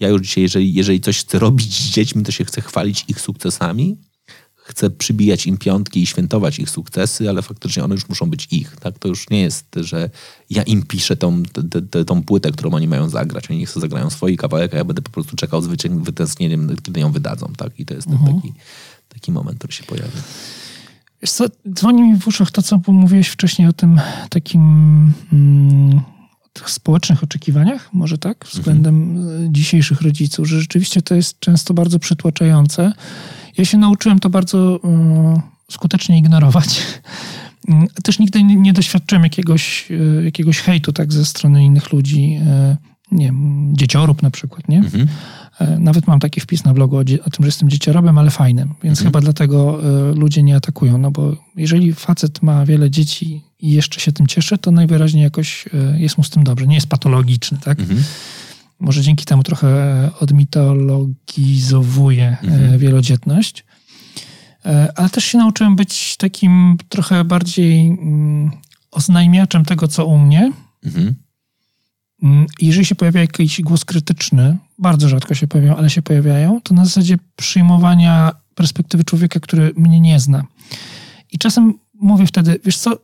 Ja 0.00 0.08
już 0.08 0.22
dzisiaj, 0.22 0.42
jeżeli, 0.42 0.74
jeżeli 0.74 1.00
coś 1.00 1.20
chcę 1.20 1.38
robić 1.38 1.74
z 1.74 1.90
dziećmi, 1.90 2.22
to 2.22 2.32
się 2.32 2.44
chcę 2.44 2.60
chwalić 2.60 3.04
ich 3.08 3.20
sukcesami, 3.20 3.96
chcę 4.68 4.90
przybijać 4.90 5.46
im 5.46 5.58
piątki 5.58 6.02
i 6.02 6.06
świętować 6.06 6.58
ich 6.58 6.70
sukcesy, 6.70 7.28
ale 7.28 7.42
faktycznie 7.42 7.84
one 7.84 7.94
już 7.94 8.08
muszą 8.08 8.30
być 8.30 8.48
ich. 8.50 8.76
Tak? 8.76 8.98
To 8.98 9.08
już 9.08 9.30
nie 9.30 9.40
jest, 9.40 9.66
że 9.76 10.10
ja 10.50 10.62
im 10.62 10.82
piszę 10.82 11.16
tą, 11.16 11.42
tą 12.06 12.22
płytę, 12.22 12.52
którą 12.52 12.70
oni 12.70 12.88
mają 12.88 13.08
zagrać. 13.08 13.50
Oni 13.50 13.58
niech 13.58 13.70
sobie 13.70 13.80
zagrają 13.80 14.10
swój 14.10 14.36
kawałek, 14.36 14.74
a 14.74 14.76
ja 14.76 14.84
będę 14.84 15.02
po 15.02 15.10
prostu 15.10 15.36
czekał 15.36 15.62
z 15.62 15.66
wytęsknieniem, 15.86 16.76
kiedy 16.82 17.00
ją 17.00 17.12
wydadzą. 17.12 17.52
Tak? 17.56 17.80
I 17.80 17.86
to 17.86 17.94
jest 17.94 18.08
mhm. 18.08 18.34
taki, 18.34 18.52
taki 19.08 19.32
moment, 19.32 19.58
który 19.58 19.72
się 19.72 19.84
pojawia. 19.84 20.20
Wiesz 21.22 21.30
co, 21.30 21.44
dzwoni 21.74 22.02
mi 22.02 22.18
w 22.18 22.28
uszach 22.28 22.50
to, 22.50 22.62
co 22.62 22.80
mówiłeś 22.86 23.28
wcześniej 23.28 23.68
o 23.68 23.72
tym 23.72 24.00
takim 24.30 24.62
mm, 25.32 26.00
społecznych 26.66 27.22
oczekiwaniach, 27.22 27.90
może 27.92 28.18
tak, 28.18 28.46
względem 28.52 29.16
mhm. 29.16 29.54
dzisiejszych 29.54 30.00
rodziców, 30.00 30.48
że 30.48 30.60
rzeczywiście 30.60 31.02
to 31.02 31.14
jest 31.14 31.40
często 31.40 31.74
bardzo 31.74 31.98
przytłaczające. 31.98 32.92
Ja 33.58 33.64
się 33.64 33.78
nauczyłem 33.78 34.18
to 34.18 34.30
bardzo 34.30 34.76
y, 34.76 35.72
skutecznie 35.72 36.18
ignorować. 36.18 36.82
Też 38.02 38.18
nigdy 38.18 38.42
nie 38.42 38.72
doświadczyłem 38.72 39.22
jakiegoś, 39.22 39.88
jakiegoś 40.24 40.60
hejtu 40.60 40.92
tak 40.92 41.12
ze 41.12 41.24
strony 41.24 41.64
innych 41.64 41.92
ludzi, 41.92 42.40
nie 43.12 43.24
wiem, 43.24 43.72
dzieciorób 43.76 44.22
na 44.22 44.30
przykład, 44.30 44.68
nie? 44.68 44.78
Mhm. 44.78 45.06
E, 45.58 45.78
nawet 45.78 46.06
mam 46.06 46.20
taki 46.20 46.40
wpis 46.40 46.64
na 46.64 46.74
blogu 46.74 46.96
o, 46.96 47.00
o 47.00 47.04
tym, 47.04 47.40
że 47.40 47.46
jestem 47.46 47.70
dzieciorobem, 47.70 48.18
ale 48.18 48.30
fajnym, 48.30 48.74
więc 48.82 48.98
mhm. 48.98 49.06
chyba 49.06 49.20
dlatego 49.20 49.80
y, 50.10 50.14
ludzie 50.14 50.42
nie 50.42 50.56
atakują, 50.56 50.98
no 50.98 51.10
bo 51.10 51.36
jeżeli 51.56 51.94
facet 51.94 52.42
ma 52.42 52.66
wiele 52.66 52.90
dzieci 52.90 53.42
i 53.60 53.70
jeszcze 53.70 54.00
się 54.00 54.12
tym 54.12 54.26
cieszy, 54.26 54.58
to 54.58 54.70
najwyraźniej 54.70 55.22
jakoś 55.22 55.66
y, 55.66 55.70
jest 55.98 56.18
mu 56.18 56.24
z 56.24 56.30
tym 56.30 56.44
dobrze, 56.44 56.66
nie 56.66 56.74
jest 56.74 56.86
patologiczny, 56.86 57.58
tak? 57.58 57.80
Mhm. 57.80 58.02
Może 58.80 59.02
dzięki 59.02 59.24
temu 59.24 59.42
trochę 59.42 60.10
odmitologizowuje 60.20 62.36
mhm. 62.42 62.78
wielodzietność. 62.78 63.64
Ale 64.94 65.10
też 65.10 65.24
się 65.24 65.38
nauczyłem 65.38 65.76
być 65.76 66.16
takim 66.16 66.76
trochę 66.88 67.24
bardziej 67.24 67.86
mm, 67.86 68.50
oznajmiaczem 68.90 69.64
tego, 69.64 69.88
co 69.88 70.06
u 70.06 70.18
mnie. 70.18 70.52
Mhm 70.84 71.14
Mm, 72.22 72.46
jeżeli 72.60 72.84
się 72.84 72.94
pojawia 72.94 73.20
jakiś 73.20 73.60
głos 73.60 73.84
krytyczny, 73.84 74.56
bardzo 74.78 75.08
rzadko 75.08 75.34
się 75.34 75.46
pojawiają, 75.46 75.76
ale 75.76 75.90
się 75.90 76.02
pojawiają, 76.02 76.60
to 76.60 76.74
na 76.74 76.84
zasadzie 76.84 77.16
przyjmowania 77.36 78.32
perspektywy 78.54 79.04
człowieka, 79.04 79.40
który 79.40 79.72
mnie 79.76 80.00
nie 80.00 80.20
zna. 80.20 80.44
I 81.32 81.38
czasem 81.38 81.74
mówię 81.94 82.26
wtedy, 82.26 82.60
wiesz 82.64 82.78
co, 82.78 82.98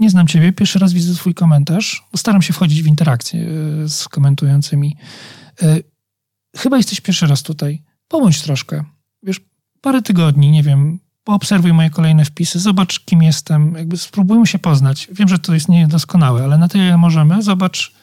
nie 0.00 0.10
znam 0.10 0.26
ciebie, 0.26 0.52
pierwszy 0.52 0.78
raz 0.78 0.92
widzę 0.92 1.14
twój 1.14 1.34
komentarz, 1.34 2.04
bo 2.12 2.18
staram 2.18 2.42
się 2.42 2.52
wchodzić 2.52 2.82
w 2.82 2.86
interakcję 2.86 3.48
e, 3.84 3.88
z 3.88 4.08
komentującymi. 4.08 4.96
E, 5.62 5.76
chyba 6.56 6.76
jesteś 6.76 7.00
pierwszy 7.00 7.26
raz 7.26 7.42
tutaj. 7.42 7.82
Pomóż 8.08 8.40
troszkę. 8.40 8.84
Wiesz, 9.22 9.40
parę 9.80 10.02
tygodni, 10.02 10.50
nie 10.50 10.62
wiem, 10.62 10.98
poobserwuj 11.24 11.72
moje 11.72 11.90
kolejne 11.90 12.24
wpisy, 12.24 12.58
zobacz, 12.58 13.00
kim 13.00 13.22
jestem, 13.22 13.74
jakby 13.74 13.96
spróbujmy 13.96 14.46
się 14.46 14.58
poznać. 14.58 15.08
Wiem, 15.12 15.28
że 15.28 15.38
to 15.38 15.54
jest 15.54 15.68
niedoskonałe, 15.68 16.44
ale 16.44 16.58
na 16.58 16.68
tyle 16.68 16.98
możemy. 16.98 17.42
Zobacz, 17.42 17.94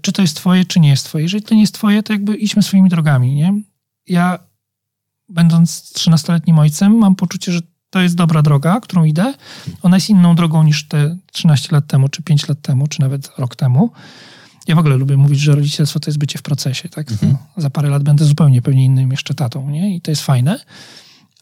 czy 0.00 0.12
to 0.12 0.22
jest 0.22 0.36
twoje, 0.36 0.64
czy 0.64 0.80
nie 0.80 0.88
jest 0.88 1.04
twoje. 1.04 1.22
Jeżeli 1.22 1.42
to 1.42 1.54
nie 1.54 1.60
jest 1.60 1.74
twoje, 1.74 2.02
to 2.02 2.12
jakby 2.12 2.36
idźmy 2.36 2.62
swoimi 2.62 2.88
drogami, 2.88 3.34
nie? 3.34 3.54
Ja, 4.06 4.38
będąc 5.28 5.92
13-letnim 5.92 6.58
ojcem, 6.58 6.98
mam 6.98 7.14
poczucie, 7.14 7.52
że 7.52 7.60
to 7.90 8.00
jest 8.00 8.14
dobra 8.14 8.42
droga, 8.42 8.80
którą 8.80 9.04
idę. 9.04 9.34
Ona 9.82 9.96
jest 9.96 10.10
inną 10.10 10.34
drogą 10.34 10.62
niż 10.62 10.88
te 10.88 11.16
13 11.32 11.68
lat 11.72 11.86
temu, 11.86 12.08
czy 12.08 12.22
5 12.22 12.48
lat 12.48 12.60
temu, 12.62 12.86
czy 12.86 13.00
nawet 13.00 13.38
rok 13.38 13.56
temu. 13.56 13.90
Ja 14.68 14.74
w 14.74 14.78
ogóle 14.78 14.96
lubię 14.96 15.16
mówić, 15.16 15.40
że 15.40 15.54
rodzicielstwo 15.54 16.00
to 16.00 16.10
jest 16.10 16.18
bycie 16.18 16.38
w 16.38 16.42
procesie, 16.42 16.88
tak? 16.88 17.12
Mhm. 17.12 17.32
No, 17.32 17.62
za 17.62 17.70
parę 17.70 17.88
lat 17.88 18.02
będę 18.02 18.24
zupełnie 18.24 18.62
pewnie 18.62 18.84
innym 18.84 19.10
jeszcze 19.10 19.34
tatą, 19.34 19.70
nie? 19.70 19.96
I 19.96 20.00
to 20.00 20.10
jest 20.10 20.22
fajne. 20.22 20.60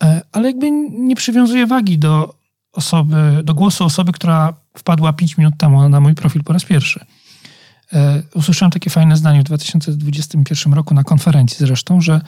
E, 0.02 0.22
ale 0.32 0.48
jakby 0.48 0.70
nie 0.90 1.16
przywiązuję 1.16 1.66
wagi 1.66 1.98
do 1.98 2.34
osoby, 2.72 3.40
do 3.44 3.54
głosu 3.54 3.84
osoby, 3.84 4.12
która 4.12 4.54
wpadła 4.76 5.12
5 5.12 5.38
minut 5.38 5.54
temu 5.58 5.88
na 5.88 6.00
mój 6.00 6.14
profil 6.14 6.44
po 6.44 6.52
raz 6.52 6.64
pierwszy. 6.64 7.04
E, 7.92 8.22
usłyszałem 8.34 8.70
takie 8.70 8.90
fajne 8.90 9.16
zdanie 9.16 9.40
w 9.40 9.44
2021 9.44 10.74
roku 10.74 10.94
na 10.94 11.04
konferencji 11.04 11.66
zresztą, 11.66 12.00
że 12.00 12.20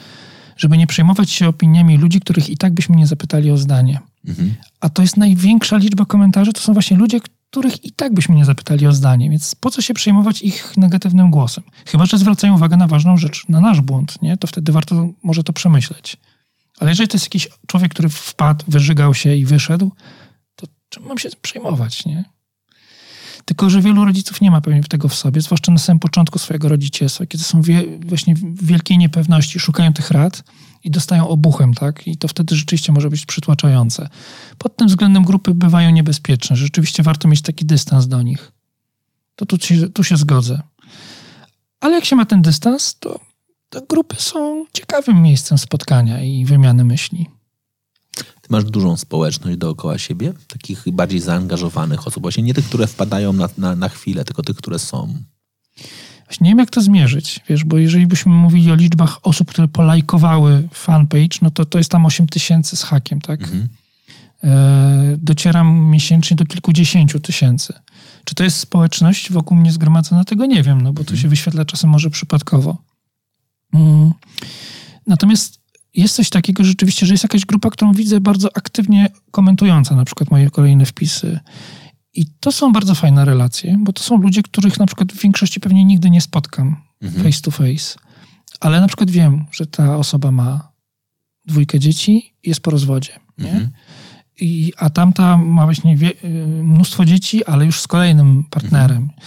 żeby 0.57 0.77
nie 0.77 0.87
przejmować 0.87 1.31
się 1.31 1.47
opiniami 1.47 1.97
ludzi, 1.97 2.19
których 2.19 2.49
i 2.49 2.57
tak 2.57 2.73
byśmy 2.73 2.95
nie 2.95 3.07
zapytali 3.07 3.51
o 3.51 3.57
zdanie. 3.57 3.99
Mhm. 4.27 4.55
A 4.79 4.89
to 4.89 5.01
jest 5.01 5.17
największa 5.17 5.77
liczba 5.77 6.05
komentarzy, 6.05 6.53
to 6.53 6.61
są 6.61 6.73
właśnie 6.73 6.97
ludzie, 6.97 7.19
których 7.51 7.85
i 7.85 7.91
tak 7.91 8.13
byśmy 8.13 8.35
nie 8.35 8.45
zapytali 8.45 8.87
o 8.87 8.91
zdanie, 8.91 9.29
więc 9.29 9.55
po 9.55 9.71
co 9.71 9.81
się 9.81 9.93
przejmować 9.93 10.41
ich 10.41 10.77
negatywnym 10.77 11.31
głosem? 11.31 11.63
Chyba, 11.85 12.05
że 12.05 12.17
zwracają 12.17 12.55
uwagę 12.55 12.77
na 12.77 12.87
ważną 12.87 13.17
rzecz, 13.17 13.49
na 13.49 13.59
nasz 13.59 13.81
błąd, 13.81 14.21
nie? 14.21 14.37
To 14.37 14.47
wtedy 14.47 14.71
warto 14.71 15.09
może 15.23 15.43
to 15.43 15.53
przemyśleć. 15.53 16.17
Ale 16.79 16.91
jeżeli 16.91 17.07
to 17.07 17.15
jest 17.15 17.25
jakiś 17.25 17.47
człowiek, 17.67 17.91
który 17.91 18.09
wpadł, 18.09 18.65
wyżygał 18.67 19.13
się 19.13 19.35
i 19.35 19.45
wyszedł, 19.45 19.91
to 20.55 20.67
czym 20.89 21.03
mam 21.03 21.17
się 21.17 21.29
przejmować, 21.41 22.05
nie? 22.05 22.23
Tylko, 23.51 23.69
że 23.69 23.81
wielu 23.81 24.05
rodziców 24.05 24.41
nie 24.41 24.51
ma 24.51 24.61
pewnie 24.61 24.83
tego 24.83 25.07
w 25.07 25.15
sobie, 25.15 25.41
zwłaszcza 25.41 25.71
na 25.71 25.77
samym 25.77 25.99
początku 25.99 26.39
swojego 26.39 26.69
rodzicielstwa, 26.69 27.25
kiedy 27.25 27.43
są 27.43 27.61
wie, 27.61 27.83
właśnie 27.99 28.35
w 28.35 28.65
wielkiej 28.65 28.97
niepewności, 28.97 29.59
szukają 29.59 29.93
tych 29.93 30.11
rad 30.11 30.43
i 30.83 30.91
dostają 30.91 31.27
obuchem, 31.27 31.73
tak? 31.73 32.07
I 32.07 32.17
to 32.17 32.27
wtedy 32.27 32.55
rzeczywiście 32.55 32.91
może 32.91 33.09
być 33.09 33.25
przytłaczające. 33.25 34.09
Pod 34.57 34.75
tym 34.75 34.87
względem 34.87 35.23
grupy 35.23 35.53
bywają 35.53 35.89
niebezpieczne. 35.89 36.55
Rzeczywiście 36.55 37.03
warto 37.03 37.27
mieć 37.27 37.41
taki 37.41 37.65
dystans 37.65 38.07
do 38.07 38.21
nich. 38.21 38.51
To 39.35 39.45
tu 39.45 39.57
się, 39.57 39.89
tu 39.89 40.03
się 40.03 40.17
zgodzę. 40.17 40.61
Ale 41.79 41.95
jak 41.95 42.05
się 42.05 42.15
ma 42.15 42.25
ten 42.25 42.41
dystans, 42.41 42.99
to, 42.99 43.19
to 43.69 43.81
grupy 43.89 44.15
są 44.19 44.65
ciekawym 44.73 45.21
miejscem 45.21 45.57
spotkania 45.57 46.23
i 46.23 46.45
wymiany 46.45 46.83
myśli 46.83 47.40
masz 48.49 48.63
dużą 48.63 48.97
społeczność 48.97 49.57
dookoła 49.57 49.97
siebie, 49.97 50.33
takich 50.47 50.83
bardziej 50.91 51.19
zaangażowanych 51.19 52.07
osób, 52.07 52.21
właśnie 52.21 52.43
nie 52.43 52.53
tych, 52.53 52.65
które 52.65 52.87
wpadają 52.87 53.33
na, 53.33 53.49
na, 53.57 53.75
na 53.75 53.89
chwilę, 53.89 54.25
tylko 54.25 54.43
tych, 54.43 54.55
które 54.55 54.79
są. 54.79 55.13
Właśnie 56.25 56.45
nie 56.45 56.51
wiem, 56.51 56.59
jak 56.59 56.69
to 56.69 56.81
zmierzyć, 56.81 57.39
wiesz, 57.49 57.63
bo 57.63 57.77
jeżeli 57.77 58.07
byśmy 58.07 58.31
mówili 58.31 58.71
o 58.71 58.75
liczbach 58.75 59.19
osób, 59.23 59.49
które 59.49 59.67
polajkowały 59.67 60.69
fanpage, 60.73 61.37
no 61.41 61.51
to 61.51 61.65
to 61.65 61.77
jest 61.77 61.91
tam 61.91 62.05
8 62.05 62.27
tysięcy 62.27 62.75
z 62.75 62.83
hakiem, 62.83 63.21
tak? 63.21 63.41
Mhm. 63.41 63.67
E, 64.43 65.17
docieram 65.17 65.89
miesięcznie 65.89 66.35
do 66.37 66.45
kilkudziesięciu 66.45 67.19
tysięcy. 67.19 67.73
Czy 68.23 68.35
to 68.35 68.43
jest 68.43 68.57
społeczność 68.57 69.31
wokół 69.31 69.57
mnie 69.57 69.71
zgromadzona? 69.71 70.23
Tego 70.23 70.45
nie 70.45 70.63
wiem, 70.63 70.81
no 70.81 70.93
bo 70.93 71.03
to 71.03 71.09
mhm. 71.09 71.21
się 71.21 71.27
wyświetla 71.27 71.65
czasem 71.65 71.89
może 71.89 72.09
przypadkowo. 72.09 72.77
Mm. 73.73 74.11
Natomiast 75.07 75.60
jest 75.93 76.15
coś 76.15 76.29
takiego 76.29 76.63
rzeczywiście, 76.63 77.05
że 77.05 77.13
jest 77.13 77.23
jakaś 77.23 77.45
grupa, 77.45 77.69
którą 77.69 77.93
widzę 77.93 78.21
bardzo 78.21 78.49
aktywnie 78.57 79.07
komentująca 79.31 79.95
na 79.95 80.05
przykład 80.05 80.31
moje 80.31 80.49
kolejne 80.49 80.85
wpisy. 80.85 81.39
I 82.13 82.25
to 82.39 82.51
są 82.51 82.71
bardzo 82.71 82.95
fajne 82.95 83.25
relacje, 83.25 83.77
bo 83.79 83.93
to 83.93 84.03
są 84.03 84.17
ludzie, 84.17 84.43
których 84.43 84.79
na 84.79 84.85
przykład 84.85 85.11
w 85.13 85.21
większości 85.21 85.59
pewnie 85.59 85.85
nigdy 85.85 86.09
nie 86.09 86.21
spotkam 86.21 86.75
mhm. 87.01 87.23
face 87.23 87.41
to 87.41 87.51
face. 87.51 87.99
Ale 88.59 88.81
na 88.81 88.87
przykład 88.87 89.11
wiem, 89.11 89.45
że 89.51 89.65
ta 89.65 89.97
osoba 89.97 90.31
ma 90.31 90.71
dwójkę 91.45 91.79
dzieci 91.79 92.33
i 92.43 92.49
jest 92.49 92.61
po 92.61 92.71
rozwodzie. 92.71 93.19
Mhm. 93.39 93.69
I, 94.39 94.73
a 94.77 94.89
tamta 94.89 95.37
ma 95.37 95.65
właśnie 95.65 95.97
wie, 95.97 96.11
y, 96.23 96.29
mnóstwo 96.63 97.05
dzieci, 97.05 97.45
ale 97.45 97.65
już 97.65 97.79
z 97.79 97.87
kolejnym 97.87 98.43
partnerem. 98.43 98.97
Mhm. 98.97 99.19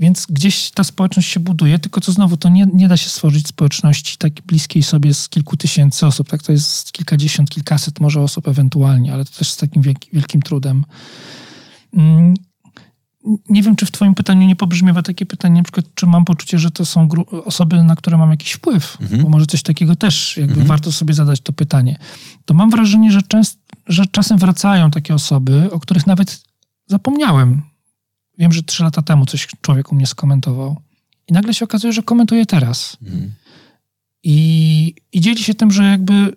Więc 0.00 0.26
gdzieś 0.26 0.70
ta 0.70 0.84
społeczność 0.84 1.28
się 1.28 1.40
buduje, 1.40 1.78
tylko 1.78 2.00
to 2.00 2.12
znowu 2.12 2.36
to 2.36 2.48
nie, 2.48 2.66
nie 2.74 2.88
da 2.88 2.96
się 2.96 3.08
stworzyć 3.08 3.46
społeczności 3.46 4.16
tak 4.18 4.32
bliskiej 4.32 4.82
sobie 4.82 5.14
z 5.14 5.28
kilku 5.28 5.56
tysięcy 5.56 6.06
osób. 6.06 6.28
Tak, 6.28 6.42
to 6.42 6.52
jest 6.52 6.92
kilkadziesiąt, 6.92 7.50
kilkaset 7.50 8.00
może 8.00 8.20
osób 8.20 8.48
ewentualnie, 8.48 9.12
ale 9.12 9.24
to 9.24 9.38
też 9.38 9.50
z 9.50 9.56
takim 9.56 9.82
wielkim 10.12 10.42
trudem. 10.42 10.84
Mm, 11.94 12.34
nie 13.48 13.62
wiem, 13.62 13.76
czy 13.76 13.86
w 13.86 13.90
Twoim 13.90 14.14
pytaniu 14.14 14.46
nie 14.46 14.56
pobrzmiewa 14.56 15.02
takie 15.02 15.26
pytanie, 15.26 15.56
na 15.56 15.62
przykład, 15.62 15.86
czy 15.94 16.06
mam 16.06 16.24
poczucie, 16.24 16.58
że 16.58 16.70
to 16.70 16.86
są 16.86 17.08
osoby, 17.44 17.84
na 17.84 17.96
które 17.96 18.16
mam 18.16 18.30
jakiś 18.30 18.52
wpływ, 18.52 18.96
mhm. 19.00 19.22
bo 19.22 19.28
może 19.28 19.46
coś 19.46 19.62
takiego 19.62 19.96
też, 19.96 20.36
jakby 20.36 20.52
mhm. 20.52 20.68
warto 20.68 20.92
sobie 20.92 21.14
zadać 21.14 21.40
to 21.40 21.52
pytanie. 21.52 21.98
To 22.44 22.54
mam 22.54 22.70
wrażenie, 22.70 23.12
że, 23.12 23.22
częst, 23.22 23.58
że 23.86 24.06
czasem 24.06 24.38
wracają 24.38 24.90
takie 24.90 25.14
osoby, 25.14 25.68
o 25.72 25.80
których 25.80 26.06
nawet 26.06 26.42
zapomniałem, 26.86 27.62
Wiem, 28.40 28.52
że 28.52 28.62
trzy 28.62 28.82
lata 28.82 29.02
temu 29.02 29.26
coś 29.26 29.48
człowiek 29.60 29.92
u 29.92 29.94
mnie 29.94 30.06
skomentował 30.06 30.80
i 31.28 31.32
nagle 31.32 31.54
się 31.54 31.64
okazuje, 31.64 31.92
że 31.92 32.02
komentuje 32.02 32.46
teraz. 32.46 32.96
Mhm. 33.02 33.32
I, 34.22 34.94
I 35.12 35.20
dzieli 35.20 35.42
się 35.42 35.54
tym, 35.54 35.70
że 35.70 35.84
jakby 35.84 36.36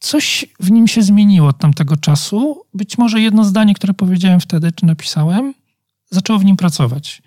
coś 0.00 0.44
w 0.60 0.70
nim 0.70 0.88
się 0.88 1.02
zmieniło 1.02 1.48
od 1.48 1.58
tamtego 1.58 1.96
czasu. 1.96 2.62
Być 2.74 2.98
może 2.98 3.20
jedno 3.20 3.44
zdanie, 3.44 3.74
które 3.74 3.94
powiedziałem 3.94 4.40
wtedy, 4.40 4.72
czy 4.72 4.86
napisałem, 4.86 5.54
zaczęło 6.10 6.38
w 6.38 6.44
nim 6.44 6.56
pracować. 6.56 7.22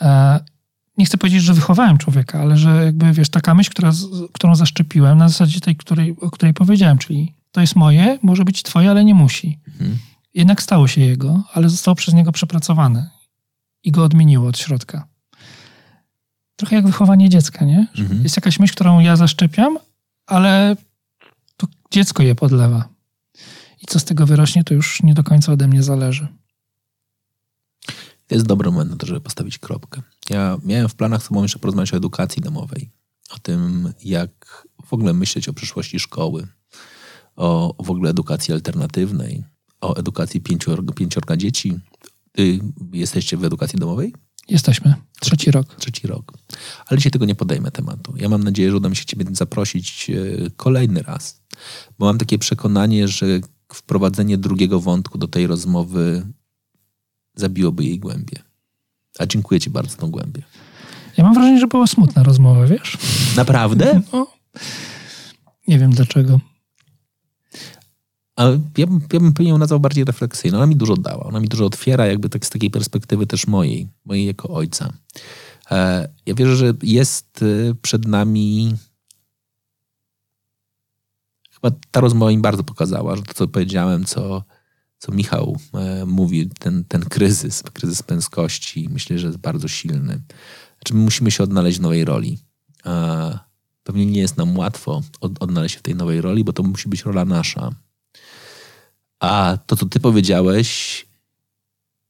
E, 0.00 0.40
nie 0.98 1.06
chcę 1.06 1.18
powiedzieć, 1.18 1.42
że 1.42 1.54
wychowałem 1.54 1.98
człowieka, 1.98 2.40
ale 2.40 2.56
że 2.56 2.84
jakby, 2.84 3.12
wiesz, 3.12 3.28
taka 3.28 3.54
myśl, 3.54 3.70
która, 3.70 3.92
którą 4.32 4.54
zaszczepiłem, 4.54 5.18
na 5.18 5.28
zasadzie 5.28 5.60
tej, 5.60 5.76
której, 5.76 6.16
o 6.20 6.30
której 6.30 6.54
powiedziałem, 6.54 6.98
czyli 6.98 7.32
to 7.52 7.60
jest 7.60 7.76
moje, 7.76 8.18
może 8.22 8.44
być 8.44 8.62
twoje, 8.62 8.90
ale 8.90 9.04
nie 9.04 9.14
musi. 9.14 9.58
Mhm. 9.66 9.98
Jednak 10.36 10.62
stało 10.62 10.88
się 10.88 11.00
jego, 11.00 11.42
ale 11.52 11.68
zostało 11.68 11.94
przez 11.94 12.14
niego 12.14 12.32
przepracowane 12.32 13.10
i 13.84 13.90
go 13.90 14.04
odmieniło 14.04 14.48
od 14.48 14.58
środka. 14.58 15.08
trochę 16.56 16.76
jak 16.76 16.86
wychowanie 16.86 17.28
dziecka, 17.28 17.64
nie? 17.64 17.86
Mhm. 17.98 18.22
Jest 18.22 18.36
jakaś 18.36 18.58
myśl, 18.58 18.74
którą 18.74 19.00
ja 19.00 19.16
zaszczepiam, 19.16 19.78
ale 20.26 20.76
to 21.56 21.66
dziecko 21.90 22.22
je 22.22 22.34
podlewa. 22.34 22.88
I 23.82 23.86
co 23.86 23.98
z 23.98 24.04
tego 24.04 24.26
wyrośnie, 24.26 24.64
to 24.64 24.74
już 24.74 25.02
nie 25.02 25.14
do 25.14 25.24
końca 25.24 25.52
ode 25.52 25.68
mnie 25.68 25.82
zależy. 25.82 26.28
To 28.26 28.34
jest 28.34 28.46
dobry 28.46 28.70
moment 28.70 28.90
na 28.90 28.96
to, 28.96 29.06
żeby 29.06 29.20
postawić 29.20 29.58
kropkę. 29.58 30.02
Ja 30.30 30.58
miałem 30.64 30.88
w 30.88 30.94
planach 30.94 31.22
z 31.22 31.28
tobą 31.28 31.42
jeszcze 31.42 31.58
porozmawiać 31.58 31.94
o 31.94 31.96
edukacji 31.96 32.42
domowej. 32.42 32.90
O 33.30 33.38
tym, 33.38 33.92
jak 34.04 34.66
w 34.86 34.92
ogóle 34.92 35.12
myśleć 35.12 35.48
o 35.48 35.52
przyszłości 35.52 35.98
szkoły. 35.98 36.46
O 37.36 37.74
w 37.84 37.90
ogóle 37.90 38.10
edukacji 38.10 38.54
alternatywnej. 38.54 39.44
O 39.80 39.96
edukacji 39.96 40.40
pięciorga, 40.40 40.94
pięciorga 40.94 41.36
dzieci. 41.36 41.78
Ty 42.32 42.60
jesteście 42.92 43.36
w 43.36 43.44
edukacji 43.44 43.78
domowej? 43.78 44.14
Jesteśmy. 44.48 44.94
Trzeci 45.20 45.50
rok. 45.50 45.74
Trzeci 45.74 46.06
rok. 46.06 46.32
Ale 46.86 46.98
dzisiaj 46.98 47.12
tego 47.12 47.24
nie 47.24 47.34
podejmę 47.34 47.70
tematu. 47.70 48.14
Ja 48.16 48.28
mam 48.28 48.44
nadzieję, 48.44 48.70
że 48.70 48.76
uda 48.76 48.88
mi 48.88 48.96
się 48.96 49.04
Ciebie 49.04 49.24
zaprosić 49.32 50.10
e, 50.10 50.14
kolejny 50.56 51.02
raz, 51.02 51.42
bo 51.98 52.06
mam 52.06 52.18
takie 52.18 52.38
przekonanie, 52.38 53.08
że 53.08 53.26
wprowadzenie 53.72 54.38
drugiego 54.38 54.80
wątku 54.80 55.18
do 55.18 55.28
tej 55.28 55.46
rozmowy 55.46 56.26
zabiłoby 57.34 57.84
jej 57.84 57.98
głębię. 57.98 58.42
A 59.18 59.26
dziękuję 59.26 59.60
Ci 59.60 59.70
bardzo 59.70 59.90
za 59.90 59.98
tą 59.98 60.10
głębię. 60.10 60.42
Ja 61.16 61.24
mam 61.24 61.34
wrażenie, 61.34 61.60
że 61.60 61.66
była 61.66 61.86
smutna 61.86 62.22
rozmowa, 62.22 62.66
wiesz? 62.66 62.98
Naprawdę? 63.36 64.02
No, 64.12 64.26
nie 65.68 65.78
wiem 65.78 65.90
dlaczego. 65.90 66.40
Ale 68.36 68.60
ja 68.78 68.86
bym, 68.86 69.00
ja 69.12 69.20
bym 69.20 69.46
ją 69.46 69.58
nazwał 69.58 69.80
bardziej 69.80 70.04
refleksyjną. 70.04 70.58
Ona 70.58 70.66
mi 70.66 70.76
dużo 70.76 70.96
dała. 70.96 71.24
Ona 71.24 71.40
mi 71.40 71.48
dużo 71.48 71.66
otwiera 71.66 72.06
jakby 72.06 72.28
tak 72.28 72.46
z 72.46 72.50
takiej 72.50 72.70
perspektywy 72.70 73.26
też 73.26 73.46
mojej, 73.46 73.88
mojej 74.04 74.26
jako 74.26 74.48
ojca. 74.48 74.92
E, 75.70 76.08
ja 76.26 76.34
wierzę, 76.34 76.56
że 76.56 76.72
jest 76.82 77.42
e, 77.42 77.74
przed 77.82 78.06
nami 78.06 78.74
chyba 81.52 81.76
ta 81.90 82.00
rozmowa 82.00 82.30
mi 82.30 82.38
bardzo 82.38 82.64
pokazała, 82.64 83.16
że 83.16 83.22
to, 83.22 83.34
co 83.34 83.48
powiedziałem, 83.48 84.04
co, 84.04 84.44
co 84.98 85.12
Michał 85.12 85.56
e, 85.74 86.06
mówi, 86.06 86.50
ten, 86.58 86.84
ten 86.84 87.02
kryzys, 87.02 87.62
kryzys 87.62 88.08
męskości, 88.08 88.88
myślę, 88.90 89.18
że 89.18 89.26
jest 89.26 89.38
bardzo 89.38 89.68
silny. 89.68 90.22
Znaczy, 90.78 90.94
my 90.94 91.00
musimy 91.00 91.30
się 91.30 91.44
odnaleźć 91.44 91.78
w 91.78 91.82
nowej 91.82 92.04
roli. 92.04 92.38
Pewnie 93.84 94.06
nie 94.06 94.20
jest 94.20 94.36
nam 94.36 94.58
łatwo 94.58 95.02
od, 95.20 95.42
odnaleźć 95.42 95.74
się 95.74 95.78
w 95.78 95.82
tej 95.82 95.94
nowej 95.94 96.20
roli, 96.20 96.44
bo 96.44 96.52
to 96.52 96.62
musi 96.62 96.88
być 96.88 97.02
rola 97.02 97.24
nasza 97.24 97.70
a 99.20 99.58
to, 99.66 99.76
co 99.76 99.86
ty 99.86 100.00
powiedziałeś, 100.00 101.06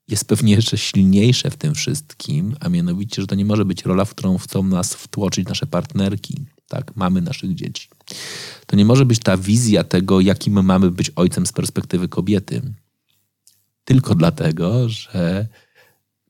jest 0.08 0.28
pewnie 0.28 0.54
jeszcze 0.54 0.78
silniejsze 0.78 1.50
w 1.50 1.56
tym 1.56 1.74
wszystkim, 1.74 2.56
a 2.60 2.68
mianowicie, 2.68 3.22
że 3.22 3.26
to 3.26 3.34
nie 3.34 3.44
może 3.44 3.64
być 3.64 3.84
rola, 3.84 4.04
w 4.04 4.10
którą 4.10 4.38
chcą 4.38 4.62
nas 4.62 4.94
wtłoczyć 4.94 5.48
nasze 5.48 5.66
partnerki, 5.66 6.44
tak, 6.68 6.96
mamy 6.96 7.20
naszych 7.20 7.54
dzieci. 7.54 7.88
To 8.66 8.76
nie 8.76 8.84
może 8.84 9.06
być 9.06 9.18
ta 9.18 9.36
wizja 9.36 9.84
tego, 9.84 10.20
jakim 10.20 10.64
mamy 10.64 10.90
być 10.90 11.10
ojcem 11.16 11.46
z 11.46 11.52
perspektywy 11.52 12.08
kobiety. 12.08 12.62
Tylko 13.84 14.14
dlatego, 14.14 14.88
że 14.88 15.46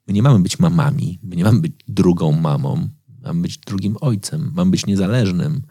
my 0.06 0.12
nie 0.12 0.22
mamy 0.22 0.38
być 0.38 0.58
mamami, 0.58 1.18
my 1.22 1.36
nie 1.36 1.44
mamy 1.44 1.60
być 1.60 1.72
drugą 1.88 2.32
mamą, 2.32 2.88
mamy 3.22 3.42
być 3.42 3.58
drugim 3.58 3.96
ojcem, 4.00 4.52
mamy 4.54 4.70
być 4.70 4.86
niezależnym, 4.86 5.62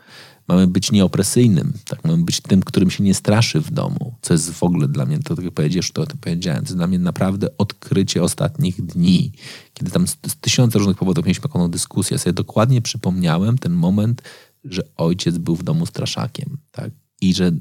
mamy 0.47 0.67
być 0.67 0.91
nieopresyjnym, 0.91 1.73
tak? 1.85 2.03
mamy 2.03 2.23
być 2.23 2.41
tym, 2.41 2.61
którym 2.61 2.89
się 2.89 3.03
nie 3.03 3.13
straszy 3.13 3.61
w 3.61 3.72
domu, 3.72 4.15
co 4.22 4.34
jest 4.34 4.51
w 4.51 4.63
ogóle 4.63 4.88
dla 4.88 5.05
mnie, 5.05 5.19
to 5.19 5.35
tak 5.35 5.45
jak 5.45 5.53
powiedziesz, 5.53 5.91
to, 5.91 6.05
to 6.05 6.15
powiedziałem, 6.22 6.59
to 6.59 6.65
jest 6.65 6.76
dla 6.76 6.88
mnie 6.88 6.99
naprawdę 6.99 7.57
odkrycie 7.57 8.23
ostatnich 8.23 8.85
dni, 8.85 9.31
kiedy 9.73 9.91
tam 9.91 10.07
z, 10.07 10.17
z 10.27 10.35
tysiące 10.35 10.80
różnych 10.80 10.97
powodów 10.97 11.26
mieliśmy 11.26 11.43
taką 11.43 11.67
dyskusję, 11.67 12.15
ja 12.15 12.19
sobie 12.19 12.34
dokładnie 12.34 12.81
przypomniałem 12.81 13.57
ten 13.57 13.73
moment, 13.73 14.22
że 14.63 14.81
ojciec 14.97 15.38
był 15.38 15.55
w 15.55 15.63
domu 15.63 15.85
straszakiem, 15.85 16.57
tak? 16.72 16.91
I 17.22 17.34
że 17.34 17.51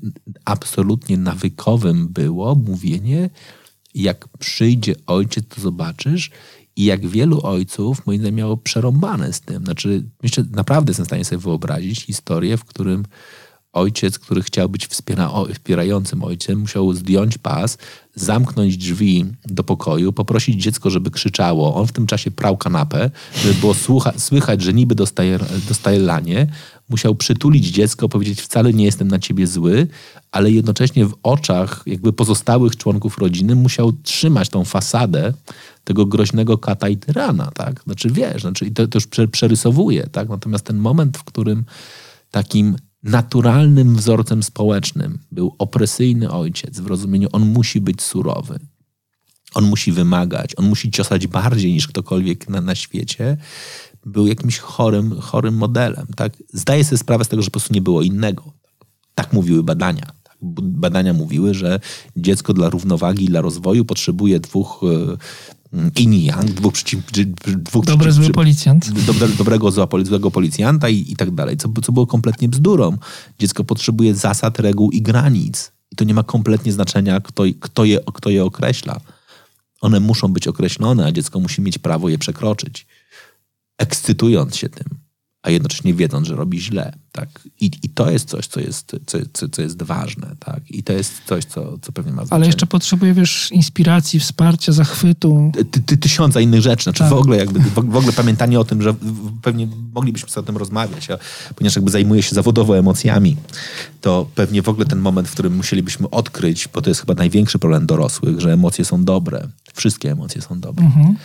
absolutnie 0.45 1.17
nawykowym 1.17 2.09
było 2.09 2.55
mówienie, 2.55 3.31
jak 3.95 4.29
przyjdzie 4.39 4.95
ojciec, 5.07 5.45
to 5.49 5.61
zobaczysz, 5.61 6.31
i 6.77 6.85
jak 6.85 7.07
wielu 7.07 7.41
ojców, 7.43 8.07
moim 8.07 8.19
zdaniem, 8.19 8.35
miało 8.35 8.57
przerąbane 8.57 9.33
z 9.33 9.41
tym. 9.41 9.65
Znaczy, 9.65 10.03
myślę, 10.23 10.45
naprawdę 10.51 10.91
jestem 10.91 11.05
w 11.05 11.09
stanie 11.09 11.25
sobie 11.25 11.43
wyobrazić 11.43 12.03
historię, 12.03 12.57
w 12.57 12.65
którym 12.65 13.05
ojciec, 13.73 14.19
który 14.19 14.43
chciał 14.43 14.69
być 14.69 14.87
wspiera, 14.87 15.31
wspierającym 15.55 16.25
ojcem, 16.25 16.59
musiał 16.59 16.93
zdjąć 16.93 17.39
pas, 17.39 17.79
zamknąć 18.15 18.77
drzwi 18.77 19.25
do 19.45 19.65
pokoju, 19.65 20.13
poprosić 20.13 20.63
dziecko, 20.63 20.91
żeby 20.91 21.11
krzyczało. 21.11 21.75
On 21.75 21.87
w 21.87 21.93
tym 21.93 22.07
czasie 22.07 22.31
prał 22.31 22.57
kanapę, 22.57 23.11
żeby 23.43 23.55
było 23.55 23.75
słychać, 24.19 24.63
że 24.63 24.73
niby 24.73 24.95
dostaje, 24.95 25.39
dostaje 25.69 25.99
lanie. 25.99 26.47
Musiał 26.89 27.15
przytulić 27.15 27.67
dziecko, 27.67 28.09
powiedzieć, 28.09 28.43
wcale 28.43 28.73
nie 28.73 28.85
jestem 28.85 29.09
na 29.09 29.19
ciebie 29.19 29.47
zły, 29.47 29.87
ale 30.33 30.51
jednocześnie 30.51 31.07
w 31.07 31.15
oczach 31.23 31.83
jakby 31.87 32.13
pozostałych 32.13 32.77
członków 32.77 33.19
rodziny 33.19 33.55
musiał 33.55 33.93
trzymać 33.93 34.49
tą 34.49 34.65
fasadę 34.65 35.33
tego 35.85 36.07
groźnego 36.07 36.59
kata 36.59 36.89
i 36.89 36.97
tyrana, 36.97 37.51
tak? 37.55 37.83
Znaczy 37.83 38.11
wiesz, 38.11 38.43
znaczy, 38.43 38.67
i 38.67 38.73
to, 38.73 38.89
to 38.89 38.97
już 38.97 39.29
przerysowuje, 39.31 40.07
tak? 40.07 40.29
Natomiast 40.29 40.65
ten 40.65 40.79
moment, 40.79 41.19
w 41.19 41.25
którym 41.25 41.65
takim 42.31 42.77
naturalnym 43.03 43.97
wzorcem 43.97 44.43
społecznym 44.43 45.19
był 45.33 45.55
opresyjny 45.59 46.31
ojciec 46.31 46.81
w 46.81 46.87
rozumieniu, 46.87 47.29
on 47.33 47.47
musi 47.47 47.81
być 47.81 48.03
surowy. 48.03 48.59
On 49.55 49.65
musi 49.65 49.93
wymagać, 49.93 50.55
on 50.57 50.67
musi 50.67 50.91
ciosać 50.91 51.27
bardziej 51.27 51.73
niż 51.73 51.89
ktokolwiek 51.89 52.49
na, 52.49 52.61
na 52.61 52.75
świecie. 52.75 53.37
Był 54.07 54.27
jakimś 54.27 54.59
chorym, 54.59 55.21
chorym 55.21 55.55
modelem. 55.55 56.07
Tak? 56.17 56.33
Zdaję 56.53 56.85
sobie 56.85 56.99
sprawę 56.99 57.25
z 57.25 57.29
tego, 57.29 57.43
że 57.43 57.47
po 57.47 57.53
prostu 57.53 57.75
nie 57.75 57.81
było 57.81 58.03
innego. 58.03 58.53
Tak 59.15 59.33
mówiły 59.33 59.63
badania. 59.63 60.07
Tak? 60.23 60.37
Badania 60.63 61.13
mówiły, 61.13 61.55
że 61.55 61.81
dziecko 62.17 62.55
dla 62.55 62.71
równowagi 62.71 63.25
i 63.25 63.29
dla 63.29 63.41
rozwoju 63.41 63.85
potrzebuje 63.85 64.41
dwóch 64.41 64.81
yin 65.99 66.13
yang, 66.13 66.45
dwóch 66.45 66.73
przeciw... 66.73 67.01
Dwóch 67.57 67.85
Dobry 67.85 68.11
przeciw, 68.11 68.25
zły 68.25 68.35
policjant. 68.35 68.91
Dobre, 69.07 69.29
dobrego 69.29 69.71
złego 69.71 70.31
policjanta 70.31 70.89
i, 70.89 71.13
i 71.13 71.17
tak 71.17 71.31
dalej, 71.31 71.57
co, 71.57 71.69
co 71.83 71.93
było 71.93 72.07
kompletnie 72.07 72.49
bzdurą. 72.49 72.97
Dziecko 73.39 73.65
potrzebuje 73.65 74.15
zasad, 74.15 74.61
reguł 74.61 74.91
i 74.91 75.03
granic. 75.03 75.73
I 75.93 75.97
to 75.97 76.05
nie 76.05 76.15
ma 76.15 76.23
kompletnie 76.23 76.73
znaczenia, 76.73 77.21
kto, 77.21 77.43
kto, 77.61 77.85
je, 77.85 78.01
kto 78.15 78.31
je 78.31 78.45
określa. 78.45 79.01
One 79.81 80.01
muszą 80.01 80.29
być 80.29 80.49
określone, 80.49 81.07
a 81.07 81.13
dziecko 81.13 81.41
musi 81.41 81.63
mieć 81.63 81.79
prawo 81.79 82.09
je 82.09 82.19
przekroczyć. 82.19 82.87
Ekscytując 83.79 84.57
się 84.57 84.69
tym 84.69 85.05
a 85.45 85.51
jednocześnie 85.51 85.95
wiedząc, 85.95 86.29
że 86.29 86.37
robi 86.37 86.61
źle. 86.61 86.93
Tak? 87.13 87.29
I, 87.61 87.71
I 87.83 87.89
to 87.89 88.11
jest 88.11 88.29
coś, 88.29 88.47
co 88.47 88.61
jest, 88.61 88.97
co, 89.07 89.19
co, 89.33 89.49
co 89.49 89.63
jest 89.63 89.83
ważne. 89.83 90.37
Tak? 90.39 90.71
I 90.71 90.83
to 90.83 90.93
jest 90.93 91.13
coś, 91.27 91.45
co, 91.45 91.79
co 91.83 91.93
pewnie 91.93 92.13
ma 92.13 92.17
znaczenie. 92.17 92.37
Ale 92.37 92.47
jeszcze 92.47 92.67
potrzebuje, 92.67 93.15
wiesz, 93.15 93.53
inspiracji, 93.53 94.21
wsparcia, 94.21 94.73
zachwytu. 94.73 95.53
Ty, 95.71 95.81
ty, 95.81 95.97
tysiąca 95.97 96.41
innych 96.41 96.61
rzeczy. 96.61 96.83
Znaczy 96.83 96.99
tak. 96.99 97.09
w, 97.09 97.13
ogóle 97.13 97.37
jakby, 97.37 97.61
w, 97.61 97.75
w, 97.75 97.97
ogóle 97.97 98.13
pamiętanie 98.13 98.61
o 98.61 98.65
tym, 98.65 98.83
że 98.83 98.95
pewnie 99.43 99.69
moglibyśmy 99.95 100.29
sobie 100.29 100.45
o 100.45 100.47
tym 100.47 100.57
rozmawiać, 100.57 101.11
a, 101.11 101.19
ponieważ 101.55 101.77
jakby 101.77 101.91
zajmuję 101.91 102.23
się 102.23 102.35
zawodowo 102.35 102.79
emocjami, 102.79 103.37
to 104.01 104.29
pewnie 104.35 104.63
w 104.63 104.69
ogóle 104.69 104.87
ten 104.87 104.99
moment, 104.99 105.29
w 105.29 105.33
którym 105.33 105.57
musielibyśmy 105.57 106.11
odkryć, 106.11 106.69
bo 106.69 106.83
to 106.83 106.91
jest 106.91 107.01
chyba 107.01 107.15
największy 107.15 107.59
problem 107.59 107.87
dorosłych, 107.87 108.41
że 108.41 108.53
emocje 108.53 108.85
są 108.85 109.05
dobre. 109.05 109.49
Wszystkie 109.75 110.13
emocje 110.13 110.43
są 110.43 110.61
dobre. 110.61 110.85
Mhm. 110.85 111.17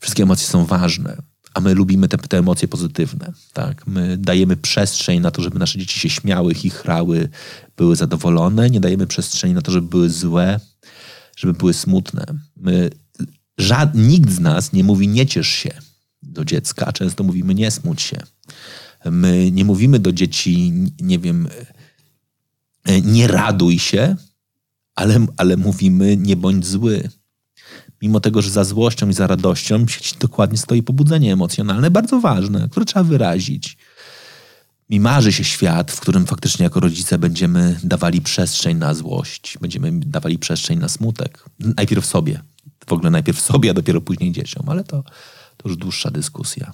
Wszystkie 0.00 0.22
emocje 0.22 0.46
są 0.46 0.64
ważne 0.64 1.16
a 1.54 1.60
my 1.60 1.74
lubimy 1.74 2.08
te, 2.08 2.18
te, 2.18 2.38
emocje 2.38 2.68
pozytywne. 2.68 3.32
Tak? 3.52 3.86
My 3.86 4.16
dajemy 4.16 4.56
przestrzeń 4.56 5.20
na 5.20 5.30
to, 5.30 5.42
żeby 5.42 5.58
nasze 5.58 5.78
dzieci 5.78 6.00
się 6.00 6.10
śmiały, 6.10 6.54
chichrały, 6.54 7.28
były 7.76 7.96
zadowolone. 7.96 8.70
Nie 8.70 8.80
dajemy 8.80 9.06
przestrzeni 9.06 9.54
na 9.54 9.62
to, 9.62 9.72
żeby 9.72 9.88
były 9.88 10.10
złe, 10.10 10.60
żeby 11.36 11.52
były 11.52 11.74
smutne. 11.74 12.24
My, 12.56 12.90
żad, 13.58 13.94
nikt 13.94 14.30
z 14.30 14.40
nas 14.40 14.72
nie 14.72 14.84
mówi 14.84 15.08
nie 15.08 15.26
ciesz 15.26 15.48
się 15.48 15.70
do 16.22 16.44
dziecka, 16.44 16.92
często 16.92 17.24
mówimy 17.24 17.54
nie 17.54 17.70
smuć 17.70 18.02
się. 18.02 18.16
My 19.04 19.50
nie 19.50 19.64
mówimy 19.64 19.98
do 19.98 20.12
dzieci, 20.12 20.72
nie 21.00 21.18
wiem, 21.18 21.48
nie 23.02 23.28
raduj 23.28 23.78
się, 23.78 24.16
ale, 24.94 25.26
ale 25.36 25.56
mówimy 25.56 26.16
nie 26.16 26.36
bądź 26.36 26.66
zły 26.66 27.08
mimo 28.02 28.20
tego, 28.20 28.42
że 28.42 28.50
za 28.50 28.64
złością 28.64 29.08
i 29.08 29.12
za 29.12 29.26
radością 29.26 29.86
dokładnie 30.20 30.58
stoi 30.58 30.82
pobudzenie 30.82 31.32
emocjonalne, 31.32 31.90
bardzo 31.90 32.20
ważne, 32.20 32.68
które 32.70 32.86
trzeba 32.86 33.04
wyrazić. 33.04 33.76
Mi 34.90 35.00
marzy 35.00 35.32
się 35.32 35.44
świat, 35.44 35.92
w 35.92 36.00
którym 36.00 36.26
faktycznie 36.26 36.64
jako 36.64 36.80
rodzice 36.80 37.18
będziemy 37.18 37.80
dawali 37.84 38.20
przestrzeń 38.20 38.76
na 38.76 38.94
złość, 38.94 39.58
będziemy 39.60 39.92
dawali 39.92 40.38
przestrzeń 40.38 40.78
na 40.78 40.88
smutek. 40.88 41.44
Najpierw 41.58 42.06
sobie. 42.06 42.40
W 42.86 42.92
ogóle 42.92 43.10
najpierw 43.10 43.40
sobie, 43.40 43.70
a 43.70 43.74
dopiero 43.74 44.00
później 44.00 44.32
dzieciom, 44.32 44.68
ale 44.68 44.84
to, 44.84 45.02
to 45.56 45.68
już 45.68 45.76
dłuższa 45.76 46.10
dyskusja. 46.10 46.72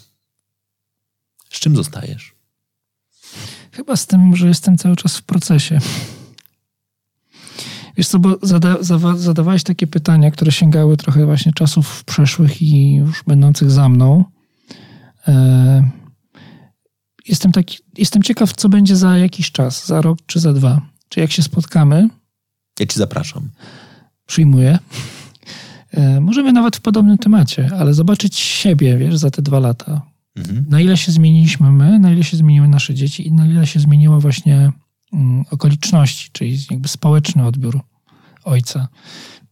Z 1.50 1.60
czym 1.60 1.76
zostajesz? 1.76 2.34
Chyba 3.72 3.96
z 3.96 4.06
tym, 4.06 4.36
że 4.36 4.48
jestem 4.48 4.78
cały 4.78 4.96
czas 4.96 5.16
w 5.16 5.22
procesie. 5.22 5.80
Wiesz 7.96 8.08
co, 8.08 8.18
bo 8.18 8.38
zada, 8.42 8.76
zadawałeś 9.16 9.62
takie 9.62 9.86
pytania, 9.86 10.30
które 10.30 10.52
sięgały 10.52 10.96
trochę 10.96 11.26
właśnie 11.26 11.52
czasów 11.52 12.04
przeszłych 12.04 12.62
i 12.62 12.94
już 12.94 13.22
będących 13.26 13.70
za 13.70 13.88
mną. 13.88 14.24
E, 15.28 15.90
jestem, 17.28 17.52
taki, 17.52 17.78
jestem 17.98 18.22
ciekaw, 18.22 18.52
co 18.52 18.68
będzie 18.68 18.96
za 18.96 19.18
jakiś 19.18 19.52
czas, 19.52 19.86
za 19.86 20.00
rok 20.00 20.18
czy 20.26 20.40
za 20.40 20.52
dwa. 20.52 20.80
Czy 21.08 21.20
jak 21.20 21.32
się 21.32 21.42
spotkamy. 21.42 22.08
Ja 22.80 22.86
ci 22.86 22.98
zapraszam. 22.98 23.50
Przyjmuję. 24.26 24.78
E, 25.90 26.20
możemy 26.20 26.52
nawet 26.52 26.76
w 26.76 26.80
podobnym 26.80 27.18
temacie, 27.18 27.70
ale 27.78 27.94
zobaczyć 27.94 28.38
siebie, 28.38 28.98
wiesz, 28.98 29.16
za 29.16 29.30
te 29.30 29.42
dwa 29.42 29.58
lata. 29.58 30.02
Mhm. 30.36 30.64
Na 30.68 30.80
ile 30.80 30.96
się 30.96 31.12
zmieniliśmy 31.12 31.72
my, 31.72 31.98
na 31.98 32.12
ile 32.12 32.24
się 32.24 32.36
zmieniły 32.36 32.68
nasze 32.68 32.94
dzieci 32.94 33.26
i 33.26 33.32
na 33.32 33.46
ile 33.46 33.66
się 33.66 33.80
zmieniło 33.80 34.20
właśnie 34.20 34.72
okoliczności, 35.50 36.28
czyli 36.32 36.58
jakby 36.70 36.88
społeczny 36.88 37.46
odbiór 37.46 37.80
ojca. 38.44 38.88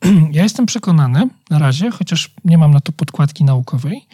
Ja 0.32 0.42
jestem 0.42 0.66
przekonany 0.66 1.28
na 1.50 1.58
razie, 1.58 1.90
chociaż 1.90 2.30
nie 2.44 2.58
mam 2.58 2.70
na 2.70 2.80
to 2.80 2.92
podkładki 2.92 3.44
naukowej, 3.44 4.06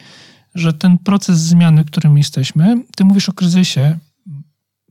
że 0.55 0.73
ten 0.73 0.99
proces 0.99 1.39
zmiany, 1.41 1.85
w 1.85 1.87
którym 1.87 2.19
jesteśmy, 2.19 2.85
ty 2.97 3.05
mówisz 3.05 3.29
o 3.29 3.33
kryzysie, 3.33 3.99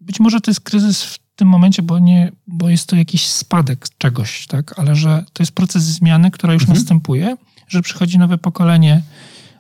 być 0.02 0.20
może 0.20 0.42
to 0.42 0.52
jest 0.52 0.62
kryzys 0.62 1.04
w 1.04 1.20
tym 1.36 1.48
momencie, 1.48 1.82
bo, 1.82 2.00
nie, 2.00 2.32
bo 2.48 2.70
jest 2.70 2.90
to 2.90 2.96
jakiś 2.96 3.28
spadek 3.28 3.88
czegoś, 3.98 4.48
tak? 4.48 4.80
ale 4.80 4.96
że 4.96 5.26
to 5.34 5.44
jest 5.44 5.52
proces 5.52 5.84
zmiany, 5.84 6.32
która 6.32 6.54
już 6.54 6.64
mhm. 6.64 6.80
następuje, 6.80 7.38
że 7.68 7.82
przychodzi 7.82 8.18
nowe 8.18 8.38
pokolenie 8.38 9.02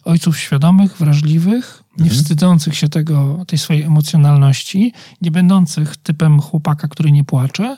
ojców 0.03 0.39
świadomych, 0.39 0.97
wrażliwych, 0.97 1.83
nie 1.97 2.03
mhm. 2.03 2.21
wstydzących 2.21 2.77
się 2.77 2.89
tego, 2.89 3.45
tej 3.47 3.59
swojej 3.59 3.83
emocjonalności, 3.83 4.93
nie 5.21 5.31
będących 5.31 5.97
typem 5.97 6.41
chłopaka, 6.41 6.87
który 6.87 7.11
nie 7.11 7.23
płacze 7.23 7.77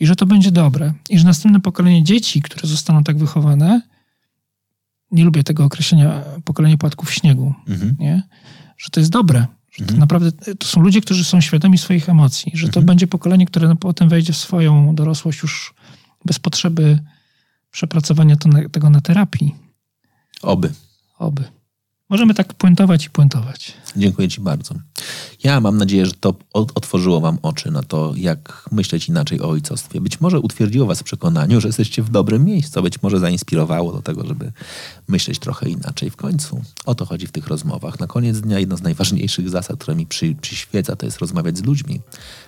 i 0.00 0.06
że 0.06 0.16
to 0.16 0.26
będzie 0.26 0.50
dobre. 0.50 0.92
I 1.10 1.18
że 1.18 1.24
następne 1.24 1.60
pokolenie 1.60 2.04
dzieci, 2.04 2.42
które 2.42 2.68
zostaną 2.68 3.04
tak 3.04 3.18
wychowane, 3.18 3.82
nie 5.10 5.24
lubię 5.24 5.44
tego 5.44 5.64
określenia 5.64 6.22
pokolenie 6.44 6.78
płatków 6.78 7.12
śniegu, 7.12 7.54
mhm. 7.68 7.96
nie? 7.98 8.22
że 8.78 8.90
to 8.90 9.00
jest 9.00 9.12
dobre, 9.12 9.46
że 9.70 9.76
to 9.76 9.82
mhm. 9.82 10.00
naprawdę 10.00 10.32
to 10.32 10.66
są 10.66 10.80
ludzie, 10.80 11.00
którzy 11.00 11.24
są 11.24 11.40
świadomi 11.40 11.78
swoich 11.78 12.08
emocji, 12.08 12.52
że 12.54 12.66
to 12.66 12.80
mhm. 12.80 12.86
będzie 12.86 13.06
pokolenie, 13.06 13.46
które 13.46 13.76
potem 13.76 14.08
wejdzie 14.08 14.32
w 14.32 14.36
swoją 14.36 14.94
dorosłość 14.94 15.42
już 15.42 15.74
bez 16.24 16.38
potrzeby 16.38 16.98
przepracowania 17.70 18.36
tego 18.72 18.90
na 18.90 19.00
terapii. 19.00 19.54
Oby. 20.42 20.72
Oby. 21.18 21.44
Możemy 22.12 22.34
tak 22.34 22.54
puentować 22.54 23.06
i 23.06 23.10
puentować. 23.10 23.72
Dziękuję 23.96 24.28
Ci 24.28 24.40
bardzo. 24.40 24.74
Ja 25.44 25.60
mam 25.60 25.78
nadzieję, 25.78 26.06
że 26.06 26.12
to 26.12 26.34
otworzyło 26.52 27.20
Wam 27.20 27.38
oczy 27.42 27.70
na 27.70 27.82
to, 27.82 28.12
jak 28.16 28.68
myśleć 28.72 29.08
inaczej 29.08 29.40
o 29.40 29.48
ojcostwie. 29.48 30.00
Być 30.00 30.20
może 30.20 30.40
utwierdziło 30.40 30.86
Was 30.86 31.00
w 31.00 31.02
przekonaniu, 31.02 31.60
że 31.60 31.68
jesteście 31.68 32.02
w 32.02 32.10
dobrym 32.10 32.44
miejscu, 32.44 32.82
być 32.82 33.02
może 33.02 33.18
zainspirowało 33.18 33.92
do 33.92 34.02
tego, 34.02 34.26
żeby 34.26 34.52
myśleć 35.08 35.38
trochę 35.38 35.68
inaczej. 35.68 36.10
W 36.10 36.16
końcu 36.16 36.62
o 36.86 36.94
to 36.94 37.06
chodzi 37.06 37.26
w 37.26 37.32
tych 37.32 37.46
rozmowach. 37.46 38.00
Na 38.00 38.06
koniec 38.06 38.40
dnia 38.40 38.58
jedna 38.58 38.76
z 38.76 38.82
najważniejszych 38.82 39.48
zasad, 39.48 39.80
która 39.80 39.96
mi 39.96 40.06
przy, 40.06 40.34
przyświeca, 40.40 40.96
to 40.96 41.06
jest 41.06 41.18
rozmawiać 41.18 41.58
z 41.58 41.64
ludźmi, 41.64 42.00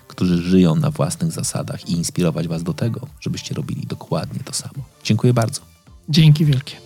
którzy 0.08 0.42
żyją 0.42 0.76
na 0.76 0.90
własnych 0.90 1.32
zasadach 1.32 1.88
i 1.88 1.92
inspirować 1.92 2.48
Was 2.48 2.62
do 2.62 2.74
tego, 2.74 3.06
żebyście 3.20 3.54
robili 3.54 3.86
dokładnie 3.86 4.40
to 4.44 4.52
samo. 4.52 4.84
Dziękuję 5.04 5.34
bardzo. 5.34 5.60
Dzięki 6.08 6.44
wielkie. 6.44 6.76